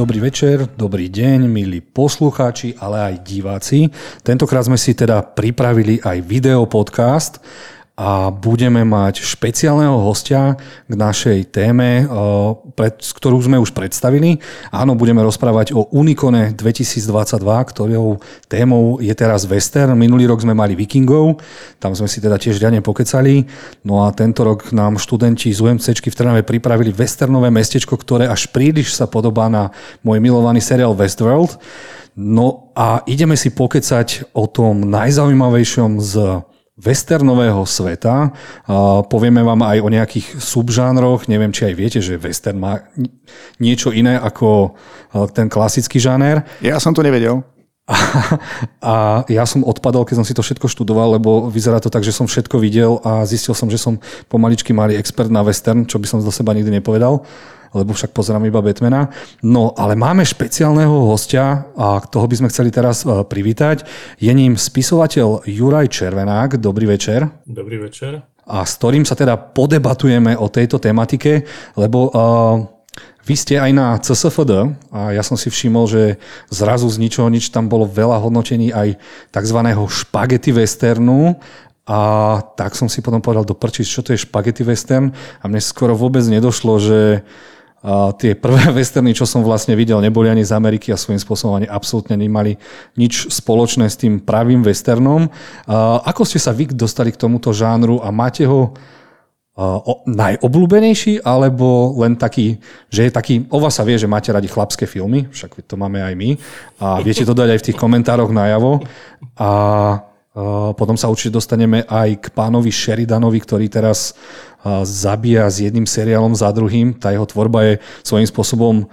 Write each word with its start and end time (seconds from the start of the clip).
Dobrý 0.00 0.16
večer, 0.16 0.64
dobrý 0.80 1.12
deň, 1.12 1.44
milí 1.44 1.84
poslucháči, 1.84 2.72
ale 2.80 3.12
aj 3.12 3.14
diváci. 3.20 3.92
Tentokrát 4.24 4.64
sme 4.64 4.80
si 4.80 4.96
teda 4.96 5.20
pripravili 5.20 6.00
aj 6.00 6.24
video 6.24 6.64
podcast 6.64 7.36
a 8.00 8.32
budeme 8.32 8.80
mať 8.80 9.20
špeciálneho 9.20 10.00
hostia 10.00 10.56
k 10.88 10.94
našej 10.96 11.52
téme, 11.52 12.04
eh, 12.04 12.90
ktorú 12.96 13.36
sme 13.44 13.60
už 13.60 13.76
predstavili. 13.76 14.40
Áno, 14.72 14.96
budeme 14.96 15.20
rozprávať 15.20 15.76
o 15.76 15.84
Unikone 15.92 16.56
2022, 16.56 17.60
ktorou 17.60 18.16
témou 18.48 18.96
je 19.04 19.12
teraz 19.12 19.44
Western. 19.44 19.98
Minulý 20.00 20.32
rok 20.32 20.40
sme 20.40 20.56
mali 20.56 20.72
Vikingov, 20.72 21.44
tam 21.76 21.92
sme 21.92 22.08
si 22.08 22.24
teda 22.24 22.40
tiež 22.40 22.56
riadne 22.56 22.80
pokecali. 22.80 23.44
No 23.84 24.08
a 24.08 24.16
tento 24.16 24.48
rok 24.48 24.72
nám 24.72 24.96
študenti 24.96 25.52
z 25.52 25.60
UMC 25.60 25.92
v 26.00 26.16
Trnave 26.16 26.42
pripravili 26.42 26.96
westernové 26.96 27.52
mestečko, 27.52 28.00
ktoré 28.00 28.26
až 28.26 28.48
príliš 28.48 28.96
sa 28.96 29.04
podobá 29.04 29.52
na 29.52 29.68
môj 30.00 30.18
milovaný 30.24 30.64
seriál 30.64 30.96
Westworld. 30.96 31.60
No 32.16 32.72
a 32.74 33.06
ideme 33.06 33.38
si 33.38 33.54
pokecať 33.54 34.34
o 34.34 34.50
tom 34.50 34.88
najzaujímavejšom 34.88 35.90
z 36.02 36.14
westernového 36.80 37.60
sveta. 37.68 38.32
Povieme 39.06 39.44
vám 39.44 39.60
aj 39.62 39.78
o 39.84 39.92
nejakých 39.92 40.40
subžánroch. 40.40 41.28
Neviem, 41.28 41.52
či 41.52 41.68
aj 41.68 41.74
viete, 41.76 42.00
že 42.00 42.16
western 42.16 42.56
má 42.56 42.80
niečo 43.60 43.92
iné 43.92 44.16
ako 44.16 44.74
ten 45.36 45.52
klasický 45.52 46.00
žáner. 46.00 46.42
Ja 46.64 46.80
som 46.80 46.96
to 46.96 47.04
nevedel. 47.04 47.44
A, 47.90 47.94
a 48.92 48.94
ja 49.28 49.44
som 49.44 49.66
odpadol, 49.66 50.06
keď 50.06 50.22
som 50.22 50.26
si 50.26 50.32
to 50.32 50.40
všetko 50.40 50.70
študoval, 50.70 51.20
lebo 51.20 51.50
vyzerá 51.50 51.82
to 51.82 51.92
tak, 51.92 52.06
že 52.06 52.14
som 52.14 52.24
všetko 52.24 52.56
videl 52.62 53.02
a 53.02 53.26
zistil 53.26 53.52
som, 53.52 53.66
že 53.68 53.82
som 53.82 53.98
pomaličky 54.30 54.70
malý 54.70 54.96
expert 54.96 55.28
na 55.28 55.42
western, 55.42 55.84
čo 55.84 55.98
by 55.98 56.06
som 56.06 56.18
do 56.22 56.32
seba 56.32 56.54
nikdy 56.56 56.80
nepovedal 56.80 57.26
lebo 57.74 57.94
však 57.94 58.10
pozerám 58.10 58.46
iba 58.46 58.62
Batmana. 58.62 59.10
No, 59.42 59.74
ale 59.78 59.94
máme 59.94 60.26
špeciálneho 60.26 61.06
hostia 61.06 61.70
a 61.74 62.02
toho 62.02 62.26
by 62.26 62.34
sme 62.40 62.50
chceli 62.50 62.70
teraz 62.74 63.02
e, 63.02 63.22
privítať. 63.22 63.86
Je 64.18 64.32
ním 64.34 64.58
spisovateľ 64.58 65.46
Juraj 65.46 65.90
Červenák. 65.90 66.58
Dobrý 66.58 66.90
večer. 66.90 67.26
Dobrý 67.46 67.78
večer. 67.78 68.22
A 68.50 68.66
s 68.66 68.78
ktorým 68.82 69.06
sa 69.06 69.14
teda 69.14 69.38
podebatujeme 69.38 70.34
o 70.34 70.50
tejto 70.50 70.82
tematike, 70.82 71.46
lebo 71.78 72.10
uh, 72.10 72.58
vy 73.22 73.34
ste 73.38 73.62
aj 73.62 73.70
na 73.70 73.94
CSFD 74.00 74.52
a 74.90 75.14
ja 75.14 75.22
som 75.22 75.38
si 75.38 75.52
všimol, 75.52 75.86
že 75.86 76.02
zrazu 76.50 76.90
z 76.90 76.98
ničoho 76.98 77.30
nič 77.30 77.54
tam 77.54 77.70
bolo 77.70 77.86
veľa 77.86 78.18
hodnotení 78.18 78.74
aj 78.74 78.98
tzv. 79.30 79.58
špagety 79.86 80.50
westernu 80.50 81.38
a 81.86 82.00
tak 82.56 82.74
som 82.74 82.90
si 82.90 83.04
potom 83.04 83.22
povedal 83.22 83.46
do 83.46 83.54
prčiť, 83.54 83.86
čo 83.86 84.00
to 84.02 84.16
je 84.16 84.24
špagety 84.26 84.66
western 84.66 85.14
a 85.38 85.44
mne 85.46 85.62
skoro 85.62 85.94
vôbec 85.94 86.24
nedošlo, 86.26 86.80
že 86.82 87.22
tie 88.20 88.36
prvé 88.36 88.70
westerny, 88.76 89.16
čo 89.16 89.24
som 89.24 89.40
vlastne 89.40 89.72
videl, 89.72 90.00
neboli 90.04 90.28
ani 90.28 90.44
z 90.44 90.52
Ameriky 90.52 90.92
a 90.92 91.00
svojím 91.00 91.20
spôsobom 91.20 91.56
ani 91.56 91.68
absolútne 91.68 92.16
nemali 92.16 92.60
nič 93.00 93.32
spoločné 93.32 93.88
s 93.88 93.96
tým 93.96 94.20
pravým 94.20 94.60
westernom. 94.60 95.32
Ako 96.04 96.28
ste 96.28 96.36
sa 96.36 96.52
vy 96.52 96.68
dostali 96.70 97.12
k 97.12 97.20
tomuto 97.20 97.56
žánru 97.56 98.04
a 98.04 98.12
máte 98.12 98.44
ho 98.44 98.76
najobľúbenejší, 100.08 101.20
alebo 101.20 101.92
len 102.00 102.16
taký, 102.16 102.56
že 102.88 103.08
je 103.08 103.12
taký, 103.12 103.34
o 103.52 103.60
vás 103.60 103.76
sa 103.76 103.84
vie, 103.84 104.00
že 104.00 104.08
máte 104.08 104.32
radi 104.32 104.48
chlapské 104.48 104.88
filmy, 104.88 105.28
však 105.28 105.68
to 105.68 105.76
máme 105.76 106.00
aj 106.00 106.14
my 106.16 106.30
a 106.80 107.04
viete 107.04 107.28
to 107.28 107.36
dať 107.36 107.48
aj 107.52 107.58
v 107.60 107.66
tých 107.68 107.76
komentároch 107.76 108.32
najavo 108.32 108.80
a 109.36 109.50
potom 110.76 110.94
sa 110.94 111.10
určite 111.10 111.34
dostaneme 111.34 111.82
aj 111.90 112.22
k 112.22 112.26
pánovi 112.30 112.70
Sheridanovi, 112.70 113.42
ktorý 113.42 113.66
teraz 113.66 114.14
zabíja 114.86 115.50
s 115.50 115.58
jedným 115.64 115.88
seriálom 115.88 116.36
za 116.36 116.52
druhým. 116.54 116.94
Tá 116.94 117.10
jeho 117.10 117.26
tvorba 117.26 117.66
je 117.66 117.74
svojím 118.06 118.28
spôsobom 118.30 118.86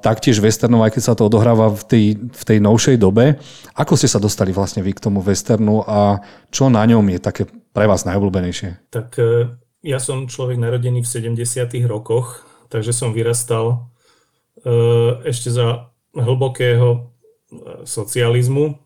taktiež 0.00 0.38
westernová, 0.38 0.88
aj 0.88 0.94
keď 0.98 1.02
sa 1.02 1.14
to 1.16 1.26
odohráva 1.26 1.72
v 1.72 1.82
tej, 1.84 2.04
v 2.20 2.42
tej 2.44 2.58
novšej 2.60 2.96
dobe. 3.00 3.40
Ako 3.74 3.96
ste 3.96 4.10
sa 4.10 4.20
dostali 4.20 4.52
vlastne 4.52 4.84
vy 4.84 4.92
k 4.92 5.04
tomu 5.04 5.24
westernu 5.24 5.82
a 5.88 6.20
čo 6.52 6.68
na 6.68 6.84
ňom 6.84 7.02
je 7.12 7.18
také 7.18 7.42
pre 7.74 7.88
vás 7.88 8.04
najobľúbenejšie? 8.04 8.92
Tak 8.92 9.08
e, 9.18 9.50
ja 9.82 9.98
som 9.98 10.30
človek 10.30 10.60
narodený 10.60 11.02
v 11.02 11.08
70. 11.08 11.66
rokoch, 11.90 12.44
takže 12.68 12.92
som 12.92 13.16
vyrastal 13.16 13.90
e, 14.62 14.76
ešte 15.26 15.48
za 15.48 15.90
hlbokého 16.14 16.88
e, 16.94 16.98
socializmu 17.88 18.83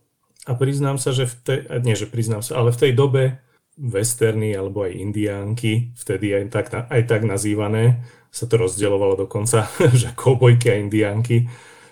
a 0.48 0.56
priznám 0.56 0.97
sa, 0.97 1.12
že 1.12 1.28
v 1.28 1.34
tej, 1.44 1.59
nie 1.84 1.92
že 1.92 2.09
priznám 2.09 2.41
sa, 2.41 2.56
ale 2.56 2.72
v 2.72 2.81
tej 2.88 2.92
dobe 2.97 3.36
westerny 3.76 4.56
alebo 4.56 4.88
aj 4.88 4.97
indiánky, 4.97 5.92
vtedy 5.94 6.34
aj 6.34 6.44
tak, 6.50 6.66
aj 6.88 7.03
tak 7.04 7.22
nazývané, 7.28 8.00
sa 8.32 8.48
to 8.48 8.56
rozdielovalo 8.56 9.28
dokonca, 9.28 9.69
že 10.00 10.16
koubojky 10.16 10.72
a 10.72 10.81
indiánky, 10.81 11.47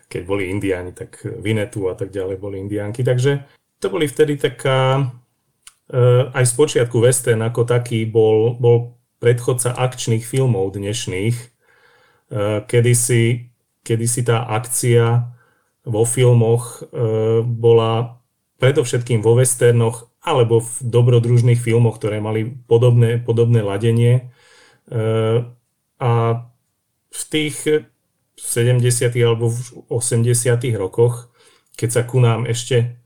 keď 0.09 0.23
boli 0.25 0.49
indiáni, 0.49 0.97
tak 0.97 1.21
Vinetu 1.23 1.87
a 1.93 1.95
tak 1.95 2.11
ďalej 2.11 2.37
boli 2.41 2.57
indiánky. 2.63 3.05
Takže 3.05 3.45
to 3.79 3.87
boli 3.93 4.09
vtedy 4.09 4.41
taká, 4.41 5.13
e, 5.91 6.01
aj 6.33 6.45
z 6.49 6.53
počiatku 6.57 6.97
western 7.03 7.45
ako 7.45 7.69
taký 7.69 8.09
bol, 8.09 8.57
bol 8.57 8.97
predchodca 9.21 9.75
akčných 9.77 10.23
filmov 10.23 10.73
dnešných, 10.75 11.37
e, 11.37 11.47
kedy 12.65 12.93
si, 12.97 13.53
kedy 13.83 14.07
si 14.07 14.23
tá 14.25 14.47
akcia 14.47 15.29
vo 15.87 16.03
filmoch 16.03 16.83
e, 16.83 17.43
bola 17.47 18.23
predovšetkým 18.57 19.21
vo 19.21 19.37
westernoch 19.37 20.09
alebo 20.25 20.65
v 20.65 20.73
dobrodružných 20.83 21.61
filmoch, 21.61 22.01
ktoré 22.01 22.19
mali 22.19 22.49
podobné, 22.67 23.23
podobné 23.23 23.63
ladenie. 23.63 24.33
E, 24.91 25.01
a 26.01 26.13
v 27.13 27.23
tých 27.31 27.87
70. 28.35 28.83
alebo 29.23 29.49
v 29.49 29.61
80. 29.89 30.35
rokoch, 30.77 31.31
keď 31.79 31.89
sa 31.89 32.03
ku 32.03 32.19
nám 32.19 32.45
ešte 32.45 32.99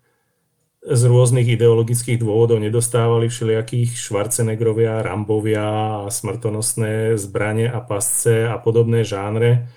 z 0.81 1.03
rôznych 1.05 1.45
ideologických 1.45 2.17
dôvodov 2.17 2.57
nedostávali 2.57 3.29
všelijakých 3.29 4.01
Schwarzenegrovia, 4.01 5.05
Rambovia 5.05 6.09
a 6.09 6.09
smrtonosné 6.09 7.21
zbranie 7.21 7.69
a 7.69 7.85
pasce 7.85 8.49
a 8.49 8.57
podobné 8.57 9.05
žánre, 9.05 9.69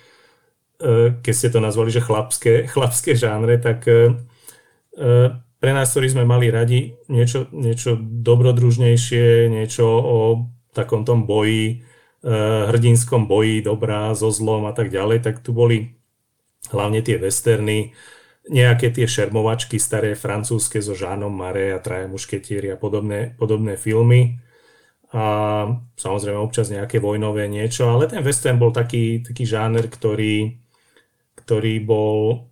e, 0.80 1.20
keď 1.20 1.34
ste 1.36 1.50
to 1.52 1.60
nazvali, 1.60 1.92
že 1.92 2.00
chlapské, 2.00 2.72
chlapské 2.72 3.20
žánre, 3.20 3.60
tak 3.60 3.84
e, 3.84 4.16
pre 5.64 5.72
nás, 5.72 5.96
ktorí 5.96 6.12
sme 6.12 6.28
mali 6.28 6.52
radi 6.52 6.92
niečo, 7.08 7.48
niečo 7.56 7.96
dobrodružnejšie, 7.96 9.48
niečo 9.48 9.88
o 9.88 10.18
takom 10.76 11.08
tom 11.08 11.24
boji, 11.24 11.80
eh, 11.80 12.68
hrdinskom 12.68 13.32
boji, 13.32 13.64
dobrá, 13.64 14.12
so 14.12 14.28
zlom 14.28 14.68
a 14.68 14.76
tak 14.76 14.92
ďalej, 14.92 15.24
tak 15.24 15.40
tu 15.40 15.56
boli 15.56 15.96
hlavne 16.68 17.00
tie 17.00 17.16
westerny, 17.16 17.96
nejaké 18.52 18.92
tie 18.92 19.08
šermovačky 19.08 19.80
staré 19.80 20.20
francúzske 20.20 20.84
so 20.84 20.92
Žánom 20.92 21.32
Mare 21.32 21.72
a 21.72 21.80
Traja 21.80 22.12
mušketieri 22.12 22.68
a 22.68 22.76
podobné, 22.76 23.32
podobné 23.40 23.80
filmy. 23.80 24.44
A 25.16 25.24
samozrejme 25.96 26.44
občas 26.44 26.68
nejaké 26.76 27.00
vojnové 27.00 27.48
niečo, 27.48 27.88
ale 27.88 28.12
ten 28.12 28.20
western 28.20 28.60
bol 28.60 28.76
taký, 28.76 29.24
taký 29.24 29.48
žáner, 29.48 29.88
ktorý, 29.88 30.60
ktorý 31.40 31.80
bol 31.88 32.52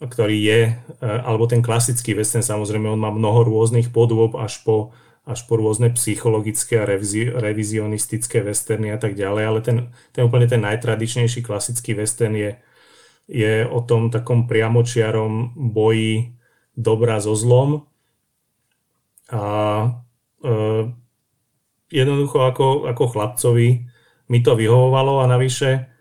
ktorý 0.00 0.36
je, 0.38 0.60
e, 0.70 1.06
alebo 1.06 1.46
ten 1.46 1.62
klasický 1.62 2.14
western, 2.18 2.42
samozrejme, 2.42 2.90
on 2.90 3.00
má 3.00 3.10
mnoho 3.14 3.46
rôznych 3.46 3.94
podôb 3.94 4.34
až 4.34 4.62
po, 4.66 4.90
až 5.24 5.46
po 5.46 5.56
rôzne 5.56 5.94
psychologické 5.94 6.82
a 6.82 6.88
revizi, 6.88 7.30
revizionistické 7.30 8.42
westerny 8.42 8.92
a 8.92 8.98
tak 8.98 9.14
ďalej, 9.14 9.44
ale 9.44 9.60
ten, 9.62 9.76
ten 10.10 10.22
úplne 10.26 10.50
ten 10.50 10.60
najtradičnejší 10.60 11.40
klasický 11.46 11.94
western 11.94 12.34
je, 12.34 12.50
je 13.30 13.64
o 13.64 13.80
tom 13.80 14.12
takom 14.12 14.50
priamočiarom 14.50 15.56
boji 15.56 16.36
dobra 16.74 17.22
so 17.22 17.32
zlom. 17.38 17.86
A 19.32 19.42
e, 20.44 20.50
jednoducho 21.88 22.38
ako, 22.44 22.66
ako 22.90 23.04
chlapcovi 23.14 23.68
mi 24.28 24.38
to 24.42 24.52
vyhovovalo 24.58 25.22
a 25.22 25.30
navyše 25.30 25.93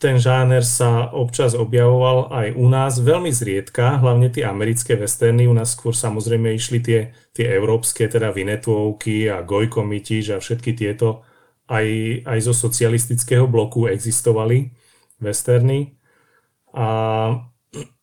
ten 0.00 0.16
žáner 0.16 0.64
sa 0.64 1.12
občas 1.12 1.52
objavoval 1.52 2.32
aj 2.32 2.48
u 2.56 2.64
nás, 2.64 2.96
veľmi 2.96 3.28
zriedka, 3.28 4.00
hlavne 4.00 4.32
tie 4.32 4.48
americké 4.48 4.96
westerny, 4.96 5.44
u 5.44 5.52
nás 5.52 5.76
skôr 5.76 5.92
samozrejme 5.92 6.56
išli 6.56 6.80
tie, 6.80 7.00
tie 7.36 7.44
európske, 7.52 8.08
teda 8.08 8.32
Vinetuovky 8.32 9.28
a 9.28 9.44
Gojko 9.44 9.84
Mitiž 9.84 10.32
a 10.32 10.40
všetky 10.40 10.72
tieto 10.72 11.28
aj, 11.68 11.86
aj 12.24 12.38
zo 12.40 12.56
socialistického 12.56 13.44
bloku 13.44 13.84
existovali 13.92 14.72
westerny. 15.20 15.92
A 16.72 16.86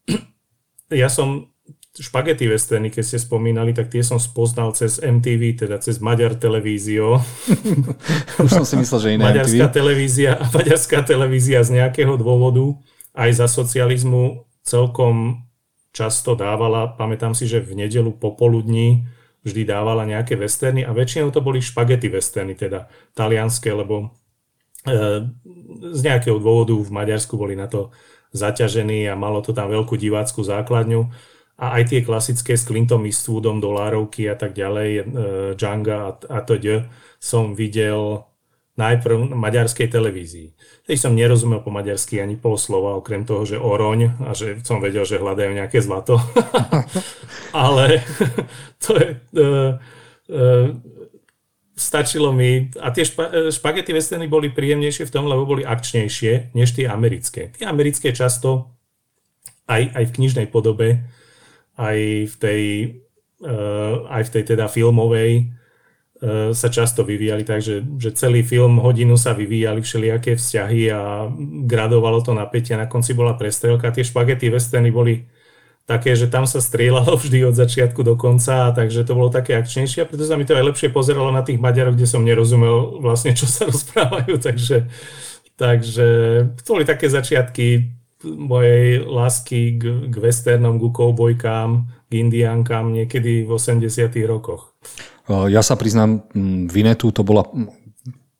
ja 1.02 1.10
som 1.10 1.50
špagety 1.96 2.52
westerny, 2.52 2.92
keď 2.92 3.04
ste 3.08 3.18
spomínali, 3.24 3.72
tak 3.72 3.88
tie 3.88 4.04
som 4.04 4.20
spoznal 4.20 4.76
cez 4.76 5.00
MTV, 5.00 5.68
teda 5.68 5.80
cez 5.80 6.04
Maďar 6.04 6.36
televízio. 6.36 7.24
Už 8.44 8.52
som 8.52 8.68
si 8.68 8.76
myslel, 8.76 9.00
že 9.00 9.10
iné 9.16 9.24
Maďarská 9.24 9.72
MTV. 9.72 9.76
televízia, 9.76 10.32
Maďarská 10.58 10.98
televízia 11.08 11.60
z 11.64 11.80
nejakého 11.80 12.20
dôvodu 12.20 12.76
aj 13.16 13.30
za 13.32 13.48
socializmu 13.48 14.44
celkom 14.68 15.48
často 15.96 16.36
dávala, 16.36 16.92
pamätám 16.92 17.32
si, 17.32 17.48
že 17.48 17.64
v 17.64 17.88
nedelu 17.88 18.12
popoludní 18.12 19.08
vždy 19.48 19.64
dávala 19.64 20.04
nejaké 20.04 20.36
westerny 20.36 20.84
a 20.84 20.92
väčšinou 20.92 21.32
to 21.32 21.40
boli 21.40 21.64
špagety 21.64 22.12
westerny, 22.12 22.60
teda 22.60 22.92
talianské, 23.16 23.72
lebo 23.72 24.12
z 25.96 26.02
nejakého 26.04 26.38
dôvodu 26.38 26.76
v 26.78 26.92
Maďarsku 26.92 27.34
boli 27.40 27.58
na 27.58 27.66
to 27.66 27.90
zaťažení 28.36 29.08
a 29.10 29.16
malo 29.18 29.42
to 29.42 29.56
tam 29.56 29.72
veľkú 29.72 29.96
diváckú 29.98 30.44
základňu 30.44 31.10
a 31.56 31.80
aj 31.80 31.84
tie 31.92 32.02
klasické 32.04 32.60
s 32.60 32.68
Clintom 32.68 33.08
Eastwoodom, 33.08 33.64
dolárovky 33.64 34.28
a 34.28 34.36
tak 34.36 34.52
ďalej, 34.52 35.08
Djanga 35.56 35.98
a, 36.04 36.12
a 36.28 36.40
to 36.44 36.60
som 37.20 37.56
videl 37.56 38.28
najprv 38.76 39.32
na 39.32 39.38
maďarskej 39.40 39.88
televízii. 39.88 40.52
Teď 40.84 40.98
som 41.00 41.16
nerozumel 41.16 41.64
po 41.64 41.72
maďarsky 41.72 42.20
ani 42.20 42.36
pol 42.36 42.60
slova, 42.60 43.00
okrem 43.00 43.24
toho, 43.24 43.48
že 43.48 43.56
oroň 43.56 44.28
a 44.28 44.36
že 44.36 44.60
som 44.68 44.84
vedel, 44.84 45.08
že 45.08 45.20
hľadajú 45.20 45.52
nejaké 45.56 45.80
zlato. 45.80 46.20
Ale 47.56 48.04
to 48.84 49.00
je... 49.00 49.08
Uh, 49.32 49.80
uh, 50.32 50.70
stačilo 51.76 52.32
mi, 52.32 52.72
a 52.80 52.88
tie 52.96 53.04
špa, 53.04 53.52
špagety 53.52 53.92
westerny 53.92 54.32
boli 54.32 54.48
príjemnejšie 54.48 55.12
v 55.12 55.14
tom, 55.14 55.28
lebo 55.28 55.44
boli 55.44 55.68
akčnejšie 55.68 56.56
než 56.56 56.72
tie 56.72 56.88
americké. 56.88 57.52
Tie 57.52 57.68
americké 57.68 58.16
často 58.16 58.72
aj, 59.68 59.92
aj 59.92 60.04
v 60.08 60.16
knižnej 60.16 60.48
podobe, 60.48 61.04
aj 61.76 61.98
v 62.32 62.36
tej, 62.40 62.62
uh, 63.44 64.08
aj 64.10 64.24
v 64.28 64.34
tej 64.34 64.44
teda 64.56 64.66
filmovej 64.72 65.56
E, 66.26 66.56
sa 66.56 66.72
často 66.72 67.04
vyvíjali 67.04 67.44
tak, 67.44 67.60
že, 67.60 67.84
že 68.00 68.16
celý 68.16 68.42
film, 68.42 68.80
hodinu 68.80 69.20
sa 69.20 69.36
vyvíjali 69.36 69.84
všelijaké 69.84 70.40
vzťahy 70.40 70.88
a 70.90 71.28
gradovalo 71.68 72.24
to 72.24 72.32
napätie 72.34 72.74
a 72.74 72.82
na 72.82 72.88
konci 72.88 73.14
bola 73.14 73.38
prestrelka. 73.38 73.94
Tie 73.94 74.08
špagety 74.08 74.50
westerny 74.50 74.96
boli 74.96 75.28
také, 75.84 76.16
že 76.16 76.32
tam 76.32 76.48
sa 76.50 76.64
strieľalo 76.64 77.14
vždy 77.22 77.46
od 77.46 77.54
začiatku 77.54 78.02
do 78.02 78.18
konca, 78.18 78.74
takže 78.74 79.06
to 79.06 79.14
bolo 79.14 79.30
také 79.30 79.54
akčnejšie 79.60 80.02
a 80.02 80.10
preto 80.10 80.26
sa 80.26 80.40
mi 80.40 80.48
to 80.48 80.58
aj 80.58 80.66
lepšie 80.66 80.90
pozeralo 80.90 81.30
na 81.30 81.46
tých 81.46 81.62
Maďarov, 81.62 82.00
kde 82.00 82.08
som 82.10 82.26
nerozumel 82.26 83.04
vlastne, 83.04 83.38
čo 83.38 83.46
sa 83.46 83.68
rozprávajú, 83.72 84.42
takže, 84.42 84.90
takže 85.60 86.08
to 86.64 86.70
boli 86.80 86.88
také 86.88 87.12
začiatky 87.12 87.95
mojej 88.26 89.06
lásky 89.06 89.78
k, 89.78 89.84
k 90.10 90.16
westernom, 90.18 90.82
k 90.82 90.90
koubojkám, 90.90 91.70
k 92.10 92.12
indiánkám 92.18 92.90
niekedy 92.90 93.46
v 93.46 93.50
80 93.54 94.10
rokoch. 94.26 94.74
Ja 95.30 95.66
sa 95.66 95.74
priznám, 95.74 96.26
Vinetu 96.70 97.10
to 97.10 97.26
bola 97.26 97.50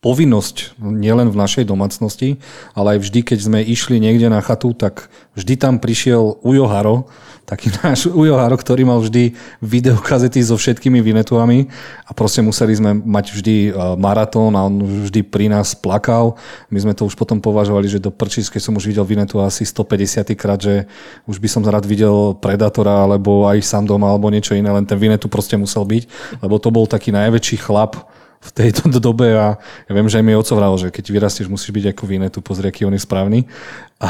povinnosť 0.06 0.78
nielen 0.78 1.34
v 1.34 1.40
našej 1.42 1.66
domácnosti, 1.66 2.38
ale 2.78 2.94
aj 2.94 3.10
vždy, 3.10 3.20
keď 3.26 3.40
sme 3.42 3.60
išli 3.66 3.98
niekde 3.98 4.30
na 4.30 4.38
chatu, 4.38 4.78
tak 4.78 5.10
vždy 5.34 5.58
tam 5.58 5.82
prišiel 5.82 6.46
Ujo 6.46 6.70
Haro, 6.70 7.10
taký 7.50 7.74
náš 7.82 8.06
Ujo 8.14 8.38
Haro, 8.38 8.54
ktorý 8.54 8.86
mal 8.86 9.02
vždy 9.02 9.34
videokazety 9.66 10.46
so 10.46 10.62
všetkými 10.62 11.02
Vinetuami 11.02 11.74
a 12.06 12.14
proste 12.14 12.46
museli 12.46 12.78
sme 12.78 12.94
mať 12.94 13.26
vždy 13.34 13.58
eh, 13.66 13.74
maratón 13.98 14.54
a 14.54 14.70
on 14.70 15.10
vždy 15.10 15.26
pri 15.26 15.50
nás 15.50 15.74
plakal. 15.74 16.38
My 16.70 16.78
sme 16.86 16.94
to 16.94 17.10
už 17.10 17.18
potom 17.18 17.42
považovali, 17.42 17.90
že 17.90 17.98
do 17.98 18.14
prčíc, 18.14 18.46
keď 18.54 18.62
som 18.62 18.78
už 18.78 18.86
videl 18.86 19.10
Vinetu 19.10 19.42
asi 19.42 19.66
150 19.66 20.38
krát, 20.38 20.62
že 20.62 20.86
už 21.26 21.42
by 21.42 21.50
som 21.50 21.66
rád 21.66 21.90
videl 21.90 22.38
Predatora 22.38 23.10
alebo 23.10 23.50
aj 23.50 23.58
sám 23.66 23.90
doma 23.90 24.14
alebo 24.14 24.30
niečo 24.30 24.54
iné, 24.54 24.70
len 24.70 24.86
ten 24.86 25.02
Vinetu 25.02 25.26
proste 25.26 25.58
musel 25.58 25.82
byť, 25.82 26.04
lebo 26.46 26.62
to 26.62 26.70
bol 26.70 26.86
taký 26.86 27.10
najväčší 27.10 27.58
chlap, 27.66 28.06
v 28.46 28.52
tejto 28.54 28.88
dobe 29.08 29.34
a 29.34 29.58
ja 29.90 29.92
viem, 29.92 30.06
že 30.06 30.22
aj 30.22 30.26
mi 30.26 30.38
oco 30.38 30.54
vral, 30.54 30.74
že 30.78 30.94
keď 30.94 31.06
vyrastieš, 31.10 31.50
musíš 31.50 31.74
byť 31.74 31.86
ako 31.98 32.04
tu 32.30 32.40
pozri, 32.46 32.70
aký 32.70 32.86
on 32.86 32.94
je 32.94 33.02
správny. 33.02 33.50
A, 33.98 34.10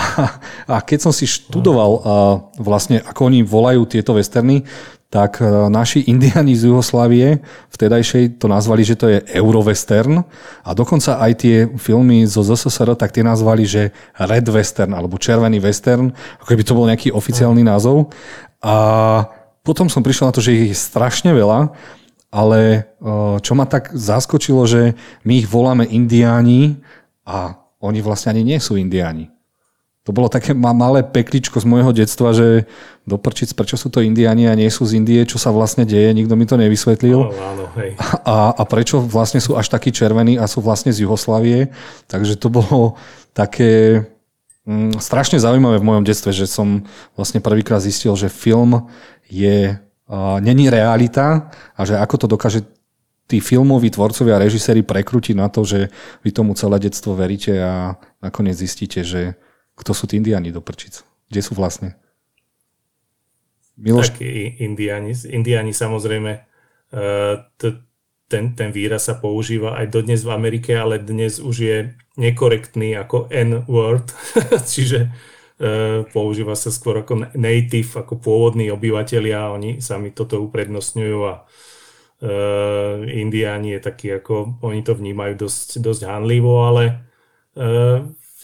a 0.67 0.75
keď 0.83 1.07
som 1.07 1.13
si 1.15 1.23
študoval 1.29 1.91
a 2.03 2.13
vlastne, 2.59 2.99
ako 3.05 3.31
oni 3.31 3.45
volajú 3.45 3.87
tieto 3.87 4.17
westerny, 4.17 4.67
tak 5.15 5.39
e, 5.39 5.47
naši 5.71 6.03
indiani 6.11 6.57
z 6.57 6.67
Jugoslávie 6.67 7.39
vtedajšej 7.71 8.41
to 8.41 8.51
nazvali, 8.51 8.83
že 8.83 8.99
to 8.99 9.07
je 9.07 9.23
Eurovestern 9.37 10.27
a 10.65 10.69
dokonca 10.75 11.21
aj 11.23 11.31
tie 11.39 11.55
filmy 11.79 12.27
zo 12.27 12.43
ZSSR, 12.43 12.99
tak 12.99 13.15
tie 13.15 13.23
nazvali, 13.23 13.63
že 13.63 13.95
Red 14.19 14.51
Western 14.51 14.91
alebo 14.91 15.15
Červený 15.15 15.63
western, 15.63 16.11
ako 16.41 16.45
keby 16.51 16.63
to 16.67 16.75
bol 16.75 16.89
nejaký 16.89 17.15
oficiálny 17.15 17.63
názov. 17.63 18.11
A 18.59 18.75
potom 19.63 19.87
som 19.87 20.03
prišiel 20.03 20.27
na 20.29 20.35
to, 20.35 20.43
že 20.43 20.51
ich 20.51 20.75
je 20.75 20.77
strašne 20.77 21.31
veľa 21.31 21.71
ale 22.35 22.91
čo 23.39 23.55
ma 23.55 23.63
tak 23.63 23.95
zaskočilo, 23.95 24.67
že 24.67 24.91
my 25.23 25.39
ich 25.39 25.47
voláme 25.47 25.87
indiáni 25.87 26.83
a 27.23 27.55
oni 27.79 28.03
vlastne 28.03 28.35
ani 28.35 28.43
nie 28.43 28.59
sú 28.59 28.75
indiáni. 28.75 29.31
To 30.05 30.13
bolo 30.13 30.29
také 30.29 30.53
malé 30.53 31.01
pekličko 31.01 31.57
z 31.57 31.65
môjho 31.65 31.89
detstva, 31.89 32.29
že 32.29 32.69
doprčiť, 33.09 33.57
prečo 33.57 33.73
sú 33.73 33.89
to 33.89 34.05
indiáni 34.05 34.45
a 34.45 34.53
nie 34.53 34.69
sú 34.69 34.85
z 34.85 35.01
Indie, 35.01 35.25
čo 35.25 35.41
sa 35.41 35.49
vlastne 35.49 35.81
deje, 35.81 36.13
nikto 36.13 36.37
mi 36.37 36.45
to 36.45 36.61
nevysvetlil. 36.61 37.25
No, 37.25 37.33
áno, 37.33 37.65
hej. 37.81 37.97
A, 38.21 38.53
a 38.53 38.63
prečo 38.69 39.01
vlastne 39.01 39.41
sú 39.41 39.57
až 39.57 39.65
takí 39.73 39.89
červení 39.89 40.37
a 40.37 40.45
sú 40.45 40.61
vlastne 40.61 40.93
z 40.93 41.09
Jugoslávie. 41.09 41.73
Takže 42.05 42.37
to 42.37 42.53
bolo 42.53 43.01
také 43.33 44.05
mm, 44.69 45.01
strašne 45.01 45.41
zaujímavé 45.41 45.81
v 45.81 45.87
mojom 45.89 46.05
detstve, 46.05 46.37
že 46.37 46.45
som 46.45 46.85
vlastne 47.17 47.41
prvýkrát 47.41 47.81
zistil, 47.81 48.13
že 48.13 48.29
film 48.29 48.85
je 49.25 49.73
není 50.39 50.69
realita 50.69 51.49
a 51.73 51.81
že 51.85 51.97
ako 51.97 52.15
to 52.17 52.27
dokáže 52.29 52.59
tí 53.25 53.41
filmoví 53.41 53.89
tvorcovia 53.89 54.37
a 54.37 54.43
režiséri 54.45 54.85
prekrútiť 54.85 55.33
na 55.33 55.49
to, 55.49 55.65
že 55.65 55.89
vy 56.21 56.29
tomu 56.29 56.53
celé 56.53 56.77
detstvo 56.77 57.17
veríte 57.17 57.57
a 57.57 57.97
nakoniec 58.21 58.53
zistíte, 58.53 59.01
že 59.01 59.33
kto 59.73 59.91
sú 59.97 60.05
tí 60.05 60.21
indiani 60.21 60.53
do 60.53 60.61
prčic. 60.61 61.01
Kde 61.25 61.41
sú 61.41 61.57
vlastne? 61.57 61.97
Miloš... 63.81 64.13
Tak 64.13 64.21
indiani, 64.61 65.11
indiani 65.25 65.73
samozrejme, 65.73 66.31
t- 67.57 67.81
ten, 68.29 68.53
ten 68.53 68.69
výraz 68.69 69.09
sa 69.09 69.17
používa 69.17 69.73
aj 69.81 69.89
dodnes 69.89 70.21
v 70.21 70.31
Amerike, 70.31 70.77
ale 70.77 71.01
dnes 71.01 71.41
už 71.41 71.55
je 71.57 71.77
nekorektný 72.15 72.93
ako 72.93 73.27
N-word, 73.33 74.13
čiže 74.73 75.09
E, 75.09 75.34
používa 76.11 76.51
sa 76.59 76.67
skôr 76.67 76.99
ako 76.99 77.31
native, 77.31 77.87
ako 77.95 78.19
pôvodní 78.19 78.67
obyvateľia, 78.75 79.55
oni 79.55 79.79
sami 79.79 80.11
toto 80.11 80.43
uprednostňujú 80.43 81.19
a 81.23 81.33
uh, 81.47 82.99
indiáni 83.07 83.79
je 83.79 83.79
taký 83.79 84.19
ako, 84.19 84.59
oni 84.59 84.83
to 84.83 84.91
vnímajú 84.99 85.47
dosť, 85.47 85.79
dosť 85.79 86.01
hanlivo, 86.11 86.59
ale 86.67 86.83
uh, 87.55 88.03
v, 88.03 88.41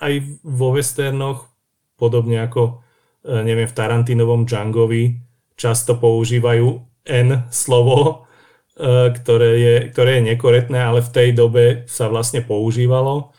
aj 0.00 0.12
vo 0.40 0.68
westernoch, 0.72 1.52
podobne 2.00 2.40
ako 2.40 2.80
uh, 2.80 3.44
neviem, 3.44 3.68
v 3.68 3.76
Tarantinovom 3.76 4.48
Djangovi, 4.48 5.20
často 5.52 6.00
používajú 6.00 6.80
N 7.06 7.48
slovo, 7.52 8.28
ktoré 8.76 9.50
je, 9.56 9.74
ktoré 9.88 10.20
je 10.20 10.36
nekorektné, 10.36 10.76
ale 10.76 11.00
v 11.00 11.08
tej 11.08 11.28
dobe 11.32 11.64
sa 11.88 12.12
vlastne 12.12 12.44
používalo 12.44 13.32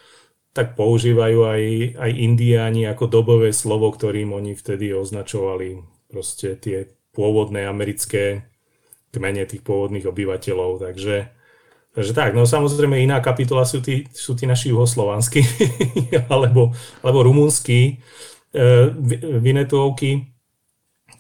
tak 0.58 0.74
používajú 0.74 1.40
aj, 1.46 1.64
aj 2.02 2.12
indiáni 2.18 2.90
ako 2.90 3.06
dobové 3.06 3.54
slovo, 3.54 3.94
ktorým 3.94 4.34
oni 4.34 4.58
vtedy 4.58 4.90
označovali 4.90 5.86
proste 6.10 6.58
tie 6.58 6.90
pôvodné 7.14 7.70
americké 7.70 8.50
kmene 9.14 9.46
tých 9.46 9.62
pôvodných 9.62 10.10
obyvateľov. 10.10 10.82
Takže, 10.82 11.30
takže 11.94 12.12
tak, 12.18 12.34
no 12.34 12.50
samozrejme 12.50 12.98
iná 12.98 13.22
kapitola 13.22 13.70
sú 13.70 13.86
tí, 13.86 14.10
sú 14.10 14.34
tí 14.34 14.50
naši 14.50 14.74
juhoslovanskí 14.74 15.46
alebo, 16.34 16.74
alebo 17.06 17.20
rumúnsky 17.22 18.02
e, 18.50 18.74
vinetovky, 19.38 20.26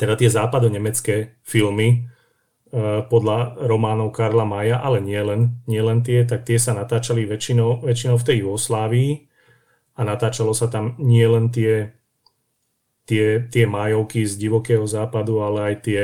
teda 0.01 0.17
tie 0.17 0.33
západonemecké 0.33 1.37
filmy 1.45 1.89
e, 1.93 1.97
podľa 3.05 3.69
románov 3.69 4.17
Karla 4.17 4.49
Maja, 4.49 4.81
ale 4.81 4.97
nie 4.97 5.21
len, 5.21 5.61
nie 5.69 5.81
len 5.85 6.01
tie, 6.01 6.25
tak 6.25 6.41
tie 6.41 6.57
sa 6.57 6.73
natáčali 6.73 7.29
väčšinou, 7.29 7.85
väčšinou 7.85 8.17
v 8.17 8.25
tej 8.25 8.37
Jugoslávii 8.41 9.26
a 9.97 10.01
natáčalo 10.05 10.53
sa 10.53 10.69
tam 10.69 10.93
nie 11.01 11.25
len 11.25 11.49
tie, 11.49 11.97
tie, 13.09 13.49
tie 13.49 13.65
majovky 13.65 14.21
z 14.29 14.37
divokého 14.37 14.85
západu, 14.85 15.41
ale 15.41 15.73
aj 15.73 15.75
tie, 15.81 16.03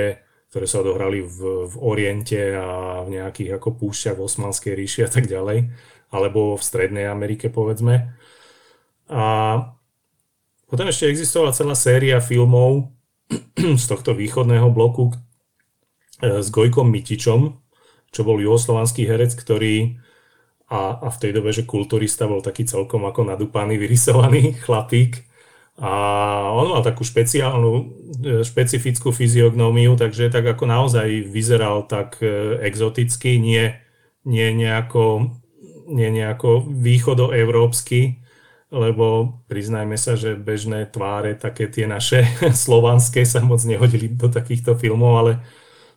ktoré 0.49 0.65
sa 0.65 0.81
odohrali 0.81 1.21
v, 1.21 1.69
v 1.69 1.75
Oriente 1.77 2.57
a 2.57 3.01
v 3.05 3.21
nejakých 3.21 3.61
ako 3.61 3.77
púšťach 3.77 4.17
v 4.17 4.25
Osmanskej 4.25 4.73
ríši 4.73 5.05
a 5.05 5.09
tak 5.13 5.29
ďalej, 5.29 5.69
alebo 6.09 6.57
v 6.57 6.65
Strednej 6.65 7.05
Amerike 7.05 7.53
povedzme. 7.53 8.17
A 9.13 9.23
potom 10.65 10.89
ešte 10.89 11.05
existovala 11.05 11.53
celá 11.53 11.77
séria 11.77 12.17
filmov 12.17 12.89
z 13.81 13.85
tohto 13.85 14.17
východného 14.17 14.73
bloku 14.73 15.13
e, 16.17 16.41
s 16.41 16.49
Gojkom 16.49 16.89
Mitičom, 16.89 17.61
čo 18.09 18.21
bol 18.25 18.41
juhoslovanský 18.41 19.05
herec, 19.05 19.37
ktorý 19.37 20.01
a, 20.73 20.97
a 21.05 21.07
v 21.13 21.19
tej 21.21 21.31
dobe, 21.37 21.53
že 21.53 21.69
kulturista 21.69 22.25
bol 22.25 22.41
taký 22.41 22.65
celkom 22.65 23.05
ako 23.05 23.29
nadúpaný, 23.29 23.77
vyrysovaný 23.77 24.57
chlapík. 24.65 25.21
A 25.77 25.89
on 26.53 26.69
mal 26.69 26.81
takú 26.85 27.01
špeciálnu, 27.01 27.71
e, 27.73 27.83
špecifickú 28.45 29.09
fyziognómiu, 29.09 29.97
takže 29.97 30.29
tak 30.29 30.45
ako 30.45 30.69
naozaj 30.69 31.29
vyzeral 31.29 31.85
tak 31.89 32.21
e, 32.21 32.61
exoticky, 32.65 33.41
nie, 33.41 33.73
nie 34.25 34.53
nejako, 34.53 35.33
nie 35.89 36.13
nejako 36.13 36.61
východoeurópsky, 36.69 38.21
lebo 38.69 39.37
priznajme 39.49 39.97
sa, 39.97 40.13
že 40.13 40.37
bežné 40.37 40.89
tváre, 40.89 41.37
také 41.37 41.69
tie 41.69 41.89
naše 41.89 42.25
slovanské 42.65 43.25
sa 43.25 43.41
moc 43.41 43.61
nehodili 43.65 44.13
do 44.13 44.29
takýchto 44.29 44.77
filmov, 44.77 45.13
ale 45.25 45.31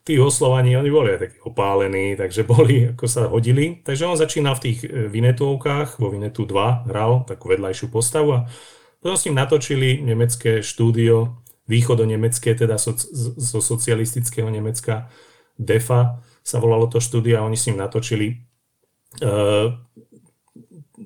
tí 0.06 0.22
oslovaní, 0.22 0.78
oni 0.78 0.86
boli 0.86 1.18
aj 1.18 1.20
takí 1.26 1.38
opálení, 1.42 2.14
takže 2.14 2.46
boli, 2.46 2.94
ako 2.94 3.06
sa 3.10 3.26
hodili. 3.26 3.82
Takže 3.82 4.06
on 4.06 4.14
začínal 4.14 4.54
v 4.54 4.64
tých 4.70 4.78
e, 4.86 5.10
Vinetovkách, 5.10 5.98
vo 5.98 6.14
Vinetu 6.14 6.46
2 6.46 6.86
hral 6.86 7.26
takú 7.26 7.50
vedľajšiu 7.50 7.90
postavu 7.90 8.38
a 8.38 8.40
potom 9.02 9.18
s 9.18 9.26
ním 9.26 9.34
natočili 9.34 9.98
nemecké 10.06 10.62
štúdio, 10.62 11.42
východo-nemecké, 11.66 12.54
teda 12.54 12.78
zo 12.78 12.94
so, 12.94 13.34
so 13.34 13.58
socialistického 13.58 14.46
Nemecka, 14.46 15.10
DEFA 15.58 16.22
sa 16.46 16.62
volalo 16.62 16.86
to 16.86 17.02
štúdio 17.02 17.42
a 17.42 17.46
oni 17.50 17.58
s 17.58 17.66
ním 17.66 17.82
natočili 17.82 18.38
uh, 19.26 19.75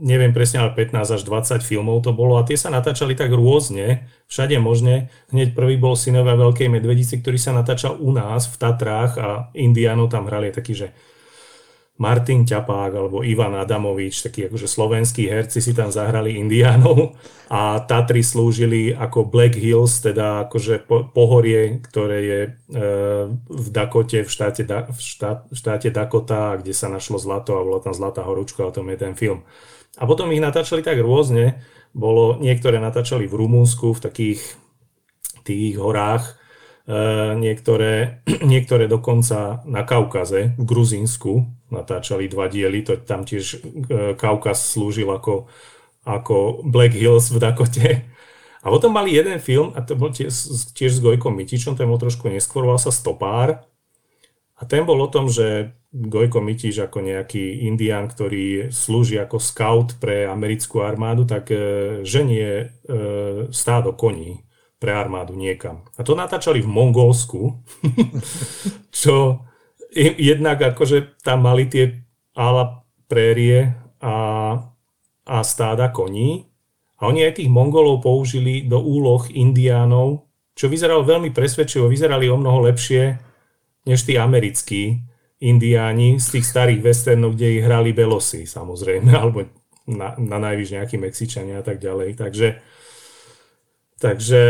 neviem 0.01 0.33
presne, 0.33 0.65
ale 0.65 0.73
15 0.73 1.21
až 1.21 1.23
20 1.29 1.61
filmov 1.61 2.01
to 2.01 2.17
bolo 2.17 2.41
a 2.41 2.47
tie 2.49 2.57
sa 2.57 2.73
natáčali 2.73 3.13
tak 3.13 3.31
rôzne, 3.31 4.09
všade 4.27 4.57
možne. 4.57 5.13
Hneď 5.31 5.53
prvý 5.53 5.77
bol 5.77 5.95
Synovia 5.95 6.35
Veľkej 6.35 6.73
medvedice, 6.73 7.21
ktorý 7.21 7.37
sa 7.37 7.53
natáčal 7.53 8.01
u 8.01 8.11
nás 8.11 8.49
v 8.49 8.57
Tatrách 8.57 9.13
a 9.21 9.29
Indiánov 9.53 10.09
tam 10.09 10.27
hrali 10.27 10.51
taký, 10.51 10.73
že 10.73 10.89
Martin 12.01 12.49
Ťapák 12.49 12.97
alebo 12.97 13.21
Ivan 13.21 13.61
Adamovič, 13.61 14.25
takí 14.25 14.49
akože 14.49 14.65
slovenskí 14.65 15.29
herci 15.29 15.61
si 15.61 15.77
tam 15.77 15.93
zahrali 15.93 16.41
Indiánov 16.41 17.13
a 17.53 17.85
Tatry 17.85 18.25
slúžili 18.25 18.97
ako 18.97 19.29
Black 19.29 19.53
Hills, 19.53 20.01
teda 20.01 20.49
akože 20.49 20.89
pohorie, 21.13 21.77
ktoré 21.85 22.19
je 22.25 22.41
e, 22.49 22.51
v 23.37 23.67
Dakote, 23.69 24.25
v 24.25 24.31
štáte, 24.33 24.65
v, 24.65 24.97
štát, 24.97 25.53
v 25.53 25.57
štáte 25.61 25.89
Dakota, 25.93 26.57
kde 26.57 26.73
sa 26.73 26.89
našlo 26.89 27.21
zlato 27.21 27.61
a 27.61 27.67
bola 27.69 27.85
tam 27.85 27.93
zlatá 27.93 28.25
horúčka, 28.25 28.65
o 28.65 28.73
tom 28.73 28.89
je 28.89 28.97
ten 28.97 29.13
film. 29.13 29.45
A 29.99 30.07
potom 30.07 30.31
ich 30.31 30.43
natáčali 30.43 30.87
tak 30.87 31.03
rôzne. 31.03 31.59
Bolo, 31.91 32.39
niektoré 32.39 32.79
natáčali 32.79 33.27
v 33.27 33.35
Rumúnsku, 33.35 33.99
v 33.99 34.05
takých 34.05 34.41
tých 35.43 35.75
horách, 35.81 36.39
e, 36.87 37.35
niektoré, 37.35 38.23
niektoré 38.53 38.87
dokonca 38.87 39.67
na 39.67 39.83
Kaukaze, 39.83 40.55
v 40.55 40.65
Gruzínsku 40.65 41.51
natáčali 41.71 42.31
dva 42.31 42.47
diely, 42.47 42.83
to 42.87 42.99
tam 43.03 43.27
tiež 43.27 43.45
e, 43.55 43.59
Kaukaz 44.15 44.63
slúžil 44.75 45.11
ako, 45.11 45.51
ako 46.07 46.63
Black 46.67 46.95
Hills 46.95 47.31
v 47.35 47.39
Dakote. 47.43 47.89
A 48.61 48.67
potom 48.69 48.93
mali 48.93 49.17
jeden 49.17 49.41
film, 49.41 49.73
a 49.73 49.81
to 49.81 49.97
bol 49.97 50.13
tiež, 50.13 50.31
tiež 50.77 51.01
s 51.01 51.01
Gojkom 51.01 51.33
Mytičom, 51.33 51.75
ten 51.75 51.89
bol 51.89 51.97
trošku 51.97 52.29
neskôr, 52.29 52.69
volal 52.69 52.79
sa 52.79 52.93
Stopár. 52.93 53.70
A 54.61 54.69
ten 54.69 54.85
bol 54.85 55.01
o 55.01 55.09
tom, 55.09 55.33
že 55.33 55.73
Gojko 55.91 56.45
Mytiš 56.45 56.85
ako 56.85 57.01
nejaký 57.01 57.65
indián, 57.65 58.07
ktorý 58.07 58.69
slúži 58.69 59.17
ako 59.17 59.41
scout 59.41 59.97
pre 59.97 60.29
americkú 60.29 60.85
armádu, 60.85 61.25
tak 61.25 61.49
e, 61.51 61.57
ženie 62.05 62.47
e, 62.47 62.65
stádo 63.51 63.97
koní 63.97 64.45
pre 64.77 64.93
armádu 64.93 65.33
niekam. 65.33 65.89
A 65.97 66.05
to 66.05 66.13
natáčali 66.13 66.61
v 66.61 66.69
Mongolsku, 66.69 67.57
čo 69.01 69.49
jednak 69.97 70.61
akože 70.61 71.19
tam 71.25 71.49
mali 71.49 71.67
tie 71.67 71.97
ala 72.37 72.85
prérie 73.11 73.75
a, 73.99 74.17
a 75.25 75.37
stáda 75.41 75.89
koní. 75.89 76.47
A 77.01 77.09
oni 77.09 77.25
aj 77.25 77.41
tých 77.41 77.51
Mongolov 77.51 78.05
použili 78.05 78.69
do 78.69 78.79
úloh 78.79 79.25
indiánov, 79.33 80.29
čo 80.53 80.69
vyzeralo 80.69 81.01
veľmi 81.03 81.33
presvedčivo, 81.33 81.89
vyzerali 81.89 82.29
o 82.29 82.37
mnoho 82.37 82.69
lepšie 82.69 83.30
než 83.87 84.05
tí 84.05 84.19
americkí 84.19 85.01
indiáni 85.41 86.21
z 86.21 86.39
tých 86.39 86.47
starých 86.47 86.81
westernov, 86.85 87.33
kde 87.35 87.59
ich 87.59 87.65
hrali 87.65 87.97
belosy, 87.97 88.45
samozrejme, 88.45 89.11
alebo 89.21 89.49
na, 89.89 90.15
na 90.21 90.39
najvyš 90.39 90.77
nejakí 90.77 90.97
Mexičania 91.01 91.61
a 91.61 91.65
tak 91.65 91.81
ďalej. 91.81 92.21
Takže, 92.21 92.61
takže 93.99 94.41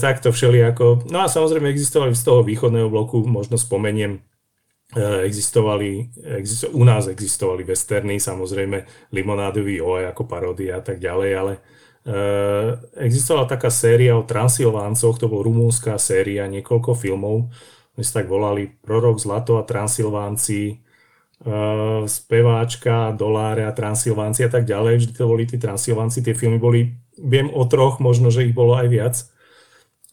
takto 0.00 0.32
všelijako. 0.32 1.06
No 1.12 1.22
a 1.22 1.28
samozrejme 1.28 1.68
existovali 1.68 2.16
z 2.16 2.24
toho 2.24 2.40
východného 2.42 2.88
bloku, 2.88 3.22
možno 3.28 3.60
spomeniem, 3.60 4.24
e, 4.96 5.00
existovali, 5.28 6.08
existo, 6.40 6.72
u 6.72 6.82
nás 6.82 7.06
existovali 7.12 7.62
westerny, 7.62 8.16
samozrejme 8.16 9.12
limonádový 9.12 9.84
oj 9.84 10.08
ako 10.08 10.24
paródia 10.24 10.80
a 10.80 10.82
tak 10.82 10.96
ďalej, 10.96 11.30
ale 11.36 11.52
uh, 12.08 12.80
existovala 12.96 13.44
taká 13.44 13.68
séria 13.68 14.16
o 14.16 14.24
Transilváncoch, 14.24 15.20
to 15.20 15.28
bol 15.28 15.44
rumúnska 15.44 16.00
séria, 16.00 16.48
niekoľko 16.48 16.96
filmov, 16.96 17.52
my 17.98 18.02
sa 18.06 18.22
tak 18.22 18.30
volali 18.30 18.70
Prorok 18.70 19.18
Zlato 19.18 19.58
a 19.58 19.66
Transilvánci, 19.66 20.78
uh, 21.42 22.06
speváčka, 22.06 23.10
doláre 23.10 23.66
a 23.66 23.74
Transilvánci 23.74 24.46
a 24.46 24.50
tak 24.54 24.70
ďalej. 24.70 25.02
Vždy 25.02 25.12
to 25.18 25.26
boli 25.26 25.50
tí 25.50 25.58
Transilvánci, 25.58 26.22
tie 26.22 26.38
filmy 26.38 26.62
boli, 26.62 26.94
viem 27.18 27.50
o 27.50 27.66
troch, 27.66 27.98
možno, 27.98 28.30
že 28.30 28.46
ich 28.46 28.54
bolo 28.54 28.78
aj 28.78 28.86
viac. 28.86 29.14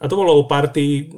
A 0.02 0.10
to 0.10 0.18
bolo 0.18 0.34
o 0.34 0.50
partii, 0.50 1.14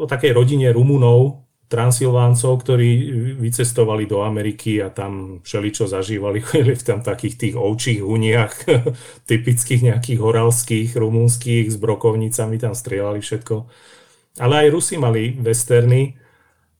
o 0.00 0.04
takej 0.04 0.36
rodine 0.36 0.68
Rumunov, 0.68 1.48
Transilváncov, 1.70 2.66
ktorí 2.66 2.90
vycestovali 3.38 4.02
do 4.02 4.26
Ameriky 4.26 4.82
a 4.82 4.90
tam 4.90 5.38
všeličo 5.46 5.86
zažívali, 5.86 6.42
chodili 6.44 6.74
tam 6.76 6.98
takých 7.00 7.34
tých 7.38 7.54
ovčích 7.54 8.02
huniach, 8.02 8.66
typických 9.30 9.88
nejakých 9.88 10.18
horalských, 10.18 10.90
rumúnskych, 10.98 11.70
s 11.70 11.76
brokovnicami 11.78 12.58
tam 12.58 12.74
strieľali 12.74 13.22
všetko. 13.22 13.56
Ale 14.38 14.66
aj 14.66 14.68
Rusi 14.70 14.94
mali 15.00 15.34
westerny 15.34 16.14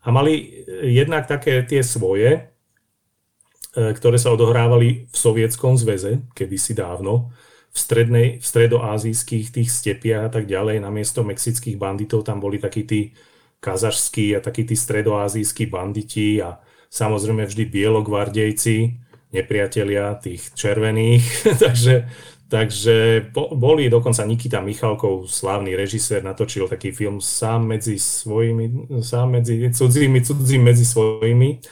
a 0.04 0.08
mali 0.14 0.62
jednak 0.86 1.26
také 1.26 1.66
tie 1.66 1.82
svoje, 1.82 2.30
e, 2.36 2.40
ktoré 3.92 4.16
sa 4.16 4.30
odohrávali 4.30 5.10
v 5.10 5.16
Sovietskom 5.16 5.74
zväze, 5.74 6.22
kedysi 6.32 6.78
dávno, 6.78 7.34
v, 7.70 7.78
strednej, 7.78 8.28
v 8.38 8.44
stredoázijských 8.44 9.46
tých 9.50 9.68
stepiach 9.70 10.26
a 10.26 10.30
tak 10.30 10.46
ďalej, 10.46 10.82
namiesto 10.82 11.22
mexických 11.22 11.78
banditov 11.78 12.26
tam 12.26 12.42
boli 12.42 12.58
takí 12.58 12.82
tí 12.86 13.00
kazašskí 13.60 14.34
a 14.34 14.40
takí 14.40 14.64
tí 14.64 14.74
stredoázijskí 14.74 15.68
banditi 15.68 16.40
a 16.40 16.58
samozrejme 16.90 17.46
vždy 17.46 17.64
bielogvardejci, 17.68 18.76
nepriatelia 19.30 20.18
tých 20.18 20.54
červených, 20.54 21.24
takže 21.64 21.94
Takže 22.50 23.30
boli 23.54 23.86
dokonca 23.86 24.26
Nikita 24.26 24.58
Michalkov, 24.58 25.30
slávny 25.30 25.78
režisér, 25.78 26.26
natočil 26.26 26.66
taký 26.66 26.90
film 26.90 27.22
sám 27.22 27.62
medzi 27.62 27.94
svojimi, 27.94 28.90
sám 29.06 29.38
medzi 29.38 29.70
cudzími, 29.70 30.18
cudzím 30.18 30.66
medzi 30.66 30.82
svojimi, 30.82 31.62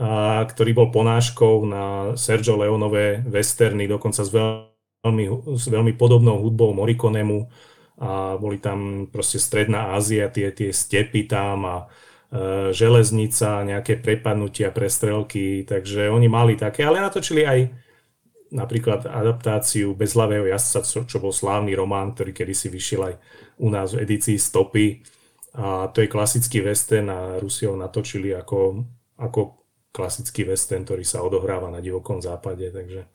a, 0.00 0.40
ktorý 0.48 0.72
bol 0.72 0.88
ponáškou 0.88 1.68
na 1.68 1.84
Sergio 2.16 2.56
Leonové 2.56 3.20
westerny, 3.28 3.84
dokonca 3.84 4.24
s 4.24 4.32
veľmi, 4.32 5.24
s 5.52 5.68
veľmi 5.68 5.92
podobnou 6.00 6.40
hudbou 6.40 6.72
Morikonemu 6.72 7.44
a 8.00 8.40
boli 8.40 8.56
tam 8.56 9.04
proste 9.12 9.36
Stredná 9.36 9.92
Ázia, 9.92 10.32
tie, 10.32 10.48
tie 10.48 10.72
stepy 10.72 11.28
tam 11.28 11.68
a 11.68 11.76
železnica, 12.70 13.66
nejaké 13.66 13.98
prepadnutia, 13.98 14.70
prestrelky, 14.70 15.66
takže 15.66 16.06
oni 16.06 16.30
mali 16.30 16.54
také, 16.54 16.86
ale 16.86 17.02
natočili 17.02 17.42
aj 17.42 17.60
napríklad 18.54 19.06
adaptáciu 19.06 19.94
Bezhlavého 19.94 20.46
jazdca, 20.46 20.82
čo, 20.82 21.00
čo 21.06 21.18
bol 21.22 21.34
slávny 21.34 21.74
román, 21.74 22.14
ktorý 22.14 22.34
kedysi 22.34 22.70
vyšiel 22.70 23.02
aj 23.02 23.14
u 23.62 23.68
nás 23.70 23.94
v 23.94 24.02
edícii 24.06 24.38
Stopy. 24.38 25.02
A 25.58 25.90
to 25.90 26.02
je 26.02 26.10
klasický 26.10 26.62
western 26.62 27.10
a 27.10 27.18
Rusi 27.42 27.66
ho 27.66 27.74
natočili 27.74 28.30
ako, 28.30 28.86
ako 29.18 29.66
klasický 29.90 30.46
western, 30.46 30.86
ktorý 30.86 31.02
sa 31.02 31.26
odohráva 31.26 31.70
na 31.70 31.82
divokom 31.82 32.22
západe. 32.22 32.70
Takže, 32.70 33.10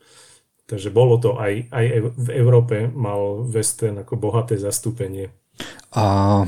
takže 0.67 0.89
bolo 0.91 1.15
to 1.19 1.39
aj, 1.39 1.71
aj 1.71 1.85
v 2.15 2.29
Európe 2.35 2.91
mal 2.91 3.47
western 3.47 4.03
ako 4.03 4.19
bohaté 4.19 4.59
zastúpenie. 4.59 5.31
A 5.95 6.43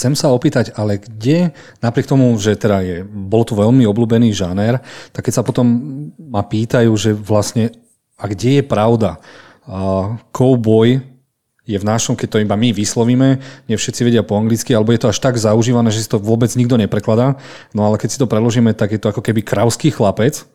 Chcem 0.00 0.16
sa 0.16 0.32
opýtať, 0.32 0.72
ale 0.80 0.96
kde, 0.96 1.52
napriek 1.84 2.08
tomu, 2.08 2.32
že 2.40 2.56
teda 2.56 2.80
je, 2.80 2.96
bol 3.04 3.44
tu 3.44 3.52
veľmi 3.52 3.84
obľúbený 3.84 4.32
žáner, 4.32 4.80
tak 5.12 5.28
keď 5.28 5.36
sa 5.36 5.44
potom 5.44 5.68
ma 6.16 6.40
pýtajú, 6.40 6.88
že 6.96 7.12
vlastne, 7.12 7.68
a 8.16 8.24
kde 8.24 8.60
je 8.60 8.64
pravda? 8.64 9.20
Uh, 9.68 10.16
cowboy 10.32 11.04
je 11.68 11.76
v 11.76 11.84
našom, 11.84 12.16
keď 12.16 12.28
to 12.32 12.40
iba 12.40 12.56
my 12.56 12.72
vyslovíme, 12.72 13.44
nie 13.68 13.76
všetci 13.76 14.08
vedia 14.08 14.24
po 14.24 14.40
anglicky, 14.40 14.72
alebo 14.72 14.96
je 14.96 15.04
to 15.04 15.12
až 15.12 15.20
tak 15.20 15.36
zaužívané, 15.36 15.92
že 15.92 16.00
si 16.00 16.08
to 16.08 16.16
vôbec 16.16 16.48
nikto 16.56 16.80
neprekladá. 16.80 17.36
No 17.76 17.84
ale 17.84 18.00
keď 18.00 18.08
si 18.08 18.16
to 18.16 18.24
preložíme, 18.24 18.72
tak 18.72 18.96
je 18.96 19.00
to 19.04 19.12
ako 19.12 19.20
keby 19.20 19.44
kravský 19.44 19.92
chlapec. 19.92 20.48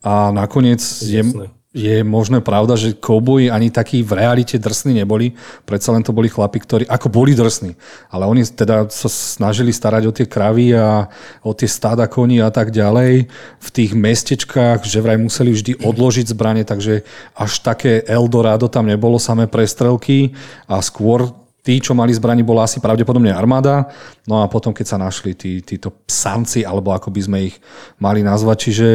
A 0.00 0.32
nakoniec 0.32 0.80
je, 1.04 1.20
je 1.68 2.00
možno 2.00 2.40
pravda, 2.40 2.80
že 2.80 2.96
kouboji 2.96 3.52
ani 3.52 3.68
takí 3.68 4.00
v 4.00 4.16
realite 4.16 4.56
drsní 4.56 4.96
neboli. 5.04 5.36
Predsa 5.68 5.92
len 5.92 6.00
to 6.00 6.16
boli 6.16 6.32
chlapi, 6.32 6.64
ktorí 6.64 6.84
ako 6.88 7.12
boli 7.12 7.36
drsní. 7.36 7.76
Ale 8.08 8.24
oni 8.24 8.40
teda 8.48 8.88
sa 8.88 9.08
snažili 9.12 9.68
starať 9.68 10.02
o 10.08 10.12
tie 10.16 10.24
kravy 10.24 10.72
a 10.72 11.12
o 11.44 11.52
tie 11.52 11.68
stáda 11.68 12.08
koní 12.08 12.40
a 12.40 12.48
tak 12.48 12.72
ďalej. 12.72 13.28
V 13.60 13.68
tých 13.68 13.92
mestečkách, 13.92 14.88
že 14.88 15.04
vraj 15.04 15.20
museli 15.20 15.52
vždy 15.52 15.84
odložiť 15.84 16.32
zbranie, 16.32 16.64
takže 16.64 17.04
až 17.36 17.52
také 17.60 18.00
Eldorado 18.08 18.72
tam 18.72 18.88
nebolo, 18.88 19.20
samé 19.20 19.44
prestrelky 19.44 20.32
a 20.64 20.80
skôr 20.80 21.28
tí, 21.60 21.84
čo 21.84 21.92
mali 21.92 22.16
zbraní, 22.16 22.40
bola 22.40 22.64
asi 22.64 22.80
pravdepodobne 22.80 23.28
armáda. 23.28 23.92
No 24.24 24.40
a 24.40 24.48
potom, 24.48 24.72
keď 24.72 24.86
sa 24.88 24.96
našli 24.96 25.36
tí, 25.36 25.60
títo 25.60 25.92
psanci, 26.08 26.64
alebo 26.64 26.96
ako 26.96 27.12
by 27.12 27.20
sme 27.20 27.38
ich 27.52 27.60
mali 28.00 28.24
nazvať, 28.24 28.56
čiže 28.56 28.88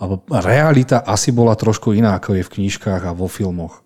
alebo 0.00 0.24
realita 0.32 1.04
asi 1.04 1.28
bola 1.28 1.52
trošku 1.52 1.92
iná, 1.92 2.16
ako 2.16 2.40
je 2.40 2.44
v 2.48 2.52
knižkách 2.56 3.04
a 3.04 3.12
vo 3.12 3.28
filmoch. 3.28 3.84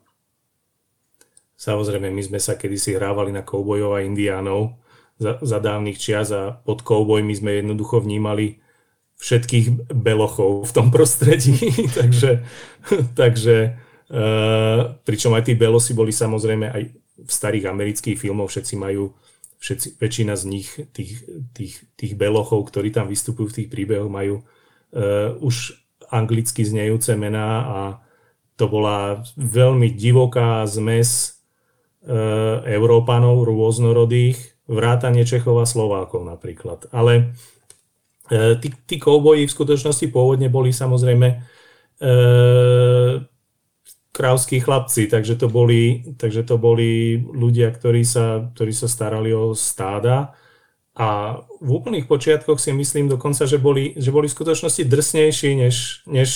Samozrejme, 1.58 2.06
my 2.06 2.22
sme 2.22 2.38
sa 2.38 2.54
kedysi 2.54 2.94
hrávali 2.94 3.34
na 3.34 3.42
koubojov 3.42 3.98
a 3.98 4.04
indiánov, 4.06 4.78
za, 5.18 5.38
za 5.42 5.58
dávnych 5.62 5.98
čias 5.98 6.30
a 6.34 6.54
pod 6.54 6.82
koubojmi 6.82 7.34
sme 7.34 7.62
jednoducho 7.62 8.02
vnímali 8.02 8.58
všetkých 9.18 9.94
belochov 9.94 10.66
v 10.66 10.72
tom 10.74 10.90
prostredí. 10.90 11.54
takže, 11.98 12.42
takže 13.14 13.56
e, 14.10 14.20
pričom 15.06 15.32
aj 15.34 15.44
tí 15.50 15.54
belosi 15.54 15.94
boli 15.94 16.10
samozrejme 16.10 16.66
aj 16.70 16.82
v 17.14 17.30
starých 17.30 17.70
amerických 17.70 18.18
filmoch, 18.18 18.50
všetci 18.50 18.74
majú, 18.74 19.14
všetci, 19.62 20.02
väčšina 20.02 20.34
z 20.34 20.44
nich, 20.50 20.68
tých, 20.90 21.22
tých, 21.54 21.74
tých 21.94 22.12
belochov, 22.18 22.66
ktorí 22.66 22.90
tam 22.90 23.06
vystupujú 23.06 23.54
v 23.54 23.56
tých 23.62 23.68
príbehoch, 23.70 24.10
majú 24.10 24.42
uh, 24.42 25.38
už 25.38 25.83
anglicky 26.14 26.62
znejúce 26.62 27.18
mená 27.18 27.50
a 27.66 27.80
to 28.54 28.70
bola 28.70 29.26
veľmi 29.34 29.90
divoká 29.90 30.62
zmes 30.70 31.42
uh, 32.06 32.62
Európanov 32.62 33.42
rôznorodých, 33.42 34.54
vrátanie 34.70 35.26
Čechov 35.26 35.60
a 35.60 35.66
Slovákov 35.68 36.24
napríklad. 36.24 36.88
Ale 36.88 37.36
e, 38.32 38.56
tí, 38.56 38.72
tí 38.72 38.96
kouboji 38.96 39.44
v 39.44 39.54
skutočnosti 39.54 40.08
pôvodne 40.08 40.48
boli 40.48 40.72
samozrejme 40.72 41.28
e, 41.28 41.36
krávskí 44.14 44.62
chlapci, 44.64 45.10
takže 45.10 45.36
to 45.36 45.52
boli, 45.52 46.14
takže 46.16 46.48
to 46.48 46.56
boli 46.56 47.20
ľudia, 47.20 47.74
ktorí 47.74 48.06
sa, 48.06 48.48
ktorí 48.56 48.72
sa 48.72 48.88
starali 48.88 49.34
o 49.36 49.52
stáda. 49.52 50.32
A 50.94 51.42
v 51.58 51.70
úplných 51.74 52.06
počiatkoch 52.06 52.62
si 52.62 52.70
myslím 52.70 53.10
dokonca, 53.10 53.50
že 53.50 53.58
boli, 53.58 53.98
že 53.98 54.14
boli 54.14 54.30
v 54.30 54.36
skutočnosti 54.38 54.86
drsnejší, 54.86 55.50
než, 55.58 56.06
než 56.06 56.30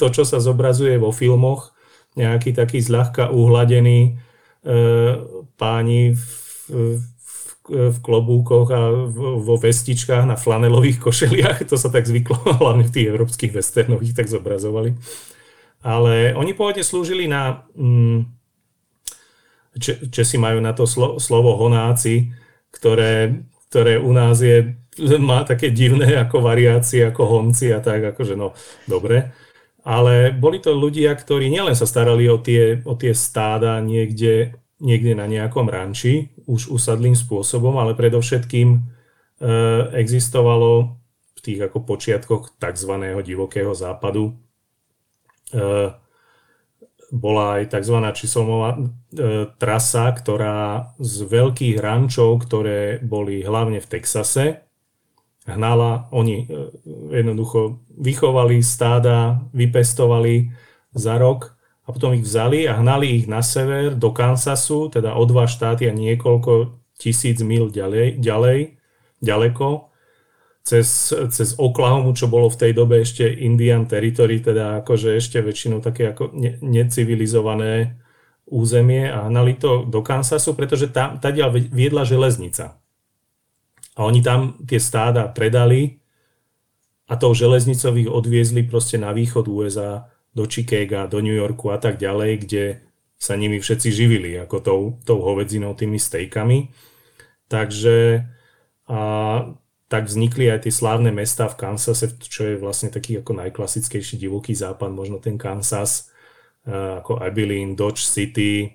to, 0.00 0.08
čo 0.08 0.24
sa 0.24 0.40
zobrazuje 0.40 0.96
vo 0.96 1.12
filmoch. 1.12 1.76
Nejaký 2.16 2.56
taký 2.56 2.80
zľahka 2.80 3.28
uhladený 3.28 4.16
e, 4.64 4.72
páni 5.60 6.16
v, 6.16 6.24
v, 6.72 7.40
v 7.68 7.96
klobúkoch 8.00 8.72
a 8.72 8.80
vo 9.36 9.60
vestičkách 9.60 10.24
na 10.24 10.40
flanelových 10.40 10.96
košeliach. 10.96 11.68
To 11.68 11.76
sa 11.76 11.92
tak 11.92 12.08
zvyklo, 12.08 12.40
hlavne 12.64 12.88
v 12.88 12.94
tých 12.96 13.06
európskych 13.12 13.52
westernoch 13.52 14.00
ich 14.00 14.16
tak 14.16 14.32
zobrazovali. 14.32 14.96
Ale 15.84 16.32
oni 16.32 16.56
pôvodne 16.56 16.80
slúžili 16.80 17.28
na... 17.28 17.68
Mm, 17.76 18.32
Česi 20.08 20.40
majú 20.40 20.56
na 20.64 20.72
to 20.72 20.88
slo, 20.88 21.20
slovo 21.20 21.52
honáci, 21.60 22.32
ktoré, 22.72 23.44
ktoré 23.76 24.00
u 24.00 24.08
nás 24.16 24.40
je, 24.40 24.72
má 25.20 25.44
také 25.44 25.68
divné 25.68 26.16
ako 26.16 26.40
variácie, 26.40 27.04
ako 27.04 27.28
honci 27.28 27.68
a 27.76 27.84
tak, 27.84 28.16
akože 28.16 28.32
no, 28.32 28.56
dobre. 28.88 29.36
Ale 29.84 30.32
boli 30.32 30.58
to 30.58 30.72
ľudia, 30.72 31.12
ktorí 31.12 31.52
nielen 31.52 31.76
sa 31.76 31.84
starali 31.84 32.26
o 32.26 32.40
tie, 32.40 32.80
o 32.82 32.96
tie 32.96 33.12
stáda 33.12 33.78
niekde 33.84 34.56
niekde 34.80 35.16
na 35.16 35.24
nejakom 35.24 35.68
ranči, 35.72 36.36
už 36.44 36.68
usadlým 36.68 37.16
spôsobom, 37.16 37.80
ale 37.80 37.96
predovšetkým 37.96 38.76
e, 38.76 38.80
existovalo 39.96 41.00
v 41.36 41.40
tých 41.40 41.60
ako 41.64 41.80
počiatkoch 41.80 42.60
tzv. 42.60 42.92
divokého 43.24 43.72
západu 43.72 44.36
e, 45.48 45.62
bola 47.14 47.62
aj 47.62 47.74
tzv. 47.74 47.96
číselmová 48.14 48.70
e, 48.74 48.78
trasa, 49.58 50.10
ktorá 50.10 50.90
z 50.98 51.16
veľkých 51.26 51.76
rančov, 51.78 52.42
ktoré 52.46 52.98
boli 53.02 53.46
hlavne 53.46 53.78
v 53.78 53.90
Texase, 53.90 54.66
hnala, 55.46 56.10
oni 56.10 56.50
jednoducho 57.14 57.78
vychovali 57.94 58.58
stáda, 58.66 59.38
vypestovali 59.54 60.50
za 60.90 61.14
rok 61.22 61.54
a 61.86 61.94
potom 61.94 62.18
ich 62.18 62.26
vzali 62.26 62.66
a 62.66 62.82
hnali 62.82 63.22
ich 63.22 63.26
na 63.30 63.46
sever 63.46 63.94
do 63.94 64.10
Kansasu, 64.10 64.90
teda 64.90 65.14
o 65.14 65.22
dva 65.22 65.46
štáty 65.46 65.86
a 65.86 65.94
niekoľko 65.94 66.82
tisíc 66.98 67.38
mil 67.46 67.70
ďalej, 67.70 68.18
ďalej 68.18 68.58
ďaleko, 69.22 69.94
cez, 70.66 71.14
cez 71.30 71.54
Oklahomu, 71.54 72.10
čo 72.10 72.26
bolo 72.26 72.50
v 72.50 72.58
tej 72.58 72.72
dobe 72.74 72.98
ešte 73.06 73.22
Indian 73.22 73.86
Territory, 73.86 74.42
teda 74.42 74.82
akože 74.82 75.14
ešte 75.14 75.38
väčšinou 75.38 75.78
také 75.78 76.10
ako 76.10 76.34
ne, 76.34 76.58
necivilizované 76.58 78.02
územie 78.50 79.06
a 79.06 79.30
hnali 79.30 79.54
to 79.62 79.86
do 79.86 80.02
Kansasu, 80.02 80.58
pretože 80.58 80.90
tam, 80.90 81.22
tadiaľ 81.22 81.54
viedla 81.70 82.02
železnica. 82.02 82.82
A 83.94 84.00
oni 84.02 84.26
tam 84.26 84.58
tie 84.66 84.82
stáda 84.82 85.30
predali 85.30 86.02
a 87.06 87.14
tou 87.14 87.30
železnicou 87.30 87.94
ich 87.94 88.10
odviezli 88.10 88.66
proste 88.66 88.98
na 88.98 89.14
východ 89.14 89.46
USA 89.46 90.10
do 90.34 90.50
Chicaga, 90.50 91.06
do 91.06 91.22
New 91.22 91.32
Yorku 91.32 91.70
a 91.70 91.78
tak 91.78 92.02
ďalej, 92.02 92.32
kde 92.42 92.64
sa 93.16 93.38
nimi 93.38 93.62
všetci 93.62 93.88
živili, 93.94 94.34
ako 94.36 94.56
tou, 94.60 94.80
tou 95.06 95.22
hovedzinou, 95.22 95.78
tými 95.78 95.96
stejkami. 95.96 96.74
Takže 97.46 98.26
a, 98.90 98.98
tak 99.86 100.10
vznikli 100.10 100.50
aj 100.50 100.66
tie 100.66 100.74
slávne 100.74 101.14
mesta 101.14 101.46
v 101.46 101.58
Kansase, 101.62 102.18
čo 102.18 102.42
je 102.42 102.54
vlastne 102.58 102.90
taký 102.90 103.22
ako 103.22 103.38
najklasickejší 103.38 104.18
divoký 104.18 104.50
západ, 104.50 104.90
možno 104.90 105.22
ten 105.22 105.38
Kansas, 105.38 106.10
ako 106.66 107.22
Abilene, 107.22 107.78
Dodge 107.78 108.02
City, 108.02 108.74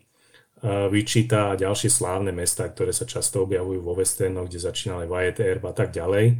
Wichita 0.64 1.52
a 1.52 1.60
ďalšie 1.60 1.90
slávne 1.90 2.30
mesta, 2.32 2.70
ktoré 2.70 2.94
sa 2.94 3.04
často 3.04 3.44
objavujú 3.44 3.82
vo 3.82 3.98
westernoch, 3.98 4.46
kde 4.48 4.62
začínali 4.62 5.10
Wyatt 5.10 5.42
Earp 5.42 5.64
a 5.68 5.74
tak 5.74 5.90
ďalej. 5.90 6.38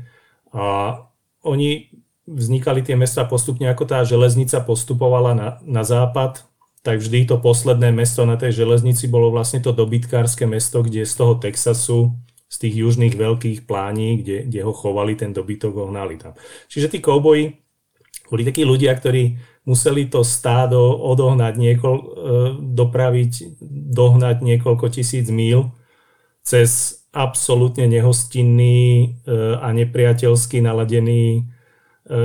A 0.54 0.96
oni 1.42 1.90
vznikali 2.30 2.86
tie 2.86 2.94
mesta 2.94 3.26
postupne, 3.26 3.66
ako 3.66 3.84
tá 3.90 4.06
železnica 4.06 4.62
postupovala 4.62 5.34
na, 5.34 5.50
na 5.66 5.82
západ, 5.82 6.46
tak 6.86 7.02
vždy 7.02 7.34
to 7.34 7.42
posledné 7.42 7.90
mesto 7.94 8.24
na 8.30 8.38
tej 8.38 8.62
železnici 8.62 9.10
bolo 9.10 9.34
vlastne 9.34 9.58
to 9.58 9.74
dobytkárske 9.74 10.46
mesto, 10.46 10.86
kde 10.86 11.02
z 11.02 11.14
toho 11.18 11.34
Texasu, 11.42 12.14
z 12.52 12.56
tých 12.68 12.76
južných 12.84 13.16
veľkých 13.16 13.64
plání, 13.64 14.20
kde, 14.20 14.38
kde 14.52 14.60
ho 14.68 14.74
chovali, 14.76 15.16
ten 15.16 15.32
dobytok 15.32 15.72
ho 15.72 15.86
hnali 15.88 16.20
tam. 16.20 16.36
Čiže 16.68 16.92
tí 16.92 17.00
kouboji 17.00 17.56
boli 18.28 18.44
takí 18.44 18.68
ľudia, 18.68 18.92
ktorí 18.92 19.40
museli 19.64 20.12
to 20.12 20.28
stádo 20.28 21.00
odohnať, 21.00 21.56
niekoľ, 21.56 21.96
e, 21.96 22.06
dopraviť, 22.76 23.32
dohnať 23.96 24.44
niekoľko 24.44 24.92
tisíc 24.92 25.32
míl 25.32 25.72
cez 26.44 27.02
absolútne 27.16 27.88
nehostinný 27.88 28.80
e, 28.84 29.08
a 29.56 29.72
nepriateľsky 29.72 30.60
naladený 30.60 31.48
E, 32.02 32.18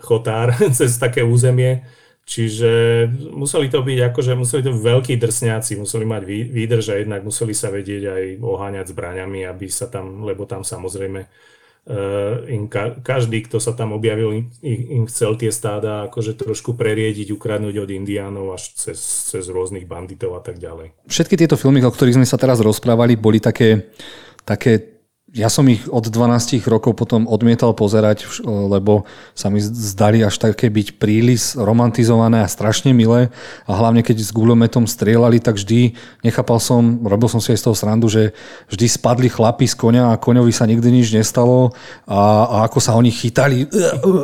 chotár 0.00 0.54
cez 0.76 0.98
také 0.98 1.24
územie. 1.24 1.82
Čiže 2.26 3.06
museli 3.30 3.70
to 3.70 3.86
byť 3.86 3.98
akože 4.10 4.34
museli 4.34 4.66
to 4.66 4.74
veľkí 4.74 5.14
drsňáci, 5.14 5.78
museli 5.78 6.02
mať 6.02 6.22
výdrž 6.50 6.86
a 6.90 6.98
jednak 6.98 7.22
museli 7.22 7.54
sa 7.54 7.70
vedieť 7.70 8.02
aj 8.02 8.22
oháňať 8.42 8.90
zbraňami, 8.90 9.46
aby 9.46 9.70
sa 9.70 9.86
tam, 9.86 10.26
lebo 10.26 10.42
tam 10.42 10.66
samozrejme 10.66 11.22
uh, 11.22 12.42
im 12.50 12.66
ka, 12.66 12.98
každý, 12.98 13.46
kto 13.46 13.62
sa 13.62 13.78
tam 13.78 13.94
objavil, 13.94 14.42
im, 14.42 14.50
im 14.66 15.04
chcel 15.06 15.38
tie 15.38 15.54
stáda 15.54 16.10
akože 16.10 16.34
trošku 16.34 16.74
preriediť, 16.74 17.30
ukradnúť 17.30 17.86
od 17.86 17.90
indiánov 17.94 18.58
až 18.58 18.74
cez, 18.74 18.98
cez 19.30 19.46
rôznych 19.46 19.86
banditov 19.86 20.34
a 20.34 20.42
tak 20.42 20.58
ďalej. 20.58 20.98
Všetky 21.06 21.38
tieto 21.38 21.54
filmy, 21.54 21.78
o 21.86 21.94
ktorých 21.94 22.18
sme 22.18 22.26
sa 22.26 22.42
teraz 22.42 22.58
rozprávali, 22.58 23.14
boli 23.14 23.38
také, 23.38 23.94
také 24.42 24.95
ja 25.34 25.50
som 25.50 25.66
ich 25.66 25.82
od 25.90 26.06
12 26.06 26.62
rokov 26.70 26.94
potom 26.94 27.26
odmietal 27.26 27.74
pozerať, 27.76 28.24
lebo 28.46 29.04
sa 29.34 29.50
mi 29.50 29.58
zdali 29.58 30.22
až 30.22 30.38
také 30.38 30.70
byť 30.70 31.02
príliš 31.02 31.58
romantizované 31.58 32.46
a 32.46 32.48
strašne 32.48 32.94
milé. 32.94 33.34
A 33.66 33.74
hlavne 33.74 34.06
keď 34.06 34.22
s 34.22 34.30
guľometom 34.30 34.86
strieľali, 34.86 35.42
tak 35.42 35.58
vždy, 35.58 35.98
nechápal 36.22 36.62
som, 36.62 37.02
robil 37.02 37.26
som 37.26 37.42
si 37.42 37.50
aj 37.50 37.58
z 37.58 37.64
toho 37.66 37.74
srandu, 37.74 38.06
že 38.06 38.38
vždy 38.70 38.86
spadli 38.86 39.26
chlapi 39.26 39.66
z 39.66 39.74
konia 39.74 40.14
a 40.14 40.20
koňovi 40.20 40.54
sa 40.54 40.62
nikdy 40.62 40.88
nič 40.88 41.10
nestalo 41.10 41.74
a, 42.06 42.46
a 42.46 42.56
ako 42.70 42.78
sa 42.78 42.94
oni 42.94 43.10
chytali 43.10 43.66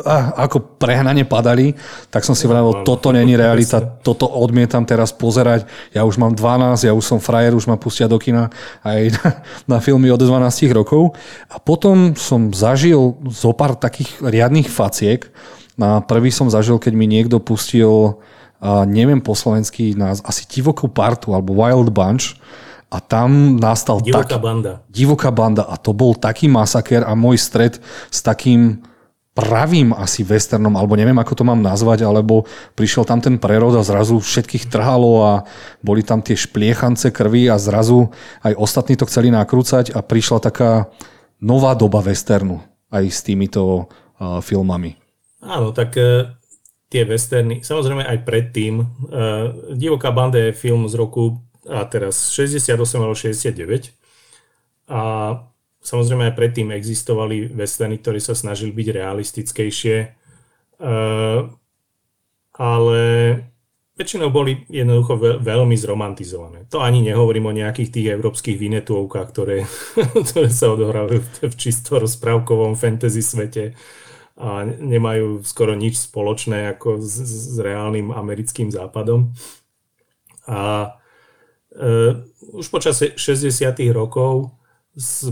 a 0.07 0.47
ako 0.49 0.79
prehnane 0.79 1.27
padali, 1.27 1.75
tak 2.15 2.23
som 2.23 2.39
si 2.39 2.47
vravil, 2.47 2.87
toto 2.87 3.11
není 3.11 3.35
realita, 3.35 3.83
toto 3.83 4.31
odmietam 4.31 4.87
teraz 4.87 5.11
pozerať. 5.11 5.67
Ja 5.91 6.07
už 6.07 6.15
mám 6.17 6.39
12, 6.39 6.87
ja 6.87 6.95
už 6.95 7.03
som 7.03 7.19
frajer, 7.19 7.59
už 7.59 7.67
ma 7.67 7.75
pustia 7.75 8.07
do 8.07 8.23
kina 8.23 8.55
aj 8.87 9.01
na, 9.19 9.29
na 9.67 9.79
filmy 9.83 10.07
od 10.09 10.23
12 10.23 10.71
rokov 10.71 11.02
rokov. 11.03 11.19
A 11.51 11.59
potom 11.59 12.15
som 12.15 12.55
zažil 12.55 13.19
zo 13.31 13.51
pár 13.51 13.75
takých 13.75 14.23
riadných 14.23 14.71
faciek. 14.71 15.27
Na 15.75 16.05
prvý 16.05 16.31
som 16.31 16.53
zažil, 16.53 16.79
keď 16.79 16.93
mi 16.95 17.11
niekto 17.11 17.41
pustil, 17.41 18.21
neviem 18.87 19.19
po 19.19 19.35
slovensky 19.35 19.97
nás, 19.99 20.23
asi 20.23 20.47
divokú 20.47 20.87
partu 20.87 21.35
alebo 21.35 21.57
Wild 21.57 21.91
Bunch. 21.91 22.39
A 22.93 23.01
tam 23.01 23.57
nastal 23.57 24.05
divoká 24.05 24.37
tak, 24.37 24.45
banda. 24.45 24.85
Divoká 24.93 25.33
banda. 25.33 25.65
A 25.65 25.81
to 25.81 25.97
bol 25.97 26.13
taký 26.13 26.45
masaker 26.45 27.09
a 27.09 27.17
môj 27.17 27.41
stred 27.41 27.81
s 28.13 28.21
takým 28.21 28.85
pravým 29.33 29.97
asi 29.97 30.21
westernom, 30.21 30.77
alebo 30.77 30.93
neviem, 30.93 31.17
ako 31.17 31.41
to 31.41 31.45
mám 31.49 31.65
nazvať, 31.65 32.05
alebo 32.05 32.45
prišiel 32.77 33.09
tam 33.09 33.25
ten 33.25 33.41
prerod 33.41 33.73
a 33.81 33.83
zrazu 33.85 34.21
všetkých 34.21 34.69
trhalo 34.69 35.25
a 35.25 35.33
boli 35.81 36.05
tam 36.05 36.21
tie 36.21 36.37
špliechance 36.37 37.09
krvi 37.09 37.49
a 37.49 37.57
zrazu 37.57 38.13
aj 38.45 38.53
ostatní 38.61 39.01
to 39.01 39.09
chceli 39.09 39.33
nakrúcať 39.33 39.97
a 39.97 40.05
prišla 40.05 40.39
taká 40.45 40.93
nová 41.41 41.73
doba 41.73 42.05
westernu 42.05 42.61
aj 42.93 43.05
s 43.09 43.25
týmito 43.25 43.89
uh, 44.21 44.45
filmami. 44.45 45.01
Áno, 45.41 45.73
tak 45.73 45.97
uh, 45.97 46.29
tie 46.93 47.09
westerny, 47.09 47.65
samozrejme 47.65 48.05
aj 48.05 48.19
predtým, 48.29 48.85
uh, 48.85 48.87
Divoká 49.73 50.13
banda 50.13 50.37
je 50.37 50.53
film 50.53 50.85
z 50.93 50.95
roku 51.01 51.41
a 51.65 51.89
teraz 51.89 52.29
68 52.37 52.77
alebo 53.01 53.17
69 53.17 53.97
a 54.93 55.01
samozrejme 55.83 56.31
aj 56.31 56.39
predtým 56.39 56.71
existovali 56.71 57.51
westerny, 57.51 57.99
ktorí 57.99 58.23
sa 58.23 58.39
snažili 58.39 58.71
byť 58.71 58.89
realistickejšie, 58.95 59.97
ale 62.57 63.01
väčšinou 63.93 64.33
boli 64.33 64.65
jednoducho 64.73 65.43
veľmi 65.43 65.77
zromantizované. 65.77 66.65
To 66.73 66.81
ani 66.81 67.05
nehovorím 67.05 67.53
o 67.53 67.57
nejakých 67.57 67.91
tých 67.93 68.07
európskych 68.17 68.57
vinetovkách, 68.57 69.29
ktoré, 69.29 69.69
ktoré 70.31 70.49
sa 70.49 70.73
odohrávajú 70.73 71.21
v 71.45 71.55
čisto 71.59 72.01
rozprávkovom 72.01 72.79
fantasy 72.79 73.21
svete 73.21 73.65
a 74.33 74.65
nemajú 74.65 75.45
skoro 75.45 75.77
nič 75.77 76.09
spoločné 76.09 76.73
ako 76.73 77.05
s, 77.05 77.21
s 77.21 77.57
reálnym 77.61 78.11
americkým 78.11 78.73
západom. 78.73 79.37
A 80.49 80.97
e, 81.69 82.17
už 82.57 82.67
počas 82.73 82.97
60. 82.99 83.53
rokov 83.93 84.57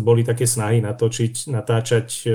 boli 0.00 0.24
také 0.24 0.48
snahy 0.48 0.80
natočiť, 0.80 1.52
natáčať 1.52 2.08
e, 2.24 2.28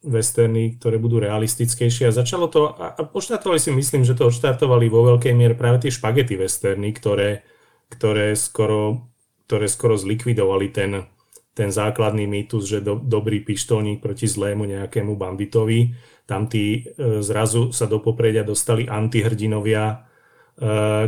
westerny, 0.00 0.80
ktoré 0.80 0.96
budú 0.96 1.20
realistickejšie 1.20 2.08
a 2.08 2.16
začalo 2.16 2.48
to, 2.48 2.72
a 2.72 2.96
poštartovali 3.04 3.60
si 3.60 3.68
myslím, 3.68 4.08
že 4.08 4.16
to 4.16 4.32
odštartovali 4.32 4.88
vo 4.88 5.12
veľkej 5.14 5.34
miere 5.36 5.52
práve 5.52 5.84
tie 5.84 5.92
špagety 5.92 6.40
westerny, 6.40 6.96
ktoré, 6.96 7.44
ktoré, 7.92 8.32
skoro, 8.32 9.12
ktoré 9.44 9.68
skoro 9.68 10.00
zlikvidovali 10.00 10.72
ten, 10.72 11.04
ten 11.52 11.68
základný 11.68 12.24
mýtus, 12.24 12.64
že 12.64 12.80
do, 12.80 12.96
dobrý 12.96 13.44
pištolník 13.44 14.00
proti 14.00 14.24
zlému 14.24 14.64
nejakému 14.64 15.20
banditovi. 15.20 15.92
Tam 16.24 16.48
tí 16.48 16.88
e, 16.88 17.20
zrazu 17.20 17.68
sa 17.76 17.84
do 17.84 18.00
popredia 18.00 18.40
dostali 18.40 18.88
antihrdinovia, 18.88 19.84
e, 19.92 19.96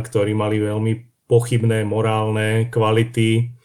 ktorí 0.05 0.37
mali 0.37 0.61
veľmi 0.61 0.93
pochybné 1.25 1.81
morálne 1.81 2.69
kvality. 2.69 3.57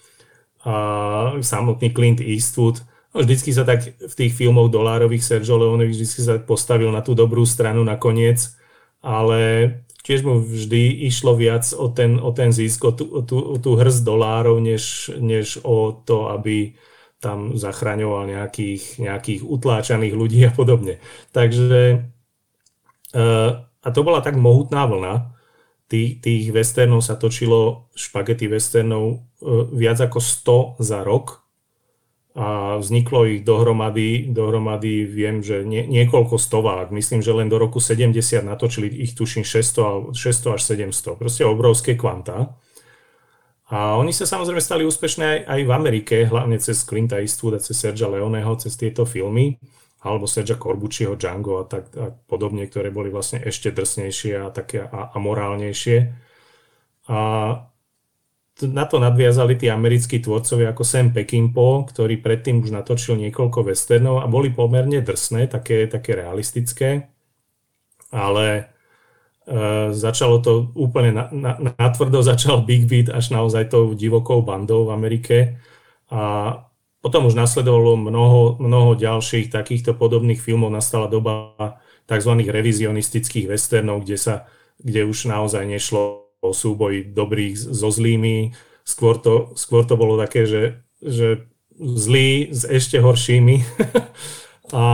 Samotný 1.41 1.89
Clint 1.95 2.21
Eastwood 2.21 2.83
no, 3.15 3.25
vždycky 3.25 3.51
sa 3.55 3.65
tak 3.65 3.89
v 3.89 4.15
tých 4.15 4.33
filmoch 4.37 4.69
dolárových 4.69 5.25
Sergio 5.25 5.57
Leone 5.57 5.89
vždycky 5.89 6.21
sa 6.21 6.37
postavil 6.43 6.93
na 6.93 7.01
tú 7.01 7.17
dobrú 7.17 7.49
stranu 7.49 7.81
nakoniec, 7.85 8.53
ale 9.01 9.73
tiež 10.05 10.25
mu 10.25 10.41
vždy 10.41 11.09
išlo 11.09 11.37
viac 11.37 11.69
o 11.77 11.93
ten, 11.93 12.17
o 12.17 12.33
ten 12.33 12.53
zisk, 12.53 12.85
o 12.85 12.93
tú, 12.93 13.05
o 13.09 13.21
tú, 13.21 13.37
o 13.39 13.57
tú 13.61 13.77
hrst 13.77 14.05
dolárov, 14.05 14.57
než, 14.61 15.13
než 15.21 15.61
o 15.65 15.93
to, 15.93 16.33
aby 16.33 16.77
tam 17.19 17.59
zachraňoval 17.59 18.31
nejakých, 18.31 19.03
nejakých 19.03 19.41
utláčaných 19.43 20.15
ľudí 20.15 20.41
a 20.47 20.55
podobne. 20.55 21.03
Takže 21.35 22.09
uh, 23.13 23.51
a 23.83 23.89
to 23.91 24.01
bola 24.01 24.23
tak 24.23 24.39
mohutná 24.39 24.87
vlna, 24.87 25.35
tých, 25.89 26.21
tých 26.21 26.45
westernov 26.53 27.01
sa 27.01 27.17
točilo, 27.17 27.89
špagety 27.97 28.47
westernov, 28.49 29.28
viac 29.73 29.99
ako 30.03 30.19
100 30.19 30.83
za 30.83 31.01
rok 31.07 31.49
a 32.39 32.79
vzniklo 32.79 33.27
ich 33.27 33.43
dohromady, 33.43 34.31
dohromady 34.31 35.03
viem, 35.03 35.43
že 35.43 35.67
nie, 35.67 35.83
niekoľko 35.91 36.39
stovák. 36.39 36.95
Myslím, 36.95 37.19
že 37.19 37.35
len 37.35 37.51
do 37.51 37.59
roku 37.59 37.83
70 37.83 38.15
natočili 38.47 38.87
ich 38.87 39.19
tuším 39.19 39.43
600, 39.43 40.15
600 40.15 40.55
až 40.55 40.63
700. 40.63 41.19
Proste 41.19 41.43
obrovské 41.43 41.99
kvanta. 41.99 42.55
A 43.69 43.99
oni 43.99 44.15
sa 44.15 44.25
samozrejme 44.25 44.63
stali 44.63 44.87
úspešné 44.87 45.25
aj, 45.27 45.41
aj 45.51 45.61
v 45.67 45.71
Amerike, 45.75 46.17
hlavne 46.31 46.63
cez 46.63 46.79
Clinta 46.87 47.19
Eastwooda, 47.19 47.59
cez 47.59 47.75
Sergia 47.75 48.07
Leoneho, 48.07 48.55
cez 48.57 48.79
tieto 48.79 49.03
filmy, 49.03 49.59
alebo 50.07 50.31
Sergia 50.31 50.57
Corbucciho, 50.57 51.19
Django 51.19 51.61
a 51.61 51.65
tak 51.67 51.91
a 51.99 52.15
podobne, 52.15 52.65
ktoré 52.71 52.95
boli 52.95 53.11
vlastne 53.11 53.43
ešte 53.43 53.75
drsnejšie 53.75 54.41
a 54.41 54.47
také 54.55 54.87
a, 54.87 55.11
a 55.11 55.17
morálnejšie. 55.19 55.99
A 57.11 57.19
na 58.67 58.85
to 58.91 58.99
nadviazali 58.99 59.55
tí 59.55 59.71
americkí 59.71 60.19
tvorcovia 60.19 60.75
ako 60.75 60.83
Sam 60.83 61.15
Peckinpah, 61.15 61.87
ktorý 61.87 62.19
predtým 62.19 62.59
už 62.59 62.75
natočil 62.75 63.15
niekoľko 63.15 63.71
westernov 63.71 64.19
a 64.19 64.27
boli 64.27 64.51
pomerne 64.51 64.99
drsné, 64.99 65.47
také, 65.47 65.87
také 65.87 66.19
realistické, 66.19 67.07
ale 68.11 68.47
e, 69.47 69.95
začalo 69.95 70.43
to 70.43 70.75
úplne 70.75 71.15
na, 71.15 71.25
na, 71.31 71.53
natvrdo, 71.79 72.19
začal 72.35 72.67
Big 72.67 72.91
Beat 72.91 73.15
až 73.15 73.31
naozaj 73.31 73.71
tou 73.71 73.95
divokou 73.95 74.43
bandou 74.43 74.91
v 74.91 74.95
Amerike 74.95 75.39
a 76.11 76.53
potom 76.99 77.31
už 77.31 77.39
nasledovalo 77.39 77.95
mnoho, 77.95 78.59
mnoho 78.59 78.99
ďalších 78.99 79.55
takýchto 79.55 79.95
podobných 79.95 80.43
filmov, 80.43 80.75
nastala 80.75 81.07
doba 81.07 81.55
tzv. 82.11 82.33
revizionistických 82.43 83.47
westernov, 83.47 84.03
kde, 84.03 84.19
sa, 84.19 84.35
kde 84.83 85.07
už 85.07 85.31
naozaj 85.31 85.63
nešlo 85.63 86.28
súboj 86.43 87.11
dobrých 87.13 87.59
so 87.59 87.91
zlými. 87.91 88.55
Skôr 88.87 89.21
to, 89.21 89.53
skôr 89.59 89.85
to 89.85 89.99
bolo 89.99 90.17
také, 90.17 90.47
že, 90.49 90.81
že 91.03 91.49
zlí 91.79 92.51
s 92.55 92.65
ešte 92.65 93.03
horšími. 93.03 93.63
a 94.75 94.87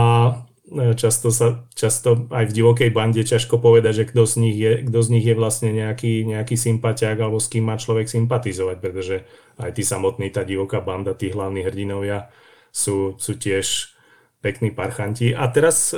často, 0.97 1.29
sa, 1.29 1.69
často 1.77 2.25
aj 2.33 2.49
v 2.49 2.55
divokej 2.55 2.89
bande 2.89 3.21
ťažko 3.21 3.61
povedať, 3.61 4.03
že 4.03 4.09
kto 4.09 4.23
z 4.25 4.33
nich 4.41 4.57
je, 4.57 4.71
kto 4.89 4.99
z 5.01 5.09
nich 5.13 5.25
je 5.25 5.35
vlastne 5.37 5.69
nejaký, 5.69 6.25
nejaký 6.25 6.57
sympatiák 6.57 7.17
alebo 7.21 7.37
s 7.37 7.47
kým 7.47 7.69
má 7.69 7.77
človek 7.77 8.09
sympatizovať, 8.09 8.77
pretože 8.81 9.15
aj 9.61 9.71
tí 9.77 9.83
samotní, 9.85 10.33
tá 10.33 10.41
divoká 10.41 10.81
banda, 10.81 11.13
tí 11.13 11.29
hlavní 11.29 11.61
hrdinovia 11.61 12.33
sú, 12.73 13.15
sú 13.21 13.37
tiež 13.37 13.93
pekní 14.41 14.73
parchanti. 14.73 15.31
A 15.31 15.47
teraz, 15.47 15.93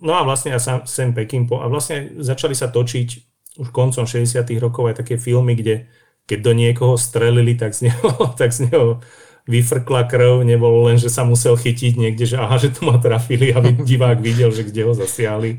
no 0.00 0.12
a 0.12 0.22
vlastne 0.22 0.54
ja 0.54 0.60
Sam, 0.60 0.84
Sam 0.84 1.16
Peckinpah, 1.16 1.64
a 1.64 1.72
vlastne 1.72 2.20
začali 2.20 2.52
sa 2.52 2.68
točiť 2.68 3.29
už 3.60 3.68
koncom 3.68 4.08
60 4.08 4.40
rokov 4.56 4.88
aj 4.88 5.04
také 5.04 5.20
filmy, 5.20 5.52
kde 5.52 5.86
keď 6.24 6.38
do 6.46 6.52
niekoho 6.54 6.94
strelili, 6.94 7.58
tak 7.58 7.76
z 7.76 7.90
neho, 7.90 8.08
tak 8.40 8.54
z 8.54 8.70
neho 8.70 9.02
vyfrkla 9.50 10.06
krv, 10.06 10.46
nebolo 10.46 10.86
len, 10.86 10.96
že 10.96 11.10
sa 11.10 11.26
musel 11.26 11.58
chytiť 11.58 11.98
niekde, 11.98 12.24
že 12.24 12.38
aha, 12.38 12.54
že 12.60 12.70
to 12.70 12.86
ma 12.86 13.02
trafili, 13.02 13.50
aby 13.50 13.74
divák 13.90 14.22
videl, 14.22 14.54
že 14.54 14.62
kde 14.62 14.86
ho 14.86 14.92
zasiahli. 14.94 15.58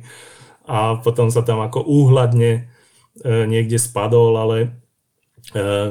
A 0.65 0.95
potom 1.03 1.27
sa 1.27 1.43
tam 1.43 1.59
ako 1.59 1.83
úhľadne 1.83 2.51
e, 2.55 2.61
niekde 3.49 3.75
spadol, 3.75 4.37
ale 4.39 4.57
e, 4.63 4.67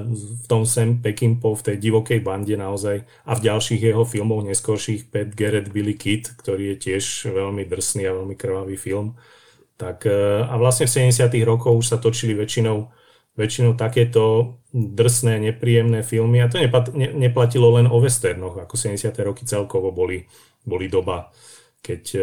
v 0.07 0.45
tom 0.49 0.65
Sam 0.65 1.05
Peckinpah 1.05 1.53
v 1.53 1.67
tej 1.67 1.77
divokej 1.77 2.25
bande 2.25 2.57
naozaj 2.57 3.05
a 3.05 3.33
v 3.37 3.45
ďalších 3.45 3.93
jeho 3.93 4.09
filmov 4.09 4.47
neskôrších 4.49 5.13
Pat 5.13 5.37
Garrett 5.37 5.69
Billy 5.69 5.99
Kid, 5.99 6.33
ktorý 6.41 6.73
je 6.73 6.77
tiež 6.89 7.29
veľmi 7.29 7.69
drsný 7.69 8.09
a 8.09 8.17
veľmi 8.17 8.39
krvavý 8.39 8.81
film, 8.81 9.21
tak, 9.81 10.05
e, 10.05 10.45
a 10.45 10.55
vlastne 10.61 10.85
v 10.85 11.09
70. 11.09 11.41
rokoch 11.49 11.73
už 11.73 11.87
sa 11.89 11.97
točili 11.97 12.37
väčšinou, 12.37 12.93
väčšinou 13.41 13.73
takéto 13.81 14.57
drsné, 14.77 15.41
nepríjemné 15.41 16.05
filmy 16.05 16.45
a 16.45 16.53
to 16.53 16.61
neplatilo 16.93 17.81
len 17.81 17.89
o 17.89 17.97
westernoch, 17.97 18.61
ako 18.61 18.77
70. 18.77 19.17
roky 19.25 19.49
celkovo 19.49 19.89
boli, 19.89 20.29
boli 20.69 20.93
doba, 20.93 21.33
keď 21.81 22.03
e, 22.13 22.21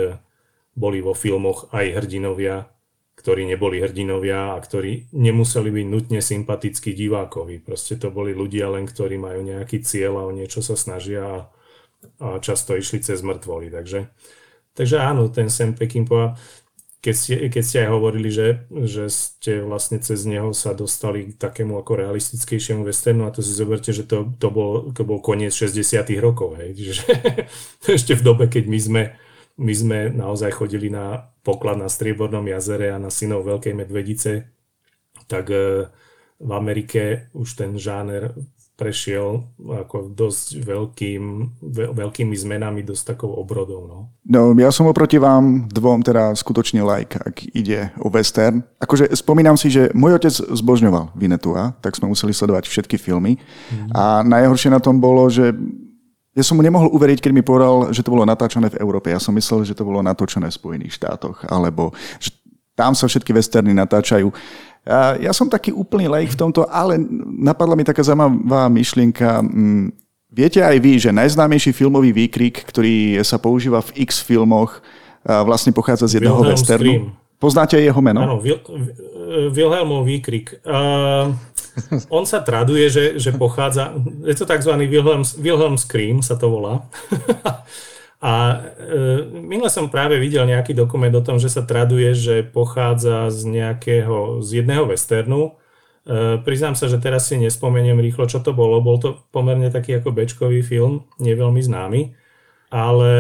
boli 0.78 1.02
vo 1.02 1.18
filmoch 1.18 1.74
aj 1.74 1.98
hrdinovia, 1.98 2.70
ktorí 3.18 3.50
neboli 3.50 3.82
hrdinovia 3.82 4.54
a 4.54 4.62
ktorí 4.62 5.10
nemuseli 5.18 5.74
byť 5.74 5.88
nutne 5.90 6.22
sympatickí 6.22 6.94
divákovi. 6.94 7.66
Proste 7.66 7.98
to 7.98 8.14
boli 8.14 8.38
ľudia 8.38 8.70
len, 8.70 8.86
ktorí 8.86 9.18
majú 9.18 9.42
nejaký 9.42 9.82
cieľ 9.82 10.22
a 10.22 10.28
o 10.30 10.32
niečo 10.32 10.62
sa 10.62 10.78
snažia 10.78 11.26
a, 11.26 11.38
a 12.22 12.28
často 12.38 12.78
išli 12.78 13.02
cez 13.02 13.26
mŕtvoly. 13.26 13.74
Takže, 13.74 14.14
takže 14.78 15.02
áno, 15.02 15.34
ten 15.34 15.50
Sam 15.50 15.74
Peckinpah 15.74 16.38
keď 16.98 17.16
ste, 17.16 17.36
keď 17.54 17.64
ste 17.64 17.78
aj 17.86 17.90
hovorili, 17.94 18.30
že, 18.34 18.66
že 18.74 19.06
ste 19.08 19.62
vlastne 19.62 20.02
cez 20.02 20.26
neho 20.26 20.50
sa 20.52 20.74
dostali 20.74 21.30
k 21.30 21.38
takému 21.38 21.78
ako 21.78 21.94
realistickejšiemu 21.94 22.82
westernu 22.82 23.30
a 23.30 23.34
to 23.34 23.46
si 23.46 23.54
zoberte, 23.54 23.94
že 23.94 24.04
to, 24.04 24.34
to, 24.42 24.50
bol, 24.50 24.90
to 24.92 25.06
bol 25.06 25.22
koniec 25.22 25.54
60 25.54 25.78
rokov. 26.18 26.58
Hej. 26.58 26.74
Čiže 26.78 27.04
ešte 27.86 28.14
v 28.18 28.26
dobe, 28.26 28.50
keď 28.50 28.66
my 28.66 28.80
sme, 28.82 29.04
my 29.62 29.74
sme 29.78 29.98
naozaj 30.10 30.58
chodili 30.58 30.90
na 30.90 31.30
poklad 31.46 31.78
na 31.78 31.88
Striebornom 31.88 32.44
jazere 32.50 32.90
a 32.90 32.98
na 32.98 33.14
synov 33.14 33.46
Veľkej 33.46 33.78
medvedice, 33.78 34.50
tak 35.30 35.54
eh, 35.54 35.86
v 36.42 36.52
Amerike 36.54 37.30
už 37.38 37.62
ten 37.62 37.78
žáner 37.78 38.34
prešiel 38.78 39.42
ako 39.58 40.14
dosť 40.14 40.62
veľkým, 40.62 41.22
veľkými 41.98 42.36
zmenami, 42.38 42.86
dosť 42.86 43.18
takou 43.18 43.34
obrodou. 43.34 43.90
No. 43.90 43.98
no, 44.22 44.54
ja 44.54 44.70
som 44.70 44.86
oproti 44.86 45.18
vám 45.18 45.66
dvom 45.74 46.06
teda 46.06 46.38
skutočne 46.38 46.86
like, 46.86 47.18
ak 47.18 47.58
ide 47.58 47.90
o 47.98 48.14
western. 48.14 48.62
Akože 48.78 49.10
spomínam 49.18 49.58
si, 49.58 49.74
že 49.74 49.90
môj 49.98 50.22
otec 50.22 50.30
zbožňoval 50.32 51.18
Vinetua, 51.18 51.74
tak 51.82 51.98
sme 51.98 52.14
museli 52.14 52.38
sledovať 52.38 52.70
všetky 52.70 53.02
filmy. 53.02 53.42
Mm. 53.74 53.90
A 53.98 54.22
najhoršie 54.22 54.70
na 54.70 54.78
tom 54.78 55.02
bolo, 55.02 55.26
že 55.26 55.58
ja 56.38 56.46
som 56.46 56.54
mu 56.54 56.62
nemohol 56.62 56.94
uveriť, 56.94 57.18
keď 57.18 57.32
mi 57.34 57.42
povedal, 57.42 57.90
že 57.90 58.06
to 58.06 58.14
bolo 58.14 58.22
natáčané 58.22 58.70
v 58.70 58.78
Európe. 58.78 59.10
Ja 59.10 59.18
som 59.18 59.34
myslel, 59.34 59.66
že 59.66 59.74
to 59.74 59.82
bolo 59.82 60.06
natočené 60.06 60.54
v 60.54 60.58
Spojených 60.62 61.02
štátoch, 61.02 61.50
alebo 61.50 61.98
že 62.22 62.30
tam 62.78 62.94
sa 62.94 63.10
všetky 63.10 63.34
westerny 63.34 63.74
natáčajú. 63.74 64.30
Ja 65.20 65.36
som 65.36 65.52
taký 65.52 65.76
úplný 65.76 66.08
lejk 66.08 66.32
v 66.34 66.40
tomto, 66.40 66.64
ale 66.72 66.96
napadla 67.28 67.76
mi 67.76 67.84
taká 67.84 68.00
zaujímavá 68.02 68.72
myšlienka. 68.72 69.44
Mm, 69.44 69.92
viete 70.32 70.64
aj 70.64 70.78
vy, 70.80 70.94
že 70.96 71.12
najznámejší 71.12 71.76
filmový 71.76 72.16
výkrik, 72.16 72.64
ktorý 72.64 73.20
sa 73.28 73.36
používa 73.36 73.84
v 73.84 74.08
X 74.08 74.24
filmoch, 74.24 74.80
vlastne 75.28 75.76
pochádza 75.76 76.08
z 76.08 76.24
jedného 76.24 76.40
Wilhelm 76.40 76.56
westernu? 76.56 76.88
Stream. 76.88 77.06
Poznáte 77.38 77.78
jeho 77.78 78.02
meno? 78.02 78.24
Áno, 78.26 78.38
Wil, 78.42 78.58
Wilhelmov 79.54 80.10
výkrik. 80.10 80.58
Uh, 80.66 81.38
on 82.10 82.26
sa 82.26 82.42
traduje, 82.42 82.90
že, 82.90 83.22
že 83.22 83.30
pochádza, 83.30 83.94
je 84.26 84.34
to 84.34 84.50
tzv. 84.50 84.74
Wilhelm, 84.90 85.22
Wilhelm 85.38 85.78
Scream 85.78 86.26
sa 86.26 86.34
to 86.34 86.50
volá. 86.50 86.82
A 88.18 88.34
e, 88.58 88.60
minule 89.30 89.70
som 89.70 89.94
práve 89.94 90.18
videl 90.18 90.50
nejaký 90.50 90.74
dokument 90.74 91.14
o 91.14 91.22
tom, 91.22 91.38
že 91.38 91.54
sa 91.54 91.62
traduje, 91.62 92.18
že 92.18 92.42
pochádza 92.42 93.30
z 93.30 93.46
nejakého, 93.46 94.42
z 94.42 94.66
jedného 94.66 94.90
westernu. 94.90 95.54
E, 96.08 96.42
priznám 96.42 96.74
sa, 96.74 96.90
že 96.90 96.98
teraz 96.98 97.30
si 97.30 97.38
nespomeniem 97.38 98.02
rýchlo, 98.02 98.26
čo 98.26 98.42
to 98.42 98.58
bolo. 98.58 98.82
Bol 98.82 98.98
to 98.98 99.22
pomerne 99.30 99.70
taký 99.70 100.02
ako 100.02 100.10
bečkový 100.18 100.66
film, 100.66 101.06
neveľmi 101.22 101.62
známy. 101.62 102.02
Ale 102.74 103.14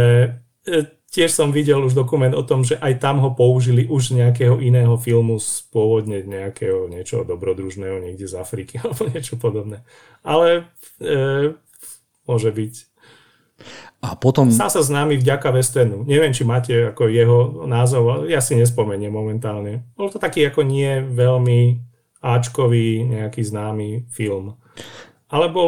e, 0.65 0.97
tiež 1.13 1.29
som 1.29 1.53
videl 1.53 1.77
už 1.77 1.93
dokument 1.93 2.33
o 2.33 2.41
tom, 2.41 2.65
že 2.65 2.81
aj 2.81 2.97
tam 2.97 3.21
ho 3.21 3.37
použili 3.37 3.85
už 3.85 4.11
z 4.11 4.25
nejakého 4.25 4.57
iného 4.57 4.97
filmu 4.97 5.37
z 5.37 5.61
pôvodne 5.69 6.25
nejakého 6.25 6.89
niečo 6.91 7.21
dobrodružného 7.21 8.01
niekde 8.01 8.25
z 8.25 8.33
Afriky 8.33 8.77
alebo 8.83 9.13
niečo 9.13 9.37
podobné. 9.37 9.85
Ale 10.25 10.73
e, 10.97 11.53
môže 12.25 12.49
byť. 12.49 12.96
A 14.01 14.13
potom... 14.13 14.53
Stal 14.53 14.69
sa 14.69 14.85
známy 14.85 15.17
vďaka 15.17 15.49
Westernu. 15.49 16.05
Neviem, 16.05 16.29
či 16.29 16.45
máte 16.45 16.93
ako 16.93 17.09
jeho 17.09 17.65
názov, 17.65 18.29
ja 18.29 18.37
si 18.39 18.53
nespomeniem 18.53 19.09
momentálne. 19.09 19.83
Bol 19.97 20.13
to 20.13 20.21
taký 20.21 20.45
ako 20.45 20.61
nie 20.61 21.01
veľmi 21.01 21.81
áčkový 22.21 23.09
nejaký 23.09 23.41
známy 23.41 24.09
film 24.09 24.57
alebo 25.27 25.61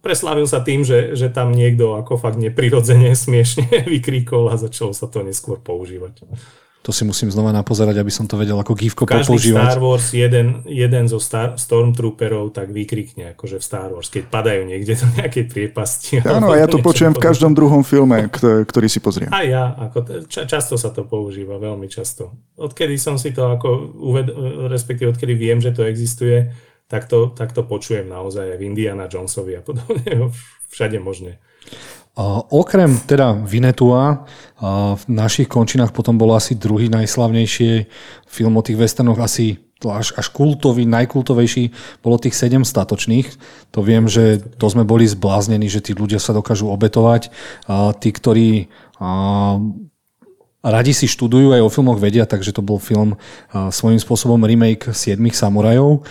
preslavil 0.00 0.48
sa 0.48 0.64
tým, 0.64 0.80
že, 0.80 1.12
že 1.12 1.28
tam 1.28 1.52
niekto 1.52 2.00
ako 2.00 2.16
fakt 2.16 2.40
neprirodzene 2.40 3.12
smiešne 3.28 3.84
vykríkol 3.84 4.48
a 4.48 4.56
začalo 4.56 4.96
sa 4.96 5.06
to 5.08 5.20
neskôr 5.20 5.60
používať. 5.60 6.24
To 6.86 6.94
si 6.94 7.02
musím 7.02 7.34
znova 7.34 7.50
napozerať, 7.50 7.98
aby 7.98 8.14
som 8.14 8.30
to 8.30 8.38
vedel 8.38 8.54
ako 8.62 8.78
gifko 8.78 9.10
Každý 9.10 9.26
používať. 9.34 9.74
Star 9.74 9.82
Wars, 9.82 10.06
jeden, 10.14 10.62
jeden 10.70 11.10
zo 11.10 11.18
Star, 11.18 11.58
Stormtrooperov 11.58 12.54
tak 12.54 12.70
vykrikne, 12.70 13.34
akože 13.34 13.58
v 13.58 13.64
Star 13.66 13.90
Wars, 13.90 14.06
keď 14.06 14.30
padajú 14.30 14.62
niekde 14.62 14.94
do 14.94 15.06
nejakej 15.18 15.44
priepasti. 15.50 16.22
Áno, 16.22 16.54
ja 16.54 16.70
to 16.70 16.78
počujem 16.78 17.10
v 17.10 17.18
každom 17.18 17.58
druhom 17.58 17.82
filme, 17.82 18.30
ktorý 18.30 18.86
si 18.86 19.02
pozriem. 19.02 19.34
A 19.34 19.42
ja, 19.42 19.74
ako, 19.74 20.30
ča, 20.30 20.46
často 20.46 20.78
sa 20.78 20.94
to 20.94 21.02
používa, 21.02 21.58
veľmi 21.58 21.90
často. 21.90 22.38
Odkedy 22.54 22.94
som 23.02 23.18
si 23.18 23.34
to 23.34 23.50
ako 23.50 23.90
uved, 23.98 24.30
respektíve 24.70 25.10
odkedy 25.10 25.34
viem, 25.34 25.58
že 25.58 25.74
to 25.74 25.82
existuje, 25.82 26.54
tak 26.86 27.10
to, 27.10 27.34
tak 27.34 27.50
to 27.50 27.66
počujem 27.66 28.06
naozaj 28.06 28.54
aj 28.54 28.58
v 28.62 28.66
Indiana 28.70 29.10
Jonesovi 29.10 29.58
a 29.58 29.62
podobne, 29.66 30.30
všade 30.70 31.02
možne. 31.02 31.42
Okrem 32.48 32.96
teda 33.04 33.36
Vinetua, 33.36 34.24
v 34.96 35.04
našich 35.04 35.52
končinách 35.52 35.92
potom 35.92 36.16
bol 36.16 36.32
asi 36.32 36.56
druhý 36.56 36.88
najslavnejší 36.88 37.84
film 38.24 38.56
o 38.56 38.64
tých 38.64 38.80
westernoch, 38.80 39.20
asi 39.20 39.60
až, 39.84 40.16
až 40.16 40.32
kultový, 40.32 40.88
najkultovejší 40.88 41.68
bolo 42.00 42.16
tých 42.16 42.32
sedem 42.32 42.64
statočných. 42.64 43.28
To 43.76 43.84
viem, 43.84 44.08
že 44.08 44.40
to 44.56 44.72
sme 44.72 44.88
boli 44.88 45.04
zbláznení, 45.04 45.68
že 45.68 45.84
tí 45.84 45.92
ľudia 45.92 46.16
sa 46.16 46.32
dokážu 46.32 46.72
obetovať. 46.72 47.28
Tí, 48.00 48.08
ktorí 48.08 48.72
radi 50.66 50.92
si 50.96 51.04
študujú 51.04 51.52
aj 51.52 51.62
o 51.62 51.68
filmoch 51.68 52.00
vedia, 52.00 52.24
takže 52.24 52.56
to 52.56 52.64
bol 52.64 52.80
film 52.80 53.20
svojím 53.52 54.00
spôsobom 54.00 54.40
remake 54.40 54.96
Siedmých 54.96 55.36
samurajov, 55.36 56.02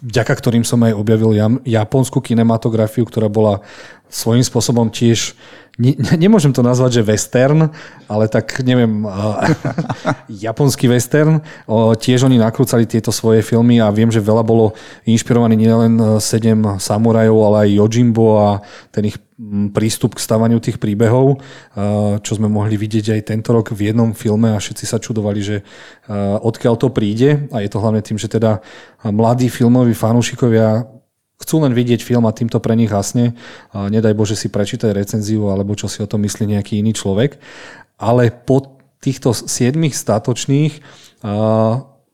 vďaka 0.00 0.32
ktorým 0.32 0.64
som 0.64 0.80
aj 0.86 0.94
objavil 0.94 1.36
japonskú 1.66 2.22
kinematografiu, 2.22 3.04
ktorá 3.04 3.28
bola 3.28 3.60
svojím 4.08 4.44
spôsobom 4.46 4.88
tiež 4.88 5.34
ne, 5.78 5.92
nemôžem 6.16 6.52
to 6.52 6.64
nazvať, 6.64 7.00
že 7.00 7.06
western, 7.06 7.68
ale 8.08 8.24
tak 8.28 8.64
neviem, 8.64 9.04
uh, 9.04 9.44
japonský 10.48 10.88
western. 10.88 11.44
Tiež 12.00 12.24
oni 12.24 12.40
nakrúcali 12.40 12.88
tieto 12.88 13.12
svoje 13.12 13.44
filmy 13.44 13.78
a 13.80 13.92
viem, 13.92 14.08
že 14.08 14.24
veľa 14.24 14.42
bolo 14.42 14.72
inšpirovaný 15.04 15.54
nielen 15.56 16.20
sedem 16.20 16.80
samurajov, 16.80 17.38
ale 17.52 17.56
aj 17.68 17.76
Yojimbo 17.76 18.26
a 18.40 18.48
ten 18.90 19.12
ich 19.12 19.18
prístup 19.76 20.16
k 20.16 20.24
stavaniu 20.24 20.56
tých 20.64 20.80
príbehov, 20.80 21.44
čo 22.24 22.32
sme 22.32 22.48
mohli 22.48 22.80
vidieť 22.80 23.20
aj 23.20 23.22
tento 23.28 23.52
rok 23.52 23.68
v 23.76 23.92
jednom 23.92 24.16
filme 24.16 24.56
a 24.56 24.56
všetci 24.56 24.88
sa 24.88 24.96
čudovali, 24.96 25.40
že 25.44 25.56
odkiaľ 26.40 26.80
to 26.80 26.88
príde 26.88 27.44
a 27.52 27.60
je 27.60 27.68
to 27.68 27.76
hlavne 27.76 28.00
tým, 28.00 28.16
že 28.16 28.32
teda 28.32 28.64
mladí 29.04 29.52
filmoví 29.52 29.92
fanúšikovia 29.92 30.88
chcú 31.36 31.62
len 31.62 31.76
vidieť 31.76 32.00
film 32.00 32.24
a 32.24 32.32
týmto 32.32 32.58
pre 32.58 32.72
nich 32.72 32.88
hasne. 32.88 33.36
Nedaj 33.72 34.16
Bože 34.16 34.36
si 34.38 34.48
prečítať 34.48 34.92
recenziu 34.96 35.52
alebo 35.52 35.76
čo 35.76 35.86
si 35.86 36.00
o 36.00 36.08
tom 36.08 36.24
myslí 36.24 36.48
nejaký 36.48 36.80
iný 36.80 36.96
človek. 36.96 37.36
Ale 38.00 38.32
po 38.32 38.76
týchto 39.00 39.36
siedmých 39.36 39.94
statočných 39.96 40.80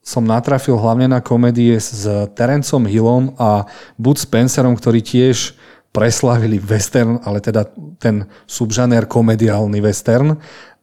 som 0.03 0.23
natrafil 0.27 0.75
hlavne 0.75 1.07
na 1.07 1.23
komédie 1.23 1.79
s 1.79 2.03
Terencom 2.35 2.91
Hillom 2.91 3.39
a 3.39 3.71
Bud 3.95 4.19
Spencerom, 4.19 4.75
ktorý 4.75 4.99
tiež 4.99 5.55
preslavili 5.95 6.59
western, 6.59 7.23
ale 7.23 7.39
teda 7.39 7.69
ten 8.03 8.27
subžanér 8.51 9.07
komediálny 9.07 9.79
western. 9.79 10.41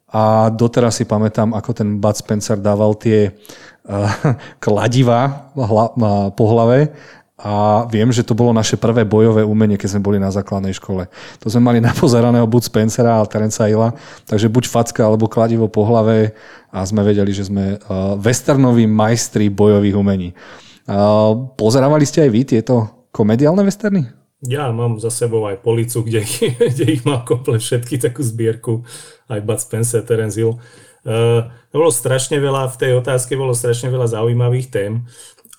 A 0.10 0.49
doteraz 0.49 0.97
si 0.97 1.06
pamätám, 1.06 1.54
ako 1.54 1.69
ten 1.75 1.99
Bud 1.99 2.15
Spencer 2.17 2.58
dával 2.58 2.95
tie 2.97 3.30
uh, 3.30 4.10
kladiva 4.63 5.52
hla, 5.54 5.86
uh, 5.93 6.28
po 6.34 6.43
hlave 6.49 6.95
a 7.39 7.88
viem, 7.88 8.12
že 8.12 8.28
to 8.28 8.36
bolo 8.36 8.52
naše 8.52 8.75
prvé 8.75 9.08
bojové 9.08 9.47
umenie, 9.47 9.80
keď 9.80 9.95
sme 9.95 10.04
boli 10.04 10.17
na 10.19 10.28
základnej 10.28 10.75
škole. 10.75 11.08
To 11.39 11.47
sme 11.47 11.71
mali 11.71 11.80
napozeraného 11.88 12.43
buď 12.43 12.67
Spencera 12.67 13.23
a 13.23 13.28
Terenca 13.28 13.63
Hilla, 13.63 13.95
takže 14.28 14.52
buď 14.52 14.67
facka 14.67 15.08
alebo 15.08 15.32
kladivo 15.32 15.71
po 15.71 15.88
hlave 15.88 16.36
a 16.67 16.84
sme 16.84 16.99
vedeli, 17.02 17.32
že 17.32 17.47
sme 17.47 17.80
uh, 17.80 18.19
westernoví 18.19 18.84
majstri 18.91 19.47
bojových 19.47 19.95
umení. 19.95 20.36
Uh, 20.84 21.56
pozerávali 21.56 22.04
ste 22.04 22.28
aj 22.28 22.32
vy 22.36 22.41
tieto 22.43 23.08
komediálne 23.15 23.63
westerny? 23.63 24.19
Ja 24.43 24.71
mám 24.71 24.99
za 24.99 25.12
sebou 25.12 25.47
aj 25.47 25.63
policu, 25.63 26.04
kde, 26.04 26.28
kde 26.75 26.86
ich 26.91 27.08
mám 27.08 27.23
komplet 27.23 27.63
všetky, 27.63 28.04
takú 28.04 28.19
zbierku, 28.19 28.84
aj 29.32 29.39
Bud 29.47 29.60
Spencer, 29.63 30.04
Terence 30.04 30.36
Hill. 30.36 30.60
Uh, 31.08 31.47
bolo 31.71 31.88
strašne 31.88 32.36
veľa, 32.43 32.75
v 32.75 32.80
tej 32.80 32.91
otázke 32.99 33.39
bolo 33.39 33.56
strašne 33.56 33.88
veľa 33.88 34.12
zaujímavých 34.12 34.67
tém. 34.67 35.08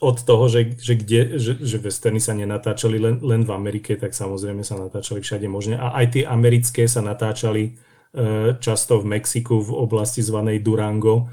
Od 0.00 0.16
toho, 0.16 0.48
že, 0.48 0.80
že, 0.80 0.96
kde, 0.96 1.36
že, 1.36 1.60
že 1.60 1.76
westerny 1.76 2.24
sa 2.24 2.32
nenatáčali 2.32 2.96
len, 2.96 3.20
len 3.20 3.44
v 3.44 3.52
Amerike, 3.52 4.00
tak 4.00 4.16
samozrejme 4.16 4.64
sa 4.64 4.80
natáčali 4.80 5.20
všade 5.20 5.44
možne. 5.44 5.76
A 5.76 5.92
aj 6.00 6.16
tie 6.16 6.24
americké 6.24 6.88
sa 6.88 7.04
natáčali 7.04 7.76
uh, 7.76 8.56
často 8.56 8.96
v 8.96 9.20
Mexiku, 9.20 9.60
v 9.60 9.76
oblasti 9.76 10.24
zvanej 10.24 10.64
Durango, 10.64 11.28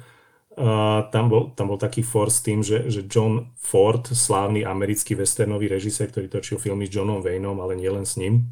Uh, 0.57 1.05
tam, 1.13 1.29
bol, 1.29 1.53
tam 1.53 1.69
bol 1.69 1.77
taký 1.77 2.01
force 2.01 2.41
tým, 2.41 2.65
že, 2.65 2.89
že 2.89 3.05
John 3.05 3.53
Ford, 3.61 4.01
slávny 4.01 4.65
americký 4.65 5.13
westernový 5.13 5.69
režisér, 5.69 6.09
ktorý 6.09 6.33
točil 6.33 6.57
filmy 6.57 6.89
s 6.89 6.97
Johnom 6.97 7.21
Wayneom, 7.21 7.61
ale 7.61 7.77
nielen 7.77 8.09
s 8.09 8.17
ním, 8.17 8.49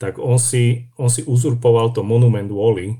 tak 0.00 0.16
on 0.16 0.40
si, 0.40 0.88
on 0.96 1.12
si 1.12 1.28
uzurpoval 1.28 1.92
to 1.92 2.00
Monument 2.00 2.48
Wally, 2.48 2.96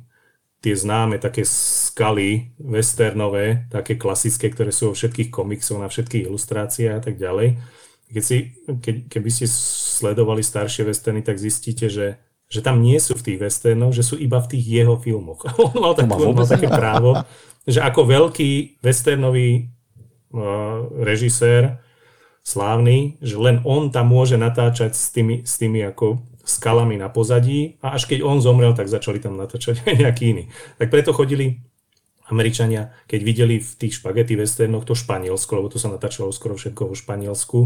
tie 0.61 0.77
známe 0.77 1.17
také 1.17 1.49
skaly 1.97 2.53
westernové, 2.61 3.65
také 3.73 3.97
klasické, 3.97 4.53
ktoré 4.53 4.69
sú 4.69 4.93
vo 4.93 4.95
všetkých 4.95 5.33
komiksoch, 5.33 5.81
na 5.81 5.89
všetkých 5.89 6.29
ilustráciách 6.29 7.01
a 7.01 7.01
tak 7.01 7.17
ďalej. 7.17 7.57
Keď 8.13 8.23
si, 8.23 8.53
ke, 8.85 9.09
keby 9.09 9.29
ste 9.33 9.49
sledovali 9.49 10.45
staršie 10.45 10.85
westerny, 10.85 11.25
tak 11.25 11.41
zistíte, 11.41 11.89
že, 11.89 12.21
že 12.53 12.61
tam 12.61 12.85
nie 12.85 13.01
sú 13.01 13.17
v 13.17 13.33
tých 13.33 13.39
westernoch, 13.41 13.97
že 13.97 14.05
sú 14.05 14.21
iba 14.21 14.37
v 14.45 14.51
tých 14.53 14.85
jeho 14.85 15.01
filmoch. 15.01 15.41
on 15.57 15.73
mal, 15.73 15.97
takú, 15.97 16.21
on 16.21 16.37
mal 16.37 16.45
také 16.45 16.69
právo, 16.85 17.25
že 17.65 17.81
ako 17.81 18.05
veľký 18.05 18.85
westernový 18.85 19.73
uh, 20.37 20.93
režisér, 21.01 21.81
slávny, 22.45 23.19
že 23.25 23.41
len 23.41 23.59
on 23.67 23.91
tam 23.91 24.13
môže 24.13 24.39
natáčať 24.39 24.95
s 24.95 25.11
tými, 25.11 25.43
s 25.43 25.59
tými 25.59 25.83
ako 25.83 26.23
skalami 26.47 26.95
na 26.95 27.11
pozadí 27.11 27.75
a 27.83 27.99
až 27.99 28.07
keď 28.07 28.23
on 28.23 28.39
zomrel, 28.39 28.71
tak 28.71 28.87
začali 28.87 29.19
tam 29.19 29.35
natáčať 29.35 29.83
aj 29.83 29.95
nejaký 30.07 30.25
iný. 30.31 30.45
Tak 30.79 30.93
preto 30.93 31.11
chodili 31.11 31.66
Američania, 32.31 32.91
keď 33.07 33.21
videli 33.23 33.57
v 33.63 33.71
tých 33.79 34.03
špagety 34.03 34.35
westernoch 34.35 34.87
to 34.87 34.99
Španielsko, 34.99 35.63
lebo 35.63 35.71
to 35.71 35.79
sa 35.79 35.93
natáčalo 35.93 36.35
skoro 36.35 36.59
všetko 36.59 36.91
vo 36.91 36.95
Španielsku, 36.99 37.61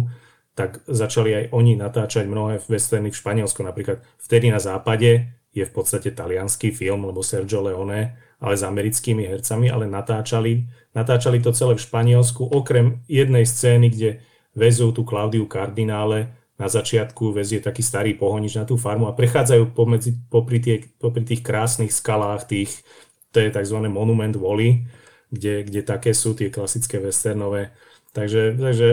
tak 0.52 0.84
začali 0.84 1.30
aj 1.32 1.44
oni 1.56 1.78
natáčať 1.78 2.28
mnohé 2.28 2.60
westerny 2.68 3.08
v 3.08 3.20
Španielsku. 3.20 3.64
Napríklad 3.64 4.04
vtedy 4.20 4.52
na 4.52 4.60
západe 4.60 5.32
je 5.50 5.64
v 5.64 5.72
podstate 5.72 6.12
talianský 6.12 6.70
film, 6.70 7.08
lebo 7.08 7.24
Sergio 7.24 7.64
Leone 7.64 8.30
ale 8.40 8.54
s 8.56 8.64
americkými 8.64 9.28
hercami, 9.28 9.68
ale 9.68 9.84
natáčali, 9.84 10.64
natáčali 10.96 11.44
to 11.44 11.52
celé 11.52 11.76
v 11.76 11.84
Španielsku, 11.84 12.40
okrem 12.40 13.04
jednej 13.04 13.44
scény, 13.44 13.92
kde 13.92 14.10
vezú 14.56 14.90
tú 14.96 15.04
Klaudiu 15.04 15.44
Kardinále, 15.44 16.40
na 16.60 16.68
začiatku 16.68 17.32
vezie 17.32 17.56
taký 17.56 17.80
starý 17.80 18.12
pohonič 18.20 18.60
na 18.60 18.68
tú 18.68 18.76
farmu 18.76 19.08
a 19.08 19.16
prechádzajú 19.16 19.72
pomedzi, 19.72 20.12
popri, 20.28 20.60
tie, 20.60 20.84
popri 21.00 21.24
tých 21.24 21.40
krásnych 21.40 21.88
skalách, 21.88 22.44
tých, 22.44 22.84
to 23.30 23.38
je 23.40 23.50
tzv. 23.50 23.78
monument 23.86 24.34
Wally, 24.36 24.86
kde, 25.30 25.62
kde 25.66 25.80
také 25.86 26.10
sú 26.14 26.34
tie 26.34 26.50
klasické 26.50 26.98
westernové. 26.98 27.70
Takže, 28.10 28.58
takže 28.58 28.88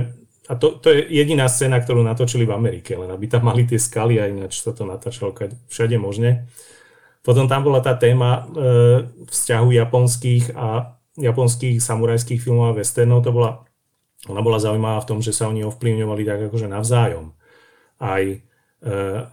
a 0.47 0.55
to, 0.55 0.79
to 0.79 0.93
je 0.93 1.03
jediná 1.11 1.49
scéna, 1.51 1.81
ktorú 1.83 2.05
natočili 2.05 2.47
v 2.47 2.55
Amerike, 2.55 2.95
len 2.95 3.11
aby 3.11 3.27
tam 3.27 3.51
mali 3.51 3.67
tie 3.67 3.75
skaly 3.75 4.15
a 4.21 4.31
ináč 4.31 4.63
sa 4.63 4.71
to 4.71 4.87
natáčalo 4.87 5.35
všade 5.67 5.97
možne. 5.99 6.47
Potom 7.19 7.51
tam 7.51 7.67
bola 7.67 7.83
tá 7.83 7.91
téma 7.99 8.47
e, 8.47 8.63
vzťahu 9.27 9.69
japonských 9.75 10.55
a 10.55 10.95
japonských 11.19 11.81
samurajských 11.81 12.39
filmov 12.39 12.71
a 12.71 12.77
westernov, 12.77 13.25
to 13.25 13.35
bola, 13.35 13.67
ona 14.29 14.39
bola 14.39 14.61
zaujímavá 14.61 15.03
v 15.03 15.09
tom, 15.09 15.19
že 15.19 15.35
sa 15.35 15.49
oni 15.51 15.65
ovplyvňovali 15.65 16.23
tak 16.23 16.39
akože 16.47 16.71
navzájom. 16.71 17.35
Aj 17.99 18.23
e, 18.23 18.37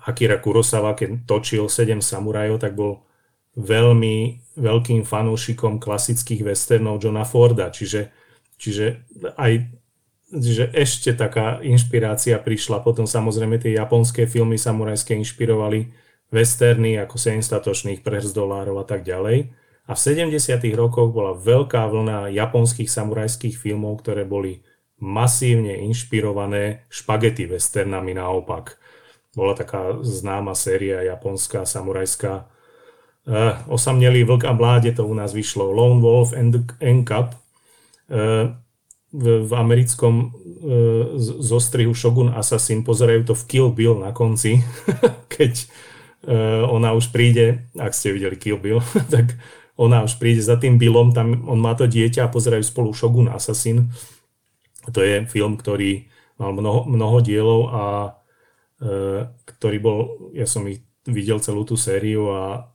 Akira 0.09 0.43
Kurosawa, 0.43 0.99
keď 0.99 1.29
točil 1.29 1.71
7 1.71 2.03
samurajov, 2.03 2.59
tak 2.59 2.75
bol 2.75 3.07
veľmi 3.55 4.17
veľkým 4.59 5.03
fanúšikom 5.07 5.79
klasických 5.79 6.43
westernov 6.47 7.03
Johna 7.03 7.27
Forda, 7.27 7.71
čiže, 7.71 8.11
čiže 8.59 9.07
aj 9.39 9.71
že 10.35 10.67
ešte 10.75 11.15
taká 11.15 11.63
inšpirácia 11.63 12.35
prišla. 12.43 12.83
Potom 12.83 13.07
samozrejme 13.07 13.63
tie 13.63 13.79
japonské 13.79 14.27
filmy 14.27 14.59
samurajské 14.59 15.15
inšpirovali 15.15 15.95
westerny 16.35 16.99
ako 16.99 17.15
7 17.15 17.39
statočných 17.39 18.03
dolárov 18.35 18.83
a 18.83 18.87
tak 18.87 19.07
ďalej. 19.07 19.55
A 19.85 19.93
v 19.95 20.01
70. 20.01 20.35
rokoch 20.75 21.13
bola 21.13 21.37
veľká 21.37 21.87
vlna 21.87 22.33
japonských 22.33 22.89
samurajských 22.89 23.55
filmov, 23.55 24.03
ktoré 24.03 24.25
boli 24.27 24.65
masívne 24.99 25.77
inšpirované 25.85 26.89
špagety 26.89 27.45
westernami 27.47 28.17
naopak. 28.17 28.81
Bola 29.37 29.53
taká 29.53 30.01
známa 30.01 30.57
séria 30.57 31.05
japonská, 31.05 31.69
samurajská. 31.69 32.49
Uh, 33.25 33.57
osamnelý 33.73 34.25
vlk 34.25 34.45
a 34.45 34.53
mláde 34.53 34.93
to 34.93 35.07
u 35.07 35.15
nás 35.15 35.33
vyšlo. 35.33 35.73
Lone 35.73 36.01
Wolf 36.01 36.33
and, 36.37 37.09
Cup. 37.09 37.35
Uh, 38.09 38.53
v, 39.15 39.53
americkom 39.55 40.29
uh, 40.29 40.31
zostrihu 41.41 41.95
Shogun 41.95 42.35
Assassin 42.35 42.85
pozerajú 42.85 43.25
to 43.25 43.35
v 43.35 43.47
Kill 43.47 43.69
Bill 43.71 43.97
na 43.97 44.13
konci, 44.13 44.61
keď 45.37 45.71
ona 46.65 46.97
už 46.97 47.13
príde, 47.13 47.69
ak 47.77 47.93
ste 47.93 48.17
videli 48.17 48.41
Kill 48.41 48.57
Bill, 48.57 48.81
tak 49.13 49.37
ona 49.77 50.07
už 50.07 50.17
príde 50.17 50.41
za 50.41 50.57
tým 50.57 50.81
Billom, 50.81 51.13
tam 51.13 51.45
on 51.51 51.59
má 51.59 51.75
to 51.75 51.85
dieťa 51.85 52.27
a 52.27 52.33
pozerajú 52.33 52.65
spolu 52.65 52.97
Shogun 52.97 53.29
Assassin. 53.29 53.91
To 54.89 55.05
je 55.05 55.29
film, 55.29 55.61
ktorý 55.61 56.07
mal 56.39 56.55
mnoho, 56.55 56.87
mnoho 56.87 57.19
dielov 57.21 57.61
a 57.71 57.85
uh, 58.81 59.21
ktorý 59.45 59.79
bol, 59.83 59.99
ja 60.33 60.47
som 60.47 60.65
ich 60.65 60.83
videl 61.05 61.43
celú 61.43 61.67
tú 61.67 61.77
sériu 61.77 62.31
a 62.33 62.74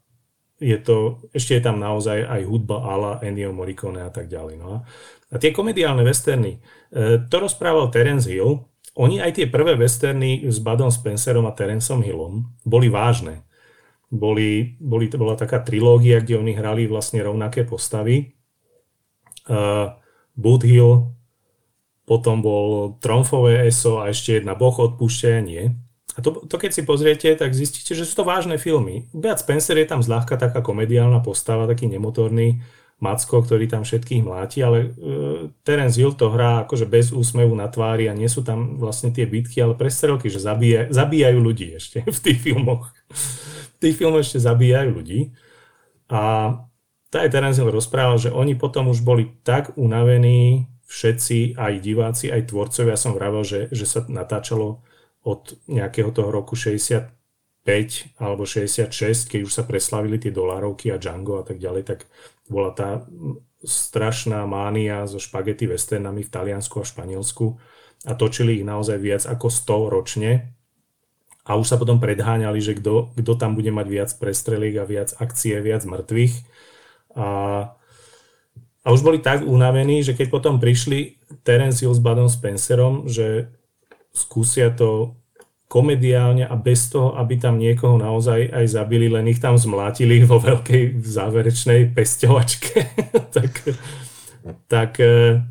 je 0.59 0.77
to, 0.79 1.23
ešte 1.31 1.55
je 1.55 1.61
tam 1.63 1.79
naozaj 1.79 2.27
aj 2.27 2.41
hudba 2.43 2.83
ala 2.83 3.11
Ennio 3.23 3.55
Morricone 3.55 4.03
a 4.03 4.11
tak 4.11 4.27
ďalej. 4.27 4.59
No. 4.59 4.83
A 5.31 5.35
tie 5.39 5.55
komediálne 5.55 6.03
westerny, 6.03 6.59
e, 6.91 7.23
to 7.31 7.35
rozprával 7.39 7.87
Terence 7.89 8.27
Hill. 8.27 8.67
Oni 8.99 9.23
aj 9.23 9.39
tie 9.39 9.47
prvé 9.47 9.79
westerny 9.79 10.43
s 10.43 10.59
Budom 10.59 10.91
Spencerom 10.91 11.47
a 11.47 11.55
Terenceom 11.55 12.03
Hillom 12.03 12.51
boli 12.67 12.91
vážne. 12.91 13.47
Boli, 14.11 14.75
boli, 14.81 15.07
to 15.07 15.15
bola 15.15 15.39
taká 15.39 15.63
trilógia, 15.63 16.19
kde 16.19 16.35
oni 16.35 16.51
hrali 16.57 16.89
vlastne 16.89 17.23
rovnaké 17.23 17.63
postavy. 17.63 18.35
Uh, 19.45 19.95
Bud 20.33 20.65
Hill, 20.65 21.13
potom 22.09 22.41
bol 22.41 22.97
Tromfové 22.97 23.69
ESO 23.69 24.01
a 24.01 24.09
ešte 24.09 24.41
jedna 24.41 24.57
Boh 24.57 24.73
odpúšťaja 24.73 25.39
nie. 25.45 25.77
A 26.19 26.21
to, 26.21 26.43
to 26.43 26.55
keď 26.59 26.75
si 26.75 26.83
pozriete, 26.83 27.31
tak 27.39 27.55
zistíte, 27.55 27.95
že 27.95 28.03
sú 28.03 28.19
to 28.19 28.27
vážne 28.27 28.59
filmy. 28.59 29.07
Bud 29.15 29.39
Spencer 29.39 29.79
je 29.79 29.87
tam 29.87 30.03
zľahka 30.03 30.35
taká 30.35 30.59
komediálna 30.59 31.23
postava, 31.23 31.63
taký 31.63 31.87
nemotorný 31.87 32.59
Macko, 32.99 33.39
ktorý 33.39 33.71
tam 33.71 33.87
všetkých 33.87 34.27
mláti, 34.27 34.59
ale 34.59 34.91
uh, 34.91 35.47
Terence 35.63 35.95
Hill 35.95 36.19
to 36.19 36.27
hrá 36.27 36.67
akože 36.67 36.83
bez 36.83 37.15
úsmevu 37.15 37.55
na 37.55 37.71
tvári 37.71 38.11
a 38.11 38.13
nie 38.13 38.27
sú 38.27 38.43
tam 38.43 38.75
vlastne 38.75 39.15
tie 39.15 39.23
bitky, 39.23 39.63
ale 39.63 39.79
prestrelky, 39.79 40.27
že 40.27 40.43
zabíja, 40.43 40.91
zabíjajú 40.91 41.39
ľudí 41.39 41.79
ešte 41.79 42.03
v 42.17 42.19
tých 42.19 42.39
filmoch. 42.43 42.91
V 43.07 43.77
tých 43.79 43.95
filmoch 43.95 44.27
ešte 44.27 44.43
zabíjajú 44.43 44.91
ľudí. 44.91 45.31
A 46.11 46.19
tá 47.07 47.23
aj 47.23 47.31
Terence 47.31 47.63
Hill 47.63 47.71
rozprával, 47.71 48.19
že 48.19 48.35
oni 48.35 48.59
potom 48.59 48.91
už 48.91 48.99
boli 49.07 49.31
tak 49.47 49.71
unavení, 49.79 50.67
všetci, 50.83 51.55
aj 51.55 51.73
diváci, 51.79 52.27
aj 52.27 52.51
tvorcovia, 52.51 52.99
som 52.99 53.15
vravel, 53.15 53.47
že, 53.47 53.71
že 53.71 53.87
sa 53.87 54.03
natáčalo 54.03 54.83
od 55.23 55.59
nejakého 55.67 56.11
toho 56.15 56.29
roku 56.31 56.55
65 56.55 57.11
alebo 58.19 58.43
66, 58.47 58.91
keď 59.27 59.39
už 59.43 59.51
sa 59.51 59.63
preslavili 59.67 60.17
tie 60.19 60.31
dolárovky 60.31 60.89
a 60.89 61.01
Django 61.01 61.39
a 61.39 61.43
tak 61.43 61.59
ďalej, 61.59 61.83
tak 61.83 61.99
bola 62.47 62.71
tá 62.71 63.03
strašná 63.59 64.47
mánia 64.47 65.03
so 65.03 65.19
špagety 65.19 65.67
westernami 65.67 66.23
v 66.23 66.31
Taliansku 66.31 66.79
a 66.79 66.87
Španielsku 66.87 67.59
a 68.07 68.15
točili 68.15 68.63
ich 68.63 68.65
naozaj 68.65 68.97
viac 68.97 69.23
ako 69.27 69.51
100 69.51 69.95
ročne 69.95 70.31
a 71.49 71.57
už 71.57 71.65
sa 71.65 71.81
potom 71.81 71.97
predháňali, 71.97 72.61
že 72.61 72.77
kto, 72.77 73.09
tam 73.33 73.57
bude 73.57 73.73
mať 73.73 73.87
viac 73.89 74.09
prestreliek 74.21 74.77
a 74.77 74.85
viac 74.85 75.17
akcie, 75.17 75.57
viac 75.65 75.81
mŕtvych. 75.81 76.33
A, 77.17 77.27
a 78.85 78.87
už 78.93 79.01
boli 79.01 79.17
tak 79.17 79.41
unavení, 79.41 80.05
že 80.05 80.13
keď 80.13 80.29
potom 80.29 80.61
prišli 80.61 81.17
Terence 81.41 81.81
Hill 81.81 81.97
s 81.97 82.01
Budom 82.05 82.29
Spencerom, 82.29 83.09
že 83.09 83.49
skúsia 84.13 84.73
to 84.73 85.15
komediálne 85.69 86.49
a 86.49 86.57
bez 86.57 86.89
toho, 86.89 87.13
aby 87.13 87.37
tam 87.37 87.61
niekoho 87.61 88.01
naozaj 88.01 88.49
aj 88.49 88.65
zabili, 88.73 89.05
len 89.05 89.29
ich 89.29 89.37
tam 89.37 89.53
zmlátili 89.53 90.25
vo 90.25 90.41
veľkej 90.41 90.97
záverečnej 91.05 91.93
pesťovačke. 91.93 92.77
tak 93.35 93.53
tak 94.67 94.97
uh, 94.99 95.43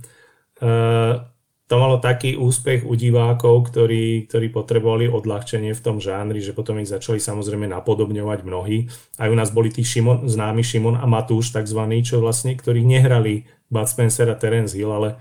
to 1.69 1.75
malo 1.77 2.01
taký 2.01 2.35
úspech 2.41 2.89
u 2.89 2.97
divákov, 2.97 3.69
ktorí, 3.69 4.25
ktorí 4.25 4.49
potrebovali 4.49 5.05
odľahčenie 5.13 5.77
v 5.77 5.85
tom 5.85 6.01
žánri, 6.01 6.41
že 6.41 6.57
potom 6.57 6.81
ich 6.81 6.89
začali 6.89 7.21
samozrejme 7.21 7.69
napodobňovať 7.69 8.41
mnohí. 8.41 8.89
Aj 9.21 9.29
u 9.29 9.37
nás 9.37 9.53
boli 9.53 9.69
tí 9.69 9.85
Šimon, 9.85 10.25
známi 10.25 10.65
Šimon 10.65 10.97
a 10.97 11.05
Matúš, 11.05 11.53
takzvaní, 11.53 12.01
čo 12.01 12.25
vlastne, 12.25 12.57
ktorí 12.57 12.81
nehrali 12.89 13.45
Bud 13.69 13.85
Spencer 13.85 14.33
a 14.33 14.37
Terence 14.41 14.73
Hill, 14.73 14.89
ale 14.89 15.21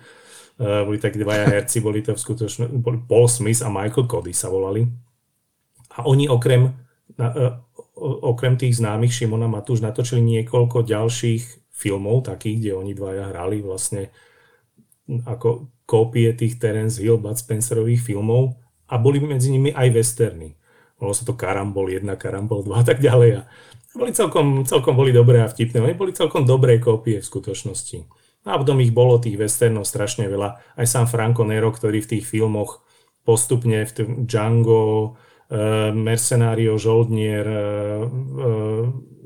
boli 0.57 0.97
takí 0.97 1.21
dvaja 1.21 1.53
herci, 1.53 1.85
boli 1.85 2.01
to 2.01 2.17
v 2.17 2.21
skutočnosti, 2.21 2.73
boli 2.81 2.97
Paul 3.05 3.29
Smith 3.29 3.61
a 3.61 3.69
Michael 3.69 4.09
Cody 4.09 4.33
sa 4.33 4.49
volali. 4.49 4.89
A 5.97 6.05
oni 6.09 6.25
okrem, 6.25 6.65
uh, 7.21 7.53
okrem 8.25 8.57
tých 8.57 8.81
známych 8.81 9.13
Šimona 9.13 9.45
Matúš 9.45 9.85
natočili 9.85 10.21
niekoľko 10.21 10.81
ďalších 10.81 11.73
filmov, 11.77 12.25
takých, 12.25 12.57
kde 12.57 12.71
oni 12.73 12.91
dvaja 12.97 13.29
hrali 13.29 13.61
vlastne 13.61 14.09
ako 15.07 15.69
kópie 15.87 16.33
tých 16.33 16.59
Terence 16.59 16.99
Hill, 16.99 17.21
Bud 17.21 17.37
Spencerových 17.37 18.03
filmov 18.03 18.57
a 18.89 18.99
boli 18.99 19.21
medzi 19.23 19.53
nimi 19.53 19.71
aj 19.71 19.93
westerny. 19.93 20.57
Bolo 20.97 21.13
sa 21.13 21.23
to 21.23 21.37
Karambol 21.37 21.93
1, 21.93 22.03
Karambol 22.17 22.65
2 22.65 22.81
a 22.81 22.85
tak 22.85 22.99
ďalej. 22.99 23.39
A 23.39 23.41
boli 23.93 24.11
celkom, 24.11 24.65
celkom 24.65 24.97
boli 24.97 25.13
dobré 25.13 25.45
a 25.45 25.47
vtipné. 25.47 25.79
Oni 25.79 25.93
boli 25.93 26.11
celkom 26.11 26.43
dobré 26.43 26.81
kópie 26.81 27.21
v 27.21 27.25
skutočnosti. 27.25 28.03
A 28.47 28.55
potom 28.55 28.79
ich 28.79 28.95
bolo 28.95 29.19
tých 29.19 29.35
westernov 29.35 29.83
strašne 29.83 30.31
veľa. 30.31 30.79
Aj 30.79 30.87
sám 30.87 31.11
Franco 31.11 31.43
Nero, 31.43 31.67
ktorý 31.67 31.99
v 31.99 32.17
tých 32.17 32.25
filmoch 32.25 32.79
postupne 33.27 33.83
v 33.83 33.91
tým 33.91 34.09
Django, 34.23 35.19
uh, 35.51 35.91
Mercenario, 35.91 36.79
Žoldnier, 36.79 37.43
uh, 37.43 37.59
uh, 37.59 38.83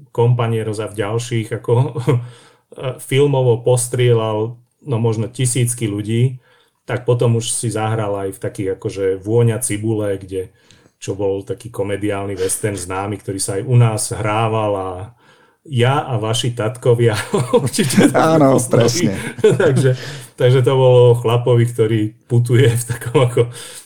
Companieros 0.10 0.82
a 0.82 0.90
v 0.90 0.98
ďalších 1.00 1.62
ako 1.62 1.74
filmovo 3.00 3.64
postrielal 3.64 4.60
no 4.84 4.98
možno 4.98 5.30
tisícky 5.32 5.88
ľudí, 5.88 6.42
tak 6.84 7.06
potom 7.08 7.40
už 7.40 7.48
si 7.48 7.72
zahral 7.72 8.12
aj 8.28 8.30
v 8.36 8.40
takých 8.42 8.70
akože 8.76 9.06
Vôňa 9.22 9.62
cibule, 9.64 10.18
kde 10.18 10.52
čo 11.02 11.18
bol 11.18 11.42
taký 11.42 11.74
komediálny 11.74 12.38
western 12.38 12.78
známy, 12.78 13.22
ktorý 13.22 13.40
sa 13.42 13.58
aj 13.58 13.64
u 13.66 13.76
nás 13.78 14.14
hrával 14.14 14.74
a 14.78 14.90
ja 15.66 16.02
a 16.02 16.18
vaši 16.18 16.58
tatkovia 16.58 17.14
určite 17.62 18.10
Áno, 18.18 18.58
presne. 18.58 19.14
takže, 19.62 19.94
takže 20.34 20.60
to 20.66 20.74
bolo 20.74 21.14
chlapovi, 21.18 21.66
ktorý 21.70 22.02
putuje 22.26 22.66
v 22.66 22.84
takom 22.90 23.30
ako 23.30 23.42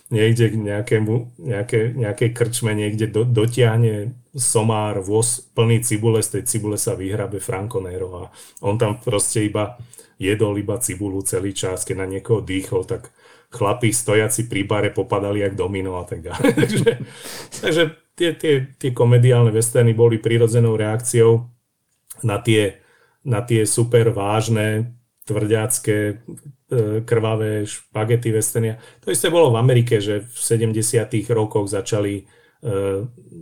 niekde 0.08 0.54
k 0.54 0.56
nejakému, 0.56 1.14
nejaké, 1.42 1.92
nejakej 1.98 2.30
krčme, 2.32 2.72
niekde 2.72 3.12
do, 3.12 3.28
dotiahne 3.28 4.16
somár, 4.36 5.04
voz 5.04 5.44
plný 5.52 5.84
cibule, 5.84 6.24
z 6.24 6.40
tej 6.40 6.44
cibule 6.48 6.80
sa 6.80 6.96
vyhrabe 6.96 7.44
Franco 7.44 7.84
Nero 7.84 8.10
a 8.16 8.24
on 8.64 8.80
tam 8.80 9.00
proste 9.02 9.44
iba 9.44 9.76
jedol 10.16 10.56
iba 10.56 10.80
cibulu 10.80 11.20
celý 11.28 11.52
čas, 11.52 11.84
keď 11.84 11.96
na 12.00 12.08
niekoho 12.08 12.40
dýchol, 12.40 12.88
tak 12.88 13.12
chlapí 13.52 13.92
stojaci 13.92 14.48
pri 14.48 14.64
bare 14.64 14.90
popadali 14.92 15.44
jak 15.44 15.56
domino 15.60 16.00
a 16.00 16.08
tak 16.08 16.24
ďalej. 16.24 16.52
takže, 16.62 16.90
takže 17.60 17.84
tie, 18.16 18.30
tie, 18.36 18.54
tie 18.80 18.92
komediálne 18.96 19.52
westerny 19.52 19.92
boli 19.92 20.20
prirodzenou 20.20 20.80
reakciou 20.80 21.55
na 22.24 22.38
tie, 22.40 22.80
na 23.26 23.42
tie 23.42 23.66
super 23.66 24.14
vážne, 24.14 24.96
tvrďacké, 25.26 25.98
e, 26.06 26.16
krvavé 27.02 27.66
špagety 27.66 28.30
westernia. 28.30 28.78
To 29.02 29.10
isté 29.10 29.34
bolo 29.34 29.50
v 29.50 29.60
Amerike, 29.60 29.98
že 29.98 30.22
v 30.22 30.38
70. 30.38 31.26
rokoch 31.34 31.66
začali 31.66 32.22
e, 32.22 32.24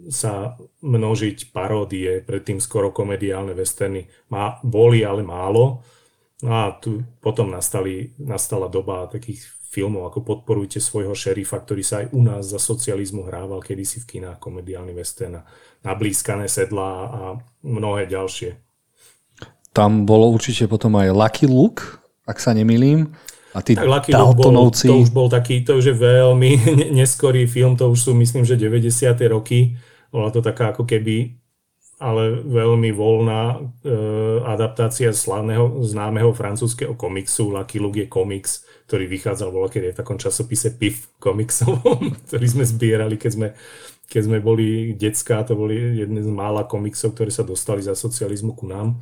sa 0.07 0.55
množiť 0.79 1.51
paródie, 1.51 2.23
predtým 2.23 2.63
skoro 2.63 2.95
komediálne 2.95 3.51
westerny. 3.51 4.07
Má, 4.31 4.63
boli 4.63 5.03
ale 5.03 5.27
málo. 5.27 5.83
No 6.43 6.51
a 6.51 6.75
tu 6.75 7.03
potom 7.19 7.51
nastali, 7.51 8.15
nastala 8.19 8.71
doba 8.71 9.07
takých 9.11 9.43
filmov, 9.73 10.13
ako 10.13 10.21
Podporujte 10.21 10.77
svojho 10.77 11.17
šerifa, 11.17 11.57
ktorý 11.57 11.81
sa 11.81 12.05
aj 12.05 12.13
u 12.13 12.21
nás 12.21 12.45
za 12.45 12.61
socializmu 12.61 13.25
hrával 13.25 13.57
kedysi 13.57 14.05
v 14.05 14.19
kinách, 14.19 14.37
komediálny 14.37 14.93
western, 14.93 15.41
nablískané 15.83 16.47
sedlá 16.47 16.91
a 17.07 17.21
mnohé 17.63 18.07
ďalšie. 18.07 18.55
tam 19.73 20.07
bolo 20.07 20.31
určite 20.31 20.69
potom 20.69 20.95
aj 20.95 21.11
Lucky 21.11 21.45
Luke, 21.49 21.99
ak 22.23 22.39
sa 22.39 22.55
nemýlim. 22.55 23.11
A 23.53 23.61
tí 23.61 23.77
tak 23.77 23.85
Lucky 23.85 24.11
Daltonovci... 24.15 24.89
Bol, 24.89 24.93
to 24.93 25.03
už 25.05 25.11
bol 25.13 25.27
taký, 25.29 25.61
to 25.61 25.77
už 25.77 25.93
je 25.93 25.95
veľmi 25.97 26.51
neskorý 26.99 27.45
film, 27.45 27.77
to 27.77 27.91
už 27.91 27.99
sú 28.09 28.11
myslím, 28.17 28.47
že 28.47 28.57
90. 28.57 29.13
roky. 29.29 29.77
Bola 30.09 30.33
to 30.33 30.41
taká 30.41 30.73
ako 30.73 30.85
keby 30.89 31.37
ale 32.03 32.43
veľmi 32.43 32.91
voľná 32.91 33.55
e, 33.55 33.57
adaptácia 34.43 35.15
slavného, 35.15 35.79
známeho 35.87 36.35
francúzského 36.35 36.99
komiksu. 36.99 37.55
Lucky 37.55 37.79
Luke 37.79 37.95
je 38.03 38.11
komiks, 38.11 38.67
ktorý 38.91 39.07
vychádzal 39.07 39.49
bola 39.55 39.71
kedy 39.71 39.95
v 39.95 39.99
takom 40.03 40.19
časopise 40.19 40.75
PIF 40.75 41.15
komiksovom, 41.23 42.11
ktorý 42.27 42.45
sme 42.49 42.67
zbierali, 42.67 43.15
keď 43.15 43.31
sme, 43.31 43.47
keď 44.07 44.21
sme 44.23 44.37
boli 44.43 44.95
detská. 44.95 45.43
To 45.47 45.57
boli 45.57 45.99
jedné 45.99 46.23
z 46.23 46.29
mála 46.31 46.63
komiksov, 46.67 47.15
ktoré 47.15 47.29
sa 47.29 47.47
dostali 47.47 47.83
za 47.83 47.95
socializmu 47.97 48.53
ku 48.55 48.65
nám. 48.67 48.99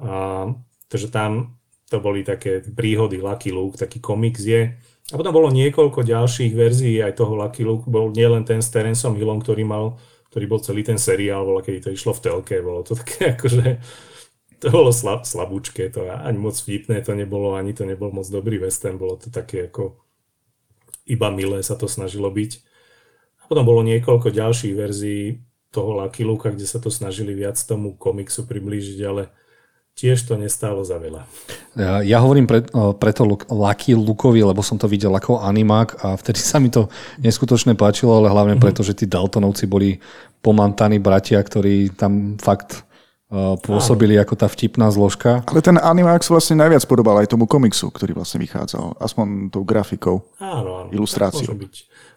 A, 0.00 0.50
takže 0.90 1.08
tam 1.10 1.56
to 1.86 2.02
boli 2.02 2.26
také 2.26 2.62
príhody 2.62 3.22
Lucky 3.22 3.54
Luke, 3.54 3.78
taký 3.78 4.02
komiks 4.02 4.42
je. 4.42 4.74
A 5.10 5.14
potom 5.14 5.30
bolo 5.30 5.54
niekoľko 5.54 6.02
ďalších 6.02 6.52
verzií 6.54 6.98
aj 6.98 7.14
toho 7.14 7.38
Lucky 7.38 7.62
Luke. 7.62 7.86
Bol 7.86 8.10
nielen 8.10 8.42
ten 8.42 8.58
s 8.58 8.74
Terenceom 8.74 9.14
Hillom, 9.14 9.38
ktorý 9.38 9.62
mal 9.62 9.98
ktorý 10.36 10.52
bol 10.52 10.60
celý 10.60 10.84
ten 10.84 11.00
seriál, 11.00 11.48
bolo, 11.48 11.64
keď 11.64 11.88
to 11.88 11.96
išlo 11.96 12.12
v 12.12 12.20
telke, 12.20 12.60
bolo 12.60 12.84
to 12.84 12.92
také 12.92 13.24
akože 13.40 13.80
to 14.60 14.68
bolo 14.68 14.92
slab, 14.92 15.24
slabúčke, 15.24 15.88
to 15.88 16.12
ani 16.12 16.36
moc 16.36 16.52
vtipné 16.60 17.00
to 17.00 17.16
nebolo, 17.16 17.56
ani 17.56 17.72
to 17.72 17.88
nebol 17.88 18.12
moc 18.12 18.28
dobrý 18.28 18.60
western, 18.60 19.00
bolo 19.00 19.16
to 19.16 19.32
také 19.32 19.72
ako 19.72 19.96
iba 21.08 21.32
milé 21.32 21.64
sa 21.64 21.72
to 21.72 21.88
snažilo 21.88 22.28
byť. 22.28 22.52
Potom 23.46 23.64
bolo 23.64 23.86
niekoľko 23.86 24.34
ďalších 24.34 24.74
verzií 24.74 25.38
toho 25.70 25.94
Lucky 26.02 26.22
Luke, 26.26 26.50
kde 26.50 26.66
sa 26.66 26.82
to 26.82 26.90
snažili 26.90 27.34
viac 27.34 27.58
tomu 27.62 27.94
komiksu 27.94 28.46
priblížiť, 28.48 28.98
ale 29.06 29.30
tiež 29.96 30.28
to 30.28 30.36
nestálo 30.36 30.84
za 30.84 31.00
veľa. 31.00 31.24
Ja, 31.72 32.04
ja 32.04 32.18
hovorím 32.20 32.44
pre, 32.44 32.64
preto 33.00 33.24
Lucky 33.48 33.96
Lukovi, 33.96 34.44
lebo 34.44 34.60
som 34.60 34.76
to 34.76 34.88
videl 34.88 35.12
ako 35.12 35.40
animák 35.40 36.04
a 36.04 36.16
vtedy 36.20 36.40
sa 36.40 36.60
mi 36.60 36.68
to 36.68 36.92
neskutočne 37.20 37.72
páčilo, 37.72 38.20
ale 38.20 38.28
hlavne 38.28 38.56
mm-hmm. 38.56 38.64
preto, 38.64 38.84
že 38.84 38.92
tí 38.92 39.08
Daltonovci 39.08 39.64
boli 39.64 39.96
pomantaní 40.44 41.00
bratia, 41.00 41.40
ktorí 41.40 41.96
tam 41.96 42.36
fakt 42.36 42.84
pôsobili 43.66 44.14
Áno. 44.14 44.22
ako 44.22 44.34
tá 44.38 44.46
vtipná 44.46 44.86
zložka. 44.94 45.42
Ale 45.50 45.58
ten 45.58 45.74
animák 45.82 46.22
sa 46.22 46.38
vlastne 46.38 46.62
najviac 46.62 46.86
podobal 46.86 47.18
aj 47.18 47.34
tomu 47.34 47.50
komiksu, 47.50 47.90
ktorý 47.90 48.14
vlastne 48.14 48.38
vychádzal. 48.38 49.02
Aspoň 49.02 49.50
tou 49.50 49.66
grafikou, 49.66 50.22
áno, 50.38 50.86
áno, 50.86 50.90
ilustráciou. 50.94 51.50
Môže 51.50 51.66
byť 51.66 51.74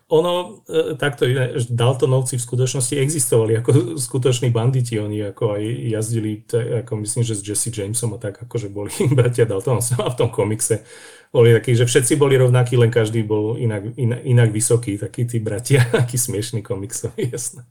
ono, 0.10 0.66
e, 0.66 0.98
takto 0.98 1.30
iné, 1.30 1.54
Daltonovci 1.70 2.42
v 2.42 2.46
skutočnosti 2.46 2.98
existovali 2.98 3.62
ako 3.62 4.02
skutoční 4.02 4.50
banditi, 4.50 4.98
oni 4.98 5.22
ako 5.30 5.54
aj 5.54 5.64
jazdili, 5.86 6.42
ako 6.82 7.06
myslím, 7.06 7.22
že 7.22 7.38
s 7.38 7.46
Jesse 7.46 7.70
Jamesom 7.70 8.18
a 8.18 8.20
tak, 8.20 8.42
akože 8.42 8.74
boli 8.74 8.90
bratia 9.18 9.46
Daltonovci 9.46 10.02
a 10.02 10.10
v 10.10 10.18
tom 10.18 10.34
komikse 10.34 10.82
boli 11.30 11.54
takí, 11.54 11.78
že 11.78 11.86
všetci 11.86 12.18
boli 12.18 12.42
rovnakí, 12.42 12.74
len 12.74 12.90
každý 12.90 13.22
bol 13.22 13.54
inak, 13.62 13.94
inak, 14.02 14.22
inak 14.26 14.50
vysoký, 14.50 14.98
takí 14.98 15.30
tí 15.30 15.38
bratia, 15.38 15.86
aký 16.02 16.18
smiešný 16.18 16.66
komiksový, 16.66 17.30
jasné. 17.36 17.64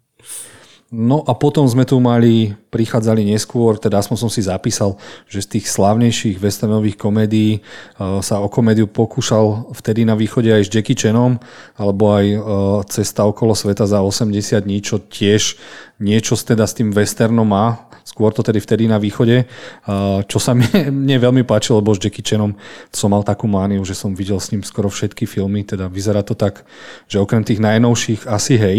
No 0.88 1.20
a 1.20 1.36
potom 1.36 1.68
sme 1.68 1.84
tu 1.84 2.00
mali, 2.00 2.56
prichádzali 2.72 3.20
neskôr, 3.20 3.76
teda 3.76 4.00
aspoň 4.00 4.24
som 4.24 4.30
si 4.32 4.40
zapísal, 4.40 4.96
že 5.28 5.44
z 5.44 5.60
tých 5.60 5.68
slávnejších 5.68 6.40
westernových 6.40 6.96
komédií 6.96 7.60
uh, 7.60 8.24
sa 8.24 8.40
o 8.40 8.48
komédiu 8.48 8.88
pokúšal 8.88 9.68
vtedy 9.76 10.08
na 10.08 10.16
východe 10.16 10.48
aj 10.48 10.64
s 10.64 10.72
Jackie 10.72 10.96
Chanom, 10.96 11.36
alebo 11.76 12.16
aj 12.16 12.26
uh, 12.32 12.40
Cesta 12.88 13.28
okolo 13.28 13.52
sveta 13.52 13.84
za 13.84 14.00
80 14.00 14.64
dní, 14.64 14.80
čo 14.80 14.96
tiež 14.96 15.60
niečo 16.00 16.40
teda 16.40 16.64
s 16.64 16.72
tým 16.80 16.88
westernom 16.88 17.44
má, 17.44 17.84
skôr 18.00 18.32
to 18.32 18.40
tedy 18.40 18.56
vtedy 18.56 18.88
na 18.88 18.96
východe, 18.96 19.44
uh, 19.44 20.24
čo 20.24 20.40
sa 20.40 20.56
mne, 20.56 20.88
mne 20.88 21.20
veľmi 21.20 21.44
páčilo, 21.44 21.84
lebo 21.84 21.92
s 21.92 22.00
Jackie 22.00 22.24
Chanom 22.24 22.56
som 22.96 23.12
mal 23.12 23.20
takú 23.28 23.44
mániu, 23.44 23.84
že 23.84 23.92
som 23.92 24.16
videl 24.16 24.40
s 24.40 24.56
ním 24.56 24.64
skoro 24.64 24.88
všetky 24.88 25.28
filmy, 25.28 25.68
teda 25.68 25.84
vyzerá 25.92 26.24
to 26.24 26.32
tak, 26.32 26.64
že 27.12 27.20
okrem 27.20 27.44
tých 27.44 27.60
najnovších 27.60 28.24
asi 28.24 28.56
hej, 28.56 28.78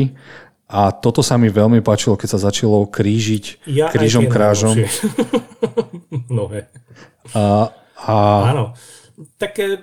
a 0.69 0.93
toto 0.93 1.25
sa 1.25 1.41
mi 1.41 1.49
veľmi 1.49 1.81
páčilo, 1.81 2.13
keď 2.13 2.37
sa 2.37 2.45
začalo 2.45 2.85
krížiť 2.85 3.65
ja 3.65 3.89
krížom 3.89 4.29
krážom. 4.29 4.77
Mnohé. 6.29 6.69
A, 7.29 7.69
a... 8.09 8.15
Áno. 8.49 8.73
Tak 9.37 9.61
e, 9.61 9.77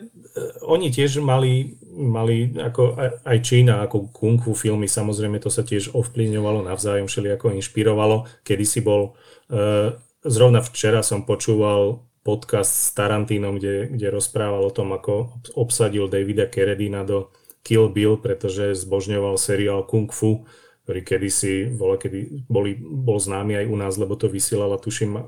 oni 0.67 0.91
tiež 0.91 1.23
mali, 1.23 1.79
mali 1.95 2.51
ako 2.59 2.99
aj 3.23 3.39
Čína, 3.39 3.87
ako 3.87 4.11
kung 4.11 4.43
fu 4.43 4.51
filmy, 4.51 4.91
samozrejme 4.91 5.39
to 5.39 5.47
sa 5.47 5.63
tiež 5.63 5.95
ovplyvňovalo 5.95 6.67
navzájom, 6.67 7.07
všeli 7.07 7.39
ako 7.39 7.55
inšpirovalo. 7.55 8.27
Kedy 8.43 8.65
si 8.67 8.83
bol, 8.83 9.15
e, 9.47 9.95
zrovna 10.27 10.59
včera 10.59 11.07
som 11.07 11.23
počúval 11.23 12.03
podcast 12.27 12.91
s 12.91 12.91
Tarantínom, 12.99 13.63
kde, 13.63 13.95
kde 13.95 14.11
rozprával 14.11 14.67
o 14.67 14.75
tom, 14.75 14.91
ako 14.91 15.39
obsadil 15.55 16.11
Davida 16.11 16.51
Keredina 16.51 17.07
do 17.07 17.31
Kill 17.63 17.95
Bill, 17.95 18.19
pretože 18.19 18.75
zbožňoval 18.75 19.39
seriál 19.39 19.87
Kung 19.87 20.11
Fu 20.11 20.43
ktorý 20.87 21.01
kedysi 21.03 21.75
bola, 21.75 21.99
kedy 21.99 22.47
boli, 22.47 22.79
bol 22.79 23.19
známy 23.19 23.59
aj 23.59 23.67
u 23.67 23.77
nás, 23.77 23.99
lebo 23.99 24.15
to 24.15 24.31
vysielala, 24.31 24.79
tuším, 24.79 25.19
eh, 25.19 25.23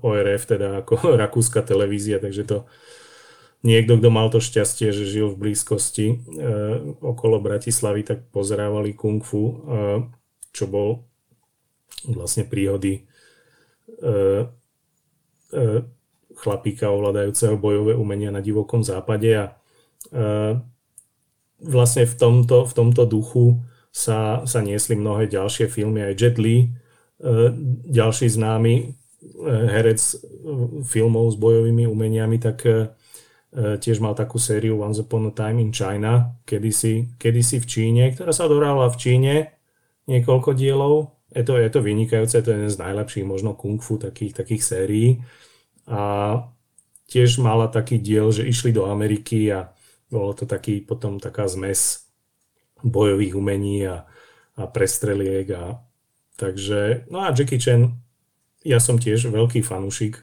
ORF, 0.00 0.48
teda 0.48 0.80
ako 0.80 0.96
rakúska 1.20 1.60
televízia, 1.60 2.16
takže 2.16 2.48
to 2.48 2.58
niekto, 3.64 3.96
kto 3.98 4.08
mal 4.12 4.28
to 4.28 4.38
šťastie, 4.38 4.92
že 4.92 5.08
žil 5.08 5.32
v 5.32 5.40
blízkosti 5.40 6.06
e, 6.12 6.16
okolo 7.00 7.40
Bratislavy, 7.40 8.04
tak 8.04 8.28
pozerávali 8.28 8.92
kung 8.92 9.24
fu, 9.24 9.40
e, 9.40 9.52
čo 10.52 10.68
bol 10.68 11.08
vlastne 12.04 12.44
príhody 12.44 13.00
e, 13.00 13.02
e, 15.48 15.64
chlapíka 16.36 16.92
ovládajúceho 16.92 17.56
bojové 17.56 17.96
umenia 17.96 18.28
na 18.28 18.44
divokom 18.44 18.84
západe 18.84 19.32
a 19.32 19.44
e, 19.48 19.52
vlastne 21.64 22.04
v 22.04 22.14
tomto, 22.20 22.68
v 22.68 22.72
tomto 22.76 23.08
duchu 23.08 23.64
sa, 23.94 24.42
sa 24.42 24.58
niesli 24.58 24.98
mnohé 24.98 25.30
ďalšie 25.30 25.70
filmy, 25.70 26.02
aj 26.02 26.18
Jet 26.18 26.36
Li, 26.42 26.66
e, 26.66 26.68
ďalší 27.86 28.26
známy 28.26 28.74
e, 28.74 28.84
herec 29.70 30.02
e, 30.02 30.16
filmov 30.82 31.30
s 31.30 31.36
bojovými 31.38 31.86
umeniami, 31.86 32.42
tak 32.42 32.66
tiež 33.54 34.02
mal 34.02 34.18
takú 34.18 34.34
sériu 34.34 34.82
Once 34.82 34.98
Upon 34.98 35.30
a 35.30 35.32
Time 35.32 35.62
in 35.62 35.70
China, 35.70 36.42
kedysi, 36.42 37.14
kedysi 37.14 37.62
v 37.62 37.66
Číne, 37.70 38.02
ktorá 38.10 38.34
sa 38.34 38.50
dohrávala 38.50 38.90
v 38.90 38.98
Číne 38.98 39.34
niekoľko 40.10 40.58
dielov. 40.58 41.14
Je 41.30 41.46
to, 41.46 41.62
je 41.62 41.70
to 41.70 41.78
vynikajúce, 41.78 42.34
to 42.42 42.50
je 42.50 42.58
jeden 42.58 42.66
z 42.74 42.82
najlepších 42.82 43.22
možno 43.22 43.54
kung 43.54 43.78
fu 43.78 43.94
takých, 43.94 44.42
takých 44.42 44.58
sérií. 44.58 45.22
A 45.86 46.34
tiež 47.06 47.38
mala 47.38 47.70
taký 47.70 48.02
diel, 48.02 48.34
že 48.34 48.42
išli 48.42 48.74
do 48.74 48.90
Ameriky 48.90 49.54
a 49.54 49.70
bolo 50.10 50.34
to 50.34 50.50
taký 50.50 50.82
potom 50.82 51.22
taká 51.22 51.46
zmes 51.46 52.03
bojových 52.84 53.34
umení 53.34 53.88
a, 53.88 54.04
a 54.60 54.62
prestreliek. 54.68 55.48
A, 55.56 55.80
takže, 56.36 57.08
no 57.08 57.24
a 57.24 57.32
Jackie 57.32 57.58
Chan, 57.58 57.96
ja 58.64 58.78
som 58.80 59.00
tiež 59.00 59.32
veľký 59.32 59.64
fanúšik. 59.64 60.20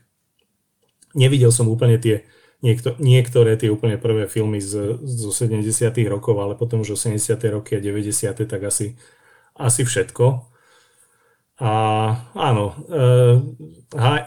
Nevidel 1.18 1.52
som 1.52 1.68
úplne 1.68 2.00
tie 2.00 2.24
niekto, 2.62 2.96
niektoré 3.02 3.58
tie 3.58 3.74
úplne 3.74 3.98
prvé 3.98 4.30
filmy 4.30 4.62
z, 4.62 5.02
z 5.02 5.22
70 5.34 5.92
rokov, 6.08 6.38
ale 6.38 6.54
potom 6.54 6.86
už 6.86 6.96
80 6.96 7.42
roky 7.52 7.78
a 7.78 7.84
90 7.84 8.38
tak 8.46 8.62
asi, 8.64 8.96
asi 9.58 9.82
všetko. 9.84 10.46
A 11.62 11.74
áno, 12.34 12.74
uh, 12.90 13.38
high, 13.94 14.26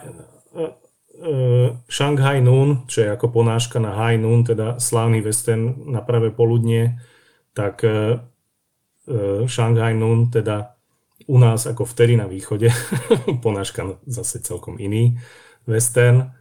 uh, 0.55 0.71
uh, 1.19 1.69
Shanghai 1.91 2.39
Noon, 2.39 2.87
čo 2.87 3.03
je 3.03 3.09
ako 3.11 3.43
ponáška 3.43 3.79
na 3.83 3.91
High 3.91 4.19
Noon, 4.19 4.47
teda 4.47 4.79
slávny 4.79 5.19
western 5.19 5.91
na 5.91 5.99
pravé 5.99 6.31
poludnie, 6.31 6.95
tak 7.55 7.87
uh, 7.87 8.19
Shanghai 9.47 9.95
Noon, 9.95 10.27
teda 10.27 10.75
u 11.25 11.39
nás 11.39 11.65
ako 11.65 11.87
vtedy 11.87 12.19
na 12.19 12.27
východe, 12.27 12.69
ponáška 13.45 13.97
zase 14.05 14.43
celkom 14.43 14.77
iný 14.77 15.17
western. 15.65 16.35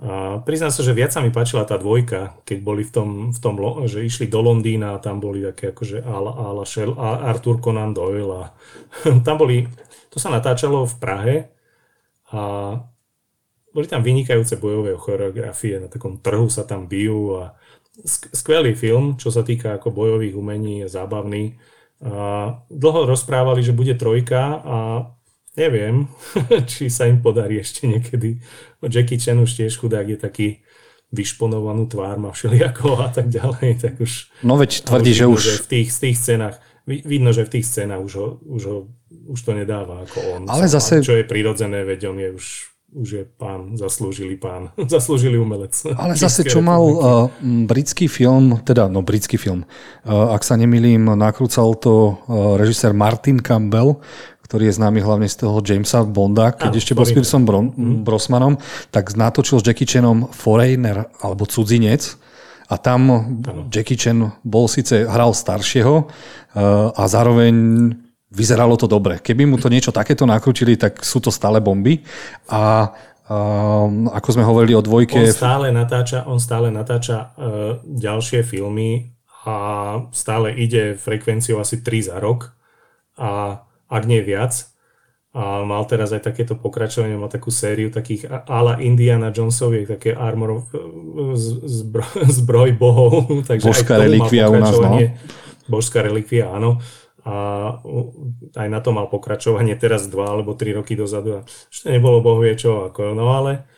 A 0.00 0.40
priznám 0.40 0.72
sa, 0.72 0.80
že 0.80 0.96
viac 0.96 1.12
sa 1.12 1.20
mi 1.20 1.28
páčila 1.28 1.68
tá 1.68 1.76
dvojka, 1.76 2.40
keď 2.48 2.58
boli 2.64 2.88
v 2.88 2.92
tom, 2.92 3.08
v 3.36 3.38
tom 3.40 3.60
že 3.84 4.00
išli 4.00 4.32
do 4.32 4.40
Londýna 4.40 4.96
a 4.96 5.02
tam 5.02 5.20
boli 5.20 5.44
také 5.44 5.76
akože 5.76 6.00
Ala 6.00 6.64
Shell, 6.64 6.96
a 6.96 7.28
Arthur 7.28 7.60
Conan 7.60 7.92
Doyle 7.92 8.32
a 8.32 8.42
tam 9.26 9.36
boli, 9.36 9.68
to 10.08 10.16
sa 10.16 10.32
natáčalo 10.32 10.88
v 10.88 10.94
Prahe 10.96 11.36
a 12.32 12.40
boli 13.70 13.86
tam 13.86 14.00
vynikajúce 14.00 14.56
bojové 14.56 14.96
choreografie, 14.96 15.76
na 15.78 15.92
takom 15.92 16.16
trhu 16.18 16.48
sa 16.48 16.64
tam 16.64 16.88
bijú 16.88 17.44
a 17.44 17.54
skvelý 18.08 18.72
film, 18.74 19.16
čo 19.20 19.28
sa 19.28 19.44
týka 19.44 19.76
ako 19.76 19.92
bojových 19.92 20.36
umení, 20.36 20.84
je 20.84 20.88
zábavný. 20.88 21.56
A 22.00 22.56
dlho 22.72 23.04
rozprávali, 23.04 23.60
že 23.60 23.76
bude 23.76 23.92
trojka 23.92 24.64
a 24.64 24.78
neviem, 25.56 26.08
či 26.70 26.88
sa 26.88 27.04
im 27.04 27.20
podarí 27.20 27.60
ešte 27.60 27.84
niekedy. 27.84 28.40
Jackie 28.88 29.20
Chan 29.20 29.40
už 29.40 29.52
tiež 29.52 29.76
chudák 29.76 30.08
je 30.08 30.18
taký 30.18 30.48
vyšponovanú 31.10 31.90
tvár, 31.90 32.22
má 32.22 32.30
všelijako 32.30 33.02
a 33.02 33.10
tak 33.10 33.28
ďalej, 33.28 33.82
tak 33.82 33.98
už... 33.98 34.30
No 34.46 34.54
veď 34.54 34.86
tvrdí, 34.86 35.12
že 35.12 35.26
už... 35.26 35.42
Že 35.42 35.56
v 35.58 35.68
tých, 35.68 35.88
z 35.90 35.98
tých 36.06 36.16
scénach, 36.16 36.56
vidno, 36.86 37.34
že 37.34 37.42
v 37.44 37.58
tých 37.58 37.66
scénach 37.66 37.98
už, 37.98 38.12
ho, 38.14 38.28
už, 38.46 38.62
ho, 38.70 38.78
už 39.26 39.40
to 39.42 39.52
nedáva 39.58 40.06
ako 40.06 40.18
on. 40.38 40.42
Ale 40.46 40.70
zase... 40.70 41.02
Čo 41.02 41.18
je 41.18 41.26
prirodzené, 41.26 41.82
veď 41.82 42.14
on 42.14 42.18
je 42.22 42.30
už 42.30 42.69
už 42.90 43.08
je 43.08 43.24
pán, 43.38 43.78
zaslúžili 43.78 44.34
pán, 44.34 44.74
zaslúžili 44.94 45.38
umelec. 45.38 45.74
Ale 45.94 46.18
zase, 46.18 46.42
čo 46.42 46.58
mal 46.58 46.82
uh, 46.82 46.98
britský 47.42 48.10
film, 48.10 48.58
teda, 48.66 48.90
no 48.90 49.02
britský 49.06 49.38
film, 49.38 49.62
uh, 49.62 50.34
ak 50.34 50.42
sa 50.42 50.58
nemýlim, 50.58 51.06
nakrúcal 51.14 51.78
to 51.78 52.18
uh, 52.26 52.58
režisér 52.58 52.90
Martin 52.90 53.38
Campbell, 53.38 54.02
ktorý 54.50 54.66
je 54.66 54.82
známy 54.82 54.98
hlavne 54.98 55.30
z 55.30 55.46
toho 55.46 55.62
Jamesa 55.62 56.02
Bonda, 56.02 56.50
keď 56.50 56.74
Áno, 56.74 56.80
ešte 56.82 56.92
bol 56.98 57.06
s 57.06 57.14
Pierceom 57.14 57.46
Bron- 57.46 57.70
mm. 57.70 58.02
Brosmanom, 58.02 58.58
tak 58.90 59.14
natočil 59.14 59.62
s 59.62 59.66
Jackie 59.66 59.86
Chanom 59.86 60.26
Foreigner, 60.34 61.06
alebo 61.22 61.46
Cudzinec, 61.46 62.18
a 62.70 62.78
tam 62.78 63.10
ano. 63.10 63.66
Jackie 63.66 63.98
Chan 63.98 64.18
bol 64.46 64.70
síce, 64.70 65.02
hral 65.02 65.34
staršieho 65.34 65.94
uh, 66.06 66.90
a 66.94 67.02
zároveň 67.10 67.54
vyzeralo 68.30 68.78
to 68.78 68.86
dobre. 68.86 69.18
Keby 69.18 69.42
mu 69.46 69.58
to 69.58 69.66
niečo 69.66 69.90
takéto 69.90 70.22
nakrútili, 70.22 70.78
tak 70.78 71.02
sú 71.02 71.18
to 71.18 71.34
stále 71.34 71.58
bomby. 71.58 72.02
A 72.50 72.90
Um, 73.30 74.10
ako 74.10 74.34
sme 74.34 74.42
hovorili 74.42 74.74
o 74.74 74.82
dvojke... 74.82 75.22
On 75.22 75.30
stále 75.30 75.70
natáča, 75.70 76.26
on 76.26 76.42
stále 76.42 76.74
natáča 76.74 77.30
uh, 77.38 77.78
ďalšie 77.86 78.42
filmy 78.42 79.14
a 79.46 79.54
stále 80.10 80.50
ide 80.50 80.98
frekvenciou 80.98 81.62
asi 81.62 81.78
3 81.78 82.10
za 82.10 82.16
rok 82.18 82.50
a 83.14 83.62
ak 83.86 84.02
nie 84.10 84.18
viac. 84.18 84.66
A 85.30 85.62
mal 85.62 85.86
teraz 85.86 86.10
aj 86.10 86.26
takéto 86.26 86.58
pokračovanie, 86.58 87.14
mal 87.14 87.30
takú 87.30 87.54
sériu 87.54 87.94
takých 87.94 88.26
ala 88.50 88.82
Indiana 88.82 89.30
Jonesoviek, 89.30 89.86
také 89.86 90.10
armor 90.10 90.66
zbro, 91.70 92.02
zbroj 92.42 92.74
bohov. 92.74 93.30
Takže 93.50 93.62
Božská 93.62 93.94
relikvia 93.94 94.50
u 94.50 94.58
nás, 94.58 94.74
no. 94.74 94.98
Božská 95.70 96.02
relikvia, 96.02 96.50
áno 96.50 96.82
a 97.24 97.34
aj 98.56 98.68
na 98.72 98.80
to 98.80 98.96
mal 98.96 99.06
pokračovanie 99.08 99.76
teraz 99.76 100.08
dva 100.08 100.32
alebo 100.32 100.56
tri 100.56 100.72
roky 100.72 100.96
dozadu 100.96 101.40
a 101.40 101.46
ešte 101.46 101.92
nebolo 101.92 102.24
boh 102.24 102.40
vie 102.40 102.56
čo, 102.56 102.88
ako, 102.88 103.12
no 103.12 103.32
ale 103.36 103.68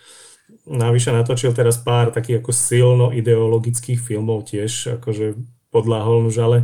navyše 0.67 1.11
natočil 1.11 1.51
teraz 1.51 1.81
pár 1.81 2.15
takých 2.15 2.43
ako 2.43 2.53
silno 2.55 3.07
ideologických 3.11 3.99
filmov 3.99 4.47
tiež, 4.47 5.03
akože 5.03 5.35
podľa 5.75 5.99
ale 6.39 6.59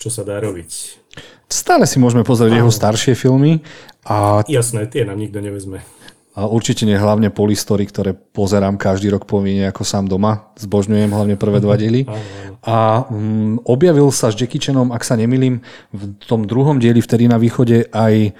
čo 0.00 0.08
sa 0.08 0.24
dá 0.24 0.40
robiť. 0.40 1.00
Stále 1.50 1.84
si 1.84 2.00
môžeme 2.00 2.24
pozrieť 2.24 2.62
jeho 2.62 2.72
staršie 2.72 3.12
filmy. 3.18 3.60
A... 4.06 4.40
Jasné, 4.48 4.88
tie 4.88 5.04
nám 5.04 5.20
nikto 5.20 5.44
nevezme. 5.44 5.84
A 6.40 6.48
určite 6.48 6.88
nie 6.88 6.96
hlavne 6.96 7.28
polistory, 7.28 7.84
ktoré 7.84 8.16
pozerám 8.16 8.80
každý 8.80 9.12
rok 9.12 9.28
povinne 9.28 9.68
ako 9.68 9.84
sám 9.84 10.08
doma. 10.08 10.48
Zbožňujem 10.56 11.12
hlavne 11.12 11.36
prvé 11.36 11.60
dva 11.60 11.76
diely. 11.76 12.08
A 12.60 13.08
um, 13.08 13.56
objavil 13.64 14.12
sa 14.12 14.28
s 14.28 14.36
Jackie 14.36 14.60
Chanom, 14.60 14.92
ak 14.92 15.00
sa 15.00 15.16
nemilím, 15.16 15.64
v 15.96 16.02
tom 16.28 16.44
druhom 16.44 16.76
dieli 16.76 17.00
vtedy 17.00 17.24
na 17.24 17.40
východe 17.40 17.88
aj 17.88 18.36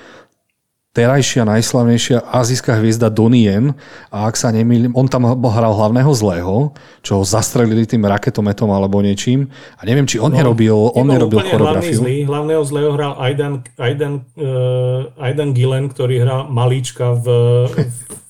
terajšia 0.91 1.47
najslavnejšia 1.47 2.19
azijská 2.35 2.83
hviezda 2.83 3.15
Donnie 3.15 3.47
Yen. 3.47 3.79
A 4.11 4.27
ak 4.27 4.35
sa 4.35 4.51
nemýlim, 4.51 4.91
on 4.99 5.07
tam 5.07 5.23
hral 5.39 5.71
hlavného 5.71 6.11
zlého, 6.11 6.75
čo 7.07 7.23
ho 7.23 7.25
zastrelili 7.25 7.87
tým 7.87 8.03
raketometom 8.03 8.67
alebo 8.75 8.99
niečím. 8.99 9.47
A 9.79 9.87
neviem, 9.87 10.07
či 10.07 10.19
on 10.19 10.35
no, 10.35 10.39
nerobil, 10.43 10.75
on 10.75 11.07
nerobil 11.07 11.47
choreografiu. 11.47 12.03
Zlý, 12.03 12.27
hlavného 12.27 12.63
zlého 12.67 12.91
hral 12.99 13.15
Aidan, 13.23 13.63
Aidan, 13.79 14.27
uh, 14.35 15.07
Aidan 15.23 15.55
Gillen, 15.55 15.87
ktorý 15.95 16.27
hral 16.27 16.41
malíčka 16.51 17.15
v, 17.15 17.27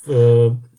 v, 0.04 0.12
v 0.60 0.69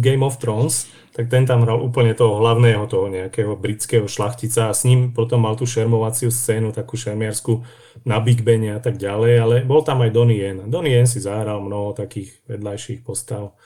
Game 0.00 0.22
of 0.24 0.36
Thrones 0.38 0.88
tak 1.18 1.26
ten 1.26 1.42
tam 1.42 1.66
hral 1.66 1.82
úplne 1.82 2.14
toho 2.14 2.38
hlavného, 2.38 2.86
toho 2.86 3.10
nejakého 3.10 3.58
britského 3.58 4.06
šlachtica 4.06 4.70
a 4.70 4.76
s 4.76 4.86
ním 4.86 5.10
potom 5.10 5.42
mal 5.42 5.58
tú 5.58 5.66
šermovaciu 5.66 6.30
scénu, 6.30 6.70
takú 6.70 6.94
šermiarsku 6.94 7.58
na 8.06 8.22
Big 8.22 8.46
Bene 8.46 8.70
a 8.70 8.78
tak 8.78 9.02
ďalej, 9.02 9.32
ale 9.34 9.54
bol 9.66 9.82
tam 9.82 10.06
aj 10.06 10.14
Donnie 10.14 10.38
Yen. 10.38 10.70
Donnie 10.70 10.94
Yen 10.94 11.10
si 11.10 11.18
zahral 11.18 11.58
mnoho 11.58 11.90
takých 11.90 12.38
vedľajších 12.46 13.02
postav. 13.02 13.58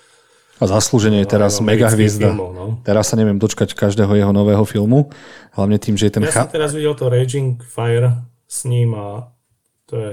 A 0.56 0.64
zaslúženie 0.64 1.20
je 1.20 1.28
teraz 1.28 1.60
mega 1.60 1.92
hviezda. 1.92 2.32
Filmov, 2.32 2.56
no. 2.56 2.66
Teraz 2.88 3.12
sa 3.12 3.20
neviem 3.20 3.36
dočkať 3.36 3.76
každého 3.76 4.16
jeho 4.16 4.32
nového 4.32 4.64
filmu, 4.64 5.12
hlavne 5.52 5.76
tým, 5.76 6.00
že 6.00 6.08
je 6.08 6.12
ten... 6.16 6.24
Ja 6.24 6.32
cha- 6.32 6.48
som 6.48 6.56
teraz 6.56 6.72
videl 6.72 6.96
to 6.96 7.12
Raging 7.12 7.60
Fire 7.60 8.16
s 8.48 8.64
ním 8.64 8.96
a 8.96 9.28
to 9.84 10.00
je, 10.00 10.12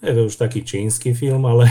je 0.00 0.12
to 0.16 0.32
už 0.32 0.40
taký 0.40 0.64
čínsky 0.64 1.12
film, 1.12 1.44
ale 1.44 1.68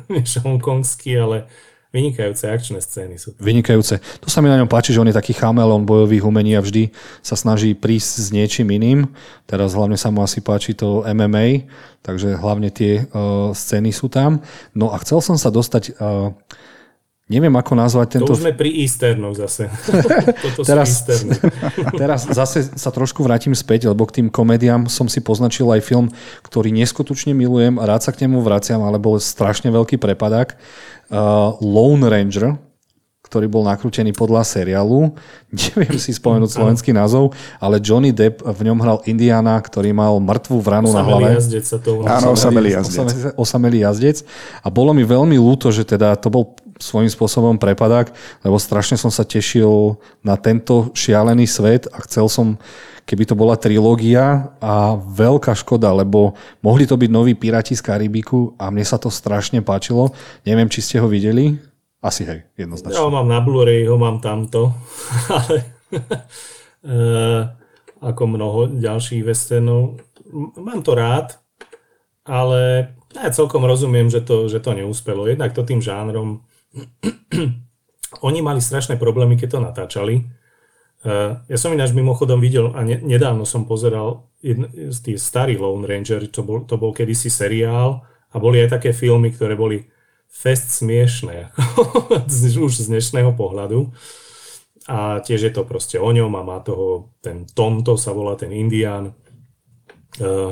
hongkongský, 0.48 1.12
ale 1.20 1.44
Vynikajúce 1.90 2.46
akčné 2.46 2.78
scény 2.78 3.18
sú. 3.18 3.34
Vynikajúce. 3.42 3.98
To 4.22 4.30
sa 4.30 4.38
mi 4.38 4.46
na 4.46 4.54
ňom 4.62 4.70
páči, 4.70 4.94
že 4.94 5.02
on 5.02 5.10
je 5.10 5.16
taký 5.18 5.34
chamelon 5.34 5.82
bojových 5.82 6.22
umení 6.22 6.54
a 6.54 6.62
vždy 6.62 6.94
sa 7.18 7.34
snaží 7.34 7.74
prísť 7.74 8.10
s 8.22 8.26
niečím 8.30 8.70
iným. 8.70 9.10
Teraz 9.50 9.74
hlavne 9.74 9.98
sa 9.98 10.14
mu 10.14 10.22
asi 10.22 10.38
páči 10.38 10.78
to 10.78 11.02
MMA, 11.02 11.66
takže 12.06 12.38
hlavne 12.38 12.70
tie 12.70 13.10
uh, 13.10 13.50
scény 13.50 13.90
sú 13.90 14.06
tam. 14.06 14.38
No 14.70 14.94
a 14.94 15.02
chcel 15.02 15.18
som 15.18 15.34
sa 15.34 15.50
dostať... 15.50 15.98
Uh, 15.98 16.30
Neviem, 17.30 17.54
ako 17.54 17.78
nazvať 17.78 18.18
tento... 18.18 18.34
To 18.34 18.34
už 18.34 18.42
sme 18.42 18.58
pri 18.58 18.74
Easternoch 18.82 19.38
zase. 19.38 19.70
Toto 20.50 20.66
teraz, 20.66 21.06
sú 21.06 21.30
teraz 22.02 22.26
zase 22.26 22.74
sa 22.74 22.90
trošku 22.90 23.22
vrátim 23.22 23.54
späť, 23.54 23.86
lebo 23.86 24.02
k 24.10 24.18
tým 24.18 24.26
komediám 24.26 24.90
som 24.90 25.06
si 25.06 25.22
poznačil 25.22 25.70
aj 25.70 25.86
film, 25.86 26.10
ktorý 26.42 26.74
neskutočne 26.74 27.30
milujem 27.30 27.78
a 27.78 27.86
rád 27.86 28.02
sa 28.02 28.10
k 28.10 28.26
nemu 28.26 28.42
vraciam, 28.42 28.82
ale 28.82 28.98
bol 28.98 29.14
strašne 29.22 29.70
veľký 29.70 30.02
prepadák 30.02 30.58
uh, 30.58 31.54
Lone 31.62 32.10
Ranger, 32.10 32.58
ktorý 33.30 33.46
bol 33.46 33.62
nakrútený 33.62 34.10
podľa 34.10 34.42
seriálu. 34.42 35.14
Neviem 35.54 36.02
si 36.02 36.10
spomenúť 36.10 36.50
slovenský 36.50 36.90
názov, 36.90 37.30
ale 37.62 37.78
Johnny 37.78 38.10
Depp 38.10 38.42
v 38.42 38.60
ňom 38.66 38.78
hral 38.82 38.98
Indiana, 39.06 39.54
ktorý 39.62 39.94
mal 39.94 40.18
mŕtvú 40.18 40.58
vranu 40.58 40.90
na 40.90 41.06
hlave. 41.06 41.38
Jazdec 41.38 41.62
sa 41.62 41.78
to 41.78 42.02
Áno, 42.10 42.34
osamelý 42.34 42.74
jazdec. 42.74 43.38
Osamelý 43.38 43.86
jazdec. 43.86 44.26
A 44.66 44.68
bolo 44.74 44.90
mi 44.90 45.06
veľmi 45.06 45.38
ľúto, 45.38 45.70
že 45.70 45.86
teda 45.86 46.18
to 46.18 46.26
bol 46.26 46.58
svojím 46.80 47.12
spôsobom 47.12 47.60
prepadák, 47.60 48.10
lebo 48.42 48.56
strašne 48.56 48.96
som 48.96 49.12
sa 49.12 49.22
tešil 49.22 50.00
na 50.24 50.34
tento 50.40 50.90
šialený 50.96 51.44
svet 51.44 51.86
a 51.92 52.00
chcel 52.02 52.26
som 52.26 52.56
keby 53.10 53.26
to 53.26 53.34
bola 53.34 53.58
trilógia 53.58 54.54
a 54.62 54.94
veľká 54.94 55.50
škoda, 55.58 55.90
lebo 55.90 56.38
mohli 56.62 56.86
to 56.86 56.94
byť 56.94 57.10
noví 57.10 57.34
Piráti 57.34 57.74
z 57.74 57.82
Karibiku 57.82 58.54
a 58.54 58.70
mne 58.70 58.86
sa 58.86 59.02
to 59.02 59.10
strašne 59.10 59.58
páčilo. 59.66 60.14
Neviem, 60.46 60.70
či 60.70 60.78
ste 60.78 61.02
ho 61.02 61.10
videli. 61.10 61.58
Asi 61.98 62.22
hej, 62.22 62.46
jednoznačne. 62.54 62.96
Ja 62.96 63.04
ho 63.04 63.12
mám 63.12 63.28
na 63.28 63.42
Blu-ray, 63.42 63.84
ho 63.84 63.98
mám 63.98 64.22
tamto, 64.22 64.72
ale 65.36 65.56
e, 66.86 66.96
ako 67.98 68.22
mnoho 68.24 68.60
ďalších 68.78 69.26
westernov. 69.26 70.00
Mám 70.56 70.86
to 70.86 70.94
rád, 70.94 71.34
ale 72.24 72.94
ja 73.10 73.28
celkom 73.34 73.66
rozumiem, 73.66 74.06
že 74.06 74.22
to, 74.22 74.46
že 74.46 74.62
to 74.62 74.70
neúspelo. 74.70 75.26
Jednak 75.26 75.50
to 75.50 75.66
tým 75.66 75.82
žánrom. 75.82 76.46
Oni 78.26 78.42
mali 78.42 78.60
strašné 78.60 78.98
problémy, 78.98 79.38
keď 79.38 79.48
to 79.50 79.60
natáčali 79.62 80.14
Eh, 81.00 81.32
ja 81.48 81.56
som 81.56 81.72
ináč 81.72 81.96
mimochodom 81.96 82.36
videl, 82.44 82.76
a 82.76 82.84
ne, 82.84 83.00
nedávno 83.00 83.48
som 83.48 83.64
pozeral 83.64 84.28
jedn, 84.44 84.68
tý 84.92 85.16
starý 85.16 85.56
Lone 85.56 85.88
Ranger, 85.88 86.28
to 86.28 86.44
bol, 86.44 86.60
to 86.68 86.76
bol 86.76 86.92
kedysi 86.92 87.32
seriál 87.32 88.04
a 88.28 88.36
boli 88.36 88.60
aj 88.60 88.76
také 88.76 88.92
filmy, 88.92 89.32
ktoré 89.32 89.56
boli 89.56 89.88
fest 90.28 90.68
smiešné, 90.84 91.56
už 92.60 92.72
z 92.84 92.86
dnešného 92.92 93.32
pohľadu. 93.32 93.88
A 94.92 95.24
tiež 95.24 95.48
je 95.48 95.52
to 95.54 95.64
proste 95.64 95.96
o 95.96 96.10
ňom 96.12 96.36
a 96.36 96.42
má 96.44 96.60
toho, 96.60 97.16
ten 97.24 97.48
Tomto 97.48 97.96
sa 97.96 98.12
volá, 98.12 98.36
ten 98.36 98.50
Indián. 98.50 99.14
Uh, 100.18 100.50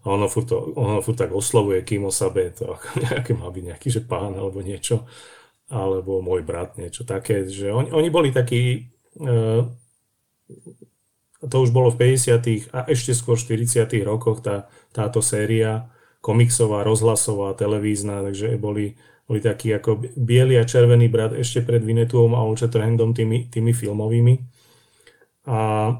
a 0.00 0.06
ono 0.06 0.30
furt, 0.30 0.46
to, 0.46 0.78
ono 0.78 1.02
furt 1.02 1.18
tak 1.18 1.34
oslovuje 1.34 1.82
Kimo 1.82 2.14
Sabe, 2.14 2.54
to 2.54 2.78
ako 2.78 2.86
nejaký 3.04 3.32
má 3.34 3.50
byť 3.50 3.64
nejaký, 3.74 3.88
že 3.90 4.00
pán 4.06 4.36
alebo 4.36 4.62
niečo, 4.62 5.04
alebo 5.72 6.20
môj 6.20 6.44
brat, 6.44 6.76
niečo 6.76 7.08
také, 7.08 7.48
že 7.48 7.72
oni, 7.72 7.88
oni 7.92 8.08
boli 8.12 8.28
takí 8.30 8.94
Eh, 9.14 9.62
to 11.44 11.56
už 11.60 11.70
bolo 11.70 11.92
v 11.92 12.16
50. 12.16 12.72
a 12.72 12.88
ešte 12.88 13.12
skôr 13.14 13.36
40. 13.38 14.02
rokoch 14.02 14.42
tá, 14.42 14.66
táto 14.90 15.20
séria 15.20 15.92
komiksová, 16.24 16.82
rozhlasová, 16.82 17.52
televízna, 17.52 18.24
takže 18.24 18.56
boli, 18.56 18.96
boli 19.28 19.40
takí 19.44 19.70
ako 19.76 20.08
biely 20.16 20.56
a 20.56 20.64
červený 20.64 21.12
brat 21.12 21.36
ešte 21.36 21.60
pred 21.60 21.84
Vinetuom 21.84 22.32
a 22.32 22.42
Olčetrhendom 22.48 23.12
tými, 23.12 23.52
tými 23.52 23.76
filmovými. 23.76 24.34
A 25.44 25.92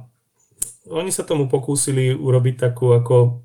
oni 0.88 1.12
sa 1.12 1.28
tomu 1.28 1.46
pokúsili 1.52 2.16
urobiť 2.16 2.54
takú 2.56 2.96
ako 2.96 3.44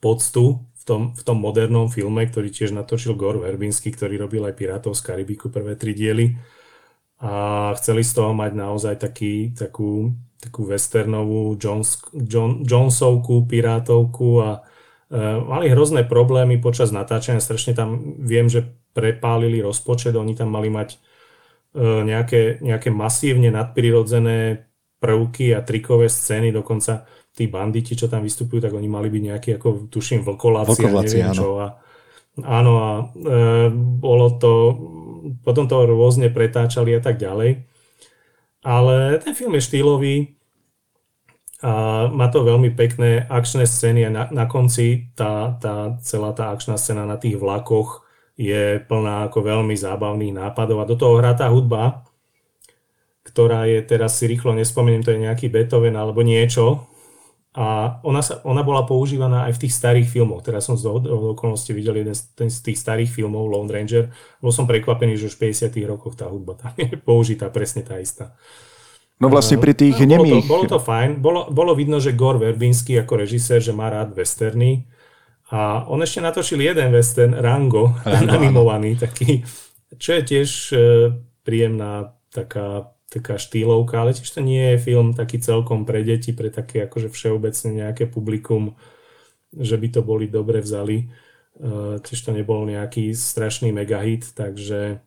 poctu 0.00 0.56
v 0.56 0.75
tom, 0.86 1.02
v 1.12 1.22
tom 1.26 1.42
modernom 1.42 1.90
filme, 1.90 2.22
ktorý 2.22 2.48
tiež 2.54 2.70
natočil 2.70 3.18
Gore 3.18 3.42
Verbinski, 3.42 3.90
ktorý 3.90 4.22
robil 4.22 4.46
aj 4.46 4.54
Pirátov 4.54 4.94
z 4.94 5.02
Karibiku 5.02 5.50
prvé 5.50 5.74
tri 5.74 5.92
diely. 5.92 6.38
A 7.18 7.72
chceli 7.80 8.06
z 8.06 8.12
toho 8.14 8.30
mať 8.36 8.52
naozaj 8.54 8.94
taký, 9.02 9.50
takú, 9.56 10.14
takú 10.38 10.68
westernovú 10.68 11.58
Jones, 11.58 11.98
John, 12.12 12.62
Jonesovku, 12.62 13.48
pirátovku 13.48 14.28
a 14.44 14.50
e, 15.08 15.20
mali 15.40 15.72
hrozné 15.72 16.04
problémy 16.04 16.60
počas 16.60 16.92
natáčania, 16.92 17.42
strašne 17.42 17.72
tam 17.72 18.20
viem, 18.20 18.46
že 18.46 18.68
prepálili 18.92 19.64
rozpočet, 19.64 20.12
oni 20.12 20.36
tam 20.36 20.52
mali 20.52 20.68
mať 20.68 20.88
e, 20.94 20.98
nejaké, 22.04 22.60
nejaké 22.60 22.92
masívne 22.92 23.48
nadprirodzené 23.48 24.68
prvky 25.00 25.56
a 25.56 25.64
trikové 25.64 26.12
scény, 26.12 26.52
dokonca 26.52 27.08
tí 27.36 27.52
banditi, 27.52 27.92
čo 27.92 28.08
tam 28.08 28.24
vystupujú, 28.24 28.64
tak 28.64 28.72
oni 28.72 28.88
mali 28.88 29.12
byť 29.12 29.22
nejakí, 29.28 29.50
ako 29.60 29.92
tuším, 29.92 30.24
vlkoláci, 30.24 30.72
vlkoláci 30.72 31.16
neviem 31.20 31.30
áno. 31.30 31.36
čo. 31.36 31.48
A, 31.60 31.66
Áno, 32.44 32.72
a 32.76 32.90
e, 33.16 33.72
bolo 33.72 34.36
to, 34.36 34.52
potom 35.40 35.64
to 35.64 35.88
rôzne 35.88 36.28
pretáčali 36.28 36.92
a 36.92 37.00
tak 37.00 37.16
ďalej. 37.16 37.64
Ale 38.60 39.16
ten 39.24 39.32
film 39.32 39.56
je 39.56 39.64
štýlový 39.64 40.16
a 41.64 42.04
má 42.12 42.28
to 42.28 42.44
veľmi 42.44 42.76
pekné 42.76 43.24
akčné 43.24 43.64
scény 43.64 44.04
a 44.04 44.10
na, 44.12 44.24
na 44.28 44.44
konci 44.44 45.08
tá, 45.16 45.56
tá, 45.56 45.96
celá 46.04 46.36
tá 46.36 46.52
akčná 46.52 46.76
scéna 46.76 47.08
na 47.08 47.16
tých 47.16 47.40
vlakoch 47.40 48.04
je 48.36 48.84
plná 48.84 49.32
ako 49.32 49.40
veľmi 49.40 49.72
zábavných 49.72 50.36
nápadov 50.36 50.84
a 50.84 50.88
do 50.90 51.00
toho 51.00 51.16
hrá 51.16 51.32
tá 51.32 51.48
hudba, 51.48 52.04
ktorá 53.24 53.64
je, 53.64 53.80
teraz 53.80 54.20
si 54.20 54.28
rýchlo 54.28 54.52
nespomeniem, 54.52 55.00
to 55.00 55.16
je 55.16 55.24
nejaký 55.24 55.48
Beethoven 55.48 55.96
alebo 55.96 56.20
niečo, 56.20 56.84
a 57.56 57.98
ona, 58.04 58.20
sa, 58.20 58.44
ona 58.44 58.60
bola 58.60 58.84
používaná 58.84 59.48
aj 59.48 59.56
v 59.56 59.62
tých 59.64 59.74
starých 59.80 60.12
filmoch. 60.12 60.44
Teraz 60.44 60.68
som 60.68 60.76
z 60.76 60.92
okolnosti 61.08 61.72
videl 61.72 62.04
jeden 62.04 62.12
z, 62.12 62.36
z 62.36 62.58
tých 62.60 62.76
starých 62.76 63.08
filmov 63.08 63.48
Lone 63.48 63.72
Ranger. 63.72 64.12
Bol 64.44 64.52
som 64.52 64.68
prekvapený, 64.68 65.16
že 65.16 65.32
už 65.32 65.40
v 65.40 65.56
50 65.56 65.72
rokoch 65.88 66.20
tá 66.20 66.28
hudba 66.28 66.52
tam 66.60 66.76
je 66.76 67.00
použitá 67.00 67.48
presne 67.48 67.80
tá 67.80 67.96
istá. 67.96 68.36
No 69.16 69.32
vlastne 69.32 69.56
pri 69.56 69.72
tých 69.72 69.96
no, 70.04 70.20
nemých... 70.20 70.44
Bolo 70.44 70.44
to, 70.44 70.52
bolo 70.52 70.64
to 70.76 70.80
fajn. 70.84 71.10
Bolo, 71.24 71.40
bolo 71.48 71.72
vidno, 71.72 71.96
že 71.96 72.12
Gore 72.12 72.36
Verbinský 72.36 73.00
ako 73.00 73.24
režisér, 73.24 73.64
že 73.64 73.72
má 73.72 73.88
rád 73.88 74.12
westerny. 74.12 74.84
A 75.48 75.88
on 75.88 76.04
ešte 76.04 76.20
natočil 76.20 76.60
jeden 76.60 76.92
western, 76.92 77.32
Rango, 77.32 77.96
Rango 78.04 78.36
animovaný, 78.42 79.00
taký, 79.00 79.46
čo 79.94 80.18
je 80.18 80.22
tiež 80.26 80.50
e, 80.74 80.78
príjemná 81.46 82.18
taká 82.34 82.92
taká 83.16 83.40
štýlovka, 83.40 83.96
ale 83.96 84.12
tiež 84.12 84.28
to 84.28 84.44
nie 84.44 84.76
je 84.76 84.82
film 84.82 85.16
taký 85.16 85.40
celkom 85.40 85.88
pre 85.88 86.04
deti, 86.04 86.36
pre 86.36 86.52
také 86.52 86.84
akože 86.84 87.08
všeobecne 87.08 87.70
nejaké 87.72 88.04
publikum, 88.04 88.76
že 89.56 89.80
by 89.80 89.88
to 89.88 90.00
boli 90.04 90.28
dobre 90.28 90.60
vzali. 90.60 91.08
Uh, 91.56 91.96
tiež 92.04 92.28
to 92.28 92.30
nebol 92.36 92.68
nejaký 92.68 93.16
strašný 93.16 93.72
megahit, 93.72 94.36
takže 94.36 95.00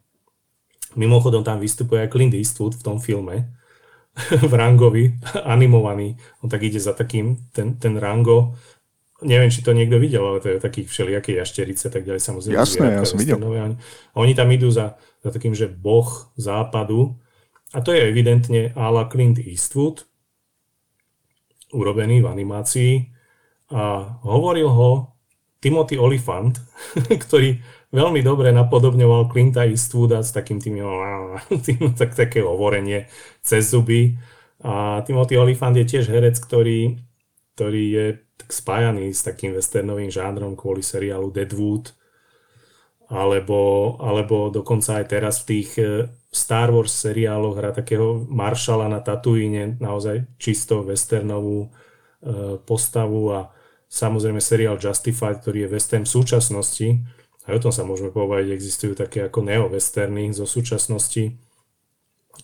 mimochodom 0.98 1.46
tam 1.46 1.62
vystupuje 1.62 2.02
aj 2.02 2.10
Clint 2.10 2.34
Eastwood 2.34 2.74
v 2.74 2.86
tom 2.86 2.98
filme, 2.98 3.54
v 4.50 4.54
Rangovi, 4.54 5.14
animovaný. 5.46 6.18
On 6.42 6.50
tak 6.50 6.66
ide 6.66 6.82
za 6.82 6.98
takým, 6.98 7.38
ten, 7.54 7.78
ten 7.78 7.94
Rango, 7.94 8.58
neviem, 9.22 9.52
či 9.52 9.62
to 9.62 9.76
niekto 9.76 10.00
videl, 10.00 10.24
ale 10.24 10.40
to 10.40 10.50
je 10.50 10.64
takých 10.64 10.88
všelijaké 10.88 11.32
jašterice, 11.36 11.92
tak 11.92 12.08
ďalej 12.08 12.22
samozrejme. 12.24 12.58
Jasné, 12.58 12.86
ja 12.98 13.06
som 13.06 13.20
videl. 13.20 13.40
A 13.40 14.16
oni 14.16 14.34
tam 14.34 14.50
idú 14.50 14.72
za, 14.72 14.96
za 15.20 15.30
takým, 15.30 15.52
že 15.52 15.68
boh 15.68 16.08
západu, 16.40 17.20
a 17.74 17.78
to 17.86 17.94
je 17.94 18.02
evidentne 18.10 18.74
ala 18.74 19.06
Clint 19.06 19.38
Eastwood, 19.38 20.10
urobený 21.74 22.26
v 22.26 22.28
animácii 22.28 22.94
a 23.70 24.18
hovoril 24.26 24.70
ho 24.70 24.90
Timothy 25.62 26.00
Olyphant, 26.02 26.58
ktorý 27.26 27.62
veľmi 27.94 28.22
dobre 28.26 28.50
napodobňoval 28.56 29.30
Clinta 29.30 29.68
Eastwooda 29.68 30.24
s 30.24 30.34
takým 30.34 30.58
tým, 30.58 30.82
tým 31.66 31.94
tak, 31.94 32.16
také 32.18 32.42
hovorenie 32.42 33.06
cez 33.44 33.70
zuby. 33.70 34.18
A 34.60 35.04
Timothy 35.08 35.40
Olyphant 35.40 35.76
je 35.78 35.88
tiež 35.88 36.12
herec, 36.12 36.36
ktorý, 36.40 37.00
ktorý 37.56 37.84
je 37.92 38.06
tak 38.40 38.50
spájaný 38.56 39.12
s 39.12 39.24
takým 39.24 39.56
westernovým 39.56 40.12
žánrom 40.12 40.56
kvôli 40.56 40.84
seriálu 40.84 41.32
Deadwood, 41.32 41.92
alebo, 43.10 43.96
alebo 44.00 44.54
dokonca 44.54 45.02
aj 45.02 45.06
teraz 45.12 45.44
v 45.44 45.46
tých 45.58 45.70
Star 46.30 46.70
Wars 46.70 46.94
seriáloch 46.94 47.58
hrá 47.58 47.74
takého 47.74 48.22
maršala 48.30 48.86
na 48.86 49.02
Tatooine, 49.02 49.82
naozaj 49.82 50.30
čisto 50.38 50.86
westernovú 50.86 51.66
e, 51.66 51.70
postavu 52.62 53.34
a 53.34 53.40
samozrejme 53.90 54.38
seriál 54.38 54.78
Justified, 54.78 55.42
ktorý 55.42 55.66
je 55.66 55.74
western 55.74 56.06
v 56.06 56.14
súčasnosti. 56.14 56.88
Aj 57.50 57.54
o 57.58 57.62
tom 57.62 57.74
sa 57.74 57.82
môžeme 57.82 58.14
povedať, 58.14 58.54
existujú 58.54 58.94
také 58.94 59.26
ako 59.26 59.42
neo-westerny 59.42 60.30
zo 60.30 60.46
súčasnosti. 60.46 61.34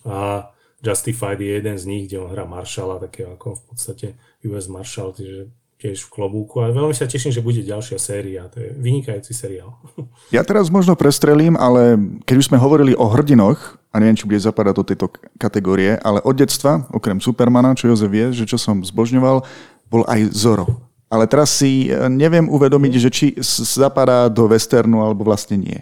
A 0.02 0.50
Justified 0.82 1.38
je 1.38 1.54
jeden 1.54 1.78
z 1.78 1.84
nich, 1.86 2.10
kde 2.10 2.26
on 2.26 2.30
hrá 2.34 2.42
maršala, 2.42 2.98
takého 2.98 3.38
ako 3.38 3.54
v 3.54 3.62
podstate 3.70 4.06
US 4.42 4.66
Marshal, 4.66 5.14
čiže 5.14 5.46
tiež 5.76 6.08
v 6.08 6.12
klobúku 6.12 6.64
a 6.64 6.72
veľmi 6.72 6.96
sa 6.96 7.04
teším, 7.04 7.36
že 7.36 7.44
bude 7.44 7.60
ďalšia 7.60 8.00
séria. 8.00 8.48
To 8.48 8.56
je 8.60 8.72
vynikajúci 8.76 9.32
seriál. 9.36 9.76
Ja 10.34 10.42
teraz 10.42 10.74
možno 10.74 10.98
prestrelím, 10.98 11.54
ale 11.54 11.94
keď 12.26 12.34
už 12.42 12.48
sme 12.50 12.58
hovorili 12.58 12.98
o 12.98 13.06
hrdinoch, 13.06 13.78
a 13.94 14.02
neviem, 14.02 14.18
či 14.18 14.26
bude 14.26 14.42
zapadať 14.42 14.74
do 14.74 14.84
tejto 14.84 15.06
kategórie, 15.38 15.96
ale 16.02 16.18
od 16.20 16.34
detstva, 16.34 16.82
okrem 16.90 17.22
Supermana, 17.22 17.78
čo 17.78 17.86
Jozef 17.88 18.10
vie, 18.10 18.34
že 18.34 18.44
čo 18.44 18.58
som 18.58 18.82
zbožňoval, 18.82 19.46
bol 19.86 20.02
aj 20.10 20.34
Zoro. 20.34 20.66
Ale 21.06 21.30
teraz 21.30 21.54
si 21.54 21.86
e, 21.86 22.10
neviem 22.10 22.50
uvedomiť, 22.50 22.92
že 22.98 23.10
či 23.14 23.26
zapadá 23.62 24.26
do 24.26 24.50
westernu, 24.50 24.98
alebo 25.00 25.22
vlastne 25.22 25.56
nie. 25.56 25.78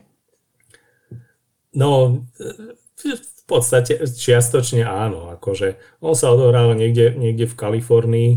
No, 1.72 2.22
e, 2.36 3.18
v 3.44 3.44
podstate 3.48 3.98
čiastočne 4.04 4.84
áno. 4.84 5.32
Akože 5.34 5.80
on 6.04 6.14
sa 6.14 6.30
odohráva 6.30 6.76
niekde, 6.76 7.16
niekde 7.16 7.48
v 7.48 7.58
Kalifornii, 7.58 8.30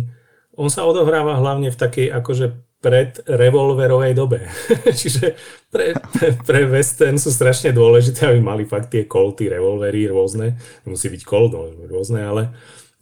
on 0.58 0.70
sa 0.74 0.84
odohráva 0.84 1.38
hlavne 1.38 1.70
v 1.70 1.78
takej 1.78 2.08
akože 2.18 2.46
pred 2.78 3.22
revolverovej 3.26 4.14
dobe. 4.14 4.46
Čiže 5.00 5.34
pre, 5.70 5.98
pre, 5.98 6.28
pre 6.42 6.62
western 6.70 7.18
sú 7.18 7.34
strašne 7.34 7.74
dôležité, 7.74 8.30
aby 8.30 8.42
mali 8.42 8.64
fakt 8.66 8.94
tie 8.94 9.10
kolty, 9.10 9.50
revolvery 9.50 10.10
rôzne. 10.10 10.58
Musí 10.86 11.10
byť 11.10 11.22
colt, 11.26 11.54
no, 11.58 11.70
rôzne, 11.90 12.22
ale, 12.22 12.44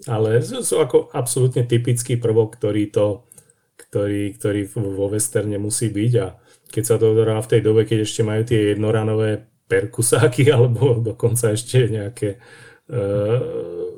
ale 0.08 0.40
sú, 0.44 0.64
sú 0.64 0.80
ako 0.80 1.12
absolútne 1.12 1.68
typický 1.68 2.16
prvok, 2.20 2.60
ktorý 2.60 2.92
to 2.92 3.28
ktorý, 3.76 4.36
ktorý 4.36 4.62
vo 4.76 5.08
westerne 5.12 5.60
musí 5.60 5.92
byť 5.92 6.14
a 6.20 6.36
keď 6.72 6.84
sa 6.84 6.96
to 7.00 7.16
odohráva 7.16 7.44
v 7.44 7.52
tej 7.56 7.62
dobe, 7.64 7.88
keď 7.88 8.04
ešte 8.04 8.22
majú 8.28 8.42
tie 8.44 8.76
jednoranové 8.76 9.48
perkusáky 9.72 10.50
alebo 10.56 11.00
dokonca 11.00 11.56
ešte 11.56 11.88
nejaké 11.88 12.30
uh, 12.92 13.95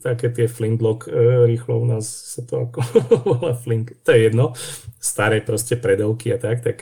také 0.00 0.32
tie 0.32 0.48
flintlock, 0.48 1.08
e, 1.08 1.46
rýchlo 1.46 1.80
u 1.80 1.86
nás 1.86 2.08
sa 2.08 2.42
to 2.42 2.68
ako 2.68 2.80
volá 3.28 3.52
flink, 3.54 3.96
to 4.02 4.12
je 4.12 4.30
jedno, 4.30 4.56
staré 4.98 5.40
proste 5.44 5.76
predovky 5.76 6.32
a 6.34 6.38
tak, 6.40 6.64
tak, 6.64 6.78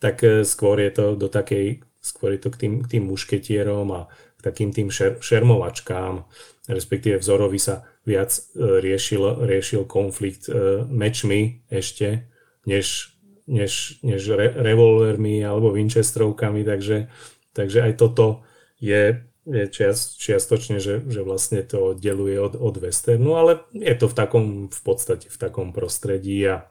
tak 0.00 0.16
e, 0.24 0.42
skôr 0.44 0.80
je 0.80 0.90
to 0.90 1.04
do 1.16 1.28
takej, 1.28 1.84
skôr 2.00 2.34
je 2.34 2.40
to 2.40 2.50
k 2.52 2.56
tým, 2.66 2.72
k 2.84 2.96
tým 2.96 3.04
mušketierom 3.08 3.88
a 3.92 4.00
k 4.10 4.40
takým 4.40 4.72
tým 4.72 4.88
šer, 4.88 5.20
šermovačkám, 5.20 6.24
respektíve 6.72 7.20
vzorovi 7.20 7.60
sa 7.60 7.84
viac 8.08 8.32
e, 8.32 8.40
riešil, 8.80 9.44
riešil 9.44 9.84
konflikt 9.84 10.48
mečmi 10.88 11.68
ešte, 11.68 12.26
než, 12.64 13.16
než, 13.44 14.00
než 14.00 14.20
re, 14.32 14.48
revolvermi 14.56 15.44
alebo 15.44 15.76
Winchesterovkami, 15.76 16.64
takže, 16.64 17.12
takže 17.52 17.84
aj 17.84 17.92
toto 18.00 18.42
je 18.80 19.29
je 19.50 19.66
čiast, 19.66 20.16
čiastočne, 20.22 20.78
že, 20.78 21.02
že 21.02 21.26
vlastne 21.26 21.66
to 21.66 21.92
oddeluje 21.92 22.38
od, 22.38 22.54
od 22.54 22.74
westernu, 22.78 23.34
ale 23.34 23.66
je 23.74 23.94
to 23.98 24.06
v 24.06 24.14
takom, 24.14 24.44
v 24.70 24.80
podstate 24.86 25.26
v 25.26 25.38
takom 25.38 25.74
prostredí 25.74 26.38
a 26.46 26.70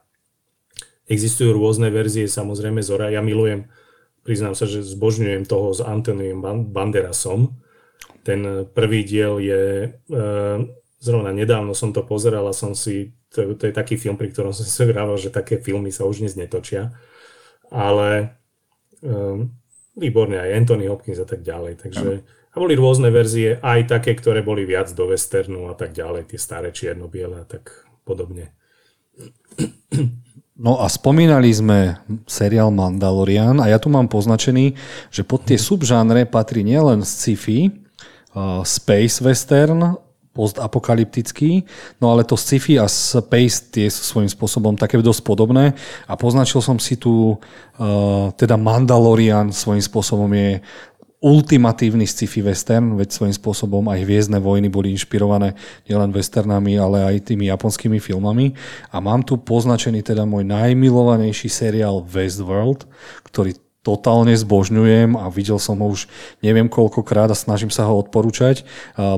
existujú 1.11 1.51
rôzne 1.51 1.91
verzie, 1.91 2.31
samozrejme 2.31 2.79
Zora, 2.79 3.11
ja 3.11 3.19
milujem, 3.19 3.67
priznám 4.23 4.55
sa, 4.55 4.63
že 4.63 4.85
zbožňujem 4.85 5.43
toho 5.43 5.75
s 5.75 5.83
Antoniom 5.83 6.69
Banderasom. 6.71 7.59
Ten 8.23 8.69
prvý 8.71 9.03
diel 9.03 9.41
je, 9.41 9.63
e, 9.89 10.19
zrovna 11.01 11.33
nedávno 11.35 11.73
som 11.75 11.91
to 11.91 12.05
pozeral 12.05 12.45
a 12.47 12.55
som 12.55 12.77
si, 12.77 13.17
to, 13.33 13.57
to 13.57 13.67
je 13.67 13.73
taký 13.75 13.97
film, 13.97 14.15
pri 14.15 14.31
ktorom 14.31 14.55
som 14.55 14.63
si 14.63 14.85
hrával, 14.89 15.19
že 15.19 15.33
také 15.33 15.59
filmy 15.59 15.91
sa 15.91 16.07
už 16.07 16.23
dnes 16.23 16.39
netočia, 16.39 16.95
ale 17.73 18.39
e, 19.03 19.07
výborne 19.99 20.39
aj 20.39 20.55
Anthony 20.55 20.87
Hopkins 20.87 21.19
a 21.19 21.27
tak 21.27 21.43
ďalej, 21.43 21.83
takže 21.83 22.23
a 22.49 22.55
boli 22.57 22.73
rôzne 22.73 23.13
verzie, 23.13 23.61
aj 23.61 23.99
také, 23.99 24.17
ktoré 24.17 24.41
boli 24.41 24.65
viac 24.65 24.89
do 24.97 25.09
westernu 25.09 25.69
a 25.69 25.75
tak 25.77 25.93
ďalej, 25.93 26.33
tie 26.33 26.39
staré 26.41 26.73
čierno-biele 26.73 27.41
a 27.41 27.45
tak 27.45 27.69
podobne. 28.01 28.57
No 30.59 30.83
a 30.83 30.91
spomínali 30.91 31.55
sme 31.55 32.03
seriál 32.27 32.67
Mandalorian 32.67 33.63
a 33.63 33.71
ja 33.71 33.79
tu 33.79 33.87
mám 33.87 34.11
poznačený, 34.11 34.75
že 35.07 35.23
pod 35.23 35.47
tie 35.47 35.55
subžánre 35.55 36.27
patrí 36.27 36.67
nielen 36.67 36.99
sci-fi, 36.99 37.71
uh, 38.35 38.59
space 38.67 39.23
western, 39.23 39.95
postapokalyptický, 40.35 41.63
no 41.99 42.11
ale 42.11 42.27
to 42.27 42.35
sci-fi 42.35 42.79
a 42.79 42.91
space 42.91 43.71
tie 43.71 43.87
sú 43.87 44.03
svojím 44.03 44.31
spôsobom 44.31 44.75
také 44.75 44.99
dosť 44.99 45.23
podobné 45.23 45.75
a 46.07 46.13
poznačil 46.19 46.59
som 46.59 46.75
si 46.75 46.99
tu, 46.99 47.35
uh, 47.35 48.27
teda 48.35 48.59
Mandalorian 48.59 49.55
svojím 49.55 49.83
spôsobom 49.83 50.27
je 50.35 50.59
ultimatívny 51.19 52.07
sci-fi 52.07 52.39
western, 52.39 52.95
veď 52.95 53.11
svojím 53.11 53.35
spôsobom 53.35 53.83
aj 53.91 54.07
Hviezdne 54.07 54.39
vojny 54.39 54.71
boli 54.71 54.95
inšpirované 54.95 55.51
nielen 55.83 56.15
westernami, 56.15 56.79
ale 56.79 57.03
aj 57.03 57.35
tými 57.35 57.51
japonskými 57.51 57.99
filmami. 57.99 58.55
A 58.95 59.03
mám 59.03 59.27
tu 59.27 59.35
poznačený 59.35 59.99
teda 59.99 60.23
môj 60.23 60.47
najmilovanejší 60.47 61.51
seriál 61.51 62.07
Westworld, 62.07 62.87
ktorý 63.27 63.59
totálne 63.79 64.35
zbožňujem 64.35 65.15
a 65.15 65.31
videl 65.31 65.55
som 65.55 65.79
ho 65.79 65.87
už 65.91 66.07
neviem 66.43 66.67
koľkokrát 66.67 67.31
a 67.31 67.35
snažím 67.35 67.71
sa 67.71 67.87
ho 67.87 67.99
odporúčať. 67.99 68.67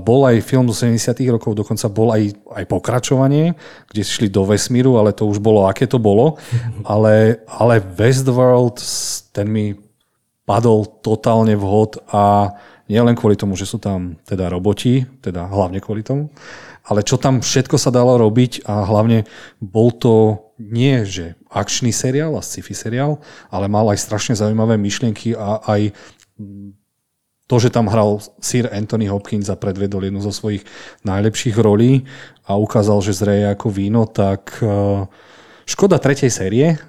Bol 0.06 0.26
aj 0.26 0.45
film 0.45 0.70
zo 0.70 0.86
70 0.86 1.18
rokov, 1.34 1.58
dokonca 1.58 1.86
bol 1.89 2.14
aj, 2.14 2.34
aj 2.49 2.66
pokračovanie, 2.70 3.58
kde 3.89 4.02
šli 4.06 4.30
do 4.30 4.45
vesmíru, 4.45 5.02
ale 5.02 5.18
to 5.18 5.26
už 5.26 5.41
bolo, 5.41 5.66
aké 5.66 5.89
to 5.89 5.97
bolo. 5.97 6.38
Ale, 6.86 7.41
ale 7.45 7.82
Westworld, 7.82 8.82
ten 9.34 9.49
mi 9.49 9.91
padol 10.46 10.86
totálne 11.06 11.54
vhod 11.56 12.02
a 12.10 12.56
nielen 12.92 13.16
kvôli 13.16 13.39
tomu, 13.39 13.56
že 13.56 13.70
sú 13.70 13.80
tam 13.80 14.20
teda 14.28 14.52
roboti, 14.52 15.08
teda 15.24 15.48
hlavne 15.48 15.80
kvôli 15.80 16.04
tomu, 16.04 16.28
ale 16.84 17.06
čo 17.06 17.16
tam 17.16 17.39
všetko 17.39 17.78
sa 17.80 17.94
dalo 17.94 18.20
robiť 18.20 18.68
a 18.68 18.84
hlavne 18.84 19.24
bol 19.62 19.94
to 19.96 20.44
nie, 20.60 21.06
že 21.08 21.39
akčný 21.48 21.94
seriál 21.94 22.36
a 22.36 22.44
sci-fi 22.44 22.76
seriál, 22.76 23.22
ale 23.48 23.72
mal 23.72 23.88
aj 23.89 24.02
strašne 24.02 24.36
zaujímavé 24.36 24.76
myšlienky 24.76 25.38
a 25.38 25.62
aj 25.66 25.96
to, 27.52 27.56
že 27.60 27.74
tam 27.76 27.92
hral 27.92 28.24
Sir 28.39 28.72
Anthony 28.72 29.12
Hopkins 29.12 29.52
a 29.52 29.60
predvedol 29.60 30.08
jednu 30.08 30.24
zo 30.24 30.32
svojich 30.32 30.64
najlepších 31.04 31.60
rolí 31.60 32.08
a 32.48 32.56
ukázal, 32.56 33.04
že 33.04 33.12
zreje 33.12 33.52
ako 33.52 33.68
víno, 33.68 34.08
tak 34.08 34.56
uh, 34.64 35.04
škoda 35.68 36.00
tretej 36.00 36.32
série, 36.32 36.80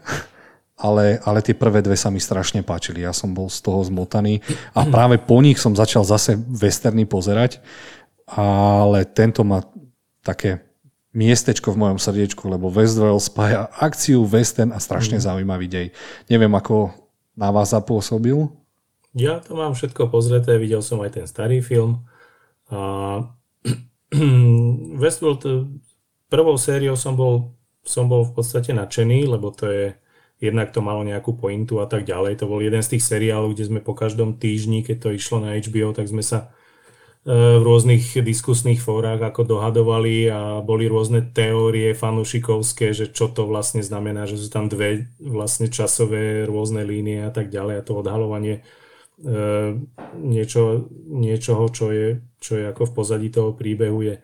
ale, 0.83 1.23
ale 1.23 1.39
tie 1.47 1.55
prvé 1.55 1.79
dve 1.79 1.95
sa 1.95 2.11
mi 2.11 2.19
strašne 2.19 2.67
páčili. 2.67 3.07
Ja 3.07 3.15
som 3.15 3.31
bol 3.31 3.47
z 3.47 3.63
toho 3.63 3.87
zmotaný 3.87 4.43
a 4.75 4.83
práve 4.83 5.23
po 5.23 5.39
nich 5.39 5.63
som 5.63 5.79
začal 5.79 6.03
zase 6.03 6.35
westerny 6.35 7.07
pozerať, 7.07 7.63
ale 8.27 9.07
tento 9.07 9.47
ma 9.47 9.63
také 10.27 10.67
miestečko 11.15 11.71
v 11.71 11.81
mojom 11.87 11.99
srdiečku, 12.03 12.51
lebo 12.51 12.73
Westworld 12.73 13.23
spája 13.23 13.71
akciu, 13.79 14.27
western 14.27 14.75
a 14.75 14.83
strašne 14.83 15.21
mm. 15.21 15.25
zaujímavý 15.29 15.67
dej. 15.71 15.87
Neviem, 16.27 16.51
ako 16.51 16.91
na 17.39 17.53
vás 17.55 17.71
zapôsobil? 17.71 18.49
Ja 19.13 19.39
to 19.45 19.55
mám 19.55 19.77
všetko 19.77 20.09
pozreté, 20.09 20.57
videl 20.57 20.81
som 20.81 21.05
aj 21.05 21.21
ten 21.21 21.27
starý 21.29 21.61
film. 21.61 22.03
A 22.73 22.81
Westworld 25.03 25.69
prvou 26.33 26.57
sériou 26.57 26.97
som 26.97 27.13
bol, 27.13 27.53
som 27.85 28.09
bol 28.09 28.25
v 28.25 28.33
podstate 28.33 28.73
nadšený, 28.73 29.29
lebo 29.29 29.53
to 29.53 29.69
je 29.69 29.87
jednak 30.43 30.75
to 30.75 30.83
malo 30.83 31.07
nejakú 31.07 31.39
pointu 31.39 31.79
a 31.79 31.87
tak 31.87 32.03
ďalej. 32.03 32.43
To 32.43 32.51
bol 32.51 32.59
jeden 32.59 32.83
z 32.83 32.99
tých 32.99 33.07
seriálov, 33.07 33.55
kde 33.55 33.71
sme 33.71 33.81
po 33.81 33.95
každom 33.95 34.35
týždni, 34.35 34.83
keď 34.83 34.97
to 35.07 35.09
išlo 35.15 35.39
na 35.39 35.55
HBO, 35.55 35.95
tak 35.95 36.11
sme 36.11 36.27
sa 36.27 36.51
v 37.23 37.63
rôznych 37.63 38.19
diskusných 38.19 38.83
fórach 38.83 39.23
ako 39.23 39.47
dohadovali 39.47 40.27
a 40.27 40.59
boli 40.59 40.91
rôzne 40.91 41.23
teórie 41.23 41.95
fanúšikovské, 41.95 42.91
že 42.91 43.15
čo 43.15 43.31
to 43.31 43.47
vlastne 43.47 43.79
znamená, 43.79 44.27
že 44.27 44.43
sú 44.43 44.51
tam 44.51 44.67
dve 44.67 45.07
vlastne 45.23 45.71
časové 45.71 46.43
rôzne 46.51 46.83
línie 46.83 47.23
a 47.23 47.31
tak 47.31 47.47
ďalej 47.47 47.79
a 47.79 47.87
to 47.87 48.03
odhalovanie 48.03 48.67
e, 49.23 49.39
niečo, 50.19 50.91
niečoho, 51.07 51.71
čo 51.71 51.95
je, 51.95 52.19
čo 52.43 52.59
je 52.59 52.67
ako 52.67 52.91
v 52.91 52.95
pozadí 52.99 53.29
toho 53.31 53.55
príbehu 53.55 54.03
je 54.03 54.15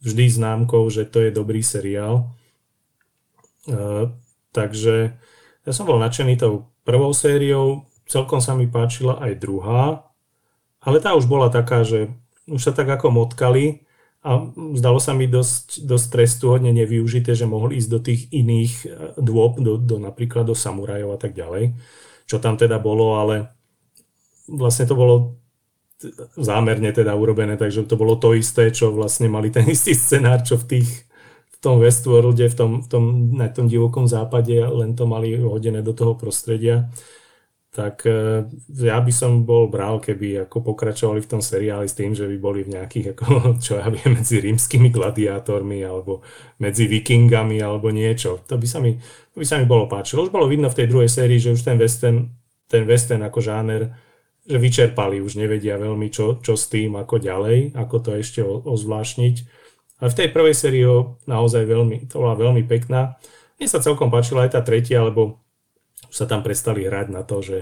vždy 0.00 0.24
známkou, 0.40 0.88
že 0.88 1.04
to 1.04 1.28
je 1.28 1.36
dobrý 1.36 1.60
seriál. 1.60 2.32
E, 3.68 4.08
takže 4.56 5.12
ja 5.66 5.72
som 5.74 5.84
bol 5.84 5.98
nadšený 5.98 6.38
tou 6.38 6.70
prvou 6.86 7.10
sériou, 7.10 7.90
celkom 8.06 8.38
sa 8.38 8.54
mi 8.54 8.70
páčila 8.70 9.18
aj 9.18 9.32
druhá, 9.42 10.06
ale 10.78 11.02
tá 11.02 11.18
už 11.18 11.26
bola 11.26 11.50
taká, 11.50 11.82
že 11.82 12.14
už 12.46 12.62
sa 12.62 12.70
tak 12.70 12.86
ako 12.86 13.10
motkali 13.10 13.82
a 14.22 14.46
zdalo 14.78 15.02
sa 15.02 15.14
mi 15.14 15.26
dosť, 15.26 15.82
dosť 15.82 16.06
trestu 16.10 16.54
hodne 16.54 16.70
nevyužité, 16.70 17.34
že 17.34 17.50
mohli 17.50 17.82
ísť 17.82 17.90
do 17.90 18.00
tých 18.02 18.22
iných 18.30 18.72
e, 18.82 18.86
dôb, 19.18 19.58
do, 19.58 19.78
do 19.78 19.98
napríklad 19.98 20.46
do 20.46 20.54
samurajov 20.54 21.14
a 21.14 21.18
tak 21.18 21.34
ďalej, 21.34 21.74
čo 22.30 22.38
tam 22.38 22.54
teda 22.54 22.78
bolo, 22.78 23.18
ale 23.18 23.50
vlastne 24.46 24.86
to 24.86 24.94
bolo 24.94 25.38
zámerne 26.36 26.90
teda 26.92 27.14
urobené, 27.14 27.56
takže 27.56 27.88
to 27.88 27.96
bolo 27.98 28.18
to 28.18 28.36
isté, 28.36 28.70
čo 28.70 28.92
vlastne 28.92 29.26
mali 29.26 29.50
ten 29.50 29.66
istý 29.66 29.94
scenár, 29.94 30.42
čo 30.42 30.58
v 30.58 30.78
tých 30.78 31.05
v 31.56 31.58
tom 31.64 31.80
Westworlde, 31.80 32.52
v 32.52 32.56
tom, 32.56 32.70
v 32.84 32.86
tom, 32.86 33.04
na 33.32 33.48
tom 33.48 33.66
divokom 33.66 34.04
západe, 34.04 34.52
len 34.52 34.92
to 34.92 35.08
mali 35.08 35.40
hodené 35.40 35.80
do 35.80 35.96
toho 35.96 36.12
prostredia 36.14 36.92
tak 37.76 38.08
e, 38.08 38.48
ja 38.72 38.96
by 39.04 39.12
som 39.12 39.44
bol 39.44 39.68
bral, 39.68 40.00
keby 40.00 40.48
ako 40.48 40.72
pokračovali 40.72 41.20
v 41.20 41.28
tom 41.28 41.44
seriáli 41.44 41.84
s 41.84 41.92
tým, 41.92 42.16
že 42.16 42.24
by 42.24 42.36
boli 42.40 42.64
v 42.64 42.72
nejakých, 42.72 43.12
ako, 43.12 43.26
čo 43.64 43.76
ja 43.76 43.92
viem, 43.92 44.16
medzi 44.16 44.40
rímskymi 44.40 44.88
gladiátormi 44.88 45.84
alebo 45.84 46.24
medzi 46.56 46.88
vikingami 46.88 47.60
alebo 47.60 47.92
niečo. 47.92 48.40
To 48.48 48.56
by 48.56 48.64
sa 48.64 48.80
mi, 48.80 48.96
to 48.96 49.36
by 49.36 49.44
sa 49.44 49.60
mi 49.60 49.68
bolo 49.68 49.84
páčilo. 49.84 50.24
Už 50.24 50.32
bolo 50.32 50.48
vidno 50.48 50.72
v 50.72 50.78
tej 50.80 50.86
druhej 50.88 51.12
sérii, 51.12 51.36
že 51.36 51.52
už 51.52 51.60
ten 51.60 51.76
western, 51.76 52.32
ten 52.64 52.88
western 52.88 53.20
ako 53.28 53.44
žáner, 53.44 53.92
že 54.46 54.56
vyčerpali, 54.56 55.20
už 55.20 55.36
nevedia 55.36 55.76
veľmi, 55.76 56.08
čo, 56.08 56.40
čo 56.40 56.56
s 56.56 56.72
tým, 56.72 56.96
ako 56.96 57.20
ďalej, 57.20 57.76
ako 57.76 57.96
to 58.00 58.10
ešte 58.16 58.40
ozvlášniť. 58.40 59.65
Ale 59.96 60.08
v 60.12 60.18
tej 60.18 60.28
prvej 60.32 60.54
sérii 60.54 60.84
naozaj 61.24 61.64
veľmi, 61.64 62.08
to 62.08 62.20
bola 62.20 62.36
veľmi 62.36 62.68
pekná. 62.68 63.16
Mne 63.56 63.68
sa 63.68 63.80
celkom 63.80 64.12
páčila 64.12 64.44
aj 64.44 64.52
tá 64.52 64.60
tretia, 64.60 65.00
lebo 65.00 65.40
sa 66.12 66.28
tam 66.28 66.44
prestali 66.44 66.84
hrať 66.84 67.08
na 67.08 67.24
to, 67.24 67.40
že 67.40 67.58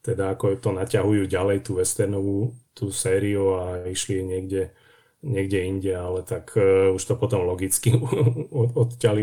teda 0.00 0.36
ako 0.36 0.56
to 0.56 0.70
naťahujú 0.72 1.28
ďalej 1.28 1.64
tú 1.64 1.80
westernovú 1.80 2.56
tú 2.72 2.88
sériu 2.88 3.60
a 3.60 3.84
išli 3.88 4.24
niekde, 4.24 4.72
niekde 5.20 5.58
inde, 5.60 5.92
ale 5.92 6.24
tak 6.24 6.56
uh, 6.56 6.92
už 6.96 7.02
to 7.04 7.14
potom 7.20 7.44
logicky 7.44 7.92
odťali, 8.84 9.22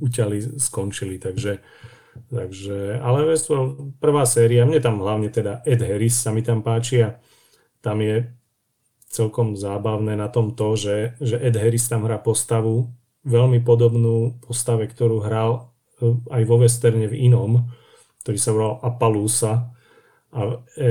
uťali, 0.00 0.36
skončili, 0.56 1.20
takže, 1.20 1.60
takže 2.32 3.00
ale 3.04 3.28
Westworld, 3.28 4.00
prvá 4.00 4.24
séria, 4.24 4.64
mne 4.64 4.80
tam 4.80 5.00
hlavne 5.04 5.28
teda 5.28 5.60
Ed 5.68 5.84
Harris 5.84 6.16
sa 6.16 6.32
mi 6.32 6.40
tam 6.40 6.64
páči 6.64 7.04
a 7.04 7.20
tam 7.84 8.00
je 8.00 8.24
celkom 9.14 9.54
zábavné 9.54 10.18
na 10.18 10.26
tom 10.26 10.58
to, 10.58 10.74
že, 10.74 11.14
že 11.22 11.38
Ed 11.38 11.54
Harris 11.54 11.86
tam 11.86 12.02
hrá 12.02 12.18
postavu, 12.18 12.90
veľmi 13.22 13.62
podobnú 13.62 14.42
postave, 14.42 14.90
ktorú 14.90 15.22
hral 15.22 15.70
e, 16.02 16.18
aj 16.34 16.42
vo 16.44 16.58
westerne 16.58 17.06
v 17.06 17.30
inom, 17.30 17.70
ktorý 18.26 18.38
sa 18.42 18.50
volal 18.50 18.74
Appaloosa 18.82 19.70
a 20.34 20.58
e, 20.74 20.84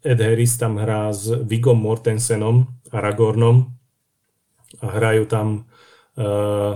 Ed 0.00 0.18
Harris 0.24 0.56
tam 0.56 0.80
hrá 0.80 1.12
s 1.12 1.28
Vigom 1.44 1.76
Mortensenom 1.76 2.64
a 2.88 2.96
Ragornom 3.04 3.76
a 4.82 4.86
hrajú 4.92 5.24
tam 5.30 5.64
uh, 6.20 6.74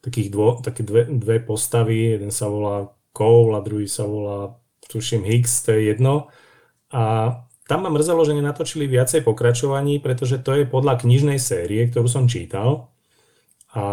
takých 0.00 0.28
dvo, 0.32 0.62
také 0.64 0.86
dve, 0.86 1.04
dve 1.04 1.36
postavy, 1.42 2.16
jeden 2.16 2.32
sa 2.32 2.48
volá 2.48 2.88
Cole 3.12 3.52
a 3.52 3.60
druhý 3.60 3.84
sa 3.84 4.08
volá 4.08 4.56
tuším 4.88 5.24
Higgs, 5.24 5.64
to 5.64 5.76
je 5.76 5.92
jedno. 5.92 6.32
A 6.92 7.34
tam 7.72 7.88
ma 7.88 7.90
mrzelo, 7.96 8.20
že 8.28 8.36
nenatočili 8.36 8.84
viacej 8.84 9.24
pokračovaní, 9.24 9.96
pretože 9.96 10.44
to 10.44 10.60
je 10.60 10.68
podľa 10.68 11.00
knižnej 11.00 11.40
série, 11.40 11.88
ktorú 11.88 12.04
som 12.04 12.28
čítal. 12.28 12.92
A 13.72 13.84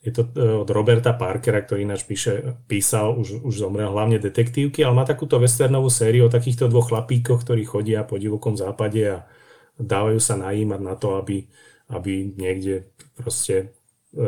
je 0.00 0.08
to 0.16 0.32
e, 0.32 0.64
od 0.64 0.68
Roberta 0.72 1.12
Parkera, 1.12 1.60
ktorý 1.60 1.84
ináč 1.84 2.08
píše, 2.08 2.56
písal, 2.64 3.20
už, 3.20 3.44
už 3.44 3.68
zomrel 3.68 3.92
hlavne 3.92 4.16
detektívky, 4.16 4.80
ale 4.80 4.96
má 4.96 5.04
takúto 5.04 5.36
westernovú 5.36 5.92
sériu 5.92 6.24
o 6.24 6.32
takýchto 6.32 6.72
dvoch 6.72 6.88
chlapíkoch, 6.88 7.44
ktorí 7.44 7.68
chodia 7.68 8.00
po 8.08 8.16
divokom 8.16 8.56
západe 8.56 9.20
a 9.20 9.28
dávajú 9.76 10.16
sa 10.16 10.40
najímať 10.40 10.80
na 10.80 10.96
to, 10.96 11.20
aby, 11.20 11.44
aby 11.92 12.32
niekde 12.32 12.88
proste 13.12 13.76
e, 14.16 14.24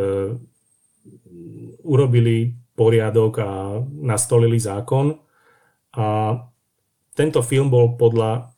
urobili 1.88 2.53
poriadok 2.76 3.32
a 3.40 3.80
nastolili 3.96 4.61
zákon. 4.61 5.16
A 5.96 6.36
tento 7.12 7.40
film 7.44 7.68
bol 7.68 7.94
podľa 7.96 8.52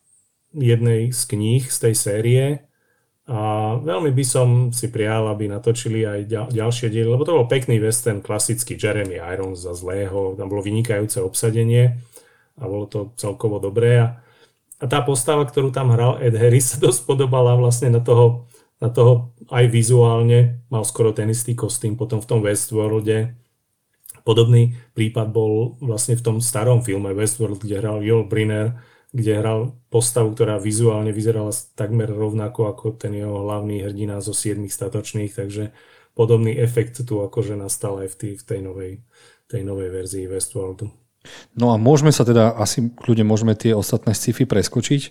jednej 0.55 1.11
z 1.11 1.21
kníh 1.27 1.63
z 1.67 1.77
tej 1.77 1.95
série 1.95 2.43
a 3.25 3.73
veľmi 3.81 4.13
by 4.13 4.25
som 4.25 4.47
si 4.69 4.93
prijal, 4.93 5.25
aby 5.33 5.49
natočili 5.49 6.05
aj 6.05 6.53
ďalšie 6.53 6.93
diely, 6.93 7.09
lebo 7.09 7.25
to 7.25 7.33
bol 7.33 7.49
pekný 7.49 7.81
western, 7.81 8.21
klasický 8.21 8.77
Jeremy 8.77 9.17
Irons 9.17 9.65
za 9.65 9.73
zlého, 9.73 10.37
tam 10.37 10.45
bolo 10.45 10.61
vynikajúce 10.61 11.25
obsadenie 11.25 11.97
a 12.61 12.63
bolo 12.69 12.85
to 12.85 13.17
celkovo 13.17 13.57
dobré. 13.57 13.97
A, 14.05 14.07
a 14.77 14.85
tá 14.85 15.01
postava, 15.01 15.41
ktorú 15.41 15.73
tam 15.73 15.89
hral 15.89 16.21
Ed 16.21 16.37
Harris, 16.37 16.69
sa 16.71 16.77
dosť 16.77 17.09
podobala 17.09 17.57
vlastne 17.57 17.89
na 17.89 17.99
toho, 17.99 18.45
na 18.77 18.93
toho 18.93 19.33
aj 19.49 19.73
vizuálne, 19.73 20.61
mal 20.69 20.85
skoro 20.85 21.09
ten 21.09 21.25
istý 21.33 21.57
kostým 21.57 21.97
potom 21.97 22.21
v 22.21 22.29
tom 22.29 22.39
Westworlde. 22.45 23.33
Podobný 24.25 24.73
prípad 24.97 25.29
bol 25.29 25.77
vlastne 25.77 26.17
v 26.17 26.25
tom 26.25 26.37
starom 26.41 26.81
filme 26.81 27.13
Westworld, 27.13 27.61
kde 27.61 27.77
hral 27.77 28.01
Joel 28.01 28.25
Brynner, 28.25 28.73
kde 29.13 29.37
hral 29.37 29.77
postavu, 29.93 30.33
ktorá 30.33 30.57
vizuálne 30.57 31.13
vyzerala 31.13 31.53
takmer 31.77 32.09
rovnako 32.09 32.73
ako 32.73 32.97
ten 32.97 33.13
jeho 33.13 33.45
hlavný 33.45 33.85
hrdina 33.85 34.19
zo 34.25 34.33
siedmých 34.33 34.73
statočných, 34.73 35.29
takže 35.29 35.77
podobný 36.17 36.57
efekt 36.57 37.05
tu 37.05 37.21
akože 37.21 37.53
nastal 37.53 38.01
aj 38.01 38.11
v, 38.11 38.15
tý, 38.17 38.29
v 38.33 38.43
tej, 38.43 38.59
novej, 38.65 38.91
tej 39.45 39.61
novej 39.61 39.93
verzii 39.93 40.25
Westworldu. 40.25 41.04
No 41.57 41.71
a 41.71 41.79
môžeme 41.79 42.09
sa 42.09 42.27
teda, 42.27 42.53
asi 42.55 42.91
kľudne 42.93 43.25
môžeme 43.27 43.53
tie 43.53 43.71
ostatné 43.71 44.13
sci-fi 44.13 44.43
preskočiť. 44.43 45.01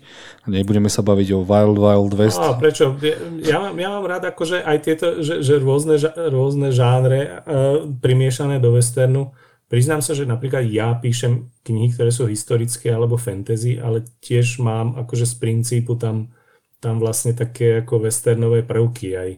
Nebudeme 0.50 0.88
sa 0.88 1.00
baviť 1.00 1.28
o 1.36 1.44
Wild 1.44 1.78
Wild 1.80 2.14
West. 2.18 2.40
A 2.40 2.54
prečo? 2.58 2.96
Ja, 3.42 3.60
mám, 3.60 3.74
ja 3.78 3.88
mám 3.92 4.04
rád 4.04 4.30
akože 4.30 4.62
aj 4.62 4.78
tieto, 4.82 5.06
že, 5.20 5.40
že 5.44 5.60
rôzne, 5.60 6.00
rôzne 6.30 6.70
žánre 6.74 7.44
uh, 7.44 7.86
primiešané 7.98 8.58
do 8.58 8.74
westernu 8.74 9.34
priznám 9.74 10.06
sa, 10.06 10.14
že 10.14 10.28
napríklad 10.28 10.70
ja 10.70 10.94
píšem 10.94 11.50
knihy, 11.66 11.90
ktoré 11.90 12.14
sú 12.14 12.30
historické 12.30 12.94
alebo 12.94 13.18
fantasy, 13.18 13.80
ale 13.82 14.06
tiež 14.22 14.62
mám 14.62 14.94
akože 14.94 15.26
z 15.26 15.34
princípu 15.40 15.98
tam, 15.98 16.30
tam 16.78 17.02
vlastne 17.02 17.34
také 17.34 17.82
ako 17.82 18.06
westernové 18.06 18.62
prvky 18.62 19.18
aj. 19.18 19.30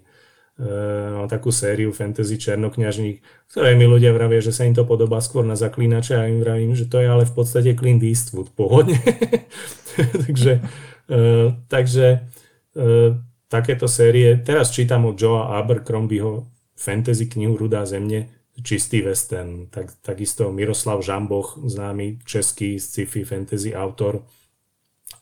Uh, 0.56 1.20
mám 1.20 1.28
takú 1.28 1.52
sériu 1.52 1.92
fantasy 1.92 2.40
Černokňažník, 2.40 3.20
ktoré 3.52 3.76
mi 3.76 3.84
ľudia 3.84 4.16
vravia, 4.16 4.40
že 4.40 4.56
sa 4.56 4.64
im 4.64 4.72
to 4.72 4.88
podobá 4.88 5.20
skôr 5.20 5.44
na 5.44 5.52
zaklínače 5.52 6.16
a 6.16 6.32
im 6.32 6.40
vravím, 6.40 6.72
že 6.72 6.88
to 6.88 6.96
je 6.96 7.12
ale 7.12 7.28
v 7.28 7.34
podstate 7.36 7.76
Clint 7.76 8.00
Eastwood, 8.00 8.48
pohodne. 8.56 8.96
takže 10.24 10.64
uh, 11.12 11.52
takže 11.68 12.24
uh, 12.72 13.20
takéto 13.52 13.84
série, 13.84 14.40
teraz 14.40 14.72
čítam 14.72 15.06
od 15.06 15.20
Joea 15.20 15.60
Abercrombieho 15.60 16.48
fantasy 16.72 17.28
knihu 17.28 17.56
Rudá 17.56 17.84
zemne, 17.84 18.28
čistý 18.62 19.02
western. 19.02 19.68
Tak, 19.68 19.92
takisto 20.00 20.52
Miroslav 20.52 21.04
Žamboch, 21.04 21.60
známy 21.64 22.24
český 22.24 22.80
sci-fi 22.80 23.24
fantasy 23.24 23.76
autor, 23.76 24.24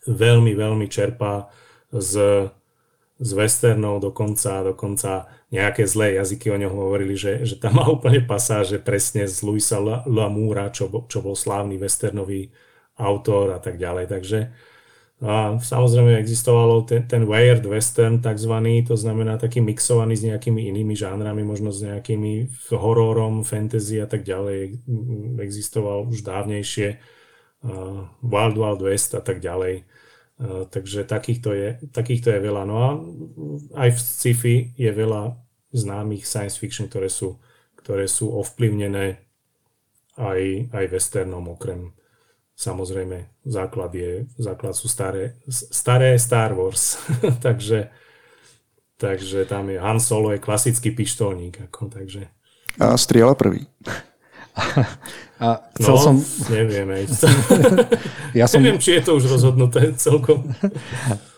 veľmi, 0.06 0.54
veľmi 0.54 0.86
čerpá 0.86 1.48
z, 1.90 2.46
z 3.14 3.30
westernov, 3.38 4.02
dokonca, 4.02 4.66
dokonca 4.66 5.30
nejaké 5.54 5.86
zlé 5.86 6.18
jazyky 6.18 6.50
o 6.50 6.58
ňom 6.58 6.74
hovorili, 6.74 7.14
že, 7.14 7.46
že 7.46 7.56
tam 7.62 7.78
má 7.78 7.86
úplne 7.96 8.22
pasáže 8.26 8.82
presne 8.82 9.26
z 9.30 9.36
Luisa 9.46 9.78
Lamoura, 10.06 10.74
čo, 10.74 10.90
čo 11.06 11.22
bol 11.22 11.38
slávny 11.38 11.78
westernový 11.78 12.50
autor 12.98 13.54
a 13.54 13.60
tak 13.62 13.78
ďalej. 13.78 14.06
Takže 14.10 14.38
a 15.22 15.56
samozrejme 15.56 16.18
existovalo 16.18 16.82
ten, 16.82 17.06
ten 17.06 17.22
weird 17.22 17.62
western 17.64 18.18
takzvaný, 18.18 18.82
to 18.82 18.98
znamená 18.98 19.38
taký 19.38 19.62
mixovaný 19.62 20.18
s 20.18 20.26
nejakými 20.26 20.68
inými 20.74 20.98
žánrami, 20.98 21.46
možno 21.46 21.70
s 21.70 21.86
nejakými 21.86 22.50
hororom, 22.74 23.46
fantasy 23.46 24.02
a 24.02 24.10
tak 24.10 24.26
ďalej. 24.26 24.84
Existoval 25.38 26.10
už 26.10 26.26
dávnejšie 26.26 26.98
uh, 26.98 28.10
Wild 28.26 28.58
Wild 28.58 28.82
West 28.82 29.14
a 29.14 29.22
tak 29.22 29.38
ďalej. 29.38 29.86
Uh, 30.34 30.66
takže 30.66 31.06
takýchto 31.06 31.54
je, 31.54 31.68
takýchto 31.94 32.34
je 32.34 32.40
veľa. 32.42 32.62
No 32.66 32.76
a 32.82 32.90
aj 33.86 33.88
v 33.94 34.00
sci-fi 34.00 34.54
je 34.74 34.90
veľa 34.90 35.38
známych 35.70 36.26
science 36.26 36.58
fiction, 36.58 36.90
ktoré 36.90 37.06
sú, 37.06 37.38
ktoré 37.78 38.10
sú 38.10 38.34
ovplyvnené 38.34 39.22
aj, 40.18 40.70
aj 40.74 40.84
westernom 40.90 41.46
okrem 41.50 41.94
Samozrejme, 42.54 43.26
základ, 43.42 43.90
je, 43.98 44.30
základ 44.38 44.78
sú 44.78 44.86
staré, 44.86 45.34
staré 45.50 46.14
Star 46.22 46.54
Wars, 46.54 47.02
takže, 47.46 47.90
takže 48.94 49.42
tam 49.50 49.74
je 49.74 49.82
Han 49.82 49.98
Solo 49.98 50.30
je 50.30 50.38
klasický 50.38 50.94
pištolník. 50.94 51.66
Ako, 51.66 51.90
takže. 51.90 52.30
A 52.78 52.94
strieľa 52.94 53.34
prvý. 53.34 53.66
A 55.44 55.66
chcel 55.76 55.94
no, 55.98 56.00
som... 56.00 56.14
neviem. 56.46 56.86
ja 58.38 58.46
som... 58.46 58.62
Neviem, 58.62 58.78
či 58.78 58.96
je 58.96 59.02
to 59.02 59.18
už 59.18 59.26
rozhodnuté 59.26 59.90
celkom. 59.98 60.46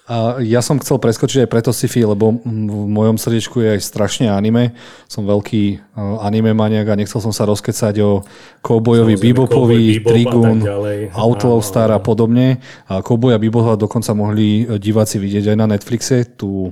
A 0.07 0.39
ja 0.39 0.63
som 0.63 0.79
chcel 0.79 1.03
preskočiť 1.03 1.43
aj 1.43 1.51
preto 1.51 1.75
sci-fi, 1.75 2.07
lebo 2.07 2.39
v 2.39 2.87
mojom 2.87 3.19
srdiečku 3.19 3.59
je 3.59 3.75
aj 3.75 3.81
strašne 3.83 4.31
anime. 4.31 4.77
Som 5.11 5.27
veľký 5.27 5.65
e, 5.75 5.77
anime 6.23 6.55
maniak 6.55 6.87
a 6.87 6.95
nechcel 6.95 7.19
som 7.19 7.35
sa 7.35 7.43
rozkecať 7.43 7.99
o 8.07 8.23
Cowboyovi 8.63 9.19
Bebopovi, 9.19 9.99
Trigun, 10.07 10.63
Outlaw 11.11 11.59
Star 11.59 11.91
a 11.91 11.99
podobne. 11.99 12.63
A 12.87 13.03
Cowboya 13.03 13.43
Bebopa 13.43 13.75
dokonca 13.75 14.15
mohli 14.15 14.63
diváci 14.79 15.19
vidieť 15.19 15.51
aj 15.51 15.57
na 15.59 15.67
Netflixe. 15.75 16.23
Tu 16.39 16.71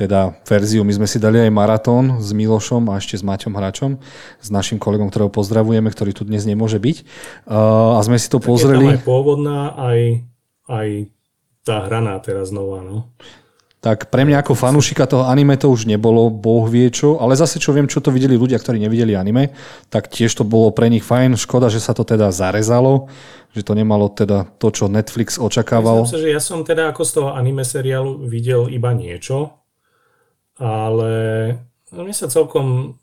teda 0.00 0.40
verziu. 0.48 0.80
My 0.80 0.96
sme 0.96 1.04
si 1.04 1.20
dali 1.20 1.36
aj 1.44 1.52
maratón 1.52 2.24
s 2.24 2.32
Milošom 2.32 2.88
a 2.88 2.96
ešte 2.96 3.20
s 3.20 3.22
Maťom 3.22 3.52
Hračom, 3.52 4.00
s 4.40 4.48
našim 4.48 4.80
kolegom, 4.80 5.12
ktorého 5.12 5.28
pozdravujeme, 5.28 5.92
ktorý 5.92 6.16
tu 6.16 6.24
dnes 6.24 6.48
nemôže 6.48 6.80
byť. 6.80 6.96
E, 6.96 7.04
a 7.92 8.00
sme 8.00 8.16
si 8.16 8.32
to 8.32 8.40
tak 8.40 8.48
pozreli. 8.48 8.88
Je 8.88 8.96
tam 8.96 8.96
aj 8.96 9.04
pôvodná, 9.04 9.58
aj, 9.76 10.00
aj 10.72 10.88
tá 11.68 11.84
hraná 11.84 12.16
teraz 12.24 12.48
nová, 12.48 12.80
no. 12.80 13.12
Tak 13.80 14.12
pre 14.12 14.28
mňa 14.28 14.44
ako 14.44 14.52
fanúšika 14.52 15.08
toho 15.08 15.24
anime 15.24 15.56
to 15.56 15.72
už 15.72 15.88
nebolo 15.88 16.28
boh 16.28 16.68
vie 16.68 16.92
čo, 16.92 17.16
ale 17.16 17.32
zase 17.32 17.56
čo 17.56 17.72
viem, 17.72 17.88
čo 17.88 18.04
to 18.04 18.12
videli 18.12 18.36
ľudia, 18.36 18.60
ktorí 18.60 18.76
nevideli 18.76 19.16
anime, 19.16 19.56
tak 19.88 20.12
tiež 20.12 20.36
to 20.36 20.44
bolo 20.44 20.68
pre 20.68 20.92
nich 20.92 21.00
fajn. 21.00 21.40
Škoda, 21.40 21.72
že 21.72 21.80
sa 21.80 21.96
to 21.96 22.04
teda 22.04 22.28
zarezalo, 22.28 23.08
že 23.56 23.64
to 23.64 23.72
nemalo 23.72 24.12
teda 24.12 24.52
to, 24.60 24.68
čo 24.68 24.92
Netflix 24.92 25.40
očakával. 25.40 26.04
Myslím 26.04 26.12
sa, 26.12 26.20
že 26.20 26.28
ja 26.28 26.40
som 26.44 26.60
teda 26.60 26.92
ako 26.92 27.02
z 27.08 27.12
toho 27.16 27.28
anime 27.32 27.64
seriálu 27.64 28.20
videl 28.28 28.68
iba 28.68 28.92
niečo, 28.92 29.59
ale 30.60 31.12
no, 31.88 32.04
mne 32.04 32.12
sa 32.12 32.28
celkom 32.28 33.00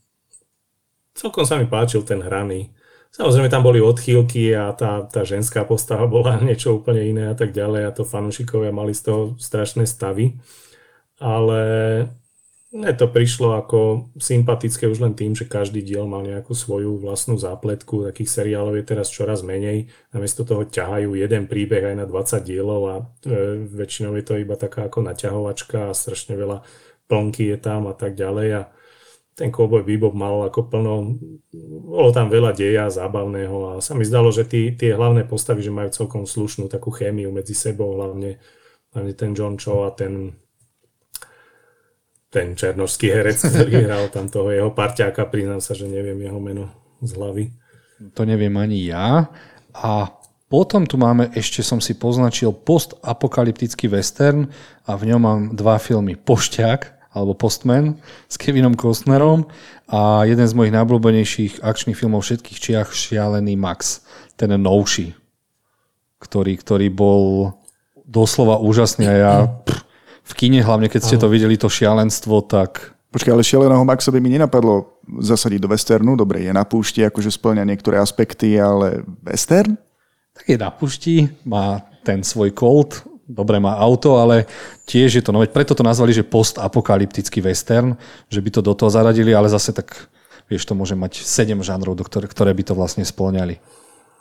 celkom 1.17 1.43
sa 1.43 1.57
mi 1.57 1.65
páčil 1.65 2.05
ten 2.05 2.21
hraný. 2.21 2.69
Samozrejme 3.09 3.49
tam 3.49 3.65
boli 3.65 3.81
odchýlky 3.81 4.53
a 4.53 4.69
tá, 4.77 5.01
tá 5.09 5.25
ženská 5.25 5.65
postava 5.65 6.05
bola 6.05 6.37
niečo 6.47 6.77
úplne 6.77 7.01
iné 7.01 7.23
a 7.33 7.35
tak 7.35 7.51
ďalej 7.51 7.89
a 7.89 7.95
to 7.95 8.05
fanúšikovia 8.05 8.69
mali 8.69 8.93
z 8.93 9.09
toho 9.09 9.21
strašné 9.41 9.89
stavy. 9.89 10.37
Ale 11.17 11.61
mne 12.67 12.93
to 12.93 13.09
prišlo 13.09 13.57
ako 13.57 14.11
sympatické 14.21 14.85
už 14.85 15.01
len 15.01 15.17
tým, 15.17 15.33
že 15.33 15.49
každý 15.49 15.81
diel 15.81 16.05
mal 16.05 16.21
nejakú 16.21 16.53
svoju 16.53 17.01
vlastnú 17.01 17.33
zápletku. 17.33 18.05
Takých 18.05 18.29
seriálov 18.29 18.77
je 18.77 18.85
teraz 18.85 19.09
čoraz 19.09 19.41
menej. 19.41 19.89
Namiesto 20.13 20.45
toho 20.45 20.61
ťahajú 20.67 21.17
jeden 21.17 21.49
príbeh 21.49 21.89
aj 21.89 21.95
na 21.95 22.05
20 22.05 22.37
dielov 22.45 22.81
a 22.85 22.95
e, 23.01 23.65
väčšinou 23.65 24.13
je 24.19 24.25
to 24.29 24.37
iba 24.37 24.53
taká 24.53 24.91
ako 24.91 24.99
naťahovačka 24.99 25.89
a 25.89 25.97
strašne 25.97 26.37
veľa 26.37 26.61
plnky 27.07 27.55
je 27.55 27.57
tam 27.57 27.87
a 27.87 27.95
tak 27.95 28.13
ďalej. 28.13 28.47
A 28.59 28.61
ten 29.37 29.53
Cowboy 29.53 29.85
Bebop 29.85 30.17
mal 30.17 30.49
ako 30.49 30.65
plno, 30.65 31.13
bolo 31.85 32.09
tam 32.09 32.27
veľa 32.27 32.57
deja 32.57 32.89
zábavného 32.89 33.57
a 33.69 33.71
sa 33.85 33.93
mi 33.93 34.01
zdalo, 34.01 34.33
že 34.33 34.49
tí, 34.49 34.73
tie 34.73 34.97
hlavné 34.97 35.29
postavy, 35.29 35.61
že 35.61 35.69
majú 35.69 35.93
celkom 35.93 36.25
slušnú 36.25 36.65
takú 36.65 36.89
chémiu 36.89 37.29
medzi 37.29 37.53
sebou, 37.53 37.93
hlavne, 38.01 38.41
hlavne 38.97 39.13
ten 39.13 39.37
John 39.37 39.55
Cho 39.61 39.85
a 39.85 39.93
ten 39.93 40.33
ten 42.27 42.59
černožský 42.59 43.07
herec, 43.07 43.39
ktorý 43.39 43.71
hral 43.87 44.11
tam 44.11 44.27
toho 44.27 44.51
jeho 44.51 44.71
parťáka, 44.75 45.31
priznám 45.31 45.63
sa, 45.63 45.77
že 45.77 45.87
neviem 45.87 46.19
jeho 46.19 46.39
meno 46.43 46.67
z 46.99 47.15
hlavy. 47.15 47.43
To 48.13 48.27
neviem 48.27 48.53
ani 48.59 48.91
ja. 48.91 49.31
A 49.73 50.11
potom 50.47 50.87
tu 50.87 50.99
máme, 50.99 51.31
ešte 51.35 51.59
som 51.63 51.79
si 51.79 51.95
poznačil 51.95 52.51
postapokalyptický 52.51 53.91
western 53.91 54.47
a 54.87 54.95
v 54.95 55.13
ňom 55.13 55.21
mám 55.21 55.41
dva 55.55 55.79
filmy. 55.79 56.15
Pošťák 56.15 56.96
alebo 57.17 57.33
Postman 57.33 57.97
s 58.29 58.37
Kevinom 58.37 58.77
Costnerom 58.77 59.49
a 59.89 60.29
jeden 60.29 60.45
z 60.45 60.53
mojich 60.53 60.75
najobľúbenejších 60.77 61.65
akčných 61.65 61.97
filmov 61.97 62.21
všetkých 62.21 62.59
čiach 62.61 62.89
Šialený 62.93 63.57
Max, 63.57 64.05
ten 64.37 64.53
novší, 64.53 65.17
ktorý, 66.21 66.53
ktorý 66.61 66.87
bol 66.93 67.51
doslova 68.05 68.61
úžasný 68.61 69.09
a 69.09 69.15
ja 69.17 69.33
pr, 69.49 69.83
v 70.27 70.33
kine, 70.35 70.59
hlavne 70.59 70.91
keď 70.91 71.01
ste 71.07 71.17
to 71.17 71.31
videli, 71.31 71.55
to 71.55 71.71
šialenstvo, 71.71 72.43
tak... 72.45 72.93
Počkaj, 73.07 73.31
ale 73.31 73.47
šialeného 73.47 73.87
Maxa 73.87 74.11
by 74.11 74.19
mi 74.19 74.35
nenapadlo 74.35 74.99
zasadiť 75.23 75.63
do 75.63 75.71
westernu. 75.71 76.19
Dobre, 76.19 76.43
je 76.43 76.51
na 76.51 76.67
púšti, 76.67 76.99
akože 76.99 77.31
splňa 77.31 77.63
niektoré 77.63 77.95
aspekty, 77.95 78.59
ale 78.59 79.07
western? 79.23 79.79
Tak 80.35 80.43
je 80.43 80.57
na 80.59 80.67
púšti, 80.67 81.31
má 81.47 81.79
ten 82.03 82.19
svoj 82.27 82.51
Colt, 82.51 83.07
dobre 83.27 83.59
má 83.59 83.75
auto, 83.75 84.17
ale 84.17 84.47
tiež 84.87 85.19
je 85.19 85.23
to, 85.23 85.35
no 85.35 85.43
veď 85.43 85.51
preto 85.51 85.75
to 85.75 85.83
nazvali, 85.83 86.15
že 86.15 86.23
postapokalyptický 86.23 87.43
western, 87.43 87.99
že 88.31 88.39
by 88.39 88.49
to 88.49 88.61
do 88.63 88.73
toho 88.73 88.87
zaradili, 88.87 89.35
ale 89.35 89.51
zase 89.51 89.75
tak, 89.75 90.07
vieš, 90.47 90.65
to 90.65 90.73
môže 90.73 90.95
mať 90.95 91.21
sedem 91.21 91.59
žánrov, 91.59 91.99
do 91.99 92.07
ktoré, 92.07 92.25
ktoré 92.31 92.55
by 92.55 92.63
to 92.63 92.73
vlastne 92.73 93.03
splňali. 93.03 93.59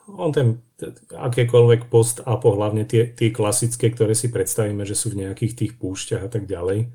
On 0.06 0.30
ten, 0.30 0.62
akékoľvek 1.10 1.90
post 1.90 2.22
apo, 2.22 2.54
hlavne 2.54 2.86
tie, 2.86 3.10
tie 3.10 3.34
klasické, 3.34 3.90
ktoré 3.90 4.14
si 4.14 4.30
predstavíme, 4.30 4.86
že 4.86 4.94
sú 4.94 5.10
v 5.14 5.26
nejakých 5.26 5.54
tých 5.54 5.72
púšťach 5.78 6.26
a 6.26 6.30
tak 6.30 6.46
ďalej, 6.46 6.90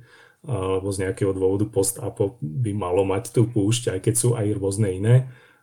alebo 0.47 0.89
z 0.89 1.07
nejakého 1.07 1.35
dôvodu 1.35 1.67
post 1.67 1.99
by 2.39 2.71
malo 2.71 3.03
mať 3.03 3.35
tú 3.35 3.47
púšť, 3.51 3.95
aj 3.95 3.99
keď 3.99 4.13
sú 4.15 4.29
aj 4.35 4.47
rôzne 4.55 4.89
iné 4.95 5.15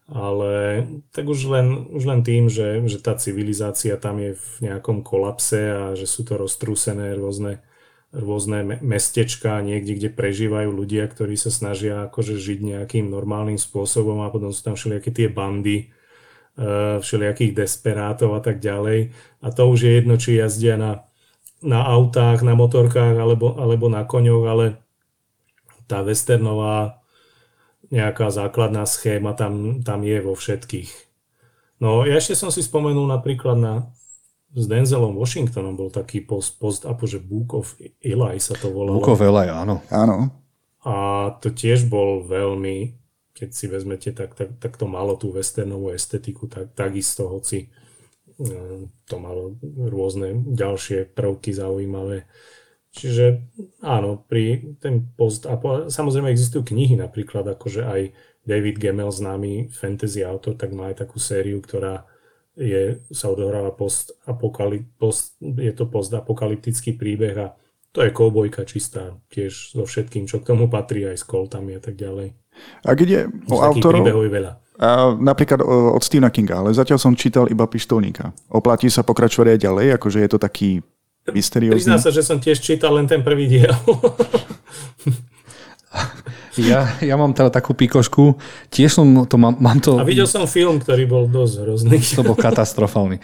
ale 0.08 0.88
tak 1.12 1.28
už 1.28 1.40
len, 1.52 1.92
už 1.92 2.04
len 2.08 2.20
tým, 2.24 2.48
že, 2.48 2.80
že 2.88 2.96
tá 2.96 3.12
civilizácia 3.20 4.00
tam 4.00 4.16
je 4.16 4.40
v 4.40 4.48
nejakom 4.64 5.04
kolapse 5.04 5.60
a 5.60 5.92
že 5.92 6.08
sú 6.08 6.24
to 6.24 6.40
roztrúsené 6.40 7.12
rôzne, 7.12 7.60
rôzne 8.08 8.80
mestečka 8.80 9.60
niekde, 9.60 10.00
kde 10.00 10.08
prežívajú 10.08 10.72
ľudia, 10.72 11.04
ktorí 11.12 11.36
sa 11.36 11.52
snažia 11.52 12.08
akože 12.08 12.40
žiť 12.40 12.58
nejakým 12.64 13.04
normálnym 13.12 13.60
spôsobom 13.60 14.24
a 14.24 14.32
potom 14.32 14.48
sú 14.48 14.64
tam 14.64 14.80
všelijaké 14.80 15.12
tie 15.12 15.28
bandy, 15.28 15.92
e, 16.56 16.98
všelijakých 17.04 17.52
desperátov 17.52 18.32
a 18.32 18.40
tak 18.40 18.64
ďalej. 18.64 19.12
A 19.44 19.52
to 19.52 19.68
už 19.68 19.78
je 19.84 19.92
jedno, 19.92 20.16
či 20.16 20.40
jazdia 20.40 20.80
na, 20.80 21.04
na 21.60 21.84
autách, 21.84 22.40
na 22.40 22.56
motorkách 22.56 23.12
alebo, 23.12 23.60
alebo 23.60 23.92
na 23.92 24.08
koňoch, 24.08 24.44
ale 24.48 24.66
tá 25.84 26.00
westernová 26.00 26.97
nejaká 27.88 28.28
základná 28.28 28.84
schéma 28.84 29.32
tam, 29.32 29.84
tam 29.84 30.04
je 30.04 30.18
vo 30.20 30.36
všetkých. 30.36 30.90
No 31.78 32.04
ja 32.04 32.18
ešte 32.18 32.34
som 32.34 32.50
si 32.52 32.60
spomenul 32.60 33.06
napríklad 33.08 33.56
na 33.56 33.74
s 34.48 34.64
Denzelom 34.64 35.12
Washingtonom 35.20 35.76
bol 35.76 35.92
taký 35.92 36.24
post, 36.24 36.56
post 36.56 36.88
akože 36.88 37.20
Book 37.20 37.52
of 37.52 37.76
Eli 38.00 38.40
sa 38.40 38.56
to 38.56 38.72
volalo. 38.72 38.96
Book 38.96 39.12
of 39.12 39.20
Eli, 39.20 39.52
áno. 39.52 39.84
Áno. 39.92 40.32
A 40.88 41.28
to 41.44 41.52
tiež 41.52 41.84
bol 41.84 42.24
veľmi 42.24 42.98
keď 43.38 43.50
si 43.54 43.70
vezmete, 43.70 44.10
tak, 44.10 44.34
tak, 44.34 44.58
tak 44.58 44.74
to 44.74 44.90
malo 44.90 45.14
tú 45.14 45.30
westernovú 45.30 45.94
estetiku, 45.94 46.50
tak, 46.50 46.74
takisto, 46.74 47.30
hoci 47.30 47.70
e, 48.34 48.48
to 49.06 49.16
malo 49.22 49.54
rôzne 49.62 50.42
ďalšie 50.58 51.14
prvky 51.14 51.54
zaujímavé. 51.54 52.26
Čiže 52.98 53.46
áno, 53.78 54.26
pri 54.26 54.74
ten 54.82 55.06
post, 55.14 55.46
samozrejme 55.88 56.34
existujú 56.34 56.66
knihy 56.66 56.98
napríklad, 56.98 57.46
akože 57.46 57.86
aj 57.86 58.00
David 58.42 58.82
Gemmel, 58.82 59.14
známy 59.14 59.70
fantasy 59.70 60.26
autor, 60.26 60.58
tak 60.58 60.74
má 60.74 60.90
aj 60.90 61.06
takú 61.06 61.22
sériu, 61.22 61.62
ktorá 61.62 62.02
je, 62.58 62.98
sa 63.14 63.30
odohráva 63.30 63.70
post, 63.70 64.18
post 64.98 65.38
je 65.38 65.70
to 65.70 65.86
postapokalyptický 65.86 66.98
príbeh 66.98 67.36
a 67.38 67.46
to 67.94 68.02
je 68.02 68.10
koubojka 68.10 68.66
čistá, 68.66 69.14
tiež 69.30 69.78
so 69.78 69.86
všetkým, 69.86 70.26
čo 70.26 70.42
k 70.42 70.48
tomu 70.50 70.66
patrí, 70.66 71.06
aj 71.06 71.22
s 71.22 71.24
koltami 71.24 71.78
a 71.78 71.80
tak 71.80 71.94
ďalej. 71.94 72.34
A 72.84 72.98
ide 72.98 73.30
o 73.48 73.62
autorov, 73.62 74.02
veľa. 74.26 74.52
A 74.78 75.14
napríklad 75.14 75.62
od 75.62 76.02
Stephena 76.02 76.30
Kinga, 76.30 76.62
ale 76.62 76.74
zatiaľ 76.74 76.98
som 76.98 77.14
čítal 77.18 77.50
iba 77.50 77.66
Pištolníka. 77.66 78.34
Oplatí 78.50 78.90
sa 78.90 79.06
pokračovať 79.06 79.54
aj 79.54 79.58
ďalej, 79.62 79.86
akože 79.98 80.18
je 80.22 80.30
to 80.30 80.38
taký 80.38 80.70
mysteriózny? 81.34 81.78
Prizná 81.78 81.98
sa, 81.98 82.10
že 82.12 82.22
som 82.24 82.40
tiež 82.40 82.60
čítal 82.60 82.94
len 82.96 83.06
ten 83.08 83.20
prvý 83.22 83.46
diel. 83.46 83.74
Ja, 86.58 86.90
ja 86.98 87.14
mám 87.14 87.30
teda 87.30 87.54
takú 87.54 87.70
pikošku. 87.70 88.34
Tiež 88.66 88.98
som 88.98 89.06
to 89.30 89.38
mám, 89.38 89.54
mám 89.62 89.78
to... 89.78 89.94
A 89.94 90.02
videl 90.02 90.26
som 90.26 90.42
film, 90.50 90.82
ktorý 90.82 91.06
bol 91.06 91.24
dosť 91.30 91.54
hrozný. 91.62 91.98
To 92.18 92.26
bol 92.26 92.34
katastrofálny. 92.34 93.22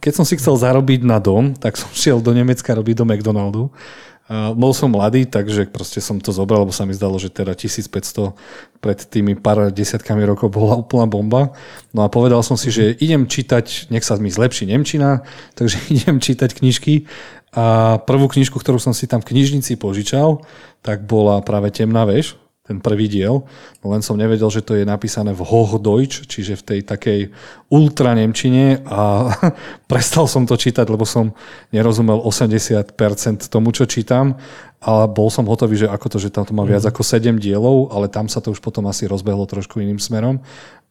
Keď 0.00 0.12
som 0.16 0.24
si 0.24 0.40
chcel 0.40 0.56
zarobiť 0.56 1.04
na 1.04 1.20
dom, 1.20 1.52
tak 1.52 1.76
som 1.76 1.92
šiel 1.92 2.24
do 2.24 2.32
Nemecka 2.32 2.72
robiť 2.72 2.94
do 2.96 3.04
McDonaldu 3.04 3.68
bol 4.56 4.72
som 4.72 4.88
mladý, 4.88 5.28
takže 5.28 5.68
proste 5.68 6.00
som 6.00 6.16
to 6.16 6.32
zobral, 6.32 6.64
lebo 6.64 6.72
sa 6.72 6.88
mi 6.88 6.96
zdalo, 6.96 7.20
že 7.20 7.28
teda 7.28 7.52
1500 7.52 8.32
pred 8.80 8.98
tými 8.98 9.36
pár 9.36 9.68
desiatkami 9.68 10.24
rokov 10.24 10.50
bola 10.50 10.78
úplná 10.84 11.06
bomba. 11.06 11.54
No 11.92 12.04
a 12.04 12.08
povedal 12.08 12.40
som 12.40 12.56
si, 12.56 12.72
že 12.72 12.96
idem 12.98 13.28
čítať, 13.28 13.92
nech 13.92 14.04
sa 14.04 14.18
mi 14.18 14.32
zlepší 14.32 14.68
Nemčina, 14.68 15.22
takže 15.58 15.78
idem 15.92 16.18
čítať 16.18 16.58
knižky. 16.58 17.06
A 17.52 18.00
prvú 18.00 18.32
knižku, 18.32 18.56
ktorú 18.56 18.80
som 18.80 18.96
si 18.96 19.04
tam 19.04 19.20
v 19.20 19.36
knižnici 19.36 19.76
požičal, 19.76 20.40
tak 20.80 21.04
bola 21.04 21.44
práve 21.44 21.68
Temná 21.68 22.08
veš 22.08 22.41
ten 22.62 22.78
prvý 22.78 23.10
diel, 23.10 23.42
no 23.82 23.86
len 23.90 24.06
som 24.06 24.14
nevedel, 24.14 24.46
že 24.46 24.62
to 24.62 24.78
je 24.78 24.86
napísané 24.86 25.34
v 25.34 25.42
Hochdeutsch, 25.42 26.30
čiže 26.30 26.54
v 26.54 26.62
tej 26.62 26.80
takej 26.86 27.20
ultra 27.74 28.14
nemčine 28.14 28.86
a 28.86 29.34
prestal 29.90 30.30
som 30.30 30.46
to 30.46 30.54
čítať, 30.54 30.86
lebo 30.86 31.02
som 31.02 31.34
nerozumel 31.74 32.22
80% 32.22 32.94
tomu, 33.50 33.74
čo 33.74 33.82
čítam 33.90 34.38
a 34.78 35.10
bol 35.10 35.26
som 35.26 35.42
hotový, 35.50 35.86
že 35.86 35.90
ako 35.90 36.06
to, 36.06 36.18
že 36.22 36.30
tam 36.30 36.46
to 36.46 36.54
má 36.54 36.62
viac 36.62 36.86
mhm. 36.86 36.90
ako 36.94 37.02
7 37.02 37.42
dielov, 37.42 37.90
ale 37.90 38.06
tam 38.06 38.30
sa 38.30 38.38
to 38.38 38.54
už 38.54 38.62
potom 38.62 38.86
asi 38.86 39.10
rozbehlo 39.10 39.42
trošku 39.42 39.82
iným 39.82 39.98
smerom 39.98 40.38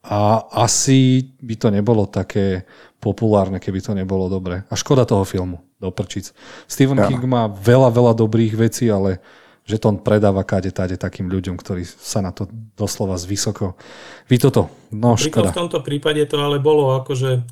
a 0.03 0.43
asi 0.51 1.31
by 1.39 1.55
to 1.55 1.67
nebolo 1.71 2.03
také 2.03 2.67
populárne, 2.99 3.63
keby 3.63 3.79
to 3.79 3.95
nebolo 3.95 4.27
dobre. 4.27 4.67
A 4.67 4.73
škoda 4.75 5.07
toho 5.07 5.23
filmu, 5.23 5.63
do 5.79 5.87
prčic. 5.93 6.35
Stephen 6.67 6.99
ja. 6.99 7.07
King 7.07 7.21
má 7.25 7.47
veľa, 7.47 7.89
veľa 7.93 8.13
dobrých 8.17 8.53
vecí, 8.59 8.89
ale 8.89 9.23
že 9.71 9.79
to 9.79 9.95
on 9.95 9.97
predáva 10.03 10.43
káde 10.43 10.75
táde 10.75 10.99
takým 10.99 11.31
ľuďom, 11.31 11.55
ktorí 11.55 11.87
sa 11.87 12.19
na 12.19 12.35
to 12.35 12.51
doslova 12.75 13.15
z 13.15 13.31
vysoko. 13.31 13.79
Vy 14.27 14.43
toto, 14.43 14.67
no 14.91 15.15
škoda. 15.15 15.55
V 15.55 15.59
tomto 15.65 15.79
prípade 15.79 16.19
to 16.27 16.43
ale 16.43 16.59
bolo 16.59 16.99
akože 16.99 17.47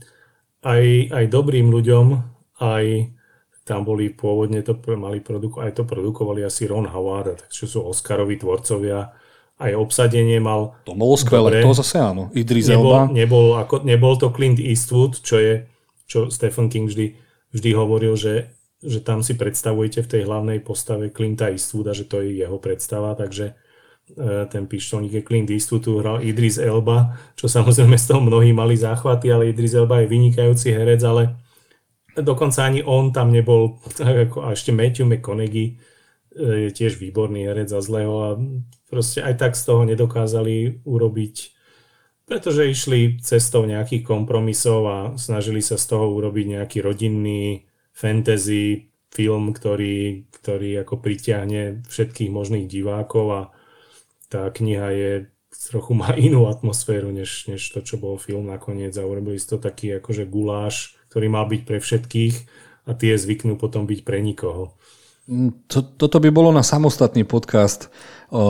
aj, 0.67 0.83
aj 1.15 1.25
dobrým 1.31 1.71
ľuďom, 1.71 2.05
aj 2.59 3.15
tam 3.63 3.85
boli 3.85 4.09
pôvodne 4.11 4.65
to 4.65 4.75
mali 4.97 5.21
produko, 5.23 5.61
aj 5.61 5.77
to 5.77 5.83
produkovali 5.85 6.41
asi 6.41 6.65
Ron 6.65 6.89
Howard, 6.89 7.47
takže 7.47 7.69
sú 7.69 7.85
Oscaroví 7.85 8.35
tvorcovia, 8.41 9.13
aj 9.61 9.71
obsadenie 9.77 10.41
mal. 10.41 10.75
To 10.89 10.97
bolo 10.97 11.15
skvelé, 11.15 11.61
to 11.61 11.77
zase 11.77 12.01
áno. 12.01 12.33
Idris 12.33 12.67
nebol, 12.67 12.91
Elba. 12.91 13.01
Nebol, 13.13 13.47
ako, 13.61 13.85
nebol 13.85 14.17
to 14.17 14.33
Clint 14.33 14.57
Eastwood, 14.57 15.21
čo 15.21 15.37
je, 15.37 15.69
čo 16.09 16.33
Stephen 16.33 16.67
King 16.67 16.89
vždy, 16.89 17.13
vždy 17.53 17.69
hovoril, 17.77 18.17
že 18.17 18.58
že 18.79 19.03
tam 19.03 19.19
si 19.19 19.35
predstavujete 19.35 20.07
v 20.07 20.11
tej 20.11 20.21
hlavnej 20.23 20.63
postave 20.63 21.11
Clinta 21.11 21.51
Eastwooda, 21.51 21.91
že 21.91 22.07
to 22.07 22.23
je 22.23 22.39
jeho 22.39 22.55
predstava, 22.63 23.11
takže 23.11 23.51
e, 23.51 24.47
ten 24.47 24.71
pištolník 24.71 25.19
je 25.19 25.23
Clint 25.27 25.49
Eastwood, 25.51 25.83
tu 25.83 25.99
hral 25.99 26.23
Idris 26.23 26.55
Elba, 26.55 27.19
čo 27.35 27.51
samozrejme 27.51 27.99
z 27.99 28.05
toho 28.07 28.23
mnohí 28.23 28.55
mali 28.55 28.79
záchvaty, 28.79 29.35
ale 29.35 29.51
Idris 29.51 29.75
Elba 29.75 29.99
je 29.99 30.07
vynikajúci 30.07 30.71
herec, 30.71 31.03
ale 31.03 31.35
dokonca 32.15 32.63
ani 32.63 32.79
on 32.79 33.11
tam 33.11 33.35
nebol, 33.35 33.83
a 34.39 34.55
ešte 34.55 34.71
Matthew 34.71 35.11
McConaughey 35.11 35.67
e, 35.67 35.73
je 36.39 36.69
tiež 36.71 37.03
výborný 37.03 37.51
herec 37.51 37.67
a 37.75 37.83
zlého 37.83 38.15
a 38.15 38.29
proste 38.87 39.19
aj 39.19 39.35
tak 39.35 39.53
z 39.59 39.63
toho 39.67 39.83
nedokázali 39.83 40.87
urobiť, 40.87 41.35
pretože 42.23 42.63
išli 42.63 43.19
cestou 43.19 43.67
nejakých 43.67 44.07
kompromisov 44.07 44.81
a 44.87 44.97
snažili 45.19 45.59
sa 45.59 45.75
z 45.75 45.83
toho 45.83 46.15
urobiť 46.15 46.45
nejaký 46.55 46.79
rodinný 46.79 47.68
fantasy 47.99 48.95
film, 49.11 49.51
ktorý, 49.51 50.31
ktorý 50.39 50.79
ako 50.87 51.03
pritiahne 51.03 51.83
všetkých 51.83 52.31
možných 52.31 52.71
divákov 52.71 53.25
a 53.27 53.41
tá 54.31 54.47
kniha 54.47 54.87
je 54.95 55.11
trochu 55.67 55.91
má 55.97 56.15
inú 56.15 56.47
atmosféru, 56.47 57.11
než, 57.11 57.51
než 57.51 57.59
to, 57.75 57.83
čo 57.83 57.99
bol 57.99 58.15
film 58.15 58.47
nakoniec 58.47 58.95
a 58.95 59.03
urobili 59.03 59.35
to 59.41 59.59
taký 59.59 59.99
akože 59.99 60.23
guláš, 60.29 60.95
ktorý 61.11 61.27
mal 61.27 61.49
byť 61.51 61.61
pre 61.67 61.83
všetkých 61.83 62.35
a 62.87 62.95
tie 62.95 63.19
zvyknú 63.19 63.59
potom 63.59 63.83
byť 63.83 63.99
pre 64.07 64.23
nikoho. 64.23 64.79
To, 65.69 65.79
toto 65.85 66.17
by 66.17 66.29
bolo 66.33 66.49
na 66.49 66.65
samostatný 66.65 67.21
podcast 67.27 67.93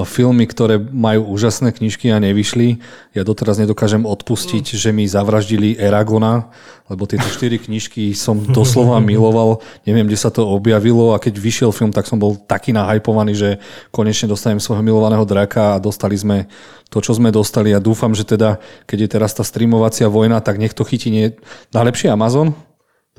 filmy, 0.04 0.44
ktoré 0.44 0.76
majú 0.76 1.32
úžasné 1.32 1.72
knižky 1.72 2.12
a 2.12 2.20
nevyšli. 2.20 2.84
Ja 3.16 3.24
doteraz 3.24 3.64
nedokážem 3.64 4.04
odpustiť, 4.04 4.76
mm. 4.76 4.76
že 4.76 4.90
mi 4.92 5.08
zavraždili 5.08 5.80
Eragona, 5.80 6.52
lebo 6.92 7.08
tieto 7.08 7.24
štyri 7.32 7.56
knižky 7.56 8.12
som 8.12 8.44
doslova 8.60 9.00
miloval. 9.00 9.64
Neviem, 9.88 10.12
kde 10.12 10.20
sa 10.20 10.28
to 10.28 10.44
objavilo 10.44 11.16
a 11.16 11.22
keď 11.24 11.40
vyšiel 11.40 11.72
film, 11.72 11.96
tak 11.96 12.12
som 12.12 12.20
bol 12.20 12.36
taký 12.36 12.76
nahypovaný, 12.76 13.34
že 13.40 13.50
konečne 13.96 14.28
dostanem 14.28 14.60
svojho 14.60 14.84
milovaného 14.84 15.24
draka 15.24 15.80
a 15.80 15.82
dostali 15.82 16.20
sme 16.20 16.52
to, 16.92 17.00
čo 17.00 17.16
sme 17.16 17.32
dostali 17.32 17.72
a 17.72 17.80
dúfam, 17.80 18.12
že 18.12 18.28
teda, 18.28 18.60
keď 18.84 18.98
je 19.06 19.10
teraz 19.16 19.32
tá 19.32 19.48
streamovacia 19.48 20.12
vojna, 20.12 20.44
tak 20.44 20.60
nech 20.60 20.76
to 20.76 20.84
chytí 20.84 21.08
nie... 21.08 21.32
najlepšie 21.72 22.12
Amazon, 22.12 22.52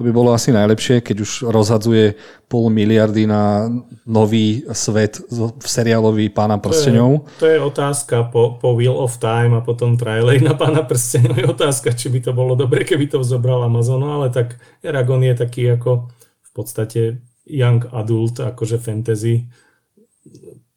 to 0.00 0.08
by 0.08 0.16
bolo 0.16 0.32
asi 0.32 0.48
najlepšie, 0.48 1.04
keď 1.04 1.16
už 1.20 1.52
rozhadzuje 1.52 2.16
pol 2.48 2.72
miliardy 2.72 3.28
na 3.28 3.68
nový 4.08 4.64
svet 4.72 5.20
v 5.28 5.52
seriálový 5.60 6.32
Pána 6.32 6.56
prsteňov. 6.56 7.28
To 7.28 7.28
je, 7.28 7.36
to 7.36 7.46
je 7.52 7.58
otázka 7.60 8.32
po, 8.32 8.56
po 8.56 8.72
Wheel 8.72 8.96
of 8.96 9.20
Time 9.20 9.52
a 9.52 9.60
potom 9.60 10.00
trailer 10.00 10.40
na 10.40 10.56
Pána 10.56 10.88
prsteňov. 10.88 11.36
Je 11.36 11.44
otázka, 11.44 11.92
či 11.92 12.08
by 12.08 12.24
to 12.24 12.32
bolo 12.32 12.56
dobre, 12.56 12.88
keby 12.88 13.12
to 13.12 13.20
zobral 13.20 13.60
Amazon, 13.60 14.00
ale 14.08 14.32
tak 14.32 14.56
Eragon 14.80 15.20
je 15.20 15.36
taký 15.36 15.68
ako 15.76 16.08
v 16.48 16.50
podstate 16.56 17.20
young 17.44 17.84
adult, 17.92 18.40
akože 18.40 18.80
fantasy 18.80 19.52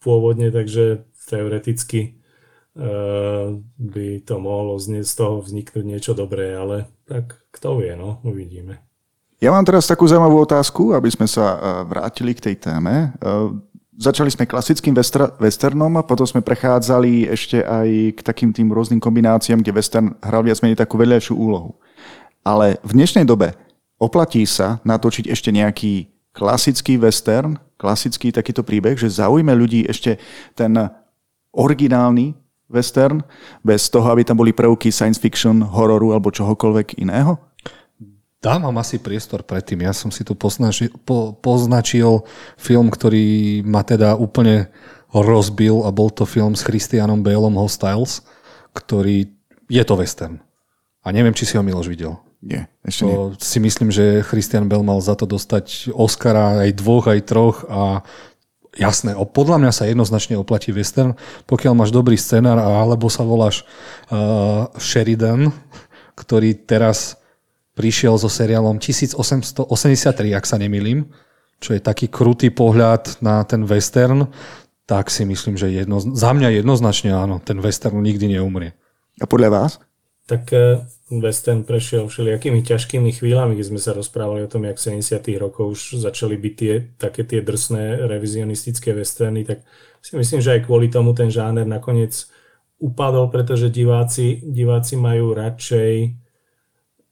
pôvodne, 0.03 0.51
takže 0.51 1.07
teoreticky 1.32 2.19
uh, 2.76 3.55
by 3.80 4.19
to 4.19 4.36
mohlo 4.36 4.76
z 4.84 5.07
toho 5.07 5.39
vzniknúť 5.39 5.86
niečo 5.88 6.11
dobré, 6.11 6.59
ale 6.59 6.91
tak 7.07 7.39
kto 7.55 7.80
vie, 7.80 7.95
no, 7.95 8.19
uvidíme. 8.28 8.84
Ja 9.44 9.52
mám 9.52 9.68
teraz 9.68 9.91
takú 9.91 10.08
zaujímavú 10.08 10.39
otázku, 10.48 10.96
aby 10.96 11.12
sme 11.12 11.28
sa 11.28 11.44
e, 11.44 11.58
vrátili 11.91 12.32
k 12.32 12.48
tej 12.48 12.56
téme. 12.64 13.12
E, 13.20 13.28
začali 14.00 14.32
sme 14.32 14.48
klasickým 14.48 14.96
westernom 15.36 16.00
a 16.00 16.08
potom 16.08 16.24
sme 16.24 16.39
prechádzali 16.39 17.28
ešte 17.28 17.60
aj 17.60 18.16
k 18.16 18.20
takým 18.24 18.56
tým 18.56 18.72
rôznym 18.72 19.04
kombináciám, 19.04 19.60
kde 19.60 19.76
western 19.76 20.16
hral 20.24 20.48
viac 20.48 20.64
menej 20.64 20.80
takú 20.80 20.96
vedľajšiu 20.96 21.36
úlohu. 21.36 21.76
Ale 22.48 22.80
v 22.88 22.96
dnešnej 22.96 23.28
dobe 23.28 23.52
oplatí 24.00 24.48
sa 24.48 24.80
natočiť 24.88 25.28
ešte 25.28 25.52
nejaký 25.52 26.08
klasický 26.32 26.96
western, 26.96 27.60
klasický 27.76 28.32
takýto 28.32 28.64
príbeh, 28.64 28.96
že 28.96 29.12
zaujme 29.12 29.52
ľudí 29.52 29.84
ešte 29.91 30.24
ten 30.56 30.72
originálny 31.52 32.32
western, 32.72 33.20
bez 33.60 33.91
toho, 33.91 34.08
aby 34.08 34.24
tam 34.24 34.39
boli 34.39 34.56
prvky 34.56 34.88
science 34.88 35.20
fiction, 35.20 35.68
hororu 35.68 36.16
alebo 36.16 36.32
čohokoľvek 36.32 37.04
iného? 37.04 37.36
Dávam 38.44 38.76
asi 38.76 39.00
priestor 39.00 39.39
predtým. 39.48 39.88
Ja 39.88 39.96
som 39.96 40.12
si 40.12 40.28
tu 40.28 40.36
poznačil, 40.36 40.91
po, 41.08 41.32
poznačil 41.32 42.28
film, 42.60 42.91
ktorý 42.91 43.64
ma 43.64 43.88
teda 43.88 44.20
úplne 44.20 44.68
rozbil 45.16 45.88
a 45.88 45.96
bol 45.96 46.12
to 46.12 46.28
film 46.28 46.52
s 46.52 46.68
Christianom 46.68 47.24
Baleom 47.24 47.56
Hostiles, 47.56 48.20
ktorý 48.76 49.32
je 49.72 49.84
to 49.88 49.96
western. 49.96 50.44
A 51.08 51.16
neviem, 51.16 51.32
či 51.32 51.48
si 51.48 51.56
ho 51.56 51.64
Miloš 51.64 51.88
videl. 51.88 52.20
Nie, 52.44 52.68
ešte 52.84 53.08
to 53.08 53.32
nie. 53.32 53.39
si 53.39 53.58
myslím, 53.64 53.88
že 53.88 54.20
Christian 54.28 54.68
Bale 54.68 54.84
mal 54.84 55.00
za 55.00 55.16
to 55.16 55.24
dostať 55.24 55.96
Oscara 55.96 56.68
aj 56.68 56.76
dvoch, 56.76 57.08
aj 57.08 57.20
troch 57.24 57.64
a 57.72 58.04
jasné, 58.76 59.16
podľa 59.16 59.64
mňa 59.64 59.72
sa 59.72 59.88
jednoznačne 59.88 60.36
oplatí 60.36 60.76
western, 60.76 61.16
pokiaľ 61.48 61.74
máš 61.80 61.96
dobrý 61.96 62.20
scenár 62.20 62.60
alebo 62.60 63.08
sa 63.08 63.24
voláš 63.24 63.64
uh, 64.12 64.68
Sheridan, 64.76 65.56
ktorý 66.20 66.60
teraz 66.68 67.16
prišiel 67.74 68.17
so 68.21 68.30
seriálom 68.30 68.78
1883, 68.78 69.65
ak 70.34 70.45
sa 70.45 70.57
nemýlim, 70.61 71.09
čo 71.57 71.74
je 71.74 71.82
taký 71.82 72.09
krutý 72.09 72.53
pohľad 72.53 73.24
na 73.24 73.41
ten 73.47 73.65
western. 73.65 74.30
tak 74.84 75.07
si 75.07 75.24
myslím, 75.24 75.55
že 75.55 75.71
jedno, 75.71 76.03
za 76.03 76.36
mňa 76.36 76.59
jednoznačne 76.59 77.15
áno, 77.15 77.39
ten 77.39 77.63
western 77.63 78.03
nikdy 78.03 78.36
neumrie. 78.36 78.76
A 79.24 79.26
podľa 79.26 79.49
vás? 79.49 79.71
Tak 80.28 80.51
e, 80.51 80.84
western 81.24 81.63
prešiel 81.63 82.11
všelijakými 82.11 82.59
ťažkými 82.63 83.15
chvíľami, 83.15 83.55
keď 83.55 83.65
sme 83.71 83.80
sa 83.80 83.95
rozprávali 83.95 84.43
o 84.43 84.51
tom, 84.51 84.67
jak 84.67 84.76
v 84.76 84.99
70 84.99 85.24
rokov 85.39 85.65
už 85.71 85.82
začali 86.03 86.36
byť 86.36 86.53
tie, 86.59 86.74
také 86.99 87.24
tie 87.24 87.39
drsné 87.39 88.03
revizionistické 88.11 88.91
westerny, 88.91 89.47
tak 89.47 89.63
si 90.03 90.19
myslím, 90.19 90.43
že 90.43 90.59
aj 90.59 90.67
kvôli 90.67 90.91
tomu 90.91 91.15
ten 91.15 91.32
žáner 91.32 91.63
nakoniec 91.63 92.28
upadol, 92.84 93.32
pretože 93.32 93.71
diváci, 93.71 94.43
diváci 94.43 94.99
majú 94.99 95.32
radšej 95.32 96.22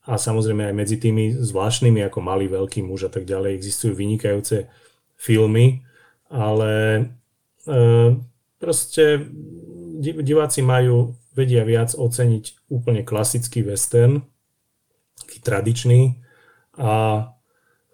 a 0.01 0.17
samozrejme 0.17 0.65
aj 0.65 0.75
medzi 0.75 0.97
tými 0.97 1.37
zvláštnymi 1.37 2.01
ako 2.09 2.19
Malý, 2.25 2.49
Veľký 2.49 2.81
muž 2.81 3.05
a 3.05 3.11
tak 3.13 3.29
ďalej 3.29 3.53
existujú 3.53 3.93
vynikajúce 3.93 4.65
filmy, 5.13 5.85
ale 6.33 6.73
e, 7.69 7.81
proste 8.57 9.29
diváci 10.01 10.65
majú, 10.65 11.13
vedia 11.37 11.61
viac 11.61 11.93
oceniť 11.93 12.73
úplne 12.73 13.05
klasický 13.05 13.61
western, 13.61 14.25
taký 15.21 15.37
tradičný. 15.39 16.17
A 16.81 16.91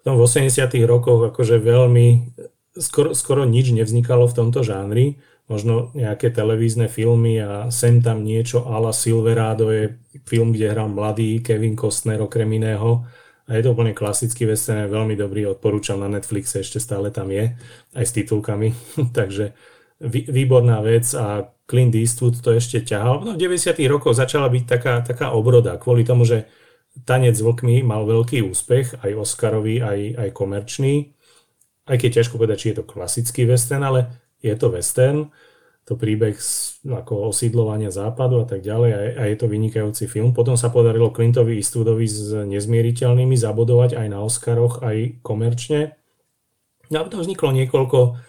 tom 0.02 0.16
v 0.16 0.24
80 0.24 0.48
rokoch 0.88 1.28
akože 1.28 1.60
veľmi 1.60 2.34
skoro, 2.80 3.12
skoro 3.12 3.44
nič 3.44 3.70
nevznikalo 3.74 4.24
v 4.26 4.36
tomto 4.36 4.64
žánri 4.64 5.20
možno 5.48 5.90
nejaké 5.96 6.28
televízne 6.28 6.92
filmy 6.92 7.40
a 7.40 7.72
sem 7.72 8.04
tam 8.04 8.20
niečo 8.20 8.68
ala 8.68 8.92
Silverado 8.92 9.72
je 9.72 9.96
film, 10.28 10.52
kde 10.52 10.68
hral 10.68 10.92
mladý 10.92 11.40
Kevin 11.40 11.74
Costner 11.74 12.20
okrem 12.20 12.48
iného. 12.52 13.08
A 13.48 13.56
je 13.56 13.64
to 13.64 13.72
úplne 13.72 13.96
klasický 13.96 14.44
western, 14.44 14.92
veľmi 14.92 15.16
dobrý, 15.16 15.48
odporúčam 15.48 15.96
na 15.96 16.08
Netflixe, 16.12 16.60
ešte 16.60 16.76
stále 16.76 17.08
tam 17.08 17.32
je, 17.32 17.56
aj 17.96 18.04
s 18.04 18.12
titulkami. 18.12 18.76
Takže 19.18 19.56
výborná 20.04 20.84
vec 20.84 21.08
a 21.16 21.48
Clint 21.64 21.96
Eastwood 21.96 22.44
to 22.44 22.52
ešte 22.52 22.84
ťahal. 22.84 23.24
No 23.24 23.32
v 23.32 23.40
90 23.40 23.72
rokoch 23.88 24.20
začala 24.20 24.52
byť 24.52 24.64
taká, 24.68 24.94
taká 25.00 25.32
obroda, 25.32 25.80
kvôli 25.80 26.04
tomu, 26.04 26.28
že 26.28 26.44
Tanec 27.08 27.36
s 27.36 27.44
vlkmi 27.44 27.80
mal 27.88 28.04
veľký 28.04 28.44
úspech, 28.44 29.00
aj 29.00 29.16
Oscarový, 29.16 29.80
aj, 29.80 29.98
aj 30.16 30.28
komerčný. 30.36 31.16
Aj 31.88 31.96
keď 31.96 32.20
ťažko 32.20 32.36
povedať, 32.36 32.56
či 32.60 32.68
je 32.72 32.76
to 32.82 32.84
klasický 32.84 33.48
western, 33.48 33.80
ale 33.80 34.27
je 34.38 34.54
to 34.54 34.70
western, 34.70 35.30
to 35.88 35.96
príbeh 35.96 36.36
ako 36.84 37.32
osídlovania 37.32 37.88
západu 37.88 38.44
a 38.44 38.46
tak 38.46 38.60
ďalej 38.60 38.90
a, 38.92 39.00
a 39.18 39.22
je 39.32 39.36
to 39.40 39.48
vynikajúci 39.48 40.04
film. 40.04 40.36
Potom 40.36 40.52
sa 40.52 40.68
podarilo 40.68 41.08
Clintovi 41.08 41.56
Eastwoodovi 41.56 42.04
s 42.04 42.36
nezmieriteľnými 42.44 43.32
zabodovať 43.32 43.96
aj 43.96 44.06
na 44.12 44.20
Oscaroch, 44.20 44.84
aj 44.84 45.24
komerčne. 45.24 45.96
No 46.92 47.00
a 47.00 47.04
potom 47.08 47.24
vzniklo 47.24 47.56
niekoľko 47.56 48.20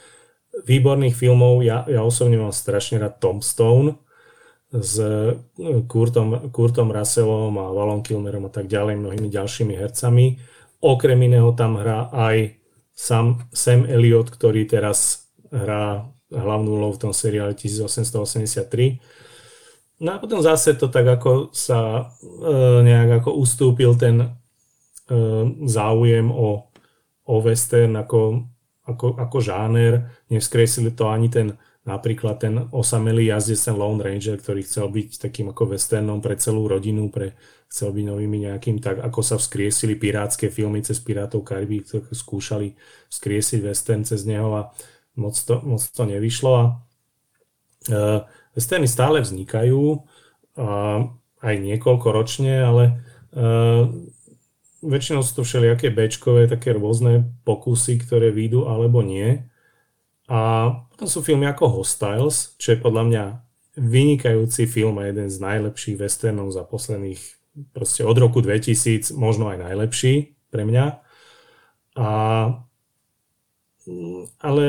výborných 0.63 1.15
filmov. 1.15 1.59
Ja, 1.67 1.83
ja 1.87 1.99
osobne 1.99 2.39
mám 2.39 2.55
strašne 2.55 3.03
rád 3.03 3.19
Tombstone 3.19 3.99
s 4.71 4.95
Kurtom, 5.87 6.53
Kurtom 6.55 6.95
Russellom 6.95 7.53
a 7.59 7.75
Valon 7.75 7.99
Kilmerom 7.99 8.47
a 8.47 8.51
tak 8.53 8.71
ďalej, 8.71 9.03
mnohými 9.03 9.27
ďalšími 9.27 9.73
hercami. 9.75 10.39
Okrem 10.79 11.19
iného 11.27 11.51
tam 11.59 11.75
hrá 11.75 12.07
aj 12.13 12.55
Sam, 12.95 13.43
Sam 13.51 13.83
Elliot, 13.83 14.31
ktorý 14.31 14.63
teraz 14.63 15.28
hrá 15.51 16.09
hlavnú 16.29 16.77
úlohu 16.77 16.93
v 16.95 17.01
tom 17.09 17.13
seriále 17.13 17.57
1883. 17.57 19.01
No 19.99 20.15
a 20.15 20.17
potom 20.21 20.39
zase 20.39 20.79
to 20.79 20.87
tak 20.87 21.05
ako 21.19 21.51
sa 21.51 22.11
e, 22.21 22.53
nejak 22.85 23.23
ako 23.23 23.35
ustúpil 23.35 23.99
ten 23.99 24.23
e, 24.23 24.27
záujem 25.67 26.31
o, 26.31 26.71
o 27.27 27.35
western 27.43 27.99
ako, 27.99 28.47
ako, 28.87 29.19
ako 29.19 29.37
žáner. 29.43 30.07
Nevzkresili 30.31 30.95
to 30.95 31.11
ani 31.11 31.27
ten 31.27 31.57
napríklad 31.89 32.37
ten 32.37 32.55
osamelý 32.69 33.33
jazdec, 33.33 33.57
ten 33.57 33.75
Lone 33.75 34.05
Ranger, 34.05 34.37
ktorý 34.37 34.61
chcel 34.61 34.93
byť 34.93 35.25
takým 35.25 35.49
ako 35.49 35.73
westernom 35.73 36.21
pre 36.21 36.37
celú 36.37 36.69
rodinu, 36.69 37.09
pre 37.09 37.33
chcel 37.65 37.89
byť 37.89 38.05
novými 38.05 38.37
nejakým, 38.45 38.77
tak 38.77 39.01
ako 39.01 39.21
sa 39.25 39.35
vzkriesili 39.41 39.97
pirátske 39.97 40.53
filmy 40.53 40.85
cez 40.85 41.01
Pirátov 41.01 41.41
Kariby, 41.41 41.81
skúšali 42.13 42.77
vzkriesiť 43.09 43.59
western 43.65 44.05
cez 44.05 44.25
neho 44.29 44.53
a 44.53 44.69
moc 45.19 45.35
to, 45.35 45.59
moc 45.61 45.83
to 45.83 46.03
nevyšlo 46.07 46.51
a 46.55 46.63
uh, 47.91 48.23
westerny 48.55 48.87
stále 48.87 49.19
vznikajú, 49.19 49.83
uh, 49.99 50.99
aj 51.39 51.55
niekoľko 51.59 52.07
ročne, 52.11 52.63
ale 52.63 52.83
uh, 53.35 53.87
väčšinou 54.83 55.21
sú 55.23 55.41
to 55.41 55.43
všelijaké 55.43 55.91
bečkové, 55.91 56.47
také 56.47 56.75
rôzne 56.75 57.27
pokusy, 57.43 57.99
ktoré 57.99 58.31
výjdu 58.31 58.67
alebo 58.67 59.03
nie. 59.03 59.43
A 60.29 60.71
potom 60.93 61.07
sú 61.09 61.19
filmy 61.25 61.49
ako 61.49 61.81
Hostiles, 61.81 62.55
čo 62.61 62.75
je 62.75 62.83
podľa 62.83 63.03
mňa 63.09 63.23
vynikajúci 63.79 64.67
film 64.67 64.99
a 64.99 65.07
jeden 65.07 65.31
z 65.31 65.39
najlepších 65.39 65.97
westernov 65.97 66.51
za 66.51 66.67
posledných, 66.67 67.19
proste 67.73 68.03
od 68.03 68.15
roku 68.19 68.43
2000, 68.43 69.15
možno 69.15 69.49
aj 69.49 69.57
najlepší 69.63 70.35
pre 70.51 70.67
mňa. 70.67 70.85
A, 71.99 72.09
ale 74.39 74.65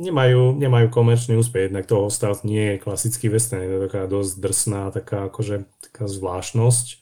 nemajú, 0.00 0.56
nemajú 0.56 0.88
komerčný 0.88 1.36
úspech, 1.36 1.68
jednak 1.68 1.84
toho 1.84 2.08
Hostel 2.08 2.32
nie 2.48 2.74
je 2.74 2.82
klasický 2.82 3.28
western, 3.28 3.60
je 3.60 3.70
to 3.76 3.80
taká 3.84 4.02
dosť 4.08 4.32
drsná, 4.40 4.82
taká 4.88 5.28
akože 5.28 5.68
taká 5.84 6.08
zvláštnosť, 6.08 6.86
e, 6.88 6.96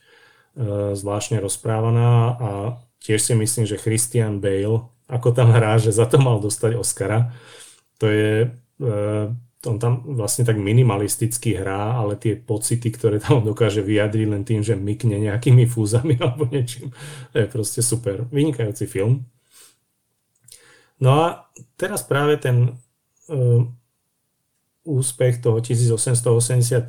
zvláštne 0.98 1.38
rozprávaná 1.38 2.34
a 2.34 2.50
tiež 2.98 3.22
si 3.22 3.32
myslím, 3.38 3.64
že 3.70 3.78
Christian 3.78 4.42
Bale, 4.42 4.90
ako 5.06 5.30
tam 5.30 5.54
hrá, 5.54 5.78
že 5.78 5.94
za 5.94 6.10
to 6.10 6.18
mal 6.18 6.42
dostať 6.42 6.74
Oscara, 6.74 7.30
to 8.02 8.10
je, 8.10 8.50
e, 8.82 8.90
on 9.66 9.76
tam 9.78 10.02
vlastne 10.18 10.42
tak 10.42 10.58
minimalisticky 10.58 11.54
hrá, 11.54 12.02
ale 12.02 12.18
tie 12.18 12.34
pocity, 12.34 12.90
ktoré 12.90 13.22
tam 13.22 13.46
dokáže 13.46 13.78
vyjadriť 13.78 14.26
len 14.26 14.42
tým, 14.42 14.66
že 14.66 14.74
mykne 14.74 15.22
nejakými 15.22 15.70
fúzami 15.70 16.18
alebo 16.22 16.50
niečím, 16.50 16.90
to 17.30 17.36
je 17.38 17.46
proste 17.46 17.78
super. 17.78 18.26
Vynikajúci 18.34 18.90
film. 18.90 19.22
No 20.98 21.10
a 21.22 21.26
teraz 21.78 22.02
práve 22.02 22.42
ten 22.42 22.74
úspech 24.88 25.44
toho 25.44 25.60
1883, 25.60 26.80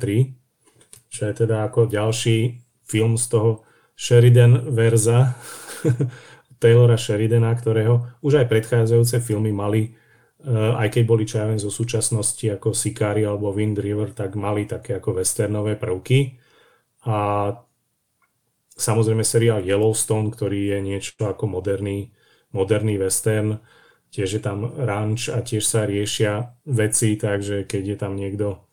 čo 1.10 1.20
je 1.26 1.32
teda 1.36 1.68
ako 1.68 1.90
ďalší 1.90 2.64
film 2.88 3.20
z 3.20 3.24
toho 3.28 3.50
Sheridan 3.92 4.72
verza 4.72 5.36
Taylora 6.60 7.00
Sheridana, 7.00 7.56
ktorého 7.56 8.20
už 8.20 8.44
aj 8.44 8.46
predchádzajúce 8.52 9.24
filmy 9.24 9.48
mali, 9.48 9.96
ehm, 10.44 10.76
aj 10.76 10.88
keď 10.92 11.02
boli 11.08 11.24
čo 11.24 11.40
ja 11.40 11.48
viem, 11.48 11.60
zo 11.60 11.72
súčasnosti 11.72 12.44
ako 12.52 12.76
Sicari 12.76 13.24
alebo 13.24 13.52
Wind 13.52 13.80
River, 13.80 14.12
tak 14.12 14.36
mali 14.36 14.68
také 14.68 15.00
ako 15.00 15.24
westernové 15.24 15.80
prvky. 15.80 16.36
A 17.08 17.48
samozrejme 18.76 19.24
seriál 19.24 19.64
Yellowstone, 19.64 20.28
ktorý 20.28 20.76
je 20.76 20.78
niečo 20.84 21.16
ako 21.24 21.48
moderný, 21.48 22.12
moderný 22.52 23.00
western, 23.00 23.56
tiež 24.10 24.28
je 24.38 24.42
tam 24.42 24.66
ranč 24.74 25.30
a 25.30 25.42
tiež 25.42 25.62
sa 25.62 25.86
riešia 25.86 26.58
veci, 26.66 27.14
takže 27.14 27.64
keď 27.64 27.82
je 27.94 27.96
tam 27.96 28.14
niekto 28.18 28.66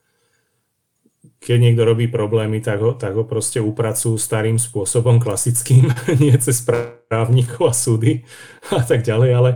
keď 1.38 1.58
niekto 1.62 1.84
robí 1.86 2.10
problémy, 2.10 2.60
tak 2.66 2.82
ho, 2.82 2.98
tak 2.98 3.14
ho 3.14 3.22
proste 3.22 3.62
upracujú 3.62 4.18
starým 4.18 4.58
spôsobom, 4.58 5.22
klasickým, 5.22 5.94
nie 6.22 6.34
cez 6.42 6.66
právnikov 7.08 7.72
a 7.72 7.74
súdy 7.78 8.26
a 8.74 8.82
tak 8.82 9.06
ďalej, 9.06 9.32
ale 9.38 9.52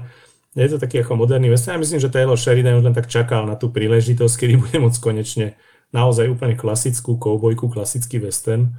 je 0.53 0.67
to 0.67 0.77
taký 0.77 1.01
ako 1.01 1.15
moderný 1.15 1.49
western. 1.49 1.79
Ja 1.79 1.83
myslím, 1.83 1.99
že 2.03 2.11
Taylor 2.11 2.37
Sheridan 2.37 2.77
už 2.77 2.85
len 2.85 2.95
tak 2.95 3.07
čakal 3.09 3.47
na 3.47 3.57
tú 3.57 3.71
príležitosť, 3.73 4.35
kedy 4.35 4.53
bude 4.59 4.77
môcť 4.77 4.99
konečne 4.99 5.57
naozaj 5.95 6.27
úplne 6.31 6.55
klasickú 6.55 7.15
koubojku, 7.15 7.71
klasický 7.71 8.19
western 8.19 8.75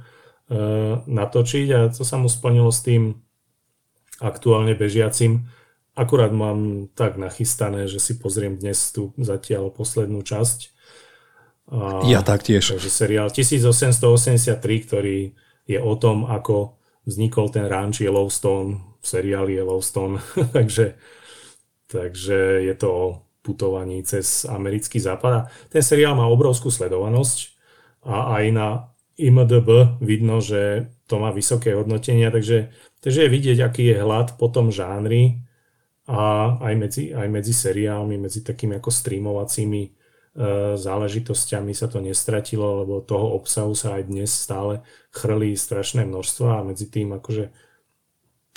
uh, 0.49 1.01
natočiť 1.05 1.67
a 1.73 1.79
to 1.89 2.05
sa 2.05 2.17
mu 2.17 2.29
splnilo 2.29 2.69
s 2.69 2.85
tým 2.85 3.17
aktuálne 4.21 4.77
bežiacim 4.77 5.49
Akurát 5.93 6.33
mám 6.33 6.89
tak 6.97 7.21
nachystané, 7.21 7.85
že 7.85 8.01
si 8.01 8.17
pozriem 8.17 8.57
dnes 8.57 8.89
tú 8.89 9.13
zatiaľ 9.21 9.69
poslednú 9.69 10.25
časť. 10.25 10.73
A, 11.69 12.01
ja 12.09 12.25
taktiež. 12.25 12.73
Takže 12.73 12.89
seriál 12.89 13.29
1883, 13.29 14.57
ktorý 14.89 15.37
je 15.69 15.79
o 15.79 15.93
tom, 15.95 16.25
ako 16.25 16.81
vznikol 17.05 17.53
ten 17.53 17.69
ranch 17.69 18.01
Yellowstone 18.01 18.97
v 18.99 19.05
seriáli 19.05 19.61
Yellowstone. 19.61 20.17
takže, 20.57 20.97
takže 21.85 22.65
je 22.65 22.73
to 22.73 22.87
o 22.89 23.05
putovaní 23.43 24.01
cez 24.01 24.49
americký 24.49 24.97
západ. 24.97 25.31
A 25.35 25.41
ten 25.69 25.83
seriál 25.85 26.17
má 26.17 26.25
obrovskú 26.25 26.71
sledovanosť 26.71 27.53
a 28.07 28.41
aj 28.41 28.45
na 28.49 28.67
IMDB 29.19 30.01
vidno, 30.01 30.41
že 30.41 30.89
to 31.05 31.21
má 31.21 31.29
vysoké 31.29 31.77
hodnotenia, 31.77 32.33
takže, 32.33 32.73
takže 32.97 33.27
je 33.27 33.29
vidieť, 33.29 33.57
aký 33.61 33.93
je 33.93 34.01
hlad 34.01 34.41
po 34.41 34.49
tom 34.49 34.73
žánri 34.73 35.43
a 36.07 36.55
aj 36.59 36.73
medzi, 36.75 37.03
aj 37.15 37.27
medzi 37.31 37.53
seriálmi, 37.55 38.19
medzi 38.19 38.43
takými 38.43 38.75
ako 38.79 38.91
streamovacími 38.91 39.83
e, 39.87 39.89
záležitosťami 40.75 41.71
sa 41.71 41.87
to 41.87 42.03
nestratilo, 42.03 42.83
lebo 42.83 42.99
toho 42.99 43.39
obsahu 43.39 43.71
sa 43.71 43.95
aj 43.95 44.11
dnes 44.11 44.27
stále 44.27 44.83
chrlí 45.15 45.55
strašné 45.55 46.03
množstvo 46.03 46.45
a 46.51 46.67
medzi 46.67 46.91
tým 46.91 47.15
akože 47.15 47.51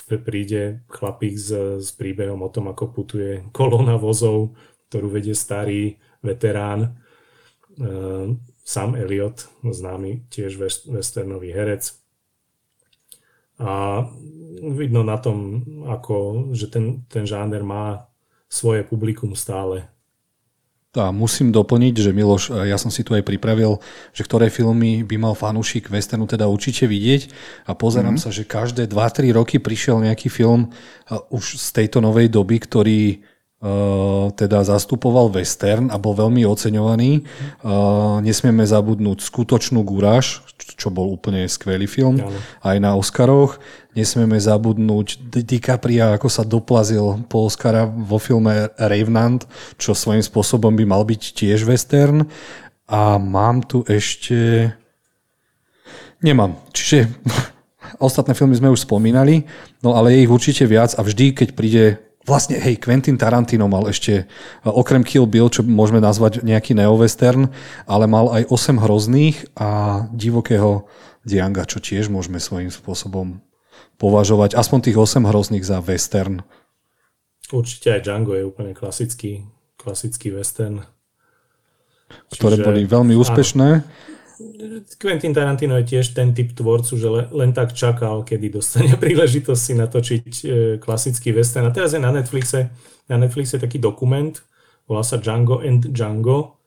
príde 0.07 0.87
chlapík 0.87 1.35
s, 1.35 1.51
s 1.83 1.89
príbehom 1.95 2.39
o 2.39 2.49
tom, 2.51 2.71
ako 2.71 2.83
putuje 2.91 3.43
kolóna 3.51 3.99
vozov, 3.99 4.55
ktorú 4.87 5.11
vedie 5.11 5.35
starý 5.35 5.99
veterán. 6.23 6.95
Sam 8.63 8.95
Elliot, 8.95 9.51
známy 9.63 10.31
tiež 10.31 10.55
westernový 10.87 11.51
herec. 11.51 12.06
A 13.57 14.05
vidno 14.61 15.01
na 15.05 15.17
tom, 15.17 15.63
ako, 15.89 16.49
že 16.53 16.69
ten, 16.69 17.05
ten 17.09 17.25
žáner 17.25 17.61
má 17.61 18.09
svoje 18.49 18.83
publikum 18.85 19.35
stále. 19.35 19.85
A 20.97 21.13
musím 21.13 21.53
doplniť, 21.53 21.93
že 21.99 22.15
Miloš, 22.15 22.57
ja 22.65 22.73
som 22.79 22.89
si 22.89 23.05
tu 23.05 23.13
aj 23.13 23.21
pripravil, 23.21 23.77
že 24.17 24.25
ktoré 24.25 24.49
filmy 24.49 25.05
by 25.05 25.19
mal 25.21 25.37
fanúšik 25.37 25.93
westernu 25.93 26.25
teda 26.25 26.49
určite 26.49 26.89
vidieť 26.89 27.29
a 27.69 27.77
pozerám 27.77 28.17
mm-hmm. 28.17 28.33
sa, 28.33 28.33
že 28.33 28.49
každé 28.49 28.89
2-3 28.89 29.29
roky 29.37 29.61
prišiel 29.61 30.01
nejaký 30.01 30.33
film 30.33 30.73
už 31.29 31.61
z 31.61 31.67
tejto 31.69 32.01
novej 32.01 32.33
doby, 32.33 32.57
ktorý 32.57 33.21
Uh, 33.57 34.29
teda 34.37 34.61
zastupoval 34.61 35.33
western 35.33 35.89
a 35.89 35.97
bol 35.97 36.13
veľmi 36.13 36.45
oceňovaný. 36.45 37.25
Uh, 37.65 38.21
nesmieme 38.21 38.61
zabudnúť 38.61 39.25
skutočnú 39.25 39.81
Guráž, 39.81 40.45
čo 40.77 40.93
bol 40.93 41.09
úplne 41.09 41.49
skvelý 41.49 41.89
film, 41.89 42.21
ano. 42.21 42.37
aj 42.61 42.77
na 42.77 42.93
Oscaroch. 42.93 43.57
Nesmieme 43.97 44.37
zabudnúť 44.37 45.17
DiCapria, 45.41 46.13
ako 46.13 46.29
sa 46.29 46.45
doplazil 46.45 47.25
po 47.25 47.49
Oscara 47.49 47.89
vo 47.89 48.21
filme 48.21 48.69
Revenant, 48.77 49.41
čo 49.81 49.97
svojím 49.97 50.21
spôsobom 50.21 50.77
by 50.77 50.85
mal 50.85 51.01
byť 51.01 51.21
tiež 51.33 51.65
western. 51.65 52.29
A 52.85 53.17
mám 53.17 53.65
tu 53.65 53.81
ešte... 53.89 54.69
Nemám. 56.21 56.61
Čiže 56.77 57.09
ostatné 58.05 58.37
filmy 58.37 58.53
sme 58.53 58.69
už 58.69 58.85
spomínali, 58.85 59.49
no 59.81 59.97
ale 59.97 60.13
je 60.13 60.29
ich 60.29 60.31
určite 60.31 60.69
viac 60.69 60.93
a 60.93 61.01
vždy, 61.01 61.33
keď 61.33 61.49
príde 61.57 61.85
Vlastne, 62.27 62.59
hej, 62.59 62.75
Quentin 62.83 63.15
Tarantino 63.15 63.71
mal 63.71 63.87
ešte, 63.87 64.27
e, 64.27 64.67
okrem 64.67 64.99
Kill 65.07 65.23
Bill, 65.23 65.47
čo 65.47 65.63
môžeme 65.63 66.03
nazvať 66.03 66.43
nejaký 66.43 66.75
neovestern, 66.75 67.47
ale 67.87 68.03
mal 68.03 68.27
aj 68.35 68.51
8 68.51 68.83
hrozných 68.83 69.47
a 69.55 70.03
divokého 70.11 70.83
Dianga, 71.23 71.63
čo 71.63 71.79
tiež 71.79 72.11
môžeme 72.11 72.43
svojím 72.43 72.67
spôsobom 72.67 73.39
považovať, 73.95 74.59
aspoň 74.59 74.91
tých 74.91 74.97
8 74.99 75.23
hrozných 75.23 75.63
za 75.63 75.79
western. 75.79 76.43
Určite 77.47 77.95
aj 77.95 78.03
Django 78.03 78.35
je 78.35 78.43
úplne 78.43 78.75
klasický, 78.75 79.47
klasický 79.79 80.35
western. 80.35 80.83
Ktoré 82.27 82.59
Čiže, 82.59 82.67
boli 82.67 82.81
veľmi 82.83 83.15
úspešné. 83.15 83.69
Áno 83.79 84.16
Quentin 85.01 85.33
Tarantino 85.33 85.77
je 85.81 85.97
tiež 85.97 86.13
ten 86.13 86.33
typ 86.33 86.53
tvorcu, 86.53 86.93
že 86.93 87.09
len 87.33 87.51
tak 87.53 87.73
čakal, 87.73 88.21
kedy 88.21 88.53
dostane 88.53 88.93
príležitosť 89.03 89.61
si 89.61 89.73
natočiť 89.73 90.25
e, 90.25 90.45
klasický 90.77 91.33
western. 91.33 91.69
A 91.69 91.73
teraz 91.73 91.97
je 91.97 92.01
na 92.01 92.13
Netflixe, 92.13 92.69
na 93.09 93.17
Netflixe 93.17 93.57
taký 93.57 93.81
dokument, 93.81 94.33
volá 94.85 95.01
sa 95.01 95.17
Django 95.17 95.61
and 95.65 95.89
Django 95.89 96.61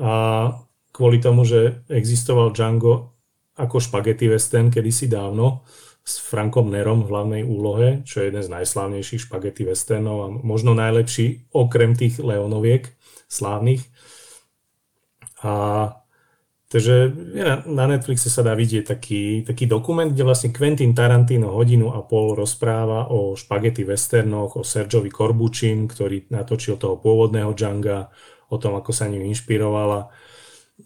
a 0.00 0.12
kvôli 0.92 1.18
tomu, 1.20 1.44
že 1.48 1.84
existoval 1.88 2.52
Django 2.52 3.16
ako 3.56 3.76
špagety 3.80 4.28
western 4.28 4.72
kedysi 4.72 5.08
dávno 5.08 5.64
s 6.00 6.16
Frankom 6.16 6.72
Nerom 6.72 7.04
v 7.04 7.10
hlavnej 7.12 7.42
úlohe, 7.44 8.00
čo 8.08 8.24
je 8.24 8.32
jeden 8.32 8.40
z 8.40 8.52
najslávnejších 8.52 9.28
špagety 9.28 9.68
westernov 9.68 10.16
a 10.24 10.28
možno 10.32 10.72
najlepší 10.72 11.52
okrem 11.52 11.92
tých 11.92 12.18
Leonoviek 12.24 12.88
slávnych. 13.28 13.84
A 15.44 15.99
Takže 16.70 17.10
na 17.66 17.84
Netflixe 17.90 18.30
sa 18.30 18.46
dá 18.46 18.54
vidieť 18.54 18.86
taký, 18.86 19.42
taký 19.42 19.66
dokument, 19.66 20.06
kde 20.06 20.22
vlastne 20.22 20.54
Quentin 20.54 20.94
Tarantino 20.94 21.50
hodinu 21.50 21.90
a 21.90 21.98
pol 22.06 22.38
rozpráva 22.38 23.10
o 23.10 23.34
špagety 23.34 23.82
westernoch, 23.82 24.54
o 24.54 24.62
Sergiovi 24.62 25.10
Corbucim, 25.10 25.90
ktorý 25.90 26.30
natočil 26.30 26.78
toho 26.78 26.94
pôvodného 26.94 27.50
Djanga, 27.58 28.14
o 28.54 28.56
tom, 28.62 28.78
ako 28.78 28.94
sa 28.94 29.10
ním 29.10 29.26
inšpirovala. 29.26 30.14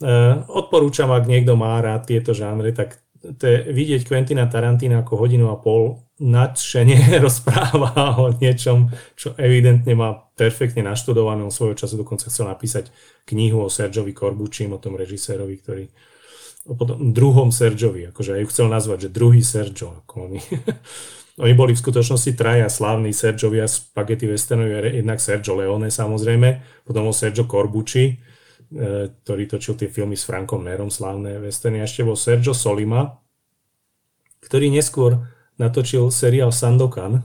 E, 0.01 0.11
odporúčam, 0.48 1.12
ak 1.12 1.28
niekto 1.28 1.52
má 1.52 1.77
rád 1.85 2.09
tieto 2.09 2.32
žánre, 2.32 2.73
tak 2.73 3.05
to 3.20 3.44
vidieť 3.69 4.09
Quentina 4.09 4.48
Tarantina 4.48 5.05
ako 5.05 5.20
hodinu 5.20 5.52
a 5.52 5.61
pol 5.61 6.03
nadšene 6.23 7.19
rozpráva 7.24 8.19
o 8.23 8.31
niečom, 8.39 8.91
čo 9.19 9.35
evidentne 9.35 9.99
má 9.99 10.15
perfektne 10.39 10.86
naštudované. 10.86 11.43
On 11.43 11.51
svojho 11.51 11.74
času 11.74 11.99
dokonca 11.99 12.31
chcel 12.31 12.47
napísať 12.47 12.95
knihu 13.27 13.66
o 13.66 13.73
Sergiovi 13.73 14.15
Corbučím, 14.15 14.74
o 14.74 14.82
tom 14.82 14.95
režisérovi, 14.95 15.59
ktorý 15.59 15.85
o 16.65 16.74
potom 16.74 17.12
druhom 17.12 17.53
Sergiovi, 17.53 18.09
akože 18.09 18.41
aj 18.41 18.49
chcel 18.49 18.73
nazvať, 18.73 19.09
že 19.09 19.15
druhý 19.15 19.45
Sergio, 19.45 20.01
ako 20.05 20.32
oni. 20.32 20.41
oni 21.45 21.53
boli 21.53 21.77
v 21.77 21.82
skutočnosti 21.82 22.32
traja 22.39 22.73
slávni 22.73 23.12
Sergiovia 23.12 23.69
Spaghetti 23.69 24.24
Westernovi, 24.24 24.97
jednak 24.97 25.20
Sergio 25.20 25.61
Leone 25.61 25.93
samozrejme, 25.93 26.65
potom 26.89 27.11
o 27.11 27.12
Sergio 27.12 27.45
Corbucci, 27.45 28.05
e, 28.09 28.15
ktorý 29.12 29.45
točil 29.45 29.77
tie 29.77 29.93
filmy 29.93 30.16
s 30.16 30.24
Frankom 30.24 30.65
Nerom, 30.65 30.89
slávne 30.89 31.36
westerny, 31.36 31.85
a 31.85 31.89
ešte 31.89 32.01
bol 32.01 32.16
Sergio 32.16 32.57
Solima, 32.57 33.20
ktorý 34.41 34.73
neskôr 34.73 35.34
natočil 35.59 36.10
seriál 36.10 36.52
Sandokan, 36.52 37.22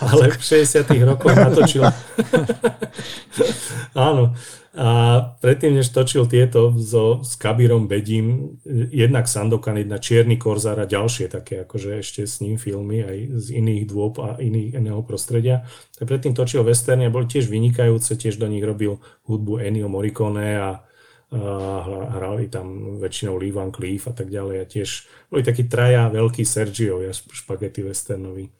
ale 0.00 0.30
v 0.30 0.42
60 0.42 0.86
rokoch 1.06 1.34
natočil... 1.34 1.82
Áno. 3.92 4.32
A 4.72 5.20
predtým, 5.36 5.76
než 5.76 5.92
točil 5.92 6.24
tieto 6.24 6.72
so, 6.80 7.20
s 7.20 7.36
Kabírom 7.36 7.92
Bedím, 7.92 8.56
jednak 8.88 9.28
Sandokan, 9.28 9.76
jedna 9.76 10.00
Čierny 10.00 10.40
korzár 10.40 10.80
a 10.80 10.88
ďalšie 10.88 11.28
také, 11.28 11.68
akože 11.68 12.00
ešte 12.00 12.24
s 12.24 12.40
ním 12.40 12.56
filmy 12.56 13.04
aj 13.04 13.18
z 13.36 13.46
iných 13.60 13.84
dôb 13.84 14.16
a 14.24 14.40
iných, 14.40 14.80
iného 14.80 15.04
prostredia. 15.04 15.68
Tak 16.00 16.08
predtým 16.08 16.32
točil 16.32 16.64
westerny 16.64 17.04
a 17.04 17.12
boli 17.12 17.28
tiež 17.28 17.52
vynikajúce, 17.52 18.16
tiež 18.16 18.40
do 18.40 18.48
nich 18.48 18.64
robil 18.64 18.96
hudbu 19.28 19.60
Ennio 19.60 19.92
Morricone 19.92 20.56
a 20.56 20.80
hrali 21.32 22.52
tam 22.52 22.98
väčšinou 23.00 23.40
Lee 23.40 23.56
Van 23.56 23.72
Cleef 23.72 24.04
a 24.04 24.12
tak 24.12 24.28
ďalej 24.28 24.56
a 24.60 24.68
tiež 24.68 25.08
boli 25.32 25.40
takí 25.40 25.64
traja 25.64 26.12
veľkí 26.12 26.44
Sergiovia 26.44 27.08
špagety 27.12 27.80
westernoví. 27.80 28.52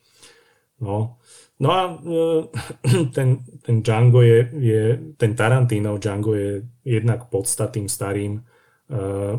No, 0.81 1.21
no 1.61 1.69
a 1.69 1.83
e, 1.93 2.25
ten, 3.17 3.45
ten 3.61 3.77
Django 3.85 4.25
je, 4.25 4.49
je, 4.57 4.83
ten 5.21 5.37
Tarantino 5.37 6.01
Django 6.01 6.33
je 6.35 6.65
jednak 6.85 7.29
podstatým 7.29 7.93
starým 7.93 8.41
uh, 8.41 9.37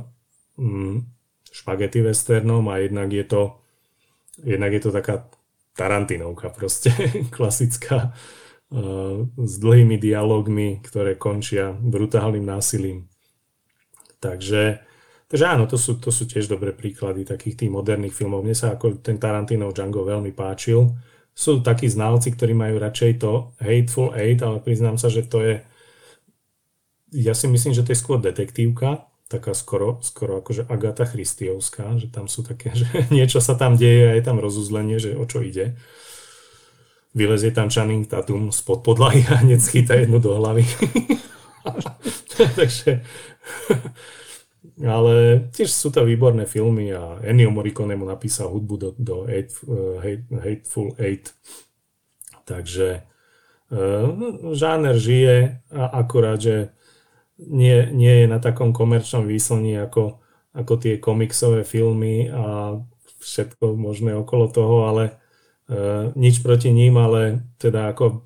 špagety 1.52 2.06
westernom 2.06 2.70
a 2.70 2.78
jednak 2.78 3.12
je 3.12 3.26
to 3.26 3.42
jednak 4.46 4.74
je 4.74 4.80
to 4.80 4.92
taká 4.92 5.26
Tarantinovka 5.74 6.50
proste, 6.50 6.94
klasická 7.38 8.14
uh, 8.14 9.26
s 9.38 9.54
dlhými 9.58 9.98
dialogmi, 9.98 10.86
ktoré 10.86 11.18
končia 11.18 11.74
brutálnym 11.74 12.46
násilím. 12.46 13.10
Takže, 14.24 14.80
takže 15.28 15.46
áno, 15.46 15.68
to 15.68 15.76
sú, 15.76 16.00
to 16.00 16.08
sú 16.16 16.24
tiež 16.24 16.48
dobré 16.48 16.72
príklady 16.72 17.28
takých 17.28 17.68
tých 17.68 17.72
moderných 17.72 18.16
filmov. 18.16 18.48
Mne 18.48 18.56
sa 18.56 18.72
ako 18.72 19.04
ten 19.04 19.20
Tarantino 19.20 19.76
Django 19.76 20.08
veľmi 20.08 20.32
páčil. 20.32 20.96
Sú 21.36 21.60
takí 21.60 21.92
znalci, 21.92 22.32
ktorí 22.32 22.56
majú 22.56 22.80
radšej 22.80 23.12
to 23.20 23.52
Hateful 23.60 24.16
Eight, 24.16 24.40
ale 24.40 24.64
priznám 24.64 24.96
sa, 24.96 25.12
že 25.12 25.28
to 25.28 25.44
je 25.44 25.56
ja 27.14 27.38
si 27.38 27.46
myslím, 27.46 27.78
že 27.78 27.86
to 27.86 27.94
je 27.94 28.02
skôr 28.02 28.18
detektívka, 28.18 29.06
taká 29.30 29.54
skoro, 29.54 30.02
skoro 30.02 30.42
akože 30.42 30.66
Agata 30.66 31.06
Christiovská, 31.06 32.02
že 32.02 32.10
tam 32.10 32.26
sú 32.26 32.42
také, 32.42 32.74
že 32.80 32.90
niečo 33.14 33.38
sa 33.38 33.54
tam 33.54 33.78
deje 33.78 34.10
a 34.10 34.18
je 34.18 34.24
tam 34.26 34.42
rozuzlenie, 34.42 34.98
že 34.98 35.14
o 35.14 35.24
čo 35.30 35.46
ide. 35.46 35.78
Vylezie 37.14 37.54
tam 37.54 37.70
Channing 37.70 38.10
Tatum 38.10 38.50
spod 38.50 38.82
podlahy 38.82 39.22
a 39.30 39.46
hneď 39.46 39.62
schyta 39.62 39.94
jednu 39.94 40.18
do 40.18 40.34
hlavy. 40.34 40.66
Takže 42.60 43.02
ale 44.82 45.46
tiež 45.54 45.70
sú 45.70 45.94
to 45.94 46.02
výborné 46.02 46.50
filmy 46.50 46.90
a 46.90 47.22
Ennio 47.22 47.54
Morricone 47.54 47.94
mu 47.94 48.10
napísal 48.10 48.50
hudbu 48.50 48.76
do, 48.78 48.90
do 48.98 49.18
Eight, 49.30 49.54
uh, 49.70 50.02
Hate, 50.02 50.26
Hateful 50.34 50.98
Eight. 50.98 51.30
Takže 52.42 53.06
uh, 53.70 54.10
žáner 54.58 54.98
žije 54.98 55.62
a 55.70 55.84
akurát, 56.02 56.42
že 56.42 56.74
nie, 57.38 57.86
nie 57.94 58.26
je 58.26 58.28
na 58.28 58.42
takom 58.42 58.74
komerčnom 58.74 59.30
výslni 59.30 59.78
ako, 59.78 60.24
ako 60.58 60.74
tie 60.82 60.98
komiksové 60.98 61.62
filmy 61.62 62.34
a 62.34 62.78
všetko 63.22 63.78
možné 63.78 64.18
okolo 64.18 64.50
toho, 64.50 64.90
ale 64.90 65.04
uh, 65.70 66.10
nič 66.18 66.42
proti 66.42 66.74
ním, 66.74 66.98
ale 66.98 67.46
teda 67.62 67.94
ako 67.94 68.26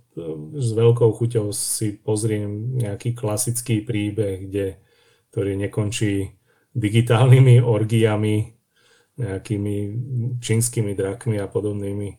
s 0.58 0.70
veľkou 0.74 1.14
chuťou 1.14 1.54
si 1.54 1.94
pozriem 2.02 2.74
nejaký 2.82 3.14
klasický 3.14 3.86
príbeh, 3.86 4.50
kde 4.50 4.82
ktorý 5.30 5.54
nekončí 5.70 6.34
digitálnymi 6.74 7.62
orgiami, 7.62 8.36
nejakými 9.18 9.76
čínskymi 10.42 10.94
drakmi 10.98 11.38
a 11.38 11.46
podobnými 11.46 12.10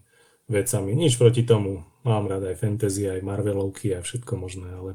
vecami. 0.51 0.91
Nič 0.95 1.19
proti 1.19 1.43
tomu. 1.43 1.83
Mám 2.07 2.31
rád 2.31 2.55
aj 2.55 2.63
fantasy, 2.63 3.11
aj 3.11 3.27
Marvelovky 3.27 3.95
a 3.95 4.03
všetko 4.03 4.33
možné, 4.39 4.71
ale 4.71 4.91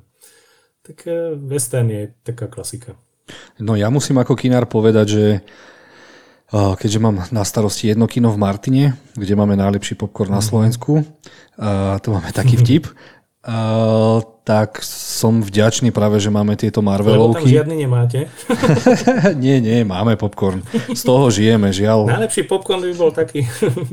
tak 0.84 1.04
western 1.44 1.92
je 1.92 2.04
taká 2.24 2.48
klasika. 2.48 2.96
No 3.60 3.76
ja 3.80 3.88
musím 3.88 4.20
ako 4.20 4.36
kinár 4.36 4.68
povedať, 4.68 5.08
že 5.08 5.26
keďže 6.54 7.00
mám 7.02 7.26
na 7.34 7.42
starosti 7.42 7.90
jedno 7.90 8.06
kino 8.06 8.30
v 8.30 8.38
Martine, 8.38 8.86
kde 9.18 9.34
máme 9.34 9.58
najlepší 9.58 9.98
popcorn 9.98 10.30
na 10.30 10.42
mhm. 10.42 10.48
Slovensku, 10.48 11.02
to 12.02 12.08
máme 12.10 12.30
taký 12.34 12.62
vtip, 12.62 12.94
Uh, 13.44 14.24
tak 14.48 14.80
som 14.88 15.44
vďačný 15.44 15.92
práve, 15.92 16.16
že 16.16 16.32
máme 16.32 16.56
tieto 16.56 16.80
Marvelovky. 16.80 17.44
Lebo 17.44 17.44
tam 17.44 17.52
žiadny 17.60 17.76
nemáte. 17.76 18.32
nie, 19.44 19.60
nie, 19.60 19.84
máme 19.84 20.16
popcorn. 20.16 20.64
Z 20.72 21.04
toho 21.04 21.28
žijeme, 21.28 21.68
žiaľ. 21.76 22.08
Najlepší 22.08 22.48
popcorn 22.48 22.80
by 22.88 22.96
bol 22.96 23.12
taký, 23.12 23.44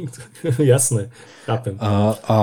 jasné, 0.74 1.10
chápem. 1.50 1.74
A, 1.82 2.14
a 2.30 2.38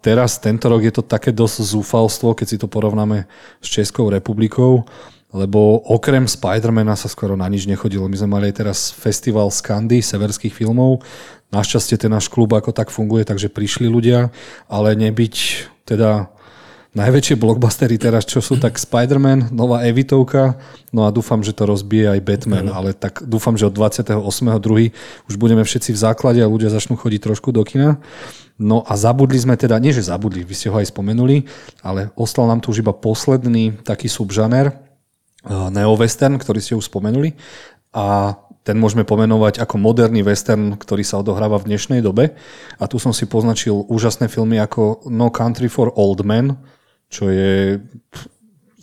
teraz 0.00 0.40
tento 0.40 0.72
rok 0.72 0.80
je 0.80 0.96
to 0.96 1.04
také 1.04 1.28
dosť 1.28 1.76
zúfalstvo, 1.76 2.32
keď 2.32 2.46
si 2.48 2.56
to 2.56 2.72
porovnáme 2.72 3.28
s 3.60 3.68
Českou 3.68 4.08
republikou, 4.08 4.88
lebo 5.36 5.84
okrem 5.84 6.24
Spidermana 6.24 6.96
sa 6.96 7.12
skoro 7.12 7.36
na 7.36 7.44
nič 7.52 7.68
nechodilo. 7.68 8.08
My 8.08 8.16
sme 8.16 8.32
mali 8.40 8.48
aj 8.48 8.64
teraz 8.64 8.78
festival 8.88 9.52
Skandy, 9.52 10.00
severských 10.00 10.56
filmov. 10.56 11.04
Našťastie 11.52 12.00
ten 12.00 12.08
náš 12.08 12.32
klub 12.32 12.56
ako 12.56 12.72
tak 12.72 12.88
funguje, 12.88 13.28
takže 13.28 13.52
prišli 13.52 13.84
ľudia, 13.84 14.32
ale 14.66 14.96
nebyť 14.96 15.36
teda 15.84 16.32
najväčšie 16.96 17.36
blockbustery 17.36 18.00
teraz, 18.00 18.24
čo 18.24 18.40
sú 18.40 18.56
tak 18.56 18.80
Spider-Man, 18.80 19.52
nová 19.52 19.84
Evitovka, 19.84 20.56
no 20.96 21.04
a 21.04 21.12
dúfam, 21.12 21.44
že 21.44 21.52
to 21.52 21.68
rozbije 21.68 22.16
aj 22.16 22.24
Batman, 22.24 22.72
ale 22.72 22.96
tak 22.96 23.20
dúfam, 23.20 23.52
že 23.52 23.68
od 23.68 23.76
28.2. 23.76 24.96
už 25.28 25.34
budeme 25.36 25.60
všetci 25.60 25.92
v 25.92 25.98
základe 26.00 26.40
a 26.40 26.48
ľudia 26.48 26.72
začnú 26.72 26.96
chodiť 26.96 27.20
trošku 27.20 27.52
do 27.52 27.60
kina. 27.68 28.00
No 28.56 28.80
a 28.88 28.96
zabudli 28.96 29.36
sme 29.36 29.60
teda, 29.60 29.76
nie 29.76 29.92
že 29.92 30.08
zabudli, 30.08 30.40
vy 30.40 30.56
ste 30.56 30.72
ho 30.72 30.80
aj 30.80 30.88
spomenuli, 30.88 31.44
ale 31.84 32.08
ostal 32.16 32.48
nám 32.48 32.64
tu 32.64 32.72
už 32.72 32.80
iba 32.80 32.96
posledný 32.96 33.76
taký 33.84 34.08
subžaner, 34.08 34.85
neo-western, 35.50 36.36
ktorý 36.38 36.58
ste 36.58 36.74
už 36.74 36.90
spomenuli 36.90 37.34
a 37.94 38.36
ten 38.66 38.74
môžeme 38.74 39.06
pomenovať 39.06 39.62
ako 39.62 39.78
moderný 39.78 40.26
western, 40.26 40.74
ktorý 40.74 41.06
sa 41.06 41.22
odohráva 41.22 41.62
v 41.62 41.70
dnešnej 41.70 42.02
dobe. 42.02 42.34
A 42.82 42.90
tu 42.90 42.98
som 42.98 43.14
si 43.14 43.30
poznačil 43.30 43.86
úžasné 43.86 44.26
filmy 44.26 44.58
ako 44.58 45.06
No 45.06 45.30
Country 45.30 45.70
for 45.70 45.94
Old 45.94 46.26
Men, 46.26 46.58
čo 47.06 47.30
je 47.30 47.78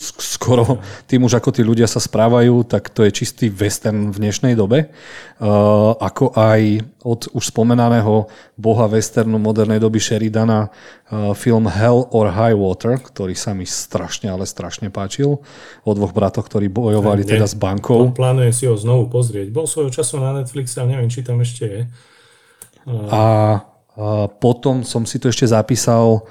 skoro 0.03 0.84
tým 1.07 1.23
už 1.23 1.39
ako 1.39 1.55
tí 1.55 1.63
ľudia 1.63 1.88
sa 1.88 2.03
správajú, 2.03 2.67
tak 2.67 2.91
to 2.91 3.07
je 3.07 3.11
čistý 3.15 3.47
western 3.47 4.11
v 4.11 4.27
dnešnej 4.27 4.59
dobe. 4.59 4.91
Uh, 5.39 5.95
ako 5.97 6.35
aj 6.35 6.84
od 7.03 7.31
už 7.31 7.43
spomenaného 7.51 8.27
boha 8.59 8.85
westernu 8.91 9.39
modernej 9.39 9.80
doby 9.80 10.03
Sheridana 10.03 10.67
uh, 10.67 11.31
film 11.31 11.71
Hell 11.71 12.07
or 12.11 12.31
High 12.31 12.55
Water, 12.55 12.99
ktorý 12.99 13.35
sa 13.35 13.55
mi 13.55 13.63
strašne, 13.63 14.27
ale 14.27 14.43
strašne 14.43 14.91
páčil. 14.91 15.39
O 15.88 15.91
dvoch 15.95 16.11
bratoch, 16.11 16.47
ktorí 16.47 16.67
bojovali 16.67 17.23
teda 17.23 17.47
s 17.47 17.55
bankou. 17.55 18.11
Plánujem 18.11 18.53
si 18.53 18.63
ho 18.67 18.75
znovu 18.75 19.07
pozrieť. 19.07 19.49
Bol 19.55 19.67
svojho 19.67 19.91
času 19.91 20.19
na 20.19 20.35
Netflixe, 20.35 20.84
ale 20.84 20.99
neviem, 20.99 21.07
či 21.07 21.23
tam 21.23 21.39
ešte 21.39 21.63
je. 21.63 21.81
Uh... 22.84 23.07
A, 23.07 23.23
a 23.23 23.25
potom 24.27 24.84
som 24.84 25.07
si 25.07 25.21
to 25.21 25.31
ešte 25.31 25.47
zapísal 25.47 26.27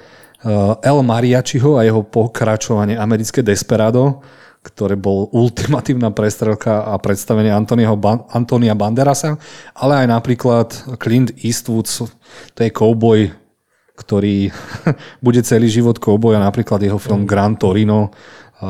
El 0.83 0.97
Mariachiho 1.07 1.79
a 1.79 1.87
jeho 1.87 2.03
pokračovanie 2.03 2.99
americké 2.99 3.39
Desperado, 3.39 4.19
ktoré 4.63 4.99
bol 4.99 5.27
ultimatívna 5.35 6.11
prestrelka 6.11 6.83
a 6.83 6.99
predstavenie 6.99 7.51
Antonia, 7.51 7.91
Antonia 8.31 8.75
Banderasa, 8.75 9.39
ale 9.75 10.03
aj 10.03 10.07
napríklad 10.11 10.67
Clint 10.99 11.31
Eastwood, 11.43 11.87
to 12.55 12.59
je 12.59 12.71
cowboy, 12.71 13.31
ktorý 13.95 14.51
bude 15.25 15.39
celý 15.47 15.71
život 15.71 15.99
cowboy 15.99 16.35
a 16.35 16.43
napríklad 16.43 16.83
jeho 16.83 16.99
film 16.99 17.23
Gran 17.23 17.55
Torino, 17.55 18.11
eh, 18.11 18.65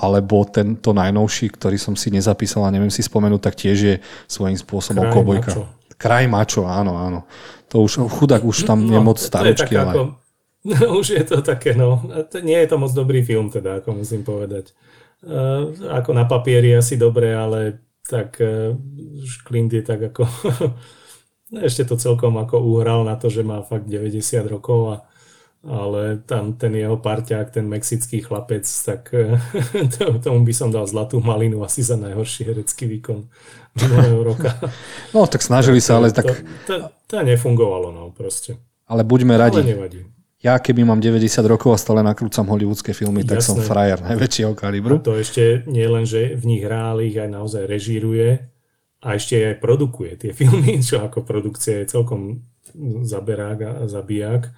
alebo 0.00 0.48
tento 0.48 0.96
najnovší, 0.96 1.52
ktorý 1.52 1.76
som 1.76 1.96
si 1.96 2.08
nezapísal 2.08 2.64
a 2.64 2.72
neviem 2.72 2.92
si 2.92 3.04
spomenúť, 3.04 3.40
tak 3.44 3.60
tiež 3.60 3.76
je 3.76 3.94
svojím 4.24 4.56
spôsobom 4.56 5.04
Kraj 5.04 5.14
cowboyka. 5.16 5.52
Mačo. 5.52 5.64
Kraj 6.00 6.24
mačo, 6.32 6.64
áno, 6.64 6.96
áno. 6.96 7.28
To 7.68 7.84
už 7.84 8.08
chudák 8.08 8.40
už 8.40 8.64
tam 8.64 8.88
no, 8.88 8.96
je 8.96 9.00
moc 9.04 9.20
staročky, 9.20 9.76
ale... 9.76 9.92
Ako 9.92 10.29
No, 10.68 11.00
už 11.00 11.16
je 11.16 11.24
to 11.24 11.40
také, 11.40 11.72
no. 11.72 12.04
Nie 12.44 12.60
je 12.64 12.68
to 12.68 12.76
moc 12.76 12.92
dobrý 12.92 13.24
film, 13.24 13.48
teda, 13.48 13.80
ako 13.80 14.04
musím 14.04 14.20
povedať. 14.20 14.76
Uh, 15.24 15.72
ako 15.88 16.12
na 16.16 16.24
papieri 16.24 16.72
asi 16.76 16.96
dobre, 17.00 17.32
ale 17.32 17.80
tak 18.04 18.40
uh, 18.40 18.76
Clint 19.44 19.72
je 19.72 19.80
tak 19.84 20.12
ako... 20.12 20.28
ešte 21.66 21.82
to 21.82 21.98
celkom 21.98 22.38
ako 22.38 22.62
uhral 22.62 23.02
na 23.02 23.16
to, 23.16 23.32
že 23.32 23.42
má 23.42 23.64
fakt 23.64 23.88
90 23.88 24.20
rokov 24.46 24.80
a 24.92 24.96
ale 25.60 26.24
tam 26.24 26.56
ten 26.56 26.72
jeho 26.72 26.96
parťák, 26.96 27.52
ten 27.52 27.68
mexický 27.68 28.24
chlapec, 28.24 28.64
tak 28.64 29.12
tomu 30.24 30.40
by 30.40 30.54
som 30.56 30.72
dal 30.72 30.88
zlatú 30.88 31.20
malinu 31.20 31.60
asi 31.60 31.84
za 31.84 32.00
najhorší 32.00 32.48
herecký 32.48 32.88
výkon 32.88 33.28
minulého 33.76 34.24
roka. 34.24 34.56
No 35.12 35.28
tak 35.28 35.44
snažili 35.44 35.84
sa, 35.84 36.00
ale 36.00 36.16
tak... 36.16 36.32
To, 36.32 36.32
to, 36.64 36.74
to 37.04 37.20
nefungovalo, 37.20 37.92
no 37.92 38.08
proste. 38.08 38.56
Ale 38.88 39.04
buďme 39.04 39.36
radi. 39.36 39.60
Ale 39.60 39.76
nevadí 39.76 40.00
ja 40.40 40.56
keby 40.56 40.88
mám 40.88 41.04
90 41.04 41.44
rokov 41.44 41.76
a 41.76 41.78
stále 41.78 42.00
nakrúcam 42.00 42.48
hollywoodske 42.48 42.96
filmy, 42.96 43.28
tak 43.28 43.44
Jasné. 43.44 43.48
som 43.48 43.56
frajer 43.60 44.00
najväčšieho 44.00 44.56
kalibru. 44.56 44.96
A 44.96 45.04
to 45.04 45.20
ešte 45.20 45.68
nie 45.68 45.84
len, 45.84 46.08
že 46.08 46.32
v 46.32 46.44
nich 46.48 46.62
hrál 46.64 47.04
ich 47.04 47.12
aj 47.20 47.28
naozaj 47.28 47.68
režíruje 47.68 48.40
a 49.04 49.06
ešte 49.12 49.36
aj 49.36 49.60
produkuje 49.60 50.16
tie 50.16 50.32
filmy, 50.40 50.80
čo 50.80 51.04
ako 51.04 51.28
produkcia 51.28 51.84
je 51.84 51.92
celkom 51.92 52.40
zaberák 53.04 53.58
a 53.60 53.72
zabijak. 53.84 54.48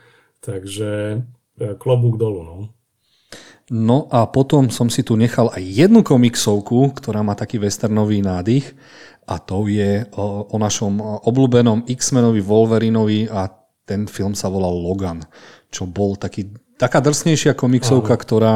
Takže 0.42 0.90
e, 1.18 1.74
klobúk 1.78 2.18
dolu. 2.18 2.42
No. 2.46 2.56
No 3.70 3.98
a 4.10 4.26
potom 4.26 4.70
som 4.70 4.90
si 4.90 5.06
tu 5.06 5.14
nechal 5.18 5.50
aj 5.50 5.62
jednu 5.62 6.02
komiksovku, 6.02 6.98
ktorá 6.98 7.22
má 7.26 7.34
taký 7.38 7.62
westernový 7.62 8.22
nádych 8.22 8.74
a 9.26 9.38
to 9.38 9.70
je 9.70 10.02
o, 10.18 10.50
o 10.50 10.56
našom 10.58 10.98
obľúbenom 10.98 11.86
X-menovi 11.86 12.42
Wolverinovi 12.42 13.30
a 13.30 13.50
ten 13.86 14.10
film 14.10 14.34
sa 14.34 14.50
volal 14.50 14.74
Logan 14.74 15.22
čo 15.72 15.88
bol 15.88 16.20
taký, 16.20 16.52
taká 16.76 17.00
drsnejšia 17.00 17.56
komiksovka, 17.56 18.14
Aha. 18.14 18.20
ktorá 18.20 18.54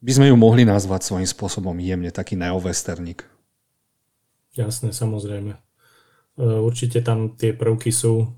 by 0.00 0.12
sme 0.12 0.26
ju 0.32 0.36
mohli 0.40 0.64
nazvať 0.64 1.04
svojím 1.04 1.28
spôsobom 1.28 1.76
jemne, 1.76 2.08
taký 2.08 2.34
neovesterník. 2.40 3.28
Jasné, 4.56 4.96
samozrejme. 4.96 5.52
E, 5.54 5.58
určite 6.40 7.04
tam 7.04 7.36
tie 7.36 7.52
prvky 7.52 7.92
sú 7.92 8.32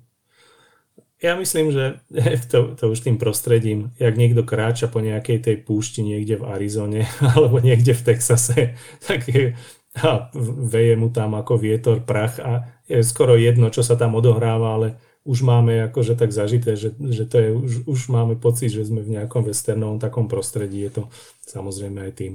ja 1.19 1.35
myslím, 1.35 1.75
že 1.75 1.99
to, 2.53 2.79
to 2.79 2.85
už 2.91 3.03
tým 3.03 3.19
prostredím, 3.19 3.91
jak 3.99 4.15
niekto 4.15 4.47
kráča 4.47 4.87
po 4.87 5.03
nejakej 5.03 5.39
tej 5.43 5.57
púšti 5.63 6.07
niekde 6.07 6.39
v 6.39 6.47
Arizone 6.47 7.03
alebo 7.35 7.59
niekde 7.59 7.95
v 7.95 8.05
Texase, 8.15 8.79
tak 9.07 9.27
je, 9.27 9.55
a 9.99 10.31
veje 10.63 10.95
mu 10.95 11.11
tam 11.11 11.35
ako 11.35 11.59
vietor, 11.59 11.99
prach 12.07 12.39
a 12.39 12.71
je 12.87 13.03
skoro 13.03 13.35
jedno, 13.35 13.69
čo 13.69 13.83
sa 13.83 13.99
tam 13.99 14.15
odohráva, 14.15 14.79
ale 14.79 14.89
už 15.29 15.45
máme 15.45 15.85
akože 15.93 16.17
tak 16.17 16.33
zažité, 16.33 16.73
že, 16.73 16.97
že 16.97 17.29
to 17.29 17.37
je, 17.37 17.49
už, 17.53 17.73
už 17.85 18.01
máme 18.09 18.41
pocit, 18.41 18.73
že 18.73 18.89
sme 18.89 19.05
v 19.05 19.21
nejakom 19.21 19.45
westernovom 19.45 20.01
takom 20.01 20.25
prostredí. 20.25 20.89
Je 20.89 20.93
to 20.97 21.03
samozrejme 21.45 22.01
aj 22.01 22.13
tým, 22.17 22.35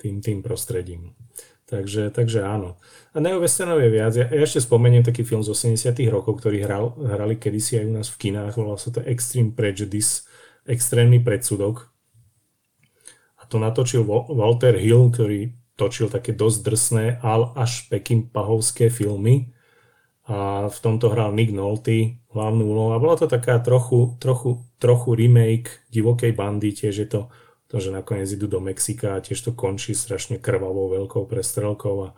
tým, 0.00 0.24
tým 0.24 0.38
prostredím. 0.40 1.12
Takže, 1.68 2.08
takže 2.16 2.40
áno. 2.40 2.80
A 3.12 3.20
neovesternov 3.20 3.84
je 3.84 3.90
viac. 3.92 4.16
Ja, 4.16 4.24
ja 4.32 4.40
ešte 4.48 4.64
spomeniem 4.64 5.04
taký 5.04 5.28
film 5.28 5.44
z 5.44 5.52
80 5.52 5.92
rokov, 6.08 6.40
ktorý 6.40 6.64
hral, 6.64 6.96
hrali 6.96 7.36
kedysi 7.36 7.82
aj 7.82 7.84
u 7.84 7.92
nás 8.00 8.08
v 8.08 8.16
kinách. 8.16 8.56
Volal 8.56 8.80
sa 8.80 8.88
to 8.88 9.04
Extreme 9.04 9.52
Prejudice, 9.52 10.24
extrémny 10.64 11.20
predsudok. 11.20 11.92
A 13.36 13.44
to 13.44 13.60
natočil 13.60 14.08
Walter 14.08 14.78
Hill, 14.80 15.12
ktorý 15.12 15.52
točil 15.76 16.08
také 16.08 16.32
dosť 16.32 16.58
drsné, 16.64 17.04
ale 17.20 17.52
až 17.52 17.84
pekým 17.92 18.24
pahovské 18.32 18.88
filmy 18.88 19.52
a 20.26 20.66
v 20.66 20.78
tomto 20.82 21.06
hral 21.14 21.30
Nick 21.30 21.54
Nolte 21.54 22.18
hlavnú 22.34 22.66
úlohu 22.66 22.90
a 22.94 23.02
bola 23.02 23.14
to 23.14 23.30
taká 23.30 23.62
trochu, 23.62 24.18
trochu, 24.18 24.58
trochu 24.82 25.14
remake 25.14 25.86
divokej 25.94 26.34
bandy, 26.34 26.74
tiež 26.74 27.06
je 27.06 27.08
to 27.08 27.20
to, 27.66 27.82
že 27.82 27.90
nakoniec 27.90 28.30
idú 28.30 28.46
do 28.46 28.62
Mexika 28.62 29.18
a 29.18 29.22
tiež 29.22 29.42
to 29.42 29.50
končí 29.50 29.90
strašne 29.90 30.38
krvavou 30.38 30.86
veľkou 30.86 31.26
prestrelkou 31.26 31.94
a 32.06 32.08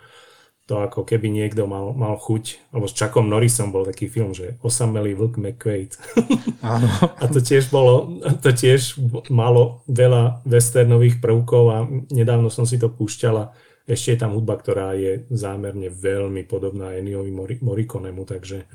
to 0.69 0.85
ako 0.85 1.01
keby 1.09 1.33
niekto 1.33 1.65
mal, 1.65 1.97
mal 1.97 2.21
chuť, 2.21 2.77
alebo 2.77 2.85
s 2.85 2.93
Chuckom 2.93 3.33
Norrisom 3.33 3.73
bol 3.73 3.89
taký 3.89 4.05
film, 4.05 4.37
že 4.37 4.61
osamelý 4.61 5.17
vlk 5.17 5.41
McQuaid. 5.41 5.97
Áno. 6.61 6.89
a 7.01 7.25
to 7.25 7.41
tiež 7.41 7.73
bolo, 7.73 8.21
to 8.45 8.53
tiež 8.53 9.01
malo 9.33 9.81
veľa 9.89 10.45
westernových 10.45 11.25
prvkov 11.25 11.65
a 11.73 11.89
nedávno 12.13 12.53
som 12.53 12.69
si 12.69 12.77
to 12.77 12.93
púšťala 12.93 13.57
ešte 13.89 14.15
je 14.15 14.19
tam 14.21 14.37
hudba, 14.37 14.61
ktorá 14.61 14.93
je 14.93 15.25
zámerne 15.33 15.89
veľmi 15.89 16.45
podobná 16.45 16.93
Enniovi 16.93 17.33
Morikonemu, 17.65 18.23
takže, 18.29 18.69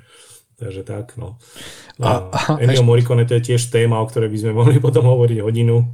takže 0.58 0.82
tak. 0.82 1.14
No. 1.22 1.38
A, 2.02 2.34
a, 2.34 2.40
Ennio 2.58 2.82
ešte... 2.82 2.90
Morricone 2.90 3.24
to 3.30 3.38
je 3.38 3.54
tiež 3.54 3.70
téma, 3.70 4.02
o 4.02 4.10
ktorej 4.10 4.34
by 4.34 4.38
sme 4.42 4.52
mohli 4.58 4.82
potom 4.82 5.06
hovoriť 5.06 5.40
hodinu, 5.46 5.86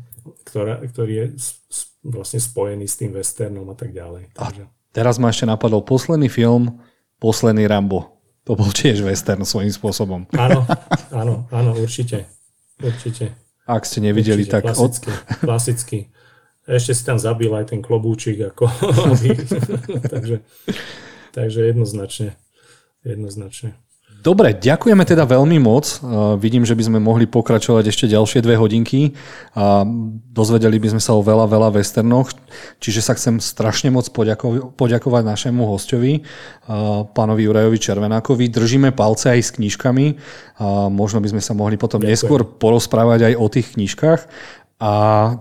ktorá, 0.47 0.79
ktorý 0.87 1.13
je 1.13 1.25
vlastne 2.07 2.39
spojený 2.39 2.87
s 2.87 2.95
tým 2.95 3.11
westernom 3.11 3.67
a 3.67 3.75
tak 3.75 3.91
ďalej. 3.91 4.31
Takže... 4.31 4.63
A 4.63 4.95
teraz 4.95 5.19
ma 5.19 5.29
ešte 5.29 5.43
napadol 5.43 5.83
posledný 5.83 6.31
film, 6.31 6.79
Posledný 7.19 7.67
Rambo. 7.67 8.15
To 8.47 8.55
bol 8.55 8.71
tiež 8.71 9.03
western 9.03 9.43
svojím 9.43 9.75
spôsobom. 9.75 10.23
Áno, 10.33 10.63
áno, 11.11 11.45
áno, 11.51 11.71
určite. 11.75 12.31
Určite. 12.79 13.35
Ak 13.67 13.83
ste 13.83 13.99
nevideli, 13.99 14.47
určite, 14.47 14.55
tak... 14.55 14.71
Klasický, 14.71 15.11
od... 15.11 15.19
klasický. 15.43 15.99
Ešte 16.69 16.93
si 16.93 17.01
tam 17.01 17.17
zabil 17.17 17.49
aj 17.49 17.73
ten 17.73 17.81
klobúčik, 17.81 18.37
ako, 18.53 18.69
takže, 20.13 20.45
takže 21.33 21.59
jednoznačne. 21.65 22.37
Jednoznačne. 23.01 23.73
Dobre, 24.19 24.51
ďakujeme 24.51 25.07
teda 25.07 25.23
veľmi 25.23 25.63
moc. 25.63 26.03
Uh, 26.03 26.35
vidím, 26.35 26.67
že 26.67 26.75
by 26.75 26.91
sme 26.91 26.99
mohli 26.99 27.23
pokračovať 27.23 27.87
ešte 27.87 28.05
ďalšie 28.11 28.43
dve 28.43 28.59
hodinky 28.59 29.15
a 29.55 29.87
dozvedeli 30.35 30.75
by 30.75 30.91
sme 30.91 31.01
sa 31.01 31.15
o 31.15 31.23
veľa, 31.23 31.47
veľa 31.47 31.71
westernoch. 31.79 32.35
Čiže 32.83 32.99
sa 32.99 33.15
chcem 33.15 33.39
strašne 33.39 33.95
moc 33.95 34.11
poďako- 34.11 34.75
poďakovať 34.75 35.23
našemu 35.23 35.63
hostovi, 35.63 36.27
uh, 36.67 37.07
pánovi 37.15 37.47
Jurajovi 37.47 37.79
Červenákovi. 37.79 38.51
Držíme 38.51 38.91
palce 38.91 39.31
aj 39.31 39.39
s 39.39 39.55
knižkami. 39.55 40.05
A 40.59 40.91
možno 40.91 41.23
by 41.23 41.39
sme 41.39 41.41
sa 41.41 41.55
mohli 41.55 41.79
potom 41.79 42.03
Ďakujem. 42.03 42.11
neskôr 42.11 42.43
porozprávať 42.43 43.31
aj 43.31 43.33
o 43.39 43.47
tých 43.47 43.79
knižkách. 43.79 44.19
A 44.79 44.91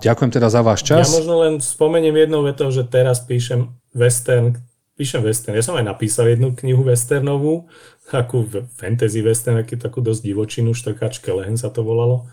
ďakujem 0.03 0.35
teda 0.35 0.51
za 0.51 0.67
váš 0.67 0.83
čas. 0.83 1.07
Ja 1.07 1.15
možno 1.15 1.47
len 1.47 1.63
spomeniem 1.63 2.27
jednou 2.27 2.43
vetou, 2.43 2.75
že 2.75 2.83
teraz 2.83 3.23
píšem 3.23 3.71
western, 3.95 4.59
píšem 4.99 5.23
western. 5.23 5.55
Ja 5.55 5.63
som 5.63 5.79
aj 5.79 5.87
napísal 5.87 6.35
jednu 6.35 6.59
knihu 6.59 6.83
westernovú, 6.83 7.71
takú 8.11 8.51
fantasy 8.75 9.23
western, 9.23 9.63
takú, 9.63 9.79
takú 9.79 9.99
dosť 10.03 10.27
divočinu, 10.27 10.75
štrkačke 10.75 11.31
lehen 11.31 11.55
sa 11.55 11.71
to 11.71 11.87
volalo. 11.87 12.27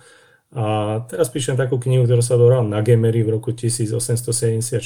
A 0.56 0.98
teraz 1.06 1.30
píšem 1.30 1.54
takú 1.54 1.78
knihu, 1.78 2.10
ktorá 2.10 2.26
sa 2.26 2.42
volala 2.42 2.66
Nagemery 2.66 3.22
v 3.22 3.38
roku 3.38 3.54
1874. 3.54 4.82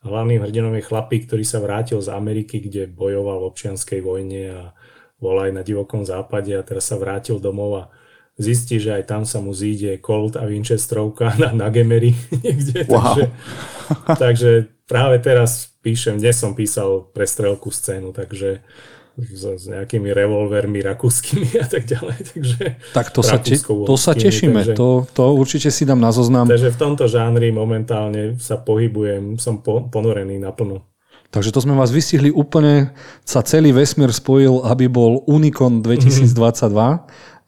Hlavným 0.00 0.44
hrdinom 0.44 0.76
je 0.76 0.84
chlapík, 0.84 1.24
ktorý 1.24 1.44
sa 1.44 1.60
vrátil 1.60 2.04
z 2.04 2.12
Ameriky, 2.12 2.60
kde 2.60 2.84
bojoval 2.84 3.44
v 3.44 3.48
občianskej 3.48 4.00
vojne 4.04 4.42
a 4.52 4.62
bol 5.20 5.36
aj 5.40 5.56
na 5.56 5.62
divokom 5.64 6.04
západe 6.04 6.52
a 6.56 6.64
teraz 6.64 6.88
sa 6.88 6.96
vrátil 6.96 7.36
domov 7.40 7.70
a 7.76 7.84
zistí, 8.40 8.80
že 8.80 8.96
aj 8.96 9.04
tam 9.04 9.22
sa 9.28 9.44
mu 9.44 9.52
zíde 9.52 10.00
Colt 10.00 10.40
a 10.40 10.48
Winchesterovka 10.48 11.36
na 11.42 11.52
Nagemery 11.52 12.16
niekde. 12.44 12.88
Wow. 12.88 13.04
Takže, 13.04 13.24
takže 14.16 14.50
práve 14.88 15.20
teraz 15.20 15.76
píšem, 15.84 16.16
dnes 16.16 16.40
som 16.40 16.56
písal 16.56 17.12
prestrelku 17.12 17.68
scénu, 17.68 18.16
takže 18.16 18.64
s, 19.20 19.44
s 19.44 19.64
nejakými 19.68 20.08
revolvermi 20.16 20.80
rakúskymi 20.80 21.52
a 21.64 21.66
tak 21.68 21.84
ďalej. 21.84 22.18
Takže 22.32 22.62
tak 22.96 23.12
to 23.12 23.20
sa, 23.20 23.36
te, 23.36 23.60
to 23.60 23.96
sa 24.00 24.12
tešíme, 24.16 24.72
takže, 24.72 24.74
to, 24.74 25.04
to 25.12 25.24
určite 25.36 25.68
si 25.68 25.84
dám 25.84 26.00
na 26.00 26.08
zoznam. 26.14 26.48
Takže 26.48 26.72
v 26.72 26.78
tomto 26.80 27.04
žánri 27.10 27.52
momentálne 27.52 28.40
sa 28.40 28.56
pohybujem, 28.56 29.36
som 29.36 29.60
po, 29.60 29.84
ponorený 29.92 30.40
naplno. 30.40 30.88
Takže 31.30 31.54
to 31.54 31.62
sme 31.62 31.78
vás 31.78 31.94
vystihli 31.94 32.34
úplne, 32.34 32.90
sa 33.22 33.38
celý 33.46 33.70
vesmír 33.70 34.10
spojil, 34.10 34.66
aby 34.66 34.90
bol 34.90 35.22
Unicon 35.30 35.78
2022 35.78 36.26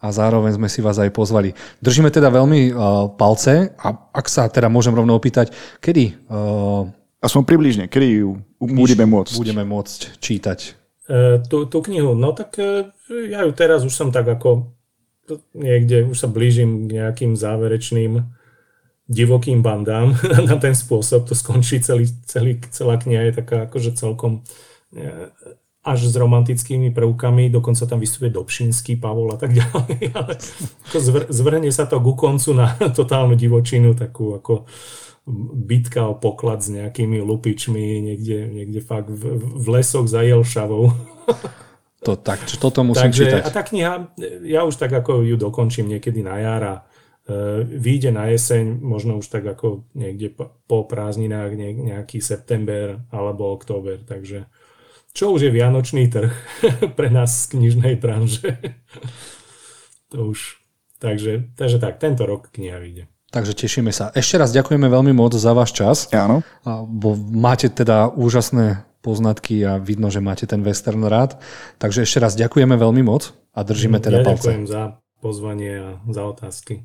a 0.02 0.10
zároveň 0.10 0.58
sme 0.58 0.66
si 0.66 0.82
vás 0.82 0.98
aj 0.98 1.14
pozvali. 1.14 1.54
Držíme 1.78 2.10
teda 2.10 2.26
veľmi 2.34 2.74
uh, 2.74 3.14
palce 3.14 3.70
a 3.78 3.88
ak 4.10 4.26
sa 4.26 4.50
teda 4.50 4.66
môžem 4.66 4.92
rovno 4.92 5.14
opýtať, 5.14 5.54
kedy... 5.78 6.26
Uh, 6.26 6.90
Aspoň 7.22 7.46
približne, 7.46 7.84
kedy 7.86 8.26
ju 8.26 8.42
budeme 8.58 9.06
môcť? 9.06 9.38
Budeme 9.38 9.62
môcť 9.62 10.18
čítať. 10.18 10.58
E, 11.06 11.38
tú, 11.46 11.70
tú 11.70 11.78
knihu. 11.86 12.18
No 12.18 12.34
tak 12.34 12.58
ja 13.06 13.46
ju 13.46 13.54
teraz 13.54 13.86
už 13.86 13.94
som 13.94 14.10
tak 14.10 14.26
ako 14.26 14.74
niekde, 15.54 16.10
už 16.10 16.18
sa 16.18 16.26
blížim 16.26 16.90
k 16.90 16.98
nejakým 16.98 17.38
záverečným 17.38 18.26
divokým 19.06 19.62
bandám 19.62 20.18
na 20.50 20.56
ten 20.58 20.74
spôsob. 20.74 21.28
To 21.28 21.34
skončí 21.38 21.78
celý, 21.78 22.10
celý, 22.26 22.58
celá 22.74 22.98
kniha 22.98 23.30
je 23.30 23.38
taká 23.38 23.70
akože 23.70 23.94
celkom 23.94 24.42
až 25.82 26.06
s 26.06 26.14
romantickými 26.14 26.94
prvkami, 26.94 27.50
dokonca 27.50 27.82
tam 27.90 27.98
vystupuje 27.98 28.30
Dobšinský, 28.30 29.02
Pavol 29.02 29.34
a 29.34 29.38
tak 29.38 29.50
ďalej, 29.50 29.94
ale 30.18 30.32
zvr, 30.94 31.22
zvrhne 31.26 31.70
sa 31.74 31.90
to 31.90 31.98
ku 31.98 32.14
koncu 32.14 32.54
na 32.54 32.78
totálnu 32.98 33.34
divočinu, 33.34 33.98
takú 33.98 34.38
ako 34.38 34.70
bitka 35.54 36.06
o 36.06 36.18
poklad 36.18 36.62
s 36.62 36.70
nejakými 36.70 37.22
lupičmi 37.22 38.02
niekde, 38.02 38.50
niekde 38.50 38.80
fakt 38.82 39.10
v, 39.10 39.38
v 39.38 39.66
lesoch 39.70 40.10
za 40.10 40.22
Jelšavou. 40.22 40.90
To, 42.02 42.18
tak, 42.18 42.42
toto 42.58 42.82
musím 42.82 43.14
Takže, 43.14 43.22
čítať. 43.22 43.42
A 43.46 43.50
tá 43.54 43.62
kniha, 43.62 44.10
ja 44.42 44.66
už 44.66 44.74
tak 44.74 44.90
ako 44.90 45.22
ju 45.22 45.38
dokončím 45.38 45.86
niekedy 45.86 46.26
na 46.26 46.34
jar 46.42 46.62
a 46.66 46.74
e, 46.74 46.82
vyjde 47.62 48.10
na 48.10 48.26
jeseň, 48.26 48.82
možno 48.82 49.22
už 49.22 49.30
tak 49.30 49.46
ako 49.46 49.86
niekde 49.94 50.34
po 50.66 50.82
prázdninách, 50.82 51.54
ne, 51.54 51.70
nejaký 51.94 52.18
september 52.18 53.06
alebo 53.14 53.54
október. 53.54 54.02
Takže 54.02 54.50
čo 55.12 55.32
už 55.32 55.48
je 55.48 55.50
vianočný 55.52 56.08
trh 56.08 56.32
pre 56.98 57.08
nás 57.12 57.46
z 57.46 57.56
knižnej 57.56 58.00
branže. 58.00 58.58
to 60.12 60.32
už. 60.32 60.60
Takže, 61.02 61.50
takže 61.58 61.82
tak, 61.82 61.98
tento 61.98 62.22
rok 62.24 62.54
kniha 62.54 62.78
vyjde. 62.78 63.10
Takže 63.32 63.56
tešíme 63.56 63.90
sa. 63.96 64.12
Ešte 64.12 64.36
raz 64.36 64.52
ďakujeme 64.52 64.86
veľmi 64.92 65.16
moc 65.16 65.32
za 65.32 65.56
váš 65.56 65.72
čas. 65.72 66.06
Áno. 66.12 66.44
Bo 66.68 67.16
máte 67.16 67.72
teda 67.72 68.12
úžasné 68.12 68.84
poznatky 69.00 69.64
a 69.64 69.80
vidno, 69.80 70.12
že 70.12 70.20
máte 70.20 70.44
ten 70.44 70.60
western 70.60 71.02
rád. 71.08 71.40
Takže 71.80 72.04
ešte 72.04 72.20
raz 72.20 72.36
ďakujeme 72.36 72.76
veľmi 72.76 73.02
moc 73.02 73.32
a 73.56 73.64
držíme 73.64 73.98
teda 73.98 74.20
ja 74.20 74.24
palce. 74.28 74.52
Ďakujem 74.52 74.66
za 74.68 74.82
pozvanie 75.24 75.72
a 75.80 75.88
za 76.12 76.22
otázky. 76.28 76.84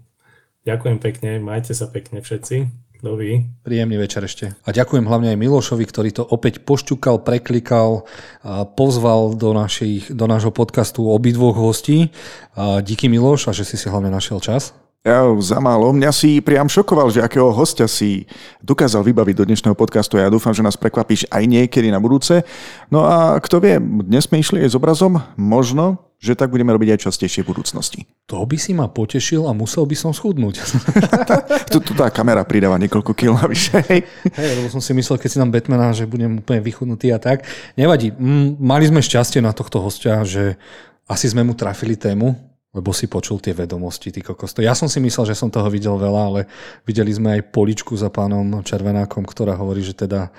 Ďakujem 0.63 0.97
pekne, 0.99 1.31
majte 1.43 1.75
sa 1.75 1.87
pekne 1.87 2.23
všetci. 2.23 2.55
Dovi. 2.97 3.45
Príjemný 3.61 4.01
večer 4.01 4.25
ešte. 4.25 4.57
A 4.65 4.69
ďakujem 4.73 5.05
hlavne 5.05 5.29
aj 5.29 5.37
Milošovi, 5.37 5.85
ktorý 5.85 6.09
to 6.09 6.25
opäť 6.25 6.65
pošťukal, 6.65 7.21
preklikal, 7.21 8.09
a 8.41 8.65
pozval 8.65 9.37
do, 9.37 9.53
našich, 9.53 10.09
do 10.09 10.25
nášho 10.25 10.49
podcastu 10.49 11.05
obidvoch 11.05 11.53
hostí. 11.53 12.09
A 12.57 12.81
díky 12.81 13.05
Miloš 13.05 13.49
a 13.49 13.51
že 13.53 13.69
si 13.69 13.77
si 13.77 13.85
hlavne 13.85 14.09
našiel 14.09 14.41
čas. 14.41 14.73
Ja 15.05 15.23
za 15.39 15.61
málo. 15.61 15.93
Mňa 15.93 16.11
si 16.11 16.41
priam 16.41 16.67
šokoval, 16.67 17.13
že 17.13 17.23
akého 17.23 17.53
hostia 17.53 17.85
si 17.87 18.27
dokázal 18.65 19.05
vybaviť 19.05 19.35
do 19.39 19.47
dnešného 19.47 19.77
podcastu. 19.77 20.17
Ja 20.19 20.27
dúfam, 20.27 20.51
že 20.51 20.65
nás 20.65 20.75
prekvapíš 20.75 21.29
aj 21.29 21.47
niekedy 21.47 21.93
na 21.93 22.01
budúce. 22.01 22.43
No 22.89 23.05
a 23.05 23.37
kto 23.39 23.61
vie, 23.61 23.79
dnes 23.79 24.27
sme 24.27 24.41
išli 24.41 24.65
aj 24.65 24.73
s 24.73 24.75
obrazom. 24.75 25.21
Možno, 25.39 26.06
že 26.18 26.34
tak 26.34 26.49
budeme 26.49 26.73
robiť 26.73 26.98
aj 26.98 26.99
častejšie 27.06 27.45
v 27.45 27.53
budúcnosti. 27.53 27.99
To 28.26 28.41
by 28.41 28.57
si 28.57 28.73
ma 28.73 28.89
potešil 28.89 29.45
a 29.45 29.53
musel 29.53 29.85
by 29.85 29.94
som 29.94 30.11
schudnúť. 30.18 30.65
tu, 31.72 31.77
tu 31.77 31.94
tá 31.94 32.10
kamera 32.10 32.41
pridáva 32.41 32.81
niekoľko 32.81 33.14
kil 33.14 33.38
navyše. 33.38 33.77
Hej, 33.85 34.49
lebo 34.57 34.68
som 34.73 34.81
si 34.81 34.98
myslel, 34.98 35.22
keď 35.22 35.30
si 35.30 35.38
nám 35.38 35.53
Batmana, 35.53 35.94
že 35.94 36.10
budem 36.10 36.41
úplne 36.41 36.65
vychudnutý 36.65 37.14
a 37.14 37.22
tak. 37.22 37.45
Nevadí. 37.77 38.18
Mali 38.57 38.89
sme 38.89 39.06
šťastie 39.06 39.45
na 39.45 39.53
tohto 39.53 39.77
hostia, 39.77 40.26
že 40.26 40.57
asi 41.06 41.30
sme 41.30 41.45
mu 41.45 41.53
trafili 41.53 41.94
tému, 41.94 42.34
lebo 42.73 42.89
si 42.91 43.06
počul 43.06 43.38
tie 43.38 43.53
vedomosti, 43.53 44.10
ty 44.10 44.26
kokos. 44.26 44.57
Ja 44.57 44.73
som 44.73 44.89
si 44.89 44.98
myslel, 44.98 45.34
že 45.34 45.39
som 45.39 45.53
toho 45.53 45.69
videl 45.69 45.95
veľa, 45.95 46.22
ale 46.34 46.41
videli 46.84 47.14
sme 47.14 47.38
aj 47.38 47.53
poličku 47.53 47.94
za 47.94 48.10
pánom 48.10 48.65
Červenákom, 48.65 49.22
ktorá 49.22 49.53
hovorí, 49.53 49.85
že 49.85 49.94
teda 49.94 50.34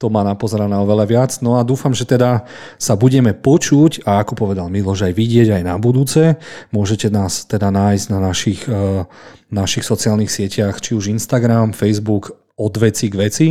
to 0.00 0.08
má 0.08 0.24
napozerané 0.24 0.72
oveľa 0.80 1.04
viac. 1.04 1.30
No 1.44 1.60
a 1.60 1.62
dúfam, 1.62 1.92
že 1.92 2.08
teda 2.08 2.48
sa 2.80 2.96
budeme 2.96 3.36
počuť 3.36 4.08
a 4.08 4.24
ako 4.24 4.32
povedal 4.48 4.72
Miloš, 4.72 5.04
aj 5.04 5.12
vidieť 5.12 5.60
aj 5.60 5.62
na 5.62 5.76
budúce. 5.76 6.40
Môžete 6.72 7.12
nás 7.12 7.44
teda 7.44 7.68
nájsť 7.68 8.06
na 8.08 8.18
našich, 8.24 8.64
uh, 8.64 9.04
našich 9.52 9.84
sociálnych 9.84 10.32
sieťach, 10.32 10.80
či 10.80 10.96
už 10.96 11.12
Instagram, 11.12 11.76
Facebook, 11.76 12.32
od 12.60 12.74
veci 12.80 13.12
k 13.12 13.14
veci. 13.16 13.48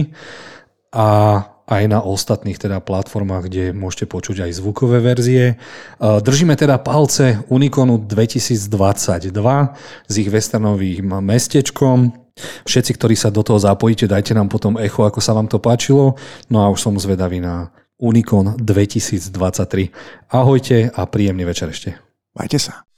A 0.90 1.08
aj 1.70 1.84
na 1.86 2.02
ostatných 2.02 2.58
teda 2.58 2.82
platformách, 2.82 3.46
kde 3.46 3.66
môžete 3.78 4.10
počuť 4.10 4.50
aj 4.50 4.58
zvukové 4.58 5.06
verzie. 5.06 5.54
E, 5.54 5.56
držíme 6.02 6.58
teda 6.58 6.82
palce 6.82 7.46
Uniconu 7.54 8.02
2022 8.02 9.30
s 10.10 10.14
ich 10.18 10.30
westernovým 10.34 11.22
mestečkom. 11.22 12.19
Všetci, 12.66 12.92
ktorí 12.98 13.16
sa 13.16 13.30
do 13.30 13.46
toho 13.46 13.62
zapojíte, 13.62 14.10
dajte 14.10 14.34
nám 14.34 14.50
potom 14.50 14.80
echo, 14.82 15.06
ako 15.06 15.20
sa 15.22 15.38
vám 15.38 15.46
to 15.46 15.62
páčilo. 15.62 16.18
No 16.50 16.66
a 16.66 16.72
už 16.74 16.80
som 16.82 16.98
zvedavý 16.98 17.40
na 17.40 17.70
Unicon 18.00 18.56
2023. 18.58 20.32
Ahojte 20.32 20.90
a 20.90 21.02
príjemný 21.06 21.44
večer 21.44 21.70
ešte. 21.70 22.00
Majte 22.34 22.58
sa. 22.58 22.89